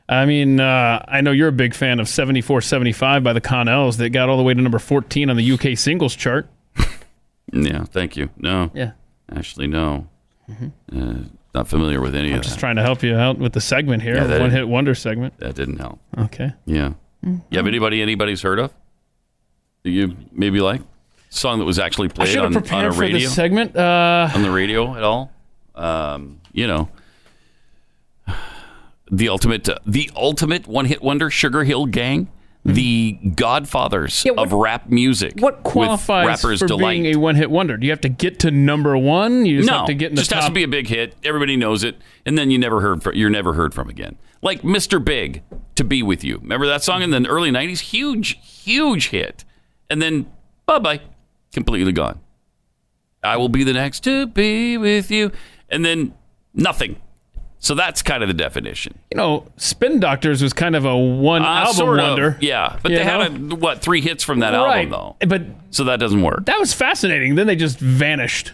I 0.09 0.27
mean, 0.27 0.61
uh, 0.61 1.03
I 1.09 1.23
know 1.23 1.31
you're 1.31 1.49
a 1.49 1.53
big 1.53 1.73
fan 1.75 2.01
of 2.01 2.09
7475 2.09 3.23
by 3.25 3.33
the 3.33 3.41
Connells 3.41 3.97
that 3.97 4.11
got 4.11 4.29
all 4.29 4.37
the 4.37 4.43
way 4.43 4.53
to 4.53 4.61
number 4.61 4.79
14 4.81 5.31
on 5.31 5.37
the 5.37 5.53
UK 5.53 5.79
singles 5.79 6.15
chart. 6.15 6.49
Yeah, 7.53 7.83
thank 7.83 8.17
you. 8.17 8.31
No. 8.37 8.71
Yeah. 8.75 8.93
Actually, 9.35 9.67
no. 9.67 10.07
Uh, 10.49 11.15
not 11.55 11.69
familiar 11.69 12.01
with 12.01 12.15
any 12.15 12.29
of 12.29 12.33
that. 12.33 12.37
I'm 12.37 12.43
Just 12.43 12.55
that. 12.57 12.61
trying 12.61 12.77
to 12.77 12.83
help 12.83 13.03
you 13.03 13.17
out 13.17 13.39
with 13.39 13.53
the 13.53 13.61
segment 13.61 14.03
here, 14.03 14.15
Yeah, 14.17 14.25
that- 14.25 14.41
one 14.41 14.51
hit 14.51 14.69
wonder 14.69 14.95
segment. 14.95 15.37
That 15.39 15.55
didn't 15.55 15.79
help. 15.79 16.01
Okay. 16.17 16.53
Yeah. 16.67 16.93
You 17.23 17.41
have 17.53 17.67
anybody 17.67 18.01
anybody's 18.01 18.41
heard 18.43 18.59
of? 18.59 18.73
You 19.85 20.17
maybe 20.33 20.61
like 20.61 20.81
song 21.29 21.59
that 21.59 21.65
was 21.65 21.79
actually 21.79 22.09
I 22.09 22.13
played 22.13 22.29
should 22.29 22.37
have 22.39 22.47
on, 22.47 22.57
on 22.57 22.63
prepared 22.63 22.87
a 22.87 22.95
for 22.95 23.01
radio 23.01 23.19
this 23.21 23.35
segment. 23.35 23.77
Uh, 23.77 24.29
on 24.35 24.43
the 24.43 24.51
radio 24.51 24.95
at 24.97 25.03
all? 25.03 25.31
Um, 25.75 26.41
you 26.53 26.67
know, 26.67 26.89
the 29.11 29.29
ultimate 29.29 29.69
uh, 29.69 29.79
the 29.87 30.11
ultimate 30.17 30.67
one 30.67 30.85
hit 30.85 31.03
wonder, 31.03 31.31
Sugar 31.31 31.65
Hill 31.65 31.87
Gang, 31.87 32.29
the 32.65 33.13
Godfathers 33.13 34.27
of 34.37 34.53
rap 34.53 34.89
music. 34.89 35.35
what 35.39 35.63
qualifies 35.63 36.27
rappers 36.27 36.61
for 36.61 36.67
delight? 36.67 37.03
being 37.03 37.07
a 37.15 37.19
one 37.19 37.35
hit 37.37 37.51
wonder? 37.51 37.77
Do 37.77 37.87
you 37.87 37.93
have 37.93 38.03
to 38.03 38.09
get 38.09 38.41
to 38.41 38.51
number 38.51 38.97
one? 38.99 39.47
You 39.47 39.59
just 39.59 39.71
no, 39.71 39.79
have 39.79 39.87
to 39.87 39.95
get 39.95 40.11
in 40.11 40.17
the 40.17 40.23
just 40.23 40.31
top. 40.31 40.41
has 40.41 40.49
to 40.49 40.55
be 40.55 40.63
a 40.63 40.69
big 40.69 40.87
hit. 40.87 41.15
Everybody 41.25 41.57
knows 41.57 41.85
it, 41.85 41.97
and 42.27 42.37
then 42.37 42.51
you 42.51 42.59
never 42.59 42.81
heard. 42.81 43.03
From, 43.03 43.15
you're 43.15 43.31
never 43.31 43.55
heard 43.55 43.73
from 43.73 43.89
again. 43.89 44.19
Like 44.43 44.63
Mr. 44.63 45.03
Big, 45.03 45.43
"To 45.77 45.85
Be 45.85 46.03
with 46.03 46.23
You." 46.23 46.39
Remember 46.39 46.67
that 46.67 46.83
song 46.83 47.03
in 47.03 47.11
the 47.11 47.27
early 47.27 47.51
'90s? 47.51 47.81
Huge, 47.81 48.39
huge 48.43 49.09
hit, 49.09 49.45
and 49.89 50.03
then 50.03 50.27
bye 50.67 50.79
bye, 50.79 51.01
completely 51.53 51.93
gone. 51.93 52.21
I 53.23 53.37
will 53.37 53.49
be 53.51 53.65
the 53.65 53.75
next 53.75 54.01
to 54.05 54.27
be 54.27 54.77
with 54.77 55.11
you, 55.11 55.33
and 55.69 55.85
then 55.85 56.15
nothing. 56.55 56.97
So 57.63 57.75
that's 57.75 58.01
kind 58.03 58.23
of 58.23 58.29
the 58.29 58.35
definition. 58.35 58.99
you 59.11 59.17
know, 59.19 59.47
Spin 59.59 60.01
Doctors 60.01 60.43
was 60.43 60.53
kind 60.55 60.75
of 60.75 60.87
a 60.87 60.97
one 60.97 61.43
Uh, 61.43 61.47
album 61.47 61.75
sort 61.75 61.99
of, 62.01 62.09
wonder. 62.09 62.39
yeah, 62.41 62.79
but 62.83 62.89
they 62.91 63.05
know? 63.05 63.21
had 63.21 63.33
a, 63.53 63.55
what 63.55 63.83
three 63.83 64.01
hits 64.01 64.25
from 64.25 64.39
that 64.41 64.55
Right. 64.55 64.87
album 64.87 64.91
though, 64.91 65.27
But 65.29 65.43
so 65.71 65.85
that 65.85 66.01
doesn't 66.01 66.23
work. 66.23 66.47
that 66.47 66.59
was 66.59 66.73
fascinating. 66.73 67.35
Then 67.35 67.47
they 67.47 67.57
just 67.57 67.79
vanished. 67.79 68.53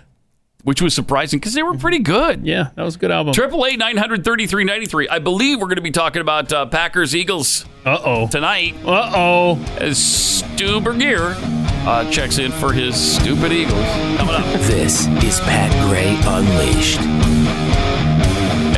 which 0.64 0.82
was 0.82 0.92
surprising 0.92 1.38
because 1.38 1.54
they 1.54 1.62
were 1.62 1.76
pretty 1.76 2.00
good. 2.00 2.44
Yeah, 2.44 2.70
that 2.74 2.82
was 2.82 2.96
a 2.96 2.98
good 2.98 3.12
album. 3.12 3.32
Triple 3.32 3.64
eight 3.66 3.78
nine 3.78 3.96
hundred 3.96 4.24
thirty 4.24 4.48
three 4.48 4.64
ninety 4.64 4.86
three. 4.86 5.08
I 5.08 5.20
believe 5.20 5.60
we're 5.60 5.68
going 5.68 5.76
to 5.76 5.80
be 5.82 5.92
talking 5.92 6.20
about 6.20 6.52
uh, 6.52 6.66
Packers 6.66 7.14
Eagles. 7.14 7.64
Uh 7.84 7.98
oh. 8.04 8.26
Tonight. 8.26 8.74
Uh 8.84 9.12
oh. 9.14 9.64
As 9.78 9.96
Stu 10.04 10.80
Burguiere 10.80 11.36
uh, 11.86 12.10
checks 12.10 12.38
in 12.38 12.50
for 12.50 12.72
his 12.72 12.96
stupid 12.96 13.52
Eagles 13.52 13.84
coming 14.16 14.34
up. 14.34 14.44
This 14.62 15.06
is 15.22 15.38
Pat 15.42 15.70
Gray 15.88 16.16
Unleashed. 16.26 17.35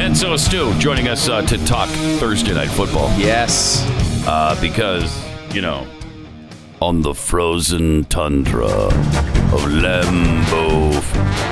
And 0.09 0.16
so 0.16 0.35
Stu 0.39 0.72
joining 0.78 1.06
us 1.06 1.28
uh, 1.28 1.43
to 1.43 1.62
talk 1.66 1.86
Thursday 2.18 2.55
night 2.55 2.70
football. 2.70 3.14
Yes. 3.18 3.85
Uh, 4.26 4.59
because 4.59 5.14
you 5.55 5.60
know, 5.60 5.86
on 6.80 7.02
the 7.02 7.12
frozen 7.12 8.06
tundra 8.06 8.64
of 8.64 9.60
Lambeau 9.68 10.98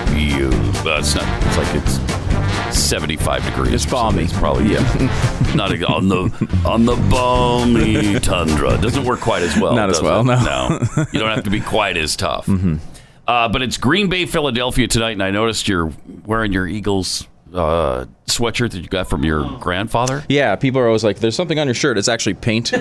Field. 0.09 0.55
Well, 0.83 1.01
it's 1.01 1.15
not. 1.15 1.45
It's 1.45 1.57
like 1.59 1.75
it's 1.75 2.79
seventy-five 2.81 3.45
degrees. 3.45 3.75
It's 3.75 3.85
balmy. 3.85 4.25
It's 4.25 4.33
probably 4.33 4.73
yeah. 4.73 5.53
not 5.55 5.71
a, 5.71 5.87
on 5.87 6.09
the 6.09 6.63
on 6.65 6.87
the 6.87 6.97
balmy 7.11 8.19
tundra. 8.21 8.77
It 8.77 8.81
doesn't 8.81 9.05
work 9.05 9.21
quite 9.21 9.43
as 9.43 9.55
well. 9.61 9.75
Not 9.75 9.91
as 9.91 10.01
well, 10.01 10.23
it? 10.23 10.25
no. 10.25 10.35
no. 10.35 11.05
You 11.13 11.21
don't 11.21 11.29
have 11.29 11.45
to 11.45 11.51
be 11.51 11.61
quite 11.61 11.99
as 11.99 12.17
tough. 12.17 12.49
Uh, 12.49 13.49
but 13.51 13.61
it's 13.61 13.77
Green 13.77 14.09
Bay, 14.09 14.25
Philadelphia 14.25 14.89
tonight, 14.89 15.13
and 15.13 15.23
I 15.23 15.31
noticed 15.31 15.69
you're 15.69 15.93
wearing 16.25 16.55
your 16.55 16.67
Eagles 16.67 17.29
uh, 17.57 18.07
sweatshirt 18.27 18.71
that 18.73 18.81
you 18.81 18.89
got 18.89 19.09
from 19.09 19.25
your 19.25 19.45
grandfather. 19.59 20.25
Yeah, 20.29 20.57
people 20.57 20.81
are 20.81 20.87
always 20.87 21.05
like, 21.05 21.19
"There's 21.21 21.35
something 21.37 21.59
on 21.59 21.67
your 21.67 21.75
shirt." 21.75 21.99
It's 21.99 22.09
actually 22.09 22.35
paint, 22.35 22.73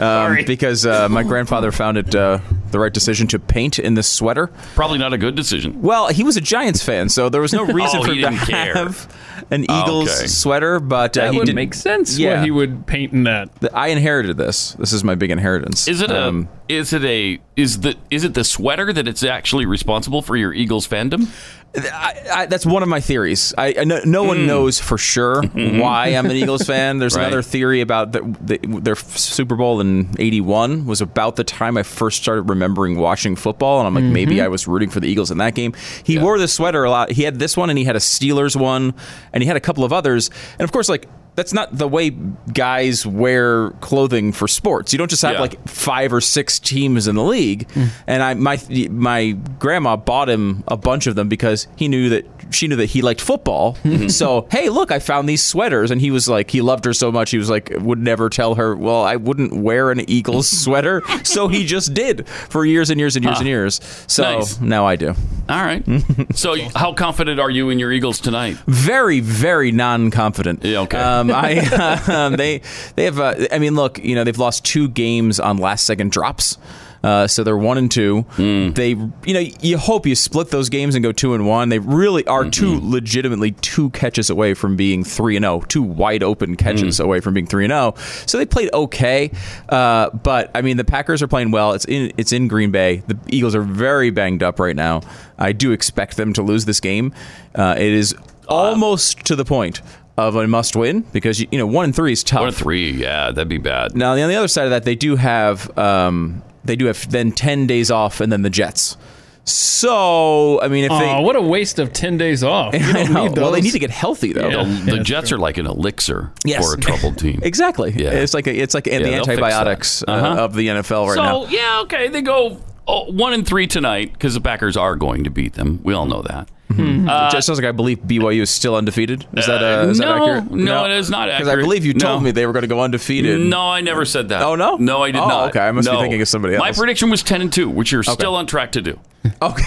um, 0.00 0.38
because 0.46 0.84
uh, 0.86 1.08
my 1.08 1.22
grandfather 1.22 1.72
found 1.72 1.96
it 1.98 2.14
uh, 2.14 2.38
the 2.70 2.78
right 2.78 2.92
decision 2.92 3.26
to 3.28 3.38
paint 3.38 3.78
in 3.78 3.94
this 3.94 4.08
sweater. 4.08 4.48
Probably 4.74 4.98
not 4.98 5.12
a 5.12 5.18
good 5.18 5.34
decision. 5.34 5.80
Well, 5.82 6.08
he 6.08 6.22
was 6.24 6.36
a 6.36 6.40
Giants 6.40 6.82
fan, 6.82 7.08
so 7.08 7.28
there 7.28 7.40
was 7.40 7.52
no 7.52 7.64
reason 7.66 8.00
Oh, 8.00 8.04
for 8.04 8.12
him 8.12 8.36
to 8.36 8.46
care. 8.46 8.74
have 8.74 9.46
an 9.50 9.64
Eagles 9.64 10.10
okay. 10.18 10.26
sweater. 10.26 10.80
But 10.80 11.16
uh, 11.16 11.22
That 11.26 11.32
he 11.32 11.38
would 11.38 11.46
did 11.46 11.54
make 11.54 11.74
sense. 11.74 12.18
Yeah, 12.18 12.34
Yeah, 12.34 12.42
he 12.44 12.50
would 12.50 12.86
paint 12.86 13.12
in 13.12 13.24
that. 13.24 13.48
I 13.72 13.88
inherited 13.88 14.36
this. 14.36 14.72
This 14.74 14.92
is 14.92 15.02
my 15.04 15.14
big 15.14 15.30
inheritance. 15.30 15.88
Is 15.88 16.00
it 16.02 16.10
a? 16.10 16.46
Is 16.70 16.92
it 16.92 17.04
a? 17.04 17.40
Is 17.56 17.80
the? 17.80 17.96
Is 18.10 18.22
it 18.22 18.34
the 18.34 18.44
sweater 18.44 18.92
that 18.92 19.08
it's 19.08 19.24
actually 19.24 19.66
responsible 19.66 20.22
for 20.22 20.36
your 20.36 20.52
Eagles 20.52 20.86
fandom? 20.86 21.28
I, 21.74 22.20
I, 22.32 22.46
that's 22.46 22.66
one 22.66 22.82
of 22.82 22.88
my 22.88 23.00
theories. 23.00 23.54
I, 23.56 23.84
no, 23.84 24.00
no 24.04 24.24
one 24.24 24.38
hmm. 24.38 24.46
knows 24.46 24.80
for 24.80 24.98
sure 24.98 25.42
hmm. 25.46 25.78
why 25.78 26.08
I'm 26.08 26.26
an 26.26 26.32
Eagles 26.32 26.62
fan. 26.62 26.98
There's 26.98 27.16
Right. 27.16 27.26
another 27.26 27.42
theory 27.42 27.80
about 27.80 28.12
the, 28.12 28.20
the, 28.40 28.58
their 28.80 28.96
Super 28.96 29.56
Bowl 29.56 29.80
in 29.80 30.14
'81 30.18 30.86
was 30.86 31.00
about 31.00 31.36
the 31.36 31.44
time 31.44 31.76
I 31.76 31.82
first 31.82 32.22
started 32.22 32.42
remembering 32.42 32.96
watching 32.96 33.34
football, 33.34 33.78
and 33.78 33.86
I'm 33.86 33.94
like, 33.94 34.04
maybe 34.04 34.36
mm-hmm. 34.36 34.44
I 34.44 34.48
was 34.48 34.68
rooting 34.68 34.90
for 34.90 35.00
the 35.00 35.08
Eagles 35.08 35.30
in 35.30 35.38
that 35.38 35.54
game. 35.54 35.74
He 36.04 36.18
wore 36.18 36.38
this 36.38 36.52
sweater 36.52 36.84
a 36.84 36.90
lot. 36.90 37.10
He 37.10 37.22
had 37.22 37.38
this 37.38 37.56
one, 37.56 37.68
and 37.68 37.78
he 37.78 37.84
had 37.84 37.96
a 37.96 38.00
Steelers 38.00 38.54
one, 38.54 38.94
and 39.32 39.42
he 39.42 39.46
had 39.46 39.56
a 39.56 39.60
couple 39.60 39.84
of 39.84 39.92
others, 39.92 40.30
and 40.52 40.62
of 40.62 40.70
course, 40.72 40.88
like. 40.88 41.08
That's 41.40 41.54
not 41.54 41.76
the 41.76 41.88
way 41.88 42.10
guys 42.52 43.06
wear 43.06 43.70
clothing 43.80 44.30
for 44.32 44.46
sports. 44.46 44.92
You 44.92 44.98
don't 44.98 45.08
just 45.10 45.22
have 45.22 45.32
Yeah. 45.36 45.40
like 45.40 45.66
five 45.66 46.12
or 46.12 46.20
six 46.20 46.58
teams 46.58 47.08
in 47.08 47.14
the 47.16 47.24
league. 47.24 47.70
Hmm. 47.70 47.84
And 48.06 48.22
I 48.22 48.34
my 48.34 48.58
my 48.90 49.30
grandma 49.58 49.96
bought 49.96 50.28
him 50.28 50.62
a 50.68 50.76
bunch 50.76 51.06
of 51.06 51.14
them 51.14 51.30
because 51.30 51.66
he 51.76 51.88
knew 51.88 52.10
that 52.10 52.26
she 52.54 52.68
knew 52.68 52.76
that 52.76 52.86
he 52.86 53.02
liked 53.02 53.20
football. 53.20 53.76
so 54.08 54.46
hey, 54.50 54.68
look, 54.68 54.90
I 54.92 54.98
found 54.98 55.28
these 55.28 55.42
sweaters, 55.42 55.90
and 55.90 56.00
he 56.00 56.10
was 56.10 56.28
like, 56.28 56.50
he 56.50 56.60
loved 56.60 56.84
her 56.84 56.92
so 56.92 57.10
much, 57.12 57.30
he 57.30 57.38
was 57.38 57.50
like, 57.50 57.72
would 57.78 57.98
never 57.98 58.28
tell 58.28 58.54
her. 58.56 58.74
Well, 58.76 59.02
I 59.02 59.16
wouldn't 59.16 59.52
wear 59.54 59.90
an 59.90 60.08
Eagles 60.08 60.48
sweater, 60.62 61.02
so 61.24 61.48
he 61.48 61.64
just 61.64 61.94
did 61.94 62.28
for 62.28 62.64
years 62.64 62.90
and 62.90 62.98
years 63.00 63.16
and 63.16 63.24
years 63.24 63.36
Huh. 63.36 63.40
and 63.40 63.48
years. 63.48 63.80
So 64.06 64.22
Nice. 64.22 64.60
now 64.60 64.86
I 64.86 64.96
do. 64.96 65.14
All 65.48 65.62
right. 65.64 65.84
so, 66.34 66.56
how 66.74 66.92
confident 66.92 67.40
are 67.40 67.50
you 67.50 67.70
in 67.70 67.78
your 67.78 67.92
Eagles 67.92 68.20
tonight? 68.20 68.56
very 68.66 69.20
very 69.20 69.72
non-confident 69.72 70.64
Yeah, 70.64 70.80
okay. 70.80 70.98
um, 70.98 71.30
I, 71.30 71.58
um, 72.08 72.36
they 72.36 72.60
they 72.96 73.04
have 73.04 73.18
uh, 73.18 73.34
i 73.52 73.58
mean 73.58 73.74
look 73.74 73.98
you 73.98 74.14
know 74.14 74.24
they've 74.24 74.38
lost 74.38 74.64
two 74.64 74.88
games 74.88 75.38
on 75.40 75.56
last 75.58 75.84
second 75.86 76.10
drops 76.12 76.56
uh, 77.02 77.26
so 77.26 77.42
they're 77.44 77.56
one 77.56 77.78
and 77.78 77.90
two. 77.90 78.22
Hmm. 78.32 78.70
They, 78.72 78.88
you 78.90 79.34
know, 79.34 79.40
you 79.60 79.78
hope 79.78 80.06
you 80.06 80.14
split 80.14 80.50
those 80.50 80.68
games 80.68 80.94
and 80.94 81.02
go 81.02 81.12
two 81.12 81.34
and 81.34 81.46
one. 81.46 81.68
They 81.70 81.78
really 81.78 82.26
are 82.26 82.48
two 82.48 82.72
Mm-hmm. 82.76 82.90
legitimately 82.92 83.52
two 83.52 83.90
catches 83.90 84.28
away 84.30 84.54
from 84.54 84.76
being 84.76 85.02
three 85.04 85.36
and 85.36 85.44
zero. 85.44 85.60
Two 85.68 85.82
wide 85.82 86.22
open 86.22 86.56
catches 86.56 86.98
Hmm. 86.98 87.04
away 87.04 87.20
from 87.20 87.34
being 87.34 87.46
three 87.46 87.64
and 87.64 87.70
zero. 87.72 87.94
So 88.26 88.36
they 88.38 88.46
played 88.46 88.70
okay, 88.74 89.30
uh, 89.68 90.10
but 90.10 90.50
I 90.54 90.62
mean 90.62 90.76
the 90.76 90.84
Packers 90.84 91.22
are 91.22 91.28
playing 91.28 91.50
well. 91.50 91.72
It's 91.72 91.84
in 91.86 92.12
it's 92.16 92.32
in 92.32 92.48
Green 92.48 92.70
Bay. 92.70 93.02
The 93.06 93.18
Eagles 93.28 93.54
are 93.54 93.62
very 93.62 94.10
banged 94.10 94.42
up 94.42 94.58
right 94.60 94.76
now. 94.76 95.00
I 95.38 95.52
do 95.52 95.72
expect 95.72 96.16
them 96.18 96.32
to 96.34 96.42
lose 96.42 96.66
this 96.66 96.80
game. 96.80 97.14
Uh, 97.54 97.74
it 97.78 97.92
is 97.92 98.14
almost 98.48 99.24
to 99.26 99.36
the 99.36 99.44
point 99.44 99.80
of 100.18 100.36
a 100.36 100.46
must 100.46 100.76
win 100.76 101.00
because 101.12 101.40
you 101.40 101.46
know 101.52 101.66
one 101.66 101.84
and 101.86 101.96
three 101.96 102.12
is 102.12 102.22
tough. 102.22 102.40
One 102.40 102.48
and 102.48 102.56
three, 102.56 102.90
yeah, 102.90 103.30
that'd 103.30 103.48
be 103.48 103.58
bad. 103.58 103.96
Now, 103.96 104.12
on 104.12 104.28
the 104.28 104.34
other 104.34 104.48
side 104.48 104.64
of 104.64 104.70
that, 104.70 104.84
they 104.84 104.96
do 104.96 105.16
have 105.16 105.76
um, 105.78 106.42
they 106.64 106.76
do 106.76 106.86
have 106.86 107.10
then 107.10 107.32
ten 107.32 107.66
days 107.66 107.90
off, 107.90 108.20
and 108.20 108.30
then 108.32 108.42
the 108.42 108.50
Jets. 108.50 108.96
So, 109.44 110.60
I 110.60 110.68
mean, 110.68 110.84
if 110.84 110.90
Aw, 110.90 110.98
they 111.18 111.24
what 111.24 111.34
a 111.34 111.40
waste 111.40 111.78
of 111.78 111.92
10 111.92 112.18
days 112.18 112.44
off. 112.44 112.74
You 112.74 112.80
don't 112.92 113.12
know. 113.12 113.26
need 113.26 113.38
well, 113.38 113.50
they 113.50 113.60
need 113.62 113.72
to 113.72 113.78
get 113.78 113.90
healthy 113.90 114.32
though. 114.32 114.42
the 114.42 114.50
Yeah, 114.50 114.64
the 114.84 114.90
that's 114.96 115.08
Jets 115.08 115.32
are 115.32 115.38
like 115.38 115.58
an 115.58 115.66
elixir 115.66 116.30
Yes. 116.44 116.64
for 116.64 116.74
a 116.74 116.80
troubled 116.80 117.18
team. 117.18 117.40
Exactly. 117.50 117.90
Yeah. 117.96 118.10
It's 118.10 118.34
like 118.34 118.46
a, 118.46 118.54
it's 118.54 118.74
like 118.74 118.84
the 118.84 118.90
they'll 118.90 119.24
fix 119.24 119.26
that. 119.26 119.30
antibiotics 119.32 120.02
uh, 120.06 120.10
Uh-huh. 120.10 120.44
of 120.44 120.54
the 120.54 120.68
NFL 120.68 121.06
right 121.08 121.14
so 121.16 121.22
now. 121.22 121.46
yeah, 121.46 121.80
okay, 121.84 122.08
they 122.08 122.22
go 122.22 122.60
oh, 122.86 123.10
one 123.10 123.32
and 123.32 123.46
three 123.46 123.66
tonight 123.66 124.12
because 124.12 124.34
the 124.34 124.40
Packers 124.40 124.76
are 124.76 124.94
going 124.94 125.24
to 125.24 125.30
beat 125.30 125.54
them. 125.54 125.80
We 125.82 125.94
all 125.94 126.06
know 126.06 126.22
that. 126.22 126.48
Uh, 126.70 127.30
Just 127.30 127.46
sounds 127.46 127.58
like 127.58 127.66
I 127.68 127.72
believe 127.72 127.98
BYU 127.98 128.42
is 128.42 128.50
still 128.50 128.76
undefeated. 128.76 129.26
Is 129.36 129.46
that 129.46 129.62
uh, 129.62 129.88
is 129.88 129.98
that 129.98 130.08
accurate? 130.08 130.50
no, 130.52 130.84
it 130.84 130.92
is 130.92 131.10
not 131.10 131.28
accurate. 131.28 131.38
Because 131.40 131.58
I 131.58 131.60
believe 131.60 131.84
you 131.84 131.92
told 131.94 132.20
No. 132.20 132.24
me 132.24 132.30
they 132.30 132.46
were 132.46 132.52
going 132.52 132.62
to 132.62 132.68
go 132.68 132.80
undefeated. 132.80 133.40
No, 133.40 133.60
I 133.60 133.80
never 133.80 134.04
said 134.04 134.28
that. 134.28 134.42
Oh, 134.42 134.54
no? 134.54 134.76
no, 134.76 135.02
I 135.02 135.10
did 135.10 135.20
Oh, 135.20 135.26
not. 135.28 135.48
okay. 135.50 135.60
I 135.60 135.72
must 135.72 135.90
be 135.90 135.96
thinking 135.96 136.20
of 136.22 136.28
somebody 136.28 136.54
else. 136.54 136.60
My 136.60 136.72
prediction 136.72 137.10
was 137.10 137.22
ten 137.24 137.40
and 137.40 137.52
two, 137.52 137.68
which 137.68 137.90
you're 137.90 138.02
still 138.04 138.36
on 138.36 138.46
track 138.46 138.72
to 138.72 138.82
do. 138.82 138.98
Okay. 139.42 139.64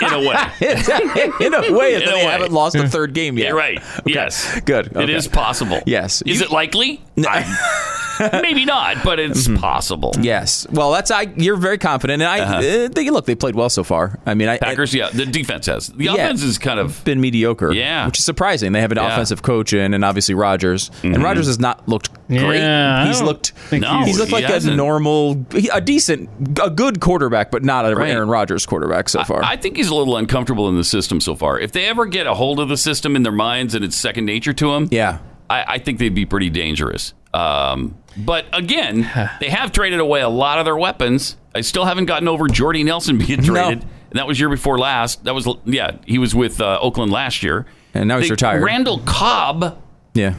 in 0.00 0.12
a 0.14 0.18
way. 0.20 0.36
in 1.46 1.54
a 1.54 1.72
way, 1.76 1.94
In 1.96 2.02
a 2.02 2.06
they 2.06 2.12
way. 2.12 2.22
haven't 2.24 2.52
lost 2.52 2.76
a 2.76 2.88
third 2.88 3.12
game 3.14 3.36
yet. 3.36 3.48
You're 3.48 3.56
right. 3.56 3.82
Yes. 4.06 4.60
Good. 4.60 4.86
It 4.86 4.96
Okay. 4.96 5.12
is 5.12 5.26
possible. 5.28 5.80
Yes. 5.86 6.22
Is 6.22 6.38
You- 6.38 6.46
it 6.46 6.52
likely? 6.52 7.02
I- 7.18 8.38
maybe 8.42 8.64
not, 8.64 9.02
but 9.04 9.18
it's 9.20 9.46
Mm-hmm. 9.46 9.56
possible. 9.56 10.12
Yes. 10.20 10.66
Well, 10.70 10.92
that's 10.92 11.10
I. 11.10 11.22
You're 11.36 11.56
very 11.56 11.78
confident, 11.78 12.22
and 12.22 12.30
I 12.30 12.38
Uh-huh. 12.40 12.54
uh, 12.84 12.88
they, 12.88 13.10
look. 13.10 13.26
They 13.26 13.34
played 13.34 13.54
well 13.56 13.68
so 13.68 13.82
far. 13.84 14.18
I 14.24 14.34
mean, 14.34 14.48
I, 14.48 14.58
Packers, 14.58 14.94
yeah, 14.94 15.10
the 15.10 15.26
defense 15.26 15.66
has. 15.66 15.88
The 15.88 16.04
Yeah. 16.04 16.14
Offense 16.28 16.42
is 16.42 16.58
kind 16.58 16.78
of 16.78 17.02
been 17.04 17.20
mediocre. 17.20 17.72
Yeah. 17.72 18.06
which 18.06 18.18
is 18.18 18.24
surprising. 18.24 18.72
They 18.72 18.80
have 18.80 18.92
an 18.92 18.98
Yeah. 18.98 19.12
offensive 19.12 19.42
coach 19.42 19.72
in, 19.72 19.94
and 19.94 20.04
obviously 20.04 20.34
Rodgers. 20.34 20.90
And 21.02 21.22
Rodgers 21.22 21.46
has 21.46 21.58
not 21.58 21.88
looked 21.88 22.10
great. 22.28 22.58
Yeah, 22.58 23.06
he's 23.06 23.22
looked. 23.22 23.52
No, 23.72 24.02
he's 24.04 24.18
looked 24.18 24.28
he 24.30 24.34
like 24.36 24.44
a 24.44 24.48
hasn't. 24.48 24.76
normal, 24.76 25.44
a 25.72 25.80
decent, 25.80 26.28
a 26.62 26.70
good 26.70 27.00
quarterback, 27.00 27.50
but 27.50 27.64
not 27.64 27.90
a 27.90 27.94
Right. 27.96 28.10
Aaron 28.10 28.28
Rodgers 28.28 28.66
quarterback 28.66 29.08
so 29.08 29.24
far. 29.24 29.42
I 29.42 29.56
think 29.56 29.76
he's 29.76 29.88
a 29.88 29.94
little 29.94 30.16
uncomfortable 30.16 30.68
in 30.68 30.76
the 30.76 30.84
system 30.84 31.20
so 31.20 31.34
far. 31.34 31.58
If 31.58 31.72
they 31.72 31.86
ever 31.86 32.06
get 32.06 32.26
a 32.26 32.34
hold 32.34 32.60
of 32.60 32.68
the 32.68 32.76
system 32.76 33.16
in 33.16 33.22
their 33.22 33.32
minds 33.32 33.74
and 33.74 33.84
it's 33.84 33.96
second 33.96 34.24
nature 34.26 34.52
to 34.52 34.72
them, 34.72 34.88
yeah, 34.90 35.18
I, 35.50 35.64
I 35.66 35.78
think 35.78 35.98
they'd 35.98 36.14
be 36.14 36.26
pretty 36.26 36.50
dangerous. 36.50 37.14
Um, 37.34 37.96
but 38.16 38.46
again, 38.52 39.10
they 39.40 39.48
have 39.50 39.72
traded 39.72 40.00
away 40.00 40.20
a 40.20 40.28
lot 40.28 40.58
of 40.58 40.64
their 40.64 40.76
weapons. 40.76 41.36
I 41.54 41.60
still 41.62 41.84
haven't 41.86 42.06
gotten 42.06 42.28
over 42.28 42.46
Jordy 42.46 42.84
Nelson 42.84 43.18
being 43.18 43.40
No. 43.42 43.80
And 44.10 44.18
that 44.18 44.26
was 44.26 44.38
year 44.40 44.48
before 44.48 44.78
last. 44.78 45.24
That 45.24 45.34
was 45.34 45.46
yeah, 45.64 45.96
he 46.06 46.18
was 46.18 46.34
with 46.34 46.60
uh, 46.60 46.78
Oakland 46.80 47.12
last 47.12 47.42
year, 47.42 47.66
and 47.94 48.08
now 48.08 48.18
he's 48.18 48.28
They- 48.28 48.32
retired. 48.32 48.62
Randall 48.62 49.00
Cobb. 49.04 49.78
yeah, 50.14 50.34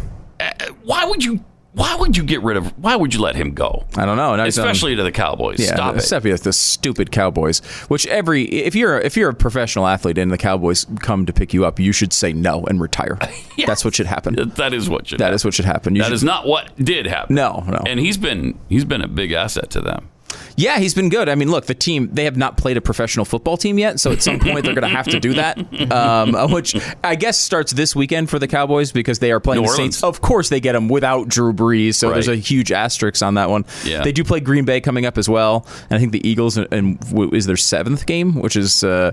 Why 0.83 1.05
would 1.05 1.23
you? 1.23 1.43
Why 1.73 1.95
would 1.95 2.17
you 2.17 2.23
get 2.23 2.41
rid 2.41 2.57
of? 2.57 2.65
Why 2.79 2.95
would 2.95 3.13
you 3.13 3.21
let 3.21 3.35
him 3.35 3.53
go? 3.53 3.85
I 3.95 4.03
don't 4.05 4.17
know. 4.17 4.35
Now 4.35 4.43
he's 4.43 4.57
Especially 4.57 4.95
to 4.95 5.03
the 5.03 5.11
Cowboys. 5.11 5.59
Yeah, 5.59 5.75
Stop 5.75 5.93
it. 5.95 5.99
Especially 5.99 6.31
with 6.31 6.41
the 6.41 6.51
stupid 6.51 7.11
Cowboys. 7.11 7.59
Which 7.89 8.07
every 8.07 8.45
if 8.45 8.73
you're 8.75 8.99
if 8.99 9.15
you're 9.15 9.29
a 9.29 9.35
professional 9.35 9.85
athlete 9.85 10.17
and 10.17 10.31
the 10.31 10.37
Cowboys 10.37 10.87
come 10.99 11.27
to 11.27 11.31
pick 11.31 11.53
you 11.53 11.65
up, 11.65 11.79
you 11.79 11.91
should 11.91 12.11
say 12.11 12.33
no 12.33 12.65
and 12.65 12.81
retire. 12.81 13.19
That's 13.67 13.85
what 13.85 13.93
should 13.93 14.07
happen. 14.07 14.33
That 14.55 14.73
is 14.73 14.89
what 14.89 15.07
should. 15.07 15.19
That 15.19 15.31
is 15.33 15.45
what 15.45 15.53
should 15.53 15.65
happen. 15.65 15.95
You 15.95 16.01
That 16.01 16.07
should- 16.07 16.15
is 16.15 16.23
not 16.23 16.47
what 16.47 16.75
did 16.83 17.05
happen. 17.05 17.35
No, 17.35 17.63
no. 17.67 17.83
And 17.85 17.99
he's 17.99 18.17
been 18.17 18.57
he's 18.67 18.83
been 18.83 19.03
a 19.03 19.07
big 19.07 19.31
asset 19.31 19.69
to 19.69 19.79
them. 19.79 20.09
Yeah, 20.55 20.79
he's 20.79 20.93
been 20.93 21.09
good. 21.09 21.29
I 21.29 21.35
mean, 21.35 21.49
look, 21.49 21.65
the 21.65 21.73
team, 21.73 22.09
they 22.11 22.25
have 22.25 22.37
not 22.37 22.57
played 22.57 22.77
a 22.77 22.81
professional 22.81 23.25
football 23.25 23.57
team 23.57 23.79
yet, 23.79 23.99
so 23.99 24.11
at 24.11 24.21
some 24.21 24.39
point 24.39 24.65
they're 24.65 24.75
going 24.75 24.89
to 24.89 24.95
have 24.95 25.07
to 25.07 25.19
do 25.19 25.33
that, 25.35 25.57
um, 25.91 26.51
which 26.51 26.75
I 27.03 27.15
guess 27.15 27.37
starts 27.37 27.71
this 27.71 27.95
weekend 27.95 28.29
for 28.29 28.39
the 28.39 28.47
Cowboys 28.47 28.91
because 28.91 29.19
they 29.19 29.31
are 29.31 29.39
playing 29.39 29.63
the. 29.63 29.69
Saints. 29.69 30.03
Of 30.03 30.21
course, 30.21 30.49
they 30.49 30.59
get 30.59 30.73
them 30.73 30.89
without 30.89 31.27
Drew 31.29 31.53
Brees, 31.53 31.95
so 31.95 32.11
there's 32.11 32.27
a 32.27 32.35
huge 32.35 32.71
asterisk 32.71 33.23
on 33.23 33.35
that 33.35 33.49
one. 33.49 33.65
Yeah. 33.85 34.03
They 34.03 34.11
do 34.11 34.23
play 34.23 34.39
Green 34.39 34.65
Bay 34.65 34.81
coming 34.81 35.05
up 35.05 35.17
as 35.17 35.29
well, 35.29 35.65
and 35.89 35.97
I 35.97 35.99
think 35.99 36.11
the 36.11 36.27
Eagles 36.27 36.57
and, 36.57 36.67
and 36.71 37.33
is 37.33 37.45
their 37.45 37.57
seventh 37.57 38.05
game, 38.05 38.35
which 38.35 38.55
is, 38.55 38.83
uh, 38.83 39.11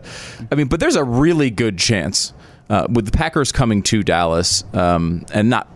I 0.50 0.54
mean, 0.54 0.68
but 0.68 0.80
there's 0.80 0.96
a 0.96 1.04
really 1.04 1.50
good 1.50 1.78
chance 1.78 2.32
uh, 2.68 2.86
with 2.90 3.06
the 3.06 3.12
Packers 3.12 3.52
coming 3.52 3.82
to 3.84 4.02
Dallas 4.02 4.64
um, 4.72 5.24
and 5.32 5.50
not. 5.50 5.68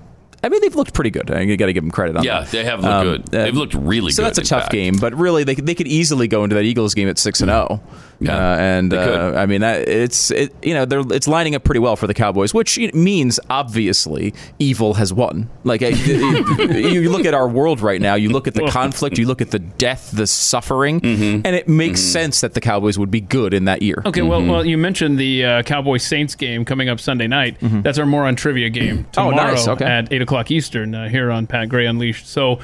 I 0.43 0.49
mean, 0.49 0.61
they've 0.63 0.75
looked 0.75 0.95
pretty 0.95 1.11
good. 1.11 1.31
I 1.31 1.55
got 1.57 1.67
to 1.67 1.73
give 1.73 1.83
them 1.85 1.91
credit 1.91 2.17
on 2.17 2.25
Yeah, 2.25 2.41
that. 2.41 2.53
Yeah, 2.55 2.63
they 2.63 2.69
have 2.69 2.81
looked 2.81 2.95
Um, 2.95 3.05
good. 3.05 3.27
They've 3.27 3.55
looked 3.55 3.75
really 3.75 4.13
so 4.13 4.23
good. 4.23 4.35
So 4.35 4.35
that's 4.35 4.39
a 4.39 4.43
tough 4.55 4.63
fact. 4.65 4.73
game, 4.73 4.97
but 4.99 5.15
really 5.15 5.45
they 5.45 5.55
could, 5.55 5.67
they 5.67 5.75
could 5.75 5.87
easily 5.87 6.29
go 6.29 6.45
into 6.45 6.55
that 6.57 6.65
Eagles 6.65 6.95
game 6.95 7.09
at 7.09 7.19
six 7.19 7.41
and 7.41 7.51
zero. 7.51 7.81
Yeah, 8.23 8.37
uh, 8.37 8.57
and 8.59 8.93
uh, 8.93 9.33
I 9.37 9.47
mean 9.47 9.63
that 9.63 9.89
it's 9.89 10.31
it 10.31 10.55
you 10.63 10.75
know 10.75 10.85
they're 10.85 11.01
it's 11.11 11.27
lining 11.27 11.55
up 11.55 11.65
pretty 11.65 11.79
well 11.81 11.97
for 11.97 12.07
the 12.07 12.13
Cowboys, 12.15 12.53
which 12.53 12.79
means 12.93 13.41
obviously 13.49 14.35
evil 14.59 14.95
has 14.95 15.13
won. 15.13 15.49
Like 15.65 15.83
I- 15.83 15.89
you 15.89 17.11
look 17.11 17.25
at 17.25 17.35
our 17.35 17.49
world 17.49 17.81
right 17.81 18.01
now, 18.01 18.15
you 18.15 18.29
look 18.31 18.47
at 18.47 18.55
the 18.55 18.67
conflict, 18.69 19.19
you 19.19 19.27
look 19.27 19.41
at 19.41 19.51
the 19.51 19.59
death, 19.59 20.11
the 20.13 20.27
suffering, 20.27 21.01
Mm-hmm. 21.01 21.47
and 21.47 21.57
it 21.57 21.67
makes 21.69 22.01
sense 22.01 22.41
that 22.43 22.55
the 22.55 22.61
Cowboys 22.61 22.99
would 22.99 23.11
be 23.11 23.21
good 23.21 23.55
in 23.55 23.65
that 23.65 23.81
year. 23.83 24.03
Okay, 24.05 24.23
well, 24.23 24.45
well, 24.45 24.65
you 24.67 24.77
mentioned 24.77 25.19
the 25.19 25.45
uh, 25.45 25.63
Cowboys 25.63 26.03
Saints 26.03 26.35
game 26.35 26.65
coming 26.65 26.89
up 26.89 27.01
Sunday 27.01 27.27
night. 27.27 27.57
That's 27.61 27.99
our 27.99 28.07
more 28.07 28.27
on 28.27 28.37
trivia 28.37 28.69
game 28.71 29.07
Oh, 29.17 29.31
tomorrow 29.31 29.53
nice. 29.55 29.67
Okay. 29.69 29.85
at 29.85 30.13
eight 30.13 30.21
o'clock 30.23 30.51
Eastern 30.51 30.95
uh, 30.95 31.09
here 31.09 31.31
on 31.31 31.47
Pat 31.47 31.69
Gray 31.69 31.87
Unleashed. 31.87 32.27
So 32.27 32.61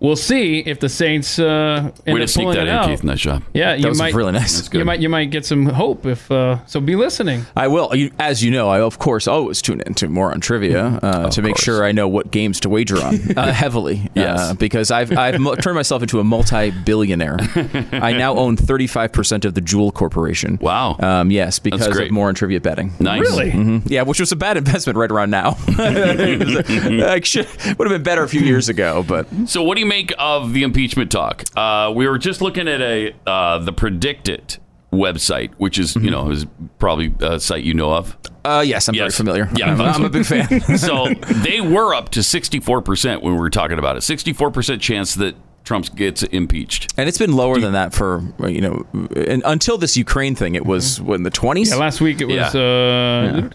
we'll 0.00 0.16
see 0.16 0.60
if 0.60 0.80
the 0.80 0.88
Saints 0.88 1.38
uh, 1.38 1.90
end 2.06 2.14
Way 2.14 2.18
to 2.20 2.24
up 2.24 2.28
sneak 2.30 2.44
pulling 2.44 2.56
that 2.58 2.66
it 2.66 2.70
in, 2.70 2.74
out. 2.76 2.86
Keith. 2.88 3.04
Nice 3.04 3.20
job. 3.20 3.42
Yeah, 3.54 3.72
That 3.72 3.80
you 3.80 3.88
was 3.88 3.98
might 3.98 4.14
really 4.14 4.32
nice. 4.32 4.56
That's 4.56 4.68
good. 4.68 4.78
You 4.78 4.84
might 4.84 5.00
you 5.00 5.08
might 5.08 5.26
get 5.30 5.44
some 5.44 5.66
hope 5.66 6.06
if 6.06 6.30
uh, 6.30 6.64
so. 6.66 6.80
Be 6.80 6.96
listening. 6.96 7.44
I 7.56 7.68
will. 7.68 7.94
You, 7.94 8.10
as 8.18 8.42
you 8.42 8.50
know, 8.50 8.68
I 8.68 8.80
of 8.80 8.98
course 8.98 9.26
always 9.28 9.60
tune 9.60 9.82
into 9.84 10.08
more 10.08 10.30
on 10.30 10.40
trivia 10.40 10.86
uh, 11.02 11.28
to 11.30 11.42
make 11.42 11.58
sure 11.58 11.84
I 11.84 11.92
know 11.92 12.08
what 12.08 12.30
games 12.30 12.60
to 12.60 12.68
wager 12.68 12.96
on 13.02 13.18
uh, 13.36 13.52
heavily. 13.52 14.10
Yes. 14.14 14.38
uh, 14.40 14.54
because 14.54 14.90
I've 14.90 15.16
I've 15.16 15.38
mo- 15.40 15.56
turned 15.56 15.74
myself 15.76 16.02
into 16.02 16.20
a 16.20 16.24
multi-billionaire. 16.24 17.36
I 17.92 18.12
now 18.12 18.34
own 18.36 18.56
35 18.56 19.12
percent 19.12 19.44
of 19.44 19.54
the 19.54 19.60
Jewel 19.60 19.90
Corporation. 19.92 20.58
Wow. 20.60 20.96
Um, 21.00 21.30
yes, 21.30 21.58
because 21.58 21.88
great. 21.88 22.06
of 22.06 22.12
more 22.12 22.28
on 22.28 22.34
trivia 22.34 22.60
betting. 22.60 22.92
Nice. 23.00 23.20
Really? 23.20 23.50
Mhm. 23.50 23.82
Yeah, 23.90 24.02
which 24.02 24.20
was 24.20 24.32
a 24.32 24.36
bad 24.36 24.56
investment 24.56 24.96
right 24.96 25.10
around 25.10 25.30
now. 25.30 25.56
like, 25.76 27.24
should, 27.24 27.46
would 27.78 27.88
have 27.90 27.94
been 27.96 28.02
better 28.02 28.22
a 28.22 28.28
few 28.28 28.40
years 28.40 28.68
ago, 28.68 29.04
but 29.06 29.26
So, 29.46 29.62
what 29.62 29.74
do 29.74 29.80
you 29.80 29.86
make 29.88 30.12
of 30.18 30.52
the 30.52 30.62
impeachment 30.62 31.10
talk? 31.10 31.44
Uh, 31.56 31.92
we 31.94 32.06
were 32.08 32.18
just 32.18 32.40
looking 32.40 32.68
at 32.68 32.80
a 32.80 33.14
uh, 33.26 33.58
the 33.58 33.72
PredictIt 33.72 34.58
website, 34.92 35.52
which 35.58 35.78
is 35.78 35.96
you 35.96 36.10
know 36.10 36.30
is 36.30 36.46
probably 36.78 37.12
a 37.20 37.40
site 37.40 37.64
you 37.64 37.74
know 37.74 37.92
of. 37.92 38.16
uh, 38.44 38.62
yes, 38.66 38.88
I'm 38.88 38.94
very 38.94 39.06
Yes. 39.06 39.16
familiar. 39.16 39.48
Yeah, 39.56 39.72
I'm, 39.72 39.80
I'm 39.80 40.04
a 40.04 40.08
big 40.10 40.24
fan. 40.32 40.60
so 40.78 41.08
they 41.42 41.60
were 41.60 41.94
up 41.94 42.10
to 42.10 42.22
sixty 42.22 42.60
four 42.60 42.80
percent 42.82 43.22
when 43.22 43.32
we 43.34 43.38
were 43.40 43.50
talking 43.50 43.78
about 43.78 43.96
it. 43.96 44.02
Sixty 44.02 44.32
four 44.32 44.50
percent 44.50 44.80
chance 44.80 45.14
that 45.16 45.34
Trump 45.64 45.94
gets 45.94 46.22
impeached. 46.22 46.94
And 46.96 47.06
it's 47.10 47.18
been 47.18 47.32
lower 47.34 47.58
than 47.60 47.72
that 47.74 47.92
for 47.92 48.22
you 48.48 48.62
know, 48.62 48.86
and 49.14 49.42
until 49.44 49.76
this 49.76 49.98
Ukraine 49.98 50.34
thing. 50.34 50.54
It 50.54 50.64
was 50.64 50.98
what, 50.98 51.16
in 51.16 51.24
the 51.24 51.30
20s. 51.30 51.68
Yeah, 51.68 51.74
last 51.76 52.00
week 52.00 52.22
it 52.22 52.24
was 52.24 52.54
uh, 52.54 53.50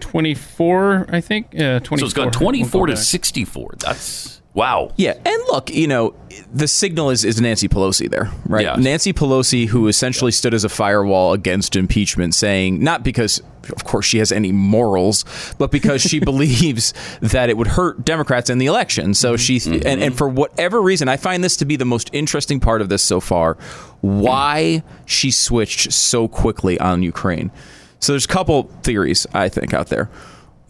24, 0.00 1.06
I 1.08 1.20
think. 1.20 1.48
Yeah, 1.52 1.78
24. 1.78 1.98
So 1.98 2.04
it's 2.04 2.14
gone 2.14 2.24
We'll 2.26 2.30
twenty 2.32 2.64
four 2.64 2.82
go 2.86 2.92
to 2.92 2.92
back. 2.94 3.02
sixty 3.04 3.44
four. 3.44 3.74
That's 3.78 4.39
wow. 4.54 4.92
Yeah, 4.96 5.14
and 5.24 5.42
look, 5.48 5.70
you 5.70 5.86
know, 5.86 6.14
the 6.52 6.68
signal 6.68 7.10
is, 7.10 7.24
is 7.24 7.40
Nancy 7.40 7.68
Pelosi 7.68 8.10
there, 8.10 8.30
right? 8.46 8.64
Yeah. 8.64 8.76
Nancy 8.76 9.12
Pelosi, 9.12 9.66
who 9.66 9.88
essentially 9.88 10.32
stood 10.32 10.54
as 10.54 10.64
a 10.64 10.68
firewall 10.68 11.32
against 11.32 11.76
impeachment, 11.76 12.34
saying 12.34 12.82
not 12.82 13.02
because, 13.02 13.42
of 13.72 13.84
course, 13.84 14.06
she 14.06 14.18
has 14.18 14.32
any 14.32 14.52
morals, 14.52 15.24
but 15.58 15.70
because 15.70 16.02
she 16.02 16.20
believes 16.20 16.94
that 17.20 17.50
it 17.50 17.56
would 17.56 17.68
hurt 17.68 18.04
Democrats 18.04 18.50
in 18.50 18.58
the 18.58 18.66
election. 18.66 19.14
So 19.14 19.34
mm-hmm. 19.34 19.70
she, 19.70 19.74
and, 19.74 19.86
and 19.86 20.00
mm-hmm. 20.00 20.14
for 20.14 20.28
whatever 20.28 20.80
reason, 20.80 21.08
I 21.08 21.16
find 21.16 21.42
this 21.42 21.56
to 21.58 21.64
be 21.64 21.76
the 21.76 21.84
most 21.84 22.10
interesting 22.12 22.60
part 22.60 22.80
of 22.80 22.88
this 22.88 23.02
so 23.02 23.20
far. 23.20 23.56
Why 24.00 24.82
she 25.04 25.30
switched 25.30 25.92
so 25.92 26.28
quickly 26.28 26.78
on 26.78 27.02
Ukraine. 27.02 27.50
So 27.98 28.12
there's 28.12 28.24
a 28.24 28.28
couple 28.28 28.64
theories 28.82 29.26
I 29.34 29.48
think 29.48 29.74
out 29.74 29.88
there 29.88 30.10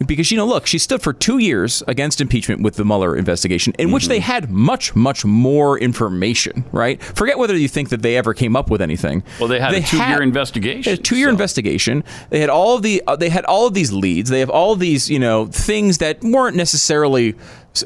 because 0.07 0.31
you 0.31 0.37
know 0.37 0.45
look 0.45 0.65
she 0.67 0.77
stood 0.77 1.01
for 1.01 1.13
two 1.13 1.37
years 1.37 1.83
against 1.87 2.21
impeachment 2.21 2.61
with 2.61 2.75
the 2.75 2.85
mueller 2.85 3.15
investigation 3.15 3.73
in 3.77 3.91
which 3.91 4.07
they 4.07 4.19
Mm-hmm. 4.19 4.31
had 4.31 4.49
much 4.51 4.95
much 4.95 5.25
more 5.25 5.77
information 5.79 6.63
right? 6.71 7.01
Forget 7.01 7.37
whether 7.37 7.55
you 7.57 7.67
think 7.67 7.89
that 7.89 8.01
they 8.01 8.15
ever 8.17 8.33
came 8.33 8.55
up 8.55 8.69
with 8.69 8.81
anything. 8.81 9.23
Well, 9.39 9.47
they 9.49 9.59
had 9.59 9.73
a 9.73 9.81
two-year 9.81 10.21
investigation, 10.21 10.93
a 10.93 10.97
two-year 10.97 11.29
investigation. 11.29 12.03
They 12.29 12.39
had 12.39 12.49
all 12.49 12.75
of 12.75 12.81
the 12.83 13.01
uh, 13.07 13.15
they 13.15 13.29
had 13.29 13.45
all 13.45 13.67
of 13.67 13.73
these 13.73 13.91
leads. 13.91 14.29
They 14.29 14.39
have 14.39 14.49
all 14.49 14.75
these 14.75 15.09
you 15.09 15.19
know 15.19 15.47
things 15.47 15.97
that 15.99 16.21
weren't 16.21 16.55
necessarily 16.55 17.35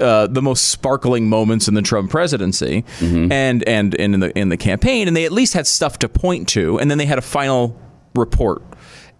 uh, 0.01 0.27
the 0.27 0.41
most 0.41 0.69
sparkling 0.69 1.29
moments 1.29 1.67
in 1.67 1.73
the 1.75 1.81
Trump 1.81 2.09
presidency 2.11 2.83
Mm-hmm. 2.99 3.31
and, 3.31 3.63
and 3.67 3.95
and 3.95 4.13
in 4.15 4.19
the 4.19 4.37
in 4.37 4.49
the 4.49 4.57
campaign. 4.57 5.07
And 5.07 5.15
they 5.15 5.25
at 5.25 5.31
least 5.31 5.53
had 5.53 5.67
stuff 5.67 5.99
to 5.99 6.09
point 6.09 6.47
to 6.49 6.79
and 6.79 6.89
then 6.89 6.97
they 6.97 7.05
had 7.05 7.17
a 7.17 7.21
final 7.23 7.79
report. 8.15 8.61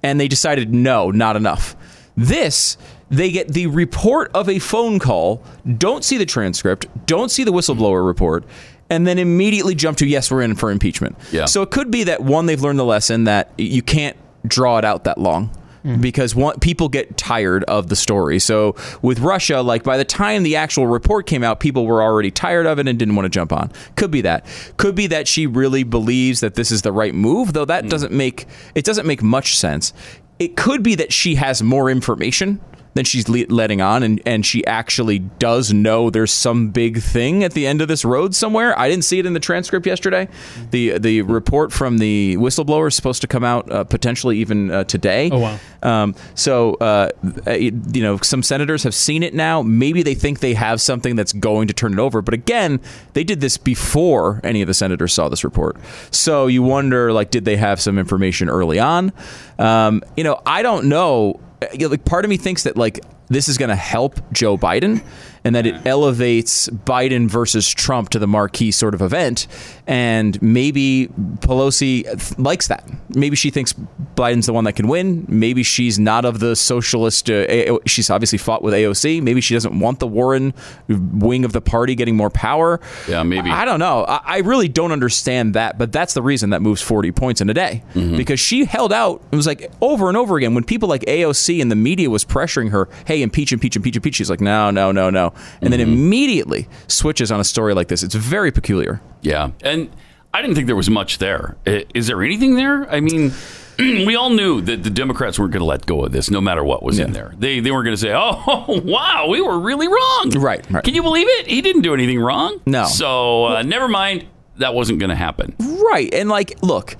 And 0.03 0.19
they 0.19 0.27
decided 0.27 0.73
no 0.73 1.11
not 1.11 1.35
enough 1.35 1.75
this, 2.17 2.77
they 3.09 3.31
get 3.31 3.49
the 3.49 3.67
report 3.67 4.31
of 4.33 4.49
a 4.49 4.59
phone 4.59 4.99
call, 4.99 5.43
don't 5.77 6.03
see 6.03 6.17
the 6.17 6.25
transcript, 6.25 6.87
don't 7.05 7.29
see 7.29 7.43
the 7.43 7.51
whistleblower 7.51 8.05
report, 8.05 8.43
and 8.89 9.05
then 9.05 9.17
immediately 9.19 9.75
jump 9.75 9.97
to 9.97 10.05
yes, 10.05 10.31
we're 10.31 10.41
in 10.41 10.55
for 10.55 10.71
impeachment. 10.71 11.17
Yeah. 11.31 11.45
So 11.45 11.61
it 11.61 11.71
could 11.71 11.91
be 11.91 12.05
that 12.05 12.21
one, 12.21 12.45
they've 12.45 12.61
learned 12.61 12.79
the 12.79 12.85
lesson 12.85 13.25
that 13.25 13.51
you 13.57 13.81
can't 13.81 14.17
draw 14.47 14.77
it 14.77 14.85
out 14.85 15.05
that 15.05 15.17
long. 15.17 15.51
Mm-hmm. 15.85 16.01
because 16.01 16.33
one, 16.33 16.59
people 16.61 16.89
get 16.89 17.15
tired 17.15 17.63
of 17.65 17.89
the 17.89 17.95
story. 17.95 18.39
So 18.39 18.75
with 19.03 19.19
Russia, 19.19 19.61
like 19.61 19.83
by 19.83 19.97
the 19.97 20.03
time 20.03 20.41
the 20.41 20.55
actual 20.55 20.87
report 20.87 21.27
came 21.27 21.43
out, 21.43 21.59
people 21.59 21.85
were 21.85 22.01
already 22.01 22.31
tired 22.31 22.65
of 22.65 22.79
it 22.79 22.87
and 22.87 22.97
didn't 22.97 23.15
want 23.15 23.27
to 23.27 23.29
jump 23.29 23.53
on. 23.53 23.71
Could 23.95 24.09
be 24.09 24.21
that. 24.21 24.47
Could 24.77 24.95
be 24.95 25.05
that 25.05 25.27
she 25.27 25.45
really 25.45 25.83
believes 25.83 26.39
that 26.39 26.55
this 26.55 26.71
is 26.71 26.81
the 26.81 26.91
right 26.91 27.13
move, 27.13 27.53
though 27.53 27.65
that 27.65 27.83
mm. 27.83 27.89
doesn't 27.91 28.11
make 28.11 28.47
it 28.73 28.83
doesn't 28.83 29.05
make 29.05 29.21
much 29.21 29.59
sense. 29.59 29.93
It 30.37 30.57
could 30.57 30.83
be 30.83 30.95
that 30.95 31.13
she 31.13 31.35
has 31.35 31.61
more 31.63 31.89
information 31.89 32.59
than 32.95 33.05
she's 33.05 33.29
le- 33.29 33.45
letting 33.49 33.81
on, 33.81 34.01
and, 34.01 34.21
and 34.25 34.45
she 34.45 34.65
actually 34.65 35.19
does 35.19 35.71
know 35.71 36.09
there's 36.09 36.31
some 36.31 36.69
big 36.69 37.01
thing 37.01 37.43
at 37.43 37.53
the 37.53 37.67
end 37.67 37.81
of 37.81 37.87
this 37.87 38.03
road 38.03 38.33
somewhere. 38.33 38.77
I 38.79 38.89
didn't 38.89 39.03
see 39.03 39.19
it 39.19 39.25
in 39.25 39.33
the 39.33 39.39
transcript 39.39 39.85
yesterday. 39.85 40.27
The 40.71 40.97
the 40.97 41.21
report 41.21 41.71
from 41.71 41.99
the 41.99 42.37
whistleblower 42.37 42.87
is 42.87 42.95
supposed 42.95 43.21
to 43.21 43.27
come 43.27 43.43
out 43.43 43.69
uh, 43.69 43.83
potentially 43.83 44.39
even 44.39 44.71
uh, 44.71 44.85
today. 44.85 45.29
Oh, 45.31 45.39
wow. 45.39 45.59
Um, 45.83 46.15
so, 46.33 46.75
uh, 46.75 47.09
you 47.47 48.01
know, 48.01 48.17
some 48.17 48.41
senators 48.41 48.83
have 48.83 48.95
seen 48.95 49.21
it 49.21 49.33
now. 49.33 49.61
Maybe 49.61 50.01
they 50.01 50.15
think 50.15 50.39
they 50.39 50.55
have 50.55 50.81
something 50.81 51.15
that's 51.15 51.33
going 51.33 51.67
to 51.67 51.73
turn 51.73 51.93
it 51.93 51.99
over. 51.99 52.21
But 52.21 52.33
again, 52.33 52.79
they 53.13 53.23
did 53.23 53.41
this 53.41 53.57
before 53.57 54.39
any 54.43 54.61
of 54.61 54.67
the 54.67 54.73
senators 54.73 55.13
saw 55.13 55.29
this 55.29 55.43
report. 55.43 55.77
So 56.11 56.47
you 56.47 56.63
wonder, 56.63 57.11
like, 57.11 57.29
did 57.29 57.45
they 57.45 57.57
have 57.57 57.79
some 57.81 57.99
information 57.99 58.49
early 58.49 58.79
on? 58.79 59.11
Um, 59.59 60.01
you 60.15 60.23
know, 60.23 60.41
I 60.45 60.63
don't 60.63 60.85
know. 60.85 61.39
Uh, 61.61 61.67
know, 61.79 61.87
Like, 61.89 62.05
part 62.05 62.25
of 62.25 62.29
me 62.29 62.37
thinks 62.37 62.63
that 62.63 62.77
like 62.77 62.99
this 63.27 63.47
is 63.49 63.57
going 63.57 63.69
to 63.69 63.75
help 63.75 64.19
Joe 64.31 64.57
Biden, 64.57 65.03
and 65.45 65.55
that 65.55 65.65
it 65.65 65.75
elevates 65.85 66.67
Biden 66.67 67.29
versus 67.29 67.69
Trump 67.73 68.09
to 68.09 68.19
the 68.19 68.27
marquee 68.27 68.71
sort 68.71 68.93
of 68.93 69.01
event. 69.01 69.47
And 69.87 70.41
maybe 70.41 71.07
Pelosi 71.39 72.03
th- 72.03 72.37
likes 72.39 72.67
that. 72.67 72.83
Maybe 73.15 73.35
she 73.35 73.51
thinks 73.51 73.73
Biden's 74.15 74.47
the 74.47 74.53
one 74.53 74.63
that 74.63 74.73
can 74.73 74.87
win. 74.87 75.25
Maybe 75.29 75.61
she's 75.63 75.99
not 75.99 76.25
of 76.25 76.39
the 76.39 76.55
socialist. 76.55 77.29
Uh, 77.29 77.45
A- 77.47 77.79
she's 77.85 78.09
obviously 78.09 78.37
fought 78.39 78.63
with 78.63 78.73
AOC. 78.73 79.21
Maybe 79.21 79.39
she 79.41 79.53
doesn't 79.53 79.79
want 79.79 79.99
the 79.99 80.07
Warren 80.07 80.53
wing 80.89 81.45
of 81.45 81.53
the 81.53 81.61
party 81.61 81.95
getting 81.95 82.15
more 82.15 82.29
power. 82.31 82.79
Yeah, 83.07 83.23
maybe. 83.23 83.49
I 83.51 83.63
don't 83.65 83.79
know. 83.79 84.03
I, 84.07 84.21
I 84.25 84.37
really 84.39 84.67
don't 84.67 84.91
understand 84.91 85.53
that, 85.53 85.77
but 85.77 85.91
that's 85.91 86.13
the 86.15 86.21
reason 86.23 86.49
that 86.49 86.61
moves 86.63 86.81
40 86.81 87.11
points 87.11 87.39
in 87.41 87.49
a 87.49 87.53
day 87.53 87.83
Mm-hmm. 87.93 88.17
because 88.17 88.39
she 88.39 88.65
held 88.65 88.91
out. 88.91 89.21
It 89.31 89.35
was 89.35 89.45
like 89.47 89.71
over 89.81 90.07
and 90.07 90.17
over 90.17 90.37
again 90.37 90.55
when 90.55 90.63
people 90.63 90.89
like 90.89 91.01
AOC 91.01 91.61
and 91.61 91.69
the 91.69 91.75
media 91.75 92.09
was 92.09 92.25
pressuring 92.25 92.71
her, 92.71 92.89
hey, 93.05 93.21
impeach, 93.21 93.53
impeach, 93.53 93.75
impeach, 93.75 93.95
impeach. 93.95 94.15
She's 94.15 94.29
like, 94.29 94.41
no, 94.41 94.71
no, 94.71 94.91
no, 94.91 95.09
no. 95.11 95.33
And 95.61 95.71
then 95.73 95.79
Mm-hmm. 95.79 95.91
immediately 95.93 96.67
switches 96.87 97.31
on 97.31 97.39
a 97.39 97.43
story 97.43 97.73
like 97.73 97.87
this. 97.89 98.01
It's 98.03 98.15
very 98.15 98.51
peculiar. 98.51 99.01
Yeah, 99.21 99.51
and 99.61 99.89
I 100.33 100.41
didn't 100.41 100.55
think 100.55 100.67
there 100.67 100.75
was 100.75 100.89
much 100.89 101.17
there. 101.19 101.55
Is 101.65 102.07
there 102.07 102.21
anything 102.23 102.55
there? 102.55 102.89
I 102.91 102.99
mean, 102.99 103.31
we 103.79 104.15
all 104.15 104.29
knew 104.29 104.61
that 104.61 104.83
the 104.83 104.89
Democrats 104.89 105.37
weren't 105.39 105.51
going 105.51 105.61
to 105.61 105.65
let 105.65 105.85
go 105.85 106.03
of 106.05 106.11
this, 106.11 106.29
no 106.31 106.39
matter 106.41 106.63
what 106.63 106.81
was 106.83 106.97
in 106.99 107.11
there. 107.13 107.33
They 107.37 107.59
they 107.59 107.71
weren't 107.71 107.85
going 107.85 107.95
to 107.95 108.01
say, 108.01 108.13
"Oh, 108.15 108.81
wow, 108.85 109.27
we 109.29 109.41
were 109.41 109.59
really 109.59 109.87
wrong." 109.87 110.31
Right, 110.35 110.65
right. 110.71 110.83
Can 110.83 110.93
you 110.95 111.03
believe 111.03 111.27
it? 111.27 111.47
He 111.47 111.61
didn't 111.61 111.81
do 111.81 111.93
anything 111.93 112.19
wrong. 112.19 112.61
No. 112.65 112.85
So 112.85 113.45
uh, 113.45 113.61
never 113.63 113.87
mind. 113.87 114.27
That 114.57 114.73
wasn't 114.73 114.99
going 114.99 115.09
to 115.09 115.15
happen. 115.17 115.53
Right. 115.59 116.13
And 116.13 116.29
like, 116.29 116.57
look, 116.63 116.95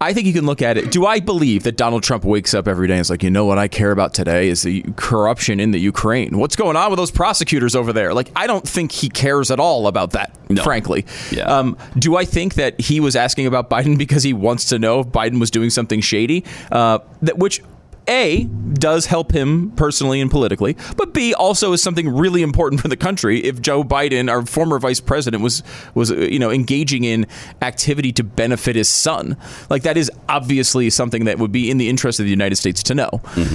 I 0.00 0.12
think 0.12 0.26
you 0.26 0.32
can 0.34 0.44
look 0.44 0.60
at 0.60 0.76
it. 0.76 0.92
Do 0.92 1.06
I 1.06 1.20
believe 1.20 1.62
that 1.62 1.76
Donald 1.76 2.02
Trump 2.02 2.24
wakes 2.24 2.52
up 2.52 2.68
every 2.68 2.86
day 2.86 2.94
and 2.94 3.00
is 3.00 3.08
like, 3.08 3.22
you 3.22 3.30
know 3.30 3.46
what 3.46 3.56
I 3.56 3.66
care 3.66 3.92
about 3.92 4.12
today 4.12 4.48
is 4.48 4.62
the 4.62 4.82
corruption 4.96 5.58
in 5.58 5.70
the 5.70 5.78
Ukraine? 5.78 6.38
What's 6.38 6.54
going 6.54 6.76
on 6.76 6.90
with 6.90 6.98
those 6.98 7.10
prosecutors 7.10 7.74
over 7.74 7.94
there? 7.94 8.12
Like, 8.12 8.30
I 8.36 8.46
don't 8.46 8.66
think 8.68 8.92
he 8.92 9.08
cares 9.08 9.50
at 9.50 9.58
all 9.58 9.86
about 9.86 10.10
that, 10.10 10.36
frankly. 10.62 11.06
Yeah. 11.30 11.44
Um, 11.44 11.78
do 11.98 12.16
I 12.16 12.26
think 12.26 12.54
that 12.54 12.78
he 12.78 13.00
was 13.00 13.16
asking 13.16 13.46
about 13.46 13.70
Biden 13.70 13.96
because 13.96 14.22
he 14.22 14.34
wants 14.34 14.66
to 14.66 14.78
know 14.78 15.00
if 15.00 15.06
Biden 15.06 15.40
was 15.40 15.50
doing 15.50 15.70
something 15.70 16.00
shady? 16.00 16.44
Uh, 16.70 16.98
that 17.22 17.38
which. 17.38 17.62
A 18.08 18.44
does 18.74 19.06
help 19.06 19.32
him 19.32 19.70
personally 19.72 20.20
and 20.20 20.30
politically, 20.30 20.76
but 20.96 21.12
B 21.12 21.34
also 21.34 21.72
is 21.72 21.82
something 21.82 22.08
really 22.08 22.42
important 22.42 22.80
for 22.80 22.88
the 22.88 22.96
country. 22.96 23.40
If 23.40 23.60
Joe 23.60 23.82
Biden, 23.82 24.30
our 24.30 24.44
former 24.44 24.78
vice 24.78 25.00
president, 25.00 25.42
was 25.42 25.62
was 25.94 26.10
you 26.10 26.38
know 26.38 26.50
engaging 26.50 27.04
in 27.04 27.26
activity 27.62 28.12
to 28.12 28.24
benefit 28.24 28.76
his 28.76 28.88
son, 28.88 29.36
like 29.70 29.82
that 29.82 29.96
is 29.96 30.10
obviously 30.28 30.90
something 30.90 31.24
that 31.24 31.38
would 31.38 31.52
be 31.52 31.70
in 31.70 31.78
the 31.78 31.88
interest 31.88 32.20
of 32.20 32.24
the 32.24 32.30
United 32.30 32.56
States 32.56 32.82
to 32.84 32.94
know. 32.94 33.10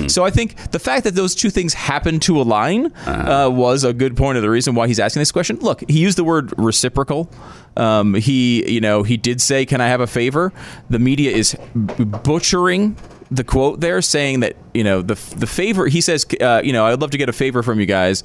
So 0.08 0.24
I 0.24 0.32
think 0.32 0.72
the 0.72 0.80
fact 0.80 1.04
that 1.04 1.16
those 1.16 1.36
two 1.36 1.50
things 1.50 1.74
happen 1.74 2.20
to 2.22 2.42
align 2.42 2.92
uh, 3.06 3.50
was 3.52 3.84
a 3.84 3.94
good 3.94 4.18
point 4.18 4.38
of 4.38 4.42
the 4.42 4.50
reason 4.50 4.76
why 4.76 4.88
he's 4.88 5.00
asking 5.00 5.22
this 5.22 5.32
question. 5.32 5.58
Look, 5.60 5.84
he 5.90 6.00
used 6.00 6.18
the 6.18 6.24
word 6.24 6.54
reciprocal. 6.58 7.30
Um, 7.78 8.16
he, 8.16 8.70
you 8.70 8.82
know, 8.82 9.04
he 9.04 9.18
did 9.18 9.42
say, 9.42 9.66
"Can 9.66 9.80
I 9.80 9.88
have 9.88 10.02
a 10.02 10.08
favor?" 10.08 10.52
The 10.90 11.00
media 11.00 11.32
is 11.32 11.56
butchering 11.76 12.98
the 13.32 13.44
quote 13.44 13.80
there, 13.80 14.02
saying 14.02 14.42
that 14.42 14.56
you 14.74 14.84
know 14.84 15.02
the 15.02 15.16
the 15.36 15.48
favor. 15.48 15.88
He 15.88 16.02
says, 16.02 16.26
uh, 16.40 16.62
"You 16.64 16.74
know, 16.74 16.86
I'd 16.86 17.00
love 17.00 17.12
to 17.12 17.18
get 17.18 17.30
a 17.30 17.34
favor 17.34 17.64
from 17.64 17.80
you 17.80 17.86
guys." 17.86 18.24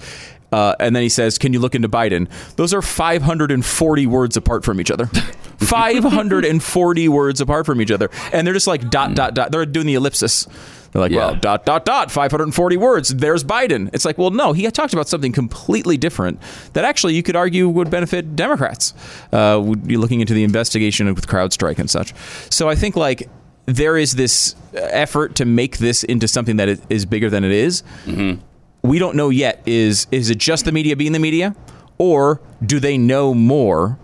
Uh, 0.53 0.75
and 0.79 0.95
then 0.95 1.03
he 1.03 1.09
says, 1.09 1.39
"Can 1.39 1.53
you 1.53 1.61
look 1.61 1.75
into 1.75 1.89
Biden?" 1.89 2.29
Those 2.57 2.75
are 2.75 2.83
540 2.83 4.07
words 4.07 4.37
apart 4.37 4.65
from 4.65 4.81
each 4.81 4.91
other. 4.91 5.07
540 5.59 7.09
words 7.09 7.41
apart 7.41 7.67
from 7.67 7.81
each 7.81 7.91
other, 7.91 8.11
and 8.33 8.47
they're 8.47 8.55
just 8.55 8.67
like 8.67 8.91
dot 8.91 9.15
dot 9.15 9.35
dot. 9.35 9.53
They're 9.53 9.65
doing 9.65 9.87
the 9.87 9.95
ellipsis. 9.95 10.47
They're 10.93 11.03
like, 11.03 11.13
well, 11.13 11.35
dot 11.35 11.67
dot 11.67 11.85
dot, 11.85 12.11
540 12.11 12.77
words. 12.79 13.11
There's 13.11 13.45
Biden. 13.45 13.91
It's 13.93 14.07
like, 14.07 14.17
well, 14.17 14.31
no, 14.31 14.55
he 14.55 14.65
had 14.65 14.75
talked 14.75 14.95
about 14.95 15.09
something 15.09 15.31
completely 15.31 15.99
different 15.99 16.41
that 16.73 16.87
actually 16.87 17.15
you 17.15 17.23
could 17.23 17.37
argue 17.37 17.69
would 17.69 17.91
benefit 17.91 18.35
Democrats. 18.35 18.95
Uh, 19.31 19.61
would 19.63 19.87
be 19.87 19.99
looking 19.99 20.21
into 20.21 20.33
the 20.33 20.43
investigation 20.43 21.13
with 21.15 21.27
CrowdStrike 21.27 21.79
and 21.79 21.91
such. 21.91 22.15
So 22.51 22.71
I 22.71 22.77
think 22.77 22.97
like 22.97 23.29
there 23.67 23.97
is 23.97 24.15
this 24.15 24.55
effort 24.73 25.35
to 25.37 25.45
make 25.45 25.79
this 25.79 26.05
into 26.05 26.29
something 26.29 26.57
that 26.57 26.81
is 26.91 27.05
bigger 27.05 27.29
than 27.29 27.45
it 27.45 27.53
is. 27.53 27.83
We 28.83 28.99
don't 28.99 29.17
know 29.17 29.31
yet. 29.31 29.63
Is 29.67 30.07
is 30.13 30.31
it 30.31 30.39
just 30.39 30.65
the 30.65 30.73
media 30.73 30.97
being 30.97 31.13
the 31.13 31.19
media, 31.19 31.55
or 31.99 32.41
do 32.65 32.79
they 32.81 32.97
know 32.97 33.35
more? 33.35 33.99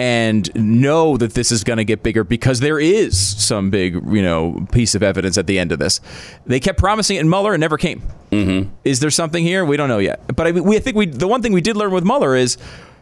and 0.00 0.48
know 0.54 1.18
that 1.18 1.34
this 1.34 1.52
is 1.52 1.62
going 1.62 1.76
to 1.76 1.84
get 1.84 2.02
bigger 2.02 2.24
because 2.24 2.60
there 2.60 2.80
is 2.80 3.20
some 3.20 3.68
big, 3.68 3.92
you 3.92 4.22
know, 4.22 4.66
piece 4.72 4.94
of 4.94 5.02
evidence 5.02 5.36
at 5.36 5.46
the 5.46 5.58
end 5.58 5.72
of 5.72 5.78
this. 5.78 6.00
They 6.46 6.58
kept 6.58 6.78
promising 6.78 7.18
it 7.18 7.20
in 7.20 7.28
Mueller 7.28 7.52
and 7.52 7.60
never 7.60 7.76
came. 7.76 8.00
Mm-hmm. 8.32 8.70
Is 8.82 9.00
there 9.00 9.10
something 9.10 9.44
here? 9.44 9.62
We 9.62 9.76
don't 9.76 9.90
know 9.90 9.98
yet. 9.98 10.34
But 10.34 10.46
I 10.46 10.52
mean, 10.52 10.64
we 10.64 10.78
I 10.78 10.80
think 10.80 10.96
we 10.96 11.04
the 11.04 11.28
one 11.28 11.42
thing 11.42 11.52
we 11.52 11.60
did 11.60 11.76
learn 11.76 11.90
with 11.90 12.02
Mueller 12.02 12.34
is 12.34 12.56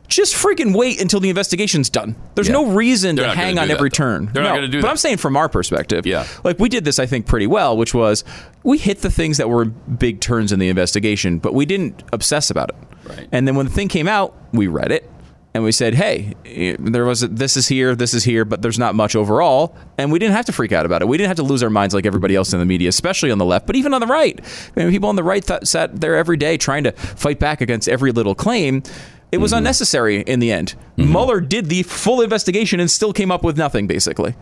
just 0.08 0.34
freaking 0.34 0.74
wait 0.74 1.00
until 1.00 1.20
the 1.20 1.28
investigation's 1.28 1.88
done. 1.90 2.16
There's 2.34 2.48
Yeah. 2.48 2.54
no 2.54 2.66
reason 2.66 3.14
They're 3.16 3.26
to 3.26 3.34
hang 3.36 3.58
on 3.58 3.70
every 3.70 3.90
turn. 3.90 4.30
They're 4.32 4.42
not 4.42 4.50
No, 4.50 4.54
gonna 4.56 4.68
do 4.68 4.78
But 4.80 4.86
that. 4.86 4.90
I'm 4.90 4.96
saying 4.96 5.18
from 5.18 5.36
our 5.36 5.48
perspective, 5.48 6.06
Yeah. 6.06 6.24
like 6.44 6.58
we 6.58 6.68
did 6.68 6.84
this, 6.84 6.98
I 6.98 7.06
think, 7.06 7.26
pretty 7.26 7.46
well, 7.46 7.76
which 7.76 7.92
was 7.94 8.24
we 8.64 8.78
hit 8.78 9.02
the 9.02 9.10
things 9.10 9.36
that 9.36 9.48
were 9.48 9.66
big 9.66 10.20
turns 10.20 10.50
in 10.50 10.58
the 10.58 10.68
investigation, 10.68 11.38
but 11.38 11.54
we 11.54 11.66
didn't 11.66 12.02
obsess 12.12 12.50
about 12.50 12.70
it. 12.70 12.76
Right. 13.08 13.28
And 13.32 13.46
then 13.46 13.54
when 13.54 13.66
the 13.66 13.72
thing 13.72 13.88
came 13.88 14.08
out, 14.08 14.34
we 14.52 14.66
read 14.66 14.90
it 14.92 15.08
and 15.54 15.64
we 15.64 15.72
said, 15.72 15.94
"Hey, 15.94 16.34
there 16.78 17.04
was 17.04 17.22
a, 17.22 17.28
this 17.28 17.56
is 17.56 17.68
here, 17.68 17.94
this 17.94 18.12
is 18.14 18.24
here, 18.24 18.44
but 18.44 18.60
there's 18.62 18.78
not 18.78 18.94
much 18.94 19.16
overall." 19.16 19.74
And 19.96 20.12
we 20.12 20.18
didn't 20.18 20.34
have 20.36 20.44
to 20.46 20.52
freak 20.52 20.72
out 20.72 20.84
about 20.86 21.00
it. 21.02 21.08
We 21.08 21.16
didn't 21.16 21.28
have 21.28 21.36
to 21.38 21.42
lose 21.42 21.62
our 21.62 21.70
minds 21.70 21.94
like 21.94 22.04
everybody 22.06 22.34
else 22.36 22.52
in 22.52 22.58
the 22.58 22.66
media, 22.66 22.88
especially 22.90 23.30
on 23.30 23.38
the 23.38 23.44
left, 23.46 23.66
but 23.66 23.74
even 23.76 23.92
on 23.94 24.00
the 24.00 24.06
right. 24.06 24.38
I 24.76 24.80
mean, 24.80 24.90
people 24.90 25.08
on 25.08 25.16
the 25.16 25.22
right 25.22 25.44
th- 25.44 25.64
sat 25.64 26.00
there 26.00 26.16
every 26.16 26.36
day 26.36 26.56
trying 26.56 26.84
to 26.84 26.92
fight 26.92 27.38
back 27.38 27.60
against 27.60 27.88
every 27.88 28.12
little 28.12 28.34
claim. 28.34 28.82
It 29.30 29.38
was 29.38 29.50
mm-hmm. 29.52 29.58
unnecessary 29.58 30.20
in 30.22 30.40
the 30.40 30.50
end. 30.50 30.74
Mm-hmm. 30.96 31.12
Mueller 31.12 31.40
did 31.40 31.66
the 31.66 31.82
full 31.82 32.20
investigation 32.22 32.80
and 32.80 32.90
still 32.90 33.12
came 33.12 33.30
up 33.30 33.42
with 33.42 33.58
nothing, 33.58 33.86
basically. 33.86 34.34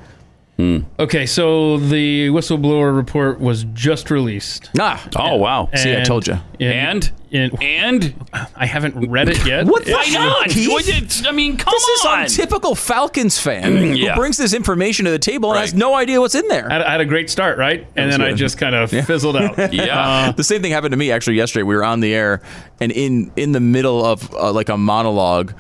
Okay, 0.59 1.27
so 1.27 1.77
the 1.77 2.29
whistleblower 2.29 2.97
report 2.97 3.39
was 3.41 3.65
just 3.75 4.11
released. 4.11 4.71
Ah, 4.81 5.07
Oh 5.17 5.37
wow. 5.37 5.69
See, 5.75 5.95
I 5.95 6.03
told 6.03 6.27
you. 6.27 6.39
And 6.61 7.13
and 7.61 8.15
I 8.57 8.65
haven't 8.65 9.11
read 9.11 9.29
it 9.29 9.45
yet. 9.47 9.67
What 9.67 9.85
the 9.85 9.93
why 9.93 10.07
not? 10.11 10.49
Keith? 10.49 11.27
I 11.27 11.33
mean, 11.33 11.59
come 11.59 11.75
this 11.77 12.07
on. 12.07 12.25
is 12.25 12.35
some 12.35 12.45
typical 12.47 12.75
Falcons 12.75 13.39
fan 13.39 13.95
Yeah. 13.97 14.15
who 14.15 14.21
brings 14.21 14.39
this 14.39 14.55
information 14.55 15.05
to 15.05 15.11
the 15.11 15.19
table 15.19 15.51
and 15.51 15.57
Right. 15.57 15.63
has 15.63 15.75
no 15.75 15.95
idea 15.95 16.21
what's 16.23 16.35
in 16.35 16.49
there. 16.49 16.71
I 16.71 16.73
had, 16.75 16.83
I 16.83 16.91
had 16.93 17.01
a 17.03 17.05
great 17.07 17.29
start, 17.29 17.59
right? 17.59 17.87
And 17.95 18.11
then 18.11 18.23
I 18.23 18.33
just 18.33 18.57
kind 18.57 18.75
of 18.75 18.89
fizzled 18.91 19.37
out. 19.37 19.59
Yeah. 19.75 20.33
the 20.33 20.45
same 20.45 20.63
thing 20.63 20.73
happened 20.73 20.93
to 20.93 20.97
me 20.97 21.11
actually 21.13 21.37
yesterday. 21.37 21.65
We 21.65 21.75
were 21.77 21.85
on 21.85 22.01
the 22.01 22.15
air, 22.15 22.41
and 22.81 22.91
in 22.93 23.31
in 23.37 23.53
the 23.53 23.61
middle 23.61 24.03
of 24.05 24.33
uh, 24.35 24.53
like 24.53 24.71
a 24.71 24.79
monologue, 24.79 25.53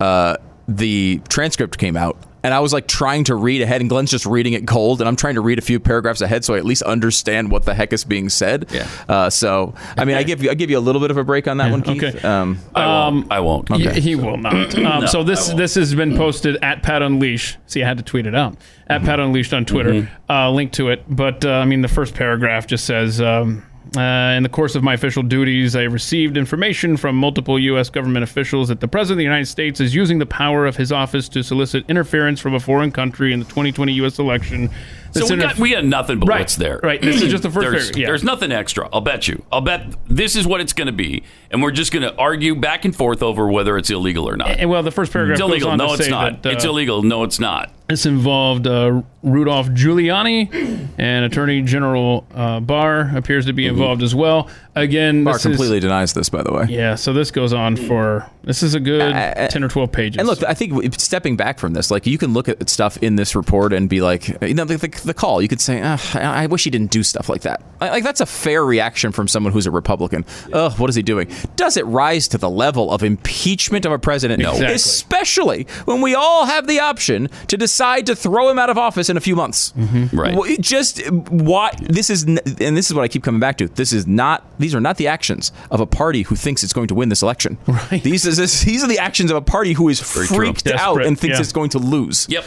uh, 0.00 0.36
the 0.66 1.20
transcript 1.28 1.76
came 1.76 1.96
out. 1.98 2.16
And 2.48 2.54
I 2.54 2.60
was 2.60 2.72
like 2.72 2.88
trying 2.88 3.24
to 3.24 3.34
read 3.34 3.60
ahead, 3.60 3.82
and 3.82 3.90
Glenn's 3.90 4.10
just 4.10 4.24
reading 4.24 4.54
it 4.54 4.66
cold, 4.66 5.02
and 5.02 5.08
I'm 5.08 5.16
trying 5.16 5.34
to 5.34 5.42
read 5.42 5.58
a 5.58 5.60
few 5.60 5.78
paragraphs 5.78 6.22
ahead 6.22 6.46
so 6.46 6.54
I 6.54 6.56
at 6.56 6.64
least 6.64 6.80
understand 6.80 7.50
what 7.50 7.66
the 7.66 7.74
heck 7.74 7.92
is 7.92 8.04
being 8.04 8.30
said. 8.30 8.70
Yeah. 8.70 8.88
Uh, 9.06 9.28
so, 9.28 9.74
I 9.98 10.06
mean, 10.06 10.16
I 10.16 10.22
give 10.22 10.42
you 10.42 10.48
I 10.50 10.54
give 10.54 10.70
you 10.70 10.78
a 10.78 10.80
little 10.80 11.02
bit 11.02 11.10
of 11.10 11.18
a 11.18 11.24
break 11.24 11.46
on 11.46 11.58
that 11.58 11.70
one, 11.70 11.82
Keith. 11.82 12.02
okay. 12.02 12.26
Um, 12.26 12.58
I 12.74 12.86
won't. 12.86 13.30
I 13.30 13.40
won't. 13.40 13.68
He, 13.68 14.00
he 14.00 14.14
will 14.14 14.38
not. 14.38 14.74
Um, 14.78 15.00
No, 15.00 15.06
so 15.06 15.22
this 15.22 15.48
this 15.48 15.74
has 15.74 15.94
been 15.94 16.16
posted 16.16 16.56
at 16.62 16.82
Pat 16.82 17.02
Unleash. 17.02 17.58
See, 17.66 17.82
I 17.82 17.86
had 17.86 17.98
to 17.98 18.02
tweet 18.02 18.26
it 18.26 18.34
out 18.34 18.56
at 18.86 19.02
Pat 19.02 19.20
Unleashed 19.20 19.52
on 19.52 19.66
Twitter. 19.66 19.92
Mm-hmm. 19.92 20.32
Uh, 20.32 20.50
link 20.50 20.72
to 20.72 20.88
it. 20.88 21.04
But 21.06 21.44
uh, 21.44 21.50
I 21.50 21.66
mean, 21.66 21.82
the 21.82 21.88
first 21.88 22.14
paragraph 22.14 22.66
just 22.66 22.86
says. 22.86 23.20
Um, 23.20 23.62
uh, 23.96 24.34
in 24.36 24.42
the 24.42 24.48
course 24.50 24.74
of 24.74 24.82
my 24.82 24.94
official 24.94 25.22
duties, 25.22 25.74
I 25.74 25.84
received 25.84 26.36
information 26.36 26.96
from 26.96 27.16
multiple 27.16 27.58
U.S. 27.58 27.88
government 27.88 28.22
officials 28.22 28.68
that 28.68 28.80
the 28.80 28.88
President 28.88 29.14
of 29.14 29.18
the 29.18 29.24
United 29.24 29.46
States 29.46 29.80
is 29.80 29.94
using 29.94 30.18
the 30.18 30.26
power 30.26 30.66
of 30.66 30.76
his 30.76 30.92
office 30.92 31.28
to 31.30 31.42
solicit 31.42 31.88
interference 31.88 32.38
from 32.38 32.54
a 32.54 32.60
foreign 32.60 32.92
country 32.92 33.32
in 33.32 33.38
the 33.38 33.46
2020 33.46 33.92
U.S. 33.94 34.18
election 34.18 34.68
So 35.12 35.26
we 35.28 35.36
got 35.40 35.58
we 35.58 35.70
got 35.70 35.84
nothing 35.84 36.18
but 36.20 36.28
Right, 36.28 36.38
what's 36.40 36.56
there. 36.56 36.80
right. 36.82 37.00
This 37.00 37.22
is 37.22 37.30
just 37.30 37.42
the 37.42 37.50
first 37.50 37.70
there's, 37.70 37.96
yeah. 37.96 38.06
there's 38.06 38.24
nothing 38.24 38.52
extra. 38.52 38.88
I'll 38.92 39.00
bet 39.00 39.26
you. 39.28 39.42
I'll 39.50 39.60
bet 39.60 39.94
this 40.06 40.36
is 40.36 40.46
what 40.46 40.60
it's 40.60 40.72
going 40.72 40.86
to 40.86 40.92
be, 40.92 41.22
and 41.50 41.62
we're 41.62 41.70
just 41.70 41.92
going 41.92 42.02
to 42.02 42.14
argue 42.16 42.54
back 42.54 42.84
and 42.84 42.94
forth 42.94 43.22
over 43.22 43.50
whether 43.50 43.76
it's 43.78 43.90
illegal 43.90 44.28
or 44.28 44.36
not. 44.36 44.50
And, 44.50 44.68
well, 44.70 44.82
the 44.82 44.90
first 44.90 45.12
paragraph 45.12 45.36
it's 45.36 45.40
goes 45.40 45.50
illegal. 45.50 45.70
on 45.70 45.78
No, 45.78 45.86
to 45.88 45.94
it's 45.94 46.04
say 46.04 46.10
not. 46.10 46.42
that, 46.42 46.48
uh, 46.50 46.54
it's 46.54 46.64
illegal. 46.64 47.02
No, 47.02 47.24
it's 47.24 47.38
not. 47.40 47.72
This 47.88 48.04
involved 48.04 48.66
uh, 48.66 49.00
Rudolph 49.22 49.68
Giuliani 49.68 50.88
and 50.98 51.24
Attorney 51.24 51.62
General 51.62 52.26
uh, 52.34 52.60
Barr 52.60 53.10
appears 53.16 53.46
to 53.46 53.54
be 53.54 53.66
involved 53.66 54.02
as 54.02 54.14
well. 54.14 54.50
Again, 54.80 55.24
Barr 55.24 55.34
this 55.34 55.44
is- 55.44 55.50
completely 55.50 55.80
denies 55.80 56.12
this, 56.12 56.28
by 56.28 56.42
the 56.42 56.52
way. 56.52 56.66
yeah. 56.68 56.94
So 56.94 57.12
this 57.12 57.30
goes 57.30 57.52
on 57.52 57.76
for 57.76 58.28
this 58.44 58.62
is 58.62 58.74
a 58.74 58.80
good 58.80 59.02
uh, 59.12 59.34
uh, 59.36 59.48
ten 59.48 59.62
or 59.64 59.68
twelve 59.68 59.92
pages. 59.92 60.18
Uh, 60.18 60.20
And 60.20 60.28
look, 60.28 60.42
I 60.44 60.54
think 60.54 60.94
stepping 60.98 61.36
back 61.36 61.58
from 61.58 61.72
this, 61.74 61.90
like 61.90 62.06
you 62.06 62.18
can 62.18 62.32
look 62.32 62.48
at 62.48 62.68
stuff 62.70 62.96
in 63.02 63.16
this 63.16 63.34
report 63.34 63.72
and 63.72 63.88
be 63.88 64.00
like, 64.00 64.28
you 64.42 64.54
know, 64.54 64.64
the, 64.64 64.76
the, 64.76 64.88
the 65.04 65.14
call. 65.14 65.42
You 65.42 65.48
could 65.48 65.60
say, 65.60 65.80
"Ugh, 65.80 66.00
I 66.14 66.44
I 66.44 66.46
wish 66.46 66.64
he 66.64 66.70
didn't 66.70 66.90
do 66.90 67.02
stuff 67.02 67.28
like 67.28 67.42
that. 67.42 67.62
Like 67.80 68.02
that's 68.04 68.20
a 68.20 68.26
fair 68.26 68.64
reaction 68.64 69.12
from 69.12 69.28
someone 69.28 69.52
who's 69.52 69.66
a 69.66 69.70
Republican. 69.70 70.24
Ugh, 70.52 70.78
what 70.78 70.88
is 70.90 70.96
he 70.96 71.02
doing? 71.02 71.28
Does 71.56 71.76
it 71.76 71.86
rise 71.86 72.26
to 72.28 72.38
the 72.38 72.50
level 72.50 72.90
of 72.92 73.02
impeachment 73.02 73.84
of 73.86 73.92
a 73.92 73.98
president? 73.98 74.42
No. 74.42 74.52
Exactly. 74.52 74.74
Especially 74.74 75.66
when 75.84 76.00
we 76.00 76.14
all 76.14 76.46
have 76.46 76.66
the 76.66 76.80
option 76.80 77.28
to 77.48 77.56
decide 77.56 78.06
to 78.06 78.16
throw 78.16 78.48
him 78.48 78.58
out 78.58 78.70
of 78.70 78.78
office 78.78 79.08
in 79.08 79.16
a 79.16 79.20
few 79.20 79.36
months. 79.36 79.72
Mm-hmm. 79.76 80.16
Right. 80.16 80.34
Well, 80.34 80.44
it 80.44 80.60
just 80.60 81.00
why 81.30 81.72
this 81.80 82.10
is, 82.10 82.24
and 82.24 82.76
this 82.76 82.88
is 82.90 82.94
what 82.94 83.02
I 83.04 83.08
keep 83.08 83.22
coming 83.22 83.40
back 83.40 83.58
to. 83.58 83.68
This 83.68 83.92
is 83.92 84.06
not; 84.06 84.44
these 84.68 84.74
are 84.74 84.80
not 84.80 84.98
the 84.98 85.08
actions 85.08 85.50
of 85.70 85.80
a 85.80 85.86
party 85.86 86.24
who 86.24 86.36
thinks 86.36 86.62
it's 86.62 86.74
going 86.74 86.88
to 86.88 86.94
win 86.94 87.08
this 87.08 87.22
election. 87.22 87.56
Right. 87.66 88.02
These 88.02 88.26
is 88.26 88.36
this, 88.36 88.64
these 88.64 88.84
are 88.84 88.86
the 88.86 88.98
actions 88.98 89.30
of 89.30 89.36
a 89.38 89.40
party 89.40 89.72
who 89.72 89.88
is 89.88 89.98
true. 89.98 90.26
freaked 90.26 90.66
out 90.66 90.96
Desperate, 90.96 91.06
and 91.06 91.18
thinks 91.18 91.38
yeah. 91.38 91.40
it's 91.40 91.52
going 91.52 91.70
to 91.70 91.78
lose. 91.78 92.26
Yep. 92.28 92.44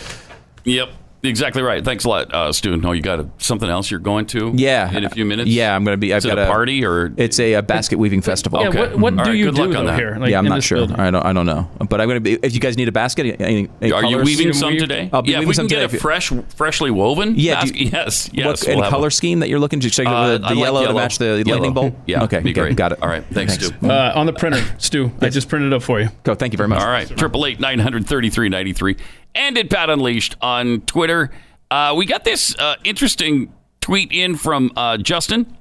Yep. 0.65 0.89
Exactly 1.23 1.61
right. 1.61 1.85
Thanks 1.85 2.03
a 2.06 2.10
lot, 2.10 2.34
uh, 2.34 2.52
Stu. 2.52 2.76
No, 2.77 2.93
you 2.93 3.02
got 3.02 3.19
a, 3.19 3.30
something 3.38 3.69
else 3.69 3.91
you're 3.91 3.99
going 3.99 4.26
to? 4.27 4.52
Yeah, 4.56 4.91
In 4.91 5.03
a 5.06 5.10
few 5.10 5.23
minutes. 5.23 5.49
Yeah, 5.49 5.76
I'm 5.76 5.84
going 5.84 5.93
to 5.93 5.98
be. 5.98 6.14
I've 6.14 6.19
Is 6.19 6.26
got 6.26 6.39
a 6.39 6.48
party 6.48 6.84
or 6.84 7.14
it's 7.15 7.39
a, 7.39 7.53
a 7.53 7.61
basket 7.61 7.99
weaving 7.99 8.22
festival. 8.22 8.60
Yeah, 8.61 8.69
what- 8.69 8.98
what 8.98 9.18
All 9.19 9.26
do 9.26 9.30
right, 9.31 9.38
you 9.38 9.45
good 9.45 9.56
do 9.56 9.65
luck 9.68 9.77
on 9.77 9.85
though 9.85 9.91
that. 9.91 9.99
here? 9.99 10.15
Like, 10.18 10.31
yeah, 10.31 10.39
I'm 10.39 10.45
not 10.45 10.64
sure. 10.64 10.80
building? 10.80 10.99
I 10.99 11.11
don't. 11.11 11.23
I 11.23 11.31
don't 11.34 11.45
know. 11.45 11.69
But 11.88 12.02
I'm 12.02 12.07
going 12.07 12.15
to 12.15 12.19
be. 12.22 12.34
If 12.41 12.53
you 12.56 12.60
guys 12.60 12.76
need 12.77 12.88
a 12.88 12.91
basket, 12.91 13.39
any, 13.39 13.69
any 13.81 13.91
Are 13.91 14.03
you 14.03 14.18
weaving 14.19 14.53
some 14.53 14.76
today? 14.77 15.10
I'll 15.14 15.22
be 15.22 15.31
yeah, 15.31 15.38
if 15.38 15.39
weaving 15.41 15.48
we 15.49 15.53
some 15.53 15.68
can 15.68 15.77
today 15.77 15.88
get 15.91 15.93
a 15.95 15.99
fresh, 16.02 16.31
freshly 16.56 16.89
woven. 16.91 17.35
Yeah, 17.38 17.61
bas- 17.61 17.72
you- 17.72 17.89
yes, 17.91 18.30
yes. 18.34 18.45
What, 18.45 18.64
we'll 18.68 18.81
any 18.84 18.89
color 18.89 19.02
one. 19.03 19.11
scheme 19.11 19.39
that 19.39 19.49
you're 19.49 19.60
looking 19.60 19.80
to 19.81 19.89
check 19.89 20.07
Uh, 20.07 20.31
the, 20.34 20.38
the 20.39 20.43
like 20.45 20.57
yellow, 20.57 20.88
to 20.88 20.93
match 20.93 21.18
the 21.19 21.43
Yellow. 21.45 21.52
lightning 21.52 21.73
bolt? 21.73 21.93
Yeah, 22.07 22.23
Okay. 22.23 22.39
be 22.39 22.53
great. 22.53 22.76
Got 22.76 22.93
it. 22.93 23.02
All 23.03 23.10
right, 23.10 23.23
thanks, 23.31 23.57
Thanks. 23.57 23.76
Stu. 23.77 23.88
uh, 23.89 24.14
on 24.15 24.26
the 24.26 24.34
printer, 24.34 24.64
Stu. 24.80 25.11
I 25.22 25.30
just 25.30 25.49
printed 25.49 25.72
it 25.72 25.76
up 25.76 25.84
for 25.84 25.99
you. 26.02 26.10
Go. 26.23 26.34
Thank 26.35 26.53
you 26.53 26.57
very 26.57 26.69
much. 26.69 26.80
All 26.81 26.88
right, 26.88 27.07
triple 27.18 27.45
eight 27.45 27.60
nine 27.60 27.77
hundred 27.80 28.07
thirty 28.07 28.30
three 28.31 28.49
ninety 28.49 28.73
three, 28.73 28.98
and 29.36 29.58
at 29.58 29.70
Pat 29.70 29.90
Unleashed 29.90 30.36
on 30.41 30.82
Twitter. 30.82 31.32
Uh, 31.70 31.94
we 31.95 32.06
got 32.06 32.24
this 32.24 32.56
uh, 32.58 32.76
interesting 32.84 33.53
tweet 33.80 34.12
in 34.12 34.36
from 34.36 34.72
uh, 34.76 34.98
Justin, 34.98 35.58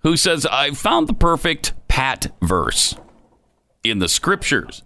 who 0.00 0.16
says, 0.16 0.46
"I 0.46 0.70
found 0.72 1.08
the 1.08 1.14
perfect 1.14 1.72
Pat 1.88 2.32
verse 2.42 2.94
in 3.82 3.98
the 3.98 4.08
scriptures, 4.08 4.82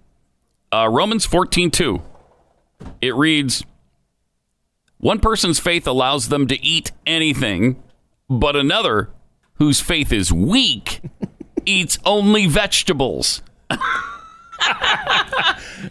uh, 0.73 0.89
Romans 0.89 1.25
fourteen 1.25 1.71
two. 1.71 2.03
It 3.01 3.15
reads." 3.15 3.65
One 4.99 5.19
person's 5.19 5.59
faith 5.59 5.87
allows 5.87 6.29
them 6.29 6.47
to 6.49 6.63
eat 6.63 6.93
anything, 7.07 7.83
but 8.29 8.55
another, 8.55 9.09
whose 9.55 9.81
faith 9.81 10.13
is 10.13 10.31
weak, 10.31 11.01
eats 11.65 11.99
only 12.05 12.47
vegetables. 12.47 13.41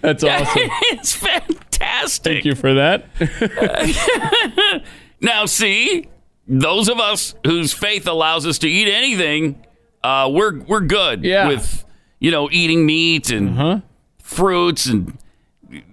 That's 0.02 0.24
awesome. 0.24 0.62
it's 0.92 1.16
fantastic. 1.16 1.69
Thank 1.80 2.46
you 2.46 2.56
for 2.56 2.74
that. 2.76 3.06
Now, 5.22 5.46
see, 5.48 6.08
those 6.48 6.88
of 6.88 6.98
us 7.00 7.36
whose 7.46 7.74
faith 7.74 8.08
allows 8.08 8.46
us 8.48 8.58
to 8.60 8.70
eat 8.70 8.88
anything, 8.88 9.66
uh, 10.02 10.30
we're 10.32 10.60
we're 10.62 10.80
good 10.80 11.26
Yeah. 11.26 11.50
with 11.50 11.84
you 12.20 12.32
know 12.32 12.50
eating 12.52 12.86
meat 12.86 13.30
and 13.30 13.84
fruits 14.22 14.86
and 14.86 15.18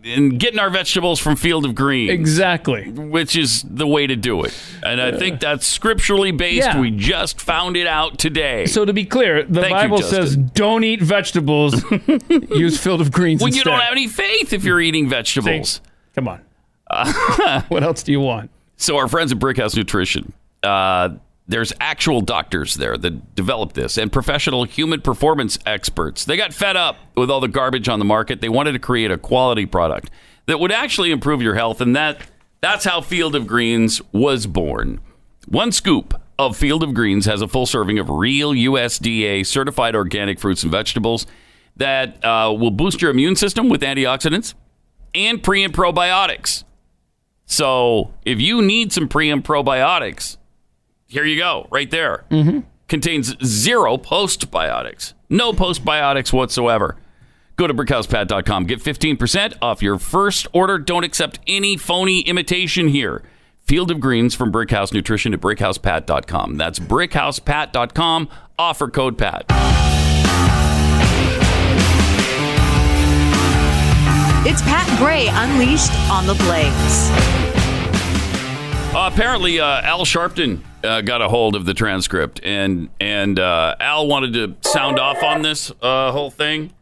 and 0.04 0.38
getting 0.38 0.58
our 0.58 0.70
vegetables 0.70 1.20
from 1.20 1.36
Field 1.36 1.64
of 1.64 1.74
Green. 1.74 2.10
Exactly. 2.10 2.90
Which 2.90 3.36
is 3.36 3.62
the 3.62 3.86
way 3.86 4.06
to 4.06 4.16
do 4.16 4.44
it. 4.44 4.56
And 4.82 5.00
I 5.00 5.12
think 5.12 5.40
that's 5.40 5.66
scripturally 5.66 6.32
based. 6.32 6.66
Yeah. 6.66 6.80
We 6.80 6.90
just 6.90 7.40
found 7.40 7.76
it 7.76 7.86
out 7.86 8.18
today. 8.18 8.66
So 8.66 8.84
to 8.84 8.92
be 8.92 9.04
clear, 9.04 9.42
the 9.42 9.60
Thank 9.60 9.72
Bible 9.72 9.98
Justin. 9.98 10.26
says 10.26 10.36
don't 10.36 10.84
eat 10.84 11.02
vegetables. 11.02 11.84
Use 12.28 12.78
field 12.78 13.00
of 13.00 13.12
greens 13.12 13.40
well, 13.40 13.52
you 13.52 13.64
don't 13.64 13.80
have 13.80 13.92
any 13.92 14.08
faith 14.08 14.52
if 14.52 14.64
you're 14.64 14.80
eating 14.80 15.08
vegetables. 15.08 15.80
Come 16.14 16.28
on. 16.28 16.40
what 17.68 17.82
else 17.82 18.02
do 18.02 18.12
you 18.12 18.20
want? 18.20 18.50
So 18.76 18.96
our 18.96 19.08
friends 19.08 19.32
at 19.32 19.38
Brickhouse 19.38 19.76
Nutrition, 19.76 20.32
uh, 20.62 21.10
there's 21.48 21.72
actual 21.80 22.20
doctors 22.20 22.74
there 22.74 22.96
that 22.98 23.34
developed 23.34 23.74
this 23.74 23.96
and 23.96 24.12
professional 24.12 24.64
human 24.64 25.00
performance 25.00 25.58
experts. 25.64 26.24
They 26.24 26.36
got 26.36 26.52
fed 26.52 26.76
up 26.76 26.96
with 27.16 27.30
all 27.30 27.40
the 27.40 27.48
garbage 27.48 27.88
on 27.88 27.98
the 27.98 28.04
market. 28.04 28.40
They 28.40 28.48
wanted 28.48 28.72
to 28.72 28.78
create 28.78 29.10
a 29.10 29.18
quality 29.18 29.66
product 29.66 30.10
that 30.46 30.58
would 30.58 30.72
actually 30.72 31.10
improve 31.10 31.42
your 31.42 31.54
health, 31.54 31.80
and 31.80 31.94
that 31.94 32.20
that's 32.60 32.84
how 32.84 33.00
Field 33.00 33.34
of 33.34 33.46
Greens 33.46 34.00
was 34.12 34.46
born. 34.46 35.00
One 35.46 35.70
scoop 35.70 36.20
of 36.38 36.56
Field 36.56 36.82
of 36.82 36.94
Greens 36.94 37.26
has 37.26 37.42
a 37.42 37.48
full 37.48 37.66
serving 37.66 37.98
of 37.98 38.10
real 38.10 38.52
USDA 38.52 39.46
certified 39.46 39.94
organic 39.94 40.40
fruits 40.40 40.62
and 40.62 40.72
vegetables 40.72 41.26
that 41.76 42.24
uh, 42.24 42.54
will 42.58 42.70
boost 42.70 43.00
your 43.00 43.10
immune 43.10 43.36
system 43.36 43.68
with 43.68 43.82
antioxidants 43.82 44.54
and 45.14 45.42
pre 45.42 45.62
and 45.62 45.72
probiotics. 45.72 46.64
So 47.46 48.12
if 48.24 48.40
you 48.40 48.60
need 48.60 48.92
some 48.92 49.08
pre 49.08 49.30
and 49.30 49.44
probiotics, 49.44 50.36
here 51.06 51.24
you 51.24 51.36
go, 51.36 51.66
right 51.70 51.90
there. 51.90 52.24
Mm-hmm. 52.30 52.60
Contains 52.88 53.36
zero 53.44 53.96
postbiotics, 53.96 55.14
no 55.28 55.52
postbiotics 55.52 56.32
whatsoever. 56.32 56.96
Go 57.56 57.66
to 57.66 57.72
brickhousepat.com. 57.72 58.66
Get 58.66 58.80
15% 58.80 59.54
off 59.62 59.82
your 59.82 59.98
first 59.98 60.46
order. 60.52 60.78
Don't 60.78 61.04
accept 61.04 61.40
any 61.46 61.78
phony 61.78 62.20
imitation 62.20 62.88
here. 62.88 63.22
Field 63.62 63.90
of 63.90 63.98
Greens 63.98 64.34
from 64.34 64.52
Brickhouse 64.52 64.92
Nutrition 64.92 65.32
at 65.32 65.40
brickhousepat.com. 65.40 66.56
That's 66.56 66.78
brickhousepat.com. 66.78 68.28
Offer 68.58 68.88
code 68.88 69.18
PAT. 69.18 69.46
It's 74.48 74.62
Pat 74.62 74.98
Gray 74.98 75.26
Unleashed 75.28 75.92
on 76.08 76.26
the 76.26 76.34
Blaze. 76.34 77.10
Uh, 78.94 79.10
apparently, 79.12 79.58
uh, 79.58 79.82
Al 79.82 80.04
Sharpton 80.04 80.60
uh, 80.86 81.00
got 81.02 81.20
a 81.20 81.28
hold 81.28 81.54
of 81.56 81.66
the 81.66 81.74
transcript, 81.74 82.40
and 82.42 82.88
and 83.00 83.38
uh, 83.38 83.74
Al 83.80 84.06
wanted 84.06 84.32
to 84.34 84.68
sound 84.68 84.98
off 84.98 85.22
on 85.22 85.42
this 85.42 85.72
uh, 85.82 86.12
whole 86.12 86.30
thing. 86.30 86.72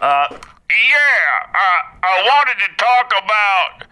Uh, 0.00 0.26
yeah, 0.30 1.52
I, 1.54 1.80
I 2.02 2.22
wanted 2.22 2.60
to 2.66 2.76
talk 2.76 3.12
about 3.24 3.86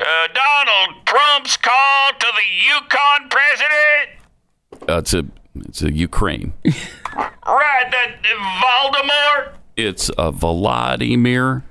uh, 0.00 0.28
Donald 0.32 1.06
Trump's 1.06 1.56
call 1.56 2.10
to 2.18 2.26
the 2.34 2.66
Yukon 2.68 3.28
president. 3.28 4.88
Uh, 4.88 4.98
it's 4.98 5.14
a 5.14 5.24
it's 5.68 5.82
a 5.82 5.92
Ukraine. 5.92 6.52
Right, 7.48 7.90
that 7.92 8.22
Voldemort. 8.60 9.54
It's 9.76 10.10
a 10.18 10.32
Vladimir 10.32 11.62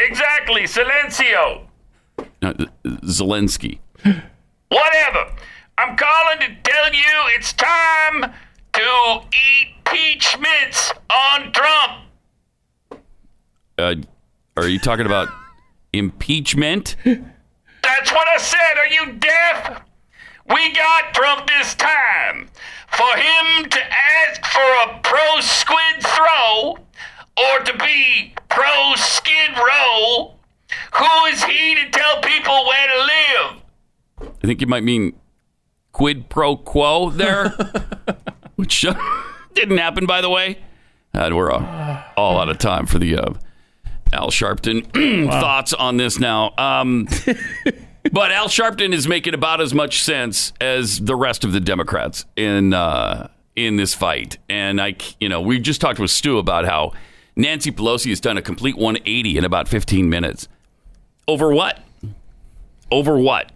Exactly, 0.00 0.62
Silencio. 0.62 1.66
Zelensky. 2.42 3.78
Whatever. 4.68 5.32
I'm 5.80 5.96
calling 5.96 6.40
to 6.40 6.70
tell 6.70 6.92
you 6.92 7.36
it's 7.38 7.54
time 7.54 8.34
to 8.74 9.20
eat 9.32 9.82
peach 9.86 10.36
mints 10.38 10.92
on 11.08 11.52
Trump. 11.52 12.04
Uh, 13.78 13.94
are 14.58 14.68
you 14.68 14.78
talking 14.78 15.06
about 15.06 15.28
impeachment? 15.94 16.96
That's 17.04 18.12
what 18.12 18.28
I 18.28 18.36
said. 18.36 18.76
Are 18.76 18.88
you 18.88 19.12
deaf? 19.12 19.82
We 20.50 20.70
got 20.74 21.14
Trump 21.14 21.46
this 21.46 21.74
time. 21.76 22.50
For 22.88 23.16
him 23.16 23.70
to 23.70 23.80
ask 23.80 24.44
for 24.44 24.60
a 24.60 25.00
pro 25.02 25.40
squid 25.40 26.02
throw 26.02 26.76
or 27.38 27.58
to 27.64 27.78
be 27.78 28.34
pro 28.50 28.92
skid 28.96 29.56
row, 29.56 30.34
who 30.92 31.24
is 31.30 31.42
he 31.42 31.74
to 31.76 31.88
tell 31.90 32.20
people 32.20 32.66
where 32.66 32.86
to 32.86 32.98
live? 32.98 34.30
I 34.42 34.46
think 34.46 34.60
you 34.60 34.66
might 34.66 34.84
mean 34.84 35.14
quid 35.92 36.28
pro 36.28 36.56
quo 36.56 37.10
there, 37.10 37.48
which 38.56 38.84
uh, 38.84 38.94
didn't 39.54 39.78
happen, 39.78 40.06
by 40.06 40.20
the 40.20 40.30
way. 40.30 40.58
And 41.12 41.36
we're 41.36 41.52
uh, 41.52 42.02
all 42.16 42.40
out 42.40 42.48
of 42.48 42.58
time 42.58 42.86
for 42.86 42.98
the 42.98 43.16
uh, 43.16 43.32
Al 44.12 44.30
Sharpton 44.30 44.84
thoughts 45.30 45.72
on 45.72 45.96
this 45.96 46.18
now. 46.18 46.54
Um, 46.56 47.08
but 48.12 48.32
Al 48.32 48.48
Sharpton 48.48 48.92
is 48.92 49.08
making 49.08 49.34
about 49.34 49.60
as 49.60 49.74
much 49.74 50.02
sense 50.02 50.52
as 50.60 51.00
the 51.00 51.16
rest 51.16 51.44
of 51.44 51.52
the 51.52 51.60
Democrats 51.60 52.24
in 52.36 52.72
uh, 52.74 53.28
in 53.56 53.76
this 53.76 53.94
fight. 53.94 54.38
And 54.48 54.80
I, 54.80 54.96
you 55.18 55.28
know, 55.28 55.40
we 55.40 55.58
just 55.58 55.80
talked 55.80 55.98
with 55.98 56.10
Stu 56.10 56.38
about 56.38 56.64
how 56.64 56.92
Nancy 57.36 57.72
Pelosi 57.72 58.10
has 58.10 58.20
done 58.20 58.38
a 58.38 58.42
complete 58.42 58.76
180 58.76 59.38
in 59.38 59.44
about 59.44 59.68
15 59.68 60.08
minutes. 60.08 60.48
Over 61.26 61.52
what? 61.52 61.80
Over 62.90 63.18
what? 63.18 63.52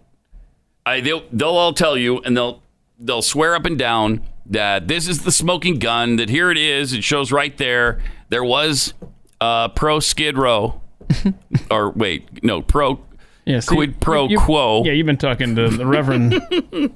I, 0.85 1.01
they'll, 1.01 1.23
they'll 1.31 1.49
all 1.49 1.73
tell 1.73 1.97
you, 1.97 2.19
and 2.19 2.35
they'll 2.37 2.61
they'll 2.99 3.21
swear 3.21 3.55
up 3.55 3.65
and 3.65 3.77
down 3.77 4.21
that 4.47 4.87
this 4.87 5.07
is 5.07 5.23
the 5.23 5.31
smoking 5.31 5.79
gun. 5.79 6.17
That 6.17 6.29
here 6.29 6.51
it 6.51 6.57
is. 6.57 6.93
It 6.93 7.03
shows 7.03 7.31
right 7.31 7.55
there. 7.57 8.01
There 8.29 8.43
was 8.43 8.93
uh, 9.41 9.69
pro 9.69 9.99
Skid 9.99 10.37
Row, 10.37 10.81
or 11.71 11.91
wait, 11.91 12.43
no 12.43 12.61
pro 12.61 12.99
Yeah, 13.45 13.59
see, 13.61 13.75
quid 13.75 13.99
pro 13.99 14.27
you- 14.27 14.39
quo. 14.39 14.83
Yeah, 14.85 14.91
you've 14.93 15.05
been 15.07 15.17
talking 15.17 15.55
to 15.55 15.69
the 15.69 15.85
Reverend 15.85 16.41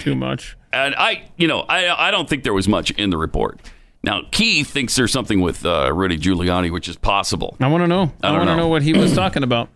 too 0.00 0.14
much. 0.14 0.56
And 0.72 0.94
I, 0.96 1.24
you 1.36 1.46
know, 1.48 1.60
I, 1.60 2.08
I 2.08 2.10
don't 2.10 2.28
think 2.28 2.44
there 2.44 2.54
was 2.54 2.66
much 2.66 2.90
in 2.92 3.10
the 3.10 3.18
report. 3.18 3.60
Now, 4.04 4.22
Keith 4.32 4.68
thinks 4.70 4.96
there's 4.96 5.12
something 5.12 5.40
with 5.40 5.64
uh, 5.64 5.92
Rudy 5.92 6.18
Giuliani, 6.18 6.72
which 6.72 6.88
is 6.88 6.96
possible. 6.96 7.56
I 7.60 7.68
want 7.68 7.82
to 7.84 7.86
know. 7.88 8.12
I 8.22 8.28
I, 8.28 8.32
want 8.32 8.42
to 8.42 8.46
know. 8.46 8.56
know 8.56 8.68
what 8.68 8.82
he 8.82 8.92
was 8.94 9.14
talking 9.14 9.42
about. 9.44 9.68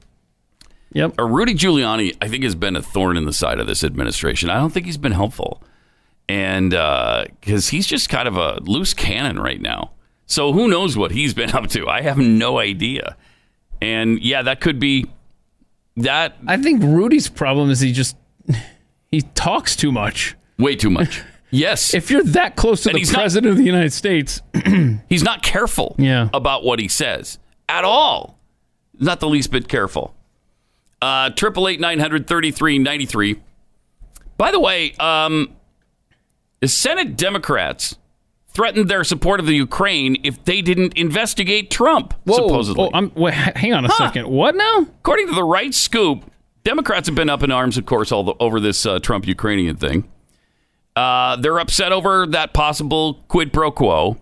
Yep. 0.92 1.14
Uh, 1.18 1.24
Rudy 1.24 1.54
Giuliani, 1.54 2.16
I 2.22 2.28
think, 2.28 2.44
has 2.44 2.54
been 2.54 2.76
a 2.76 2.82
thorn 2.82 3.16
in 3.16 3.24
the 3.26 3.32
side 3.32 3.60
of 3.60 3.66
this 3.66 3.82
administration. 3.84 4.48
I 4.50 4.54
don't 4.58 4.70
think 4.72 4.86
he's 4.86 4.96
been 4.96 5.12
helpful. 5.12 5.62
And 6.28 6.70
because 6.70 7.68
he's 7.68 7.86
just 7.86 8.08
kind 8.08 8.26
of 8.26 8.36
a 8.36 8.60
loose 8.62 8.94
cannon 8.94 9.38
right 9.38 9.60
now. 9.60 9.92
So 10.26 10.52
who 10.52 10.68
knows 10.68 10.96
what 10.96 11.12
he's 11.12 11.34
been 11.34 11.50
up 11.54 11.68
to? 11.68 11.88
I 11.88 12.00
have 12.02 12.18
no 12.18 12.58
idea. 12.58 13.16
And 13.80 14.20
yeah, 14.20 14.42
that 14.42 14.60
could 14.60 14.80
be 14.80 15.06
that. 15.96 16.36
I 16.46 16.56
think 16.56 16.82
Rudy's 16.82 17.28
problem 17.28 17.70
is 17.70 17.80
he 17.80 17.92
just 17.92 18.16
he 19.10 19.20
talks 19.22 19.76
too 19.76 19.92
much. 19.92 20.34
Way 20.58 20.76
too 20.76 20.90
much. 20.90 21.22
Yes. 21.52 21.94
If 21.94 22.10
you're 22.10 22.24
that 22.24 22.56
close 22.56 22.82
to 22.82 22.88
And 22.90 22.96
the 22.96 22.98
he's 22.98 23.12
not- 23.12 23.20
president 23.20 23.52
of 23.52 23.56
the 23.56 23.62
United 23.64 23.92
States, 23.92 24.42
he's 25.08 25.22
not 25.22 25.44
careful 25.44 25.94
Yeah. 25.96 26.28
about 26.34 26.64
what 26.64 26.80
he 26.80 26.88
says 26.88 27.38
at 27.68 27.84
all. 27.84 28.36
Not 28.98 29.20
the 29.20 29.28
least 29.28 29.52
bit 29.52 29.68
careful. 29.68 30.12
Uh, 31.02 31.30
Triple 31.30 31.68
eight 31.68 31.80
nine 31.80 31.98
hundred 31.98 32.26
thirty 32.26 32.50
three 32.50 32.78
ninety 32.78 33.06
three. 33.06 33.40
By 34.38 34.50
the 34.50 34.60
way, 34.60 34.92
um, 34.94 35.54
the 36.60 36.68
Senate 36.68 37.16
Democrats 37.16 37.96
threatened 38.48 38.88
their 38.88 39.04
support 39.04 39.38
of 39.40 39.46
the 39.46 39.54
Ukraine 39.54 40.16
if 40.24 40.42
they 40.44 40.62
didn't 40.62 40.94
investigate 40.96 41.70
Trump. 41.70 42.14
supposedly, 42.36 42.84
Oh, 42.84 42.90
I'm, 42.94 43.12
wait, 43.14 43.34
hang 43.56 43.74
on 43.74 43.84
a 43.84 43.90
second. 43.90 44.28
What 44.28 44.54
now? 44.56 44.86
According 45.00 45.28
to 45.28 45.34
the 45.34 45.44
right 45.44 45.74
scoop, 45.74 46.30
Democrats 46.64 47.06
have 47.08 47.14
been 47.14 47.28
up 47.28 47.42
in 47.42 47.50
arms, 47.52 47.76
of 47.76 47.84
course, 47.86 48.10
all 48.10 48.24
the, 48.24 48.34
over 48.40 48.58
this 48.58 48.86
uh, 48.86 48.98
Trump 48.98 49.26
Ukrainian 49.26 49.76
thing. 49.76 50.08
Uh, 50.96 51.36
they're 51.36 51.58
upset 51.58 51.92
over 51.92 52.26
that 52.28 52.54
possible 52.54 53.22
quid 53.28 53.52
pro 53.52 53.70
quo. 53.70 54.16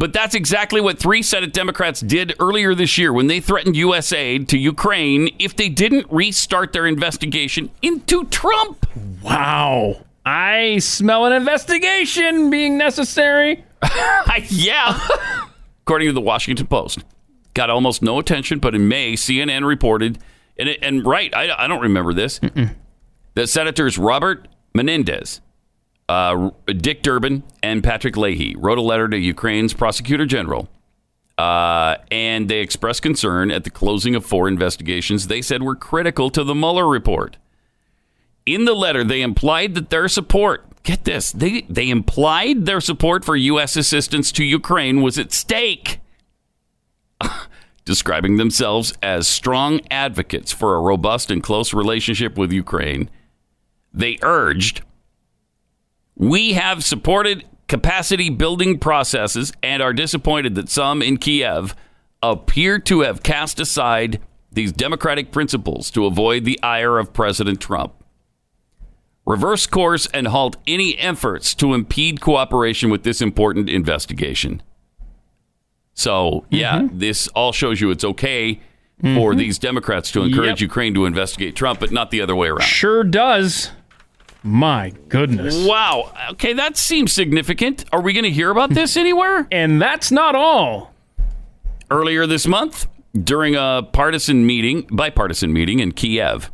But 0.00 0.14
that's 0.14 0.34
exactly 0.34 0.80
what 0.80 0.98
three 0.98 1.22
Senate 1.22 1.52
Democrats 1.52 2.00
did 2.00 2.34
earlier 2.40 2.74
this 2.74 2.96
year 2.96 3.12
when 3.12 3.26
they 3.26 3.38
threatened 3.38 3.76
U.S. 3.76 4.14
aid 4.14 4.48
to 4.48 4.56
Ukraine 4.56 5.28
if 5.38 5.54
they 5.54 5.68
didn't 5.68 6.06
restart 6.10 6.72
their 6.72 6.86
investigation 6.86 7.68
into 7.82 8.24
Trump. 8.24 8.86
Wow. 9.22 10.06
I 10.24 10.78
smell 10.78 11.26
an 11.26 11.34
investigation 11.34 12.48
being 12.48 12.78
necessary. 12.78 13.62
yeah. 14.48 15.06
According 15.82 16.08
to 16.08 16.14
the 16.14 16.22
Washington 16.22 16.66
Post, 16.66 17.04
got 17.52 17.68
almost 17.68 18.00
no 18.00 18.18
attention, 18.18 18.58
but 18.58 18.74
in 18.74 18.88
May, 18.88 19.12
CNN 19.12 19.66
reported, 19.66 20.18
and, 20.58 20.70
and 20.80 21.04
right, 21.04 21.34
I, 21.36 21.64
I 21.64 21.66
don't 21.66 21.82
remember 21.82 22.14
this, 22.14 22.40
that 23.34 23.50
Senators 23.50 23.98
Robert 23.98 24.48
Menendez, 24.72 25.42
uh, 26.10 26.50
Dick 26.66 27.02
Durbin, 27.02 27.44
and 27.62 27.84
Patrick 27.84 28.16
Leahy 28.16 28.56
wrote 28.56 28.78
a 28.78 28.82
letter 28.82 29.08
to 29.08 29.16
Ukraine's 29.16 29.72
prosecutor 29.72 30.26
general. 30.26 30.68
Uh, 31.38 31.98
and 32.10 32.48
they 32.48 32.58
expressed 32.58 33.00
concern 33.00 33.52
at 33.52 33.62
the 33.62 33.70
closing 33.70 34.16
of 34.16 34.26
four 34.26 34.48
investigations 34.48 35.28
they 35.28 35.40
said 35.40 35.62
were 35.62 35.76
critical 35.76 36.28
to 36.28 36.42
the 36.42 36.54
Mueller 36.54 36.88
report. 36.88 37.36
In 38.44 38.64
the 38.64 38.74
letter, 38.74 39.04
they 39.04 39.22
implied 39.22 39.74
that 39.76 39.90
their 39.90 40.08
support, 40.08 40.82
get 40.82 41.04
this, 41.04 41.30
they, 41.30 41.62
they 41.62 41.88
implied 41.88 42.66
their 42.66 42.80
support 42.80 43.24
for 43.24 43.36
U.S. 43.36 43.76
assistance 43.76 44.32
to 44.32 44.44
Ukraine 44.44 45.02
was 45.02 45.16
at 45.16 45.32
stake, 45.32 46.00
describing 47.84 48.36
themselves 48.36 48.92
as 49.00 49.28
strong 49.28 49.80
advocates 49.92 50.50
for 50.50 50.74
a 50.74 50.80
robust 50.80 51.30
and 51.30 51.40
close 51.40 51.72
relationship 51.72 52.36
with 52.36 52.52
Ukraine. 52.52 53.08
They 53.94 54.18
urged, 54.22 54.82
We 56.20 56.52
have 56.52 56.84
supported 56.84 57.46
capacity 57.66 58.28
building 58.28 58.78
processes 58.78 59.54
and 59.62 59.82
are 59.82 59.94
disappointed 59.94 60.54
that 60.56 60.68
some 60.68 61.00
in 61.00 61.16
Kiev 61.16 61.74
appear 62.22 62.78
to 62.80 63.00
have 63.00 63.22
cast 63.22 63.58
aside 63.58 64.20
these 64.52 64.70
democratic 64.70 65.32
principles 65.32 65.90
to 65.92 66.04
avoid 66.04 66.44
the 66.44 66.60
ire 66.62 66.98
of 66.98 67.14
President 67.14 67.58
Trump 67.58 67.94
reverse 69.24 69.66
course 69.66 70.06
and 70.08 70.26
halt 70.26 70.58
any 70.66 70.98
efforts 70.98 71.54
to 71.54 71.72
impede 71.72 72.20
cooperation 72.20 72.90
with 72.90 73.02
this 73.02 73.22
important 73.22 73.70
investigation. 73.70 74.60
So, 75.94 76.44
yeah, 76.50 76.80
mm-hmm. 76.80 76.98
this 76.98 77.28
all 77.28 77.52
shows 77.52 77.80
you 77.80 77.90
it's 77.90 78.04
okay 78.04 78.60
for 79.00 79.08
mm-hmm. 79.30 79.38
these 79.38 79.58
Democrats 79.58 80.12
to 80.12 80.22
encourage 80.22 80.60
Yep. 80.60 80.68
Ukraine 80.68 80.92
to 80.94 81.06
investigate 81.06 81.56
Trump, 81.56 81.80
but 81.80 81.92
not 81.92 82.10
the 82.10 82.20
other 82.20 82.36
way 82.36 82.48
around. 82.48 82.64
Sure 82.64 83.04
does. 83.04 83.70
My 84.42 84.92
goodness. 85.08 85.66
Wow. 85.66 86.12
Okay, 86.32 86.52
that 86.54 86.76
seems 86.76 87.12
significant. 87.12 87.84
Are 87.92 88.00
we 88.00 88.12
going 88.12 88.24
to 88.24 88.30
hear 88.30 88.50
about 88.50 88.70
this 88.70 88.96
anywhere? 88.96 89.46
And 89.50 89.80
that's 89.80 90.10
not 90.10 90.34
all. 90.34 90.94
Earlier 91.90 92.26
this 92.26 92.46
month, 92.46 92.86
during 93.14 93.56
a 93.56 93.82
partisan 93.92 94.46
meeting, 94.46 94.86
bipartisan 94.90 95.52
meeting 95.52 95.80
in 95.80 95.92
Kiev, 95.92 96.50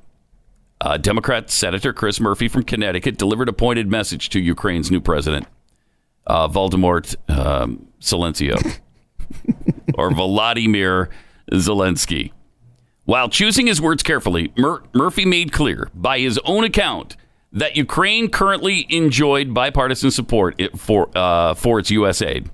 uh, 0.80 0.96
Democrat 0.96 1.50
Senator 1.50 1.92
Chris 1.92 2.20
Murphy 2.20 2.48
from 2.48 2.62
Connecticut 2.62 3.18
delivered 3.18 3.48
a 3.48 3.52
pointed 3.52 3.90
message 3.90 4.30
to 4.30 4.40
Ukraine's 4.40 4.90
new 4.90 5.00
president, 5.00 5.46
uh, 6.26 6.48
Voldemort 6.48 7.14
um, 7.30 7.86
Zelensky, 8.00 8.50
or 9.94 10.10
Volodymyr 10.10 11.08
Zelensky. 11.52 12.32
While 13.04 13.28
choosing 13.28 13.66
his 13.68 13.80
words 13.80 14.02
carefully, 14.02 14.52
Mur- 14.56 14.82
Murphy 14.92 15.24
made 15.24 15.52
clear, 15.52 15.88
by 15.94 16.18
his 16.18 16.38
own 16.44 16.64
account, 16.64 17.16
that 17.52 17.76
Ukraine 17.76 18.28
currently 18.28 18.86
enjoyed 18.90 19.54
bipartisan 19.54 20.10
support 20.10 20.60
for 20.76 21.10
uh, 21.16 21.54
for 21.54 21.78
its 21.78 21.90
U.S. 21.90 22.20
aid, 22.20 22.50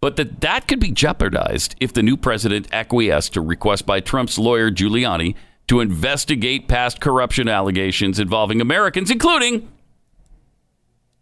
but 0.00 0.16
that 0.16 0.40
that 0.40 0.68
could 0.68 0.80
be 0.80 0.90
jeopardized 0.90 1.74
if 1.80 1.92
the 1.92 2.02
new 2.02 2.16
president 2.16 2.68
acquiesced 2.72 3.34
to 3.34 3.40
request 3.40 3.86
by 3.86 4.00
Trump's 4.00 4.38
lawyer 4.38 4.70
Giuliani 4.70 5.34
to 5.66 5.80
investigate 5.80 6.68
past 6.68 7.00
corruption 7.00 7.48
allegations 7.48 8.20
involving 8.20 8.60
Americans, 8.60 9.10
including 9.10 9.68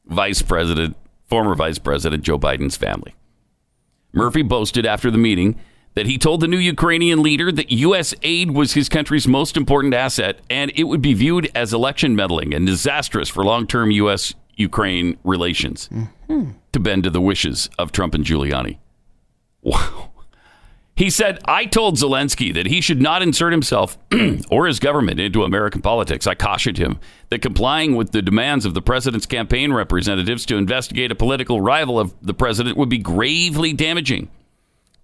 Vice 0.07 0.43
President, 0.43 0.97
former 1.29 1.55
Vice 1.55 1.79
President 1.79 2.23
Joe 2.23 2.39
Biden's 2.39 2.77
family. 2.77 3.15
Murphy 4.13 4.43
boasted 4.43 4.85
after 4.85 5.11
the 5.11 5.19
meeting 5.19 5.59
that 5.95 6.07
he 6.07 6.19
told 6.19 6.41
the 6.41 6.49
new 6.49 6.59
Ukrainian 6.59 7.23
leader 7.23 7.53
that 7.53 7.71
U.S. 7.71 8.15
aid 8.23 8.53
was 8.53 8.73
his 8.73 8.89
country's 8.89 9.29
most 9.29 9.57
important 9.57 9.95
asset 9.95 10.41
and 10.49 10.73
it 10.75 10.85
would 10.85 11.03
be 11.03 11.15
viewed 11.15 11.51
as 11.55 11.73
election 11.73 12.17
meddling 12.17 12.55
and 12.55 12.67
disastrous 12.67 13.29
for 13.29 13.45
long 13.45 13.67
term 13.67 13.91
U.S. 13.91 14.35
Ukraine 14.57 15.19
relations 15.25 15.89
to 16.29 16.81
bend 16.81 17.05
to 17.05 17.11
the 17.11 17.21
wishes 17.21 17.69
of 17.79 17.93
Trump 17.93 18.15
and 18.15 18.25
Giuliani. 18.25 18.79
Wow. 19.63 20.11
He 20.95 21.09
said, 21.09 21.39
I 21.47 21.65
told 21.65 21.97
Zelensky 21.97 22.53
that 22.53 22.67
he 22.67 22.83
should 22.83 23.01
not 23.01 23.23
insert 23.23 23.53
himself 23.53 23.97
or 24.51 24.67
his 24.67 24.79
government 24.79 25.21
into 25.21 25.43
American 25.43 25.81
politics. 25.81 26.27
I 26.27 26.35
cautioned 26.35 26.77
him 26.77 27.01
that 27.31 27.41
complying 27.41 27.97
with 27.97 28.13
the 28.13 28.21
demands 28.21 28.67
of 28.67 28.75
the 28.75 28.83
president's 28.83 29.25
campaign 29.25 29.73
representatives 29.73 30.45
to 30.47 30.57
investigate 30.57 31.11
a 31.11 31.15
political 31.15 31.63
rival 31.63 31.99
of 31.99 32.15
the 32.21 32.35
president 32.35 32.77
would 32.77 32.91
be 32.91 32.99
gravely 32.99 33.73
damaging 33.73 34.31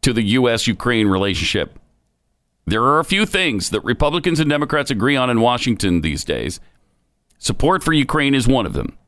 to 0.03 0.13
the 0.13 0.23
U.S. 0.23 0.67
Ukraine 0.67 1.09
relationship. 1.09 1.79
There 2.67 2.83
are 2.83 3.01
a 3.01 3.05
few 3.05 3.25
things 3.25 3.71
that 3.71 3.85
Republicans 3.85 4.41
and 4.41 4.51
Democrats 4.51 4.91
agree 4.91 5.17
on 5.17 5.31
in 5.31 5.41
Washington 5.41 6.03
these 6.03 6.25
days. 6.25 6.61
Support 7.39 7.83
for 7.83 7.93
Ukraine 7.93 8.35
is 8.35 8.47
one 8.47 8.67
of 8.67 8.75
them. 8.75 8.99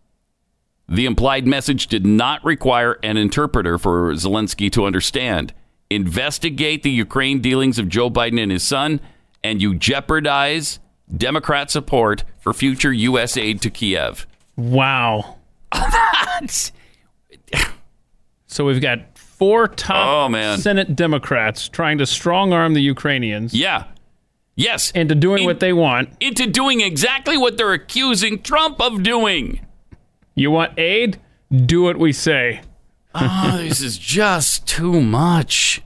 The 0.88 1.06
implied 1.06 1.46
message 1.46 1.86
did 1.86 2.04
not 2.06 2.44
require 2.44 2.98
an 3.02 3.16
interpreter 3.16 3.78
for 3.78 4.12
Zelensky 4.14 4.72
to 4.72 4.86
understand. 4.86 5.52
Investigate 5.90 6.82
the 6.82 6.90
Ukraine 6.90 7.40
dealings 7.40 7.78
of 7.78 7.88
Joe 7.88 8.10
Biden 8.10 8.42
and 8.42 8.50
his 8.50 8.62
son, 8.62 9.00
and 9.44 9.60
you 9.60 9.74
jeopardize 9.74 10.78
Democrat 11.14 11.70
support 11.70 12.24
for 12.38 12.52
future 12.52 12.92
U.S. 12.92 13.36
aid 13.36 13.60
to 13.62 13.70
Kiev. 13.70 14.26
Wow. 14.56 15.36
So 18.50 18.64
we've 18.64 18.80
got 18.80 18.98
four 19.40 19.66
top 19.66 20.26
Oh, 20.26 20.28
man. 20.28 20.58
Senate 20.58 20.94
Democrats 20.94 21.66
trying 21.68 21.96
to 21.98 22.06
strong 22.06 22.52
arm 22.52 22.74
the 22.74 22.82
Ukrainians 22.82 23.54
yeah. 23.54 23.84
Yes. 24.54 24.90
into 24.90 25.14
doing 25.14 25.46
what 25.46 25.60
they 25.60 25.72
want. 25.72 26.10
Into 26.20 26.46
doing 26.46 26.82
exactly 26.82 27.38
what 27.38 27.56
they're 27.56 27.72
accusing 27.72 28.42
Trump 28.42 28.80
of 28.82 29.02
doing. 29.02 29.66
You 30.34 30.50
want 30.50 30.78
aid? 30.78 31.18
Do 31.50 31.82
what 31.82 31.96
we 31.96 32.12
say. 32.12 32.60
Oh, 33.14 33.56
this 33.62 33.80
is 33.80 33.96
just 33.96 34.66
too 34.66 35.00
much. 35.00 35.82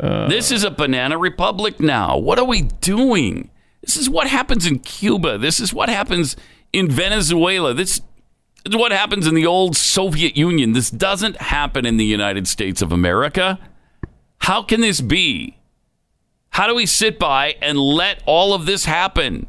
Uh, 0.00 0.28
this 0.28 0.50
is 0.50 0.64
a 0.64 0.70
banana 0.70 1.18
republic 1.18 1.78
now. 1.78 2.18
What 2.18 2.40
are 2.40 2.44
we 2.44 2.62
doing? 2.62 3.50
This 3.82 3.96
is 3.96 4.10
what 4.10 4.26
happens 4.26 4.66
in 4.66 4.80
Cuba. 4.80 5.38
This 5.38 5.60
is 5.60 5.72
what 5.72 5.88
happens 5.88 6.36
in 6.72 6.90
Venezuela. 6.90 7.74
This 7.74 7.98
is 7.98 8.02
what 8.70 8.92
happens 8.92 9.26
in 9.26 9.34
the 9.34 9.46
old 9.46 9.76
Soviet 9.76 10.36
Union. 10.36 10.72
This 10.72 10.90
doesn't 10.90 11.36
happen 11.36 11.86
in 11.86 11.96
the 11.96 12.04
United 12.04 12.48
States 12.48 12.82
of 12.82 12.92
America. 12.92 13.58
How 14.40 14.62
can 14.62 14.80
this 14.80 15.00
be? 15.00 15.58
How 16.50 16.66
do 16.66 16.74
we 16.74 16.86
sit 16.86 17.18
by 17.18 17.56
and 17.62 17.78
let 17.78 18.22
all 18.26 18.52
of 18.54 18.66
this 18.66 18.84
happen? 18.84 19.46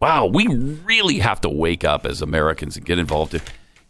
Wow, 0.00 0.26
we 0.26 0.46
really 0.46 1.18
have 1.18 1.40
to 1.42 1.48
wake 1.48 1.84
up 1.84 2.04
as 2.04 2.20
Americans 2.20 2.76
and 2.76 2.84
get 2.84 2.98
involved 2.98 3.34
in, 3.34 3.40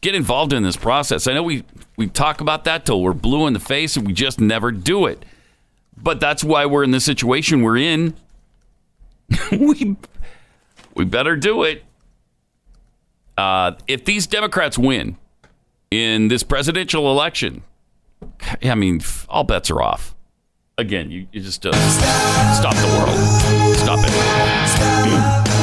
get 0.01 0.15
involved 0.15 0.53
in 0.53 0.63
this 0.63 0.77
process. 0.77 1.27
I 1.27 1.35
know 1.35 1.43
we 1.43 1.65
we 1.97 2.09
talk 2.09 2.41
about 2.41 2.65
that 2.65 2.87
till 2.87 3.03
we're 3.03 3.15
blue 3.15 3.47
in 3.47 3.53
the 3.53 3.61
face 3.61 3.97
and 3.97 4.07
we 4.07 4.13
just 4.13 4.41
never 4.41 4.71
do 4.71 5.07
it. 5.07 5.25
But 5.97 6.21
that's 6.21 6.43
why 6.43 6.67
we're 6.67 6.85
in 6.85 6.91
the 6.91 7.01
situation 7.01 7.63
we're 7.63 7.79
in. 7.79 8.15
we 9.53 9.97
we 10.95 11.05
better 11.05 11.37
do 11.37 11.63
it. 11.63 11.85
Uh, 13.37 13.73
if 13.89 14.05
these 14.05 14.27
Democrats 14.27 14.79
win 14.79 15.17
in 15.91 16.29
this 16.29 16.43
presidential 16.43 17.11
election, 17.11 17.63
I 18.63 18.75
mean, 18.75 19.01
all 19.29 19.45
bets 19.45 19.71
are 19.71 19.83
off. 19.83 20.15
Again, 20.79 21.11
you, 21.11 21.27
you 21.33 21.41
just 21.41 21.65
uh, 21.67 21.73
stop 22.55 22.75
the 22.75 22.87
world. 22.99 23.77
Stop 23.77 23.99
it. 24.01 25.55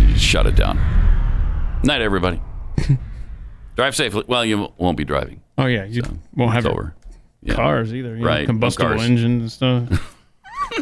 Mhm. 0.00 0.16
Shut 0.16 0.46
it 0.46 0.54
down. 0.56 0.78
Night, 1.84 2.02
everybody. 2.02 2.40
Drive 3.76 3.96
safely. 3.96 4.24
Well, 4.26 4.44
you 4.44 4.68
won't 4.76 4.96
be 4.96 5.04
driving. 5.04 5.40
Oh 5.58 5.66
yeah, 5.66 5.84
you 5.84 6.02
won't 6.34 6.52
have 6.52 6.66
over. 6.66 6.94
Yeah. 7.42 7.54
cars 7.54 7.94
either. 7.94 8.16
you 8.16 8.24
Right, 8.24 8.46
combustible 8.46 9.00
engines 9.00 9.60
and 9.60 9.88
stuff. 9.90 10.16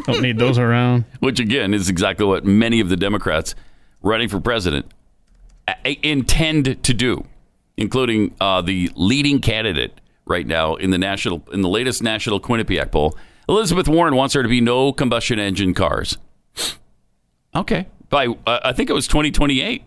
Don't 0.04 0.22
need 0.22 0.38
those 0.38 0.58
around. 0.58 1.04
Which 1.20 1.40
again 1.40 1.74
is 1.74 1.88
exactly 1.88 2.26
what 2.26 2.44
many 2.44 2.80
of 2.80 2.88
the 2.88 2.96
Democrats 2.96 3.54
running 4.02 4.28
for 4.28 4.40
president 4.40 4.86
intend 6.02 6.82
to 6.82 6.94
do, 6.94 7.24
including 7.76 8.34
uh, 8.40 8.62
the 8.62 8.90
leading 8.94 9.40
candidate 9.40 10.00
right 10.24 10.46
now 10.46 10.74
in 10.76 10.90
the 10.90 10.98
national 10.98 11.42
in 11.52 11.62
the 11.62 11.68
latest 11.68 12.02
national 12.02 12.40
Quinnipiac 12.40 12.90
poll. 12.90 13.16
Elizabeth 13.48 13.88
Warren 13.88 14.14
wants 14.14 14.34
there 14.34 14.42
to 14.42 14.48
be 14.48 14.60
no 14.60 14.92
combustion 14.92 15.38
engine 15.38 15.74
cars. 15.74 16.18
Okay, 17.54 17.86
by 18.10 18.26
uh, 18.46 18.60
I 18.62 18.72
think 18.72 18.90
it 18.90 18.92
was 18.94 19.06
2028. 19.08 19.84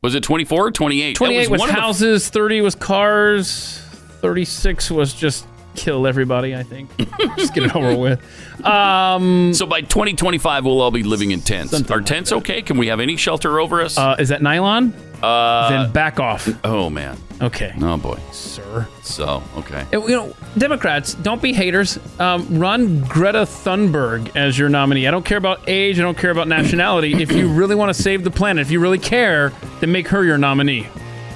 Was 0.00 0.14
it 0.14 0.22
24 0.22 0.66
or 0.66 0.70
28? 0.70 1.08
That 1.12 1.18
28 1.18 1.50
was, 1.50 1.60
one 1.60 1.68
of 1.68 1.74
the- 1.74 1.80
houses, 1.80 2.28
30 2.30 2.60
was 2.60 2.74
cars, 2.76 3.78
36 4.20 4.90
was 4.92 5.12
just 5.12 5.44
kill 5.74 6.06
everybody, 6.06 6.54
I 6.54 6.62
think. 6.62 6.90
just 7.36 7.54
get 7.54 7.64
it 7.64 7.76
over 7.76 7.96
with. 7.96 8.20
Um, 8.64 9.54
so 9.54 9.66
by 9.66 9.80
2025, 9.80 10.64
we'll 10.64 10.80
all 10.80 10.90
be 10.90 11.02
living 11.02 11.30
in 11.30 11.40
tents. 11.40 11.90
Are 11.90 12.00
tents 12.00 12.32
okay? 12.32 12.62
Can 12.62 12.78
we 12.78 12.88
have 12.88 13.00
any 13.00 13.16
shelter 13.16 13.60
over 13.60 13.80
us? 13.80 13.96
Uh, 13.96 14.16
is 14.18 14.28
that 14.30 14.42
nylon? 14.42 14.94
Uh, 15.22 15.68
then 15.68 15.92
back 15.92 16.20
off. 16.20 16.48
Oh 16.64 16.88
man. 16.88 17.16
Okay. 17.40 17.72
Oh 17.80 17.96
boy, 17.96 18.18
sir. 18.32 18.86
So 19.02 19.42
okay. 19.56 19.84
You 19.92 20.08
know, 20.08 20.34
Democrats, 20.56 21.14
don't 21.14 21.42
be 21.42 21.52
haters. 21.52 21.98
Um, 22.20 22.58
run 22.58 23.00
Greta 23.02 23.42
Thunberg 23.42 24.36
as 24.36 24.58
your 24.58 24.68
nominee. 24.68 25.06
I 25.08 25.10
don't 25.10 25.24
care 25.24 25.38
about 25.38 25.68
age. 25.68 25.98
I 25.98 26.02
don't 26.02 26.18
care 26.18 26.30
about 26.30 26.46
nationality. 26.48 27.20
if 27.20 27.32
you 27.32 27.48
really 27.48 27.74
want 27.74 27.94
to 27.94 28.00
save 28.00 28.22
the 28.22 28.30
planet, 28.30 28.62
if 28.62 28.70
you 28.70 28.80
really 28.80 28.98
care, 28.98 29.52
then 29.80 29.90
make 29.90 30.08
her 30.08 30.24
your 30.24 30.38
nominee. 30.38 30.82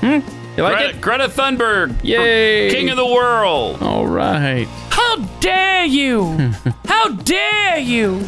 Hmm? 0.00 0.20
You 0.56 0.62
like 0.64 0.76
Greta, 0.76 0.88
it? 0.96 1.00
Greta 1.00 1.24
Thunberg, 1.28 1.96
Yay. 2.04 2.70
king 2.70 2.90
of 2.90 2.96
the 2.96 3.06
world. 3.06 3.82
All 3.82 4.06
right. 4.06 4.66
How 4.90 5.16
dare 5.40 5.84
you? 5.86 6.36
How 6.86 7.08
dare 7.10 7.78
you? 7.78 8.22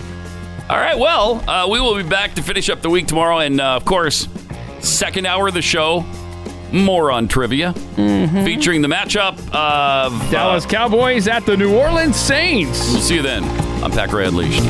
All 0.70 0.76
right, 0.78 0.98
well, 0.98 1.44
uh, 1.48 1.68
we 1.68 1.78
will 1.80 1.94
be 1.96 2.02
back 2.08 2.34
to 2.36 2.42
finish 2.42 2.70
up 2.70 2.80
the 2.80 2.88
week 2.88 3.06
tomorrow. 3.06 3.38
And 3.40 3.60
uh, 3.60 3.76
of 3.76 3.84
course, 3.84 4.26
second 4.80 5.26
hour 5.26 5.48
of 5.48 5.54
the 5.54 5.60
show, 5.60 6.06
more 6.72 7.12
on 7.12 7.28
trivia, 7.28 7.74
featuring 7.74 8.80
the 8.80 8.88
matchup 8.88 9.34
of 9.52 9.52
uh, 9.52 10.30
Dallas 10.30 10.64
Cowboys 10.64 11.28
at 11.28 11.44
the 11.44 11.56
New 11.58 11.76
Orleans 11.76 12.16
Saints. 12.16 12.90
We'll 12.90 13.00
see 13.02 13.16
you 13.16 13.22
then. 13.22 13.44
I'm 13.84 13.90
Pat 13.90 14.08
Gray 14.08 14.26
Unleashed. 14.26 14.62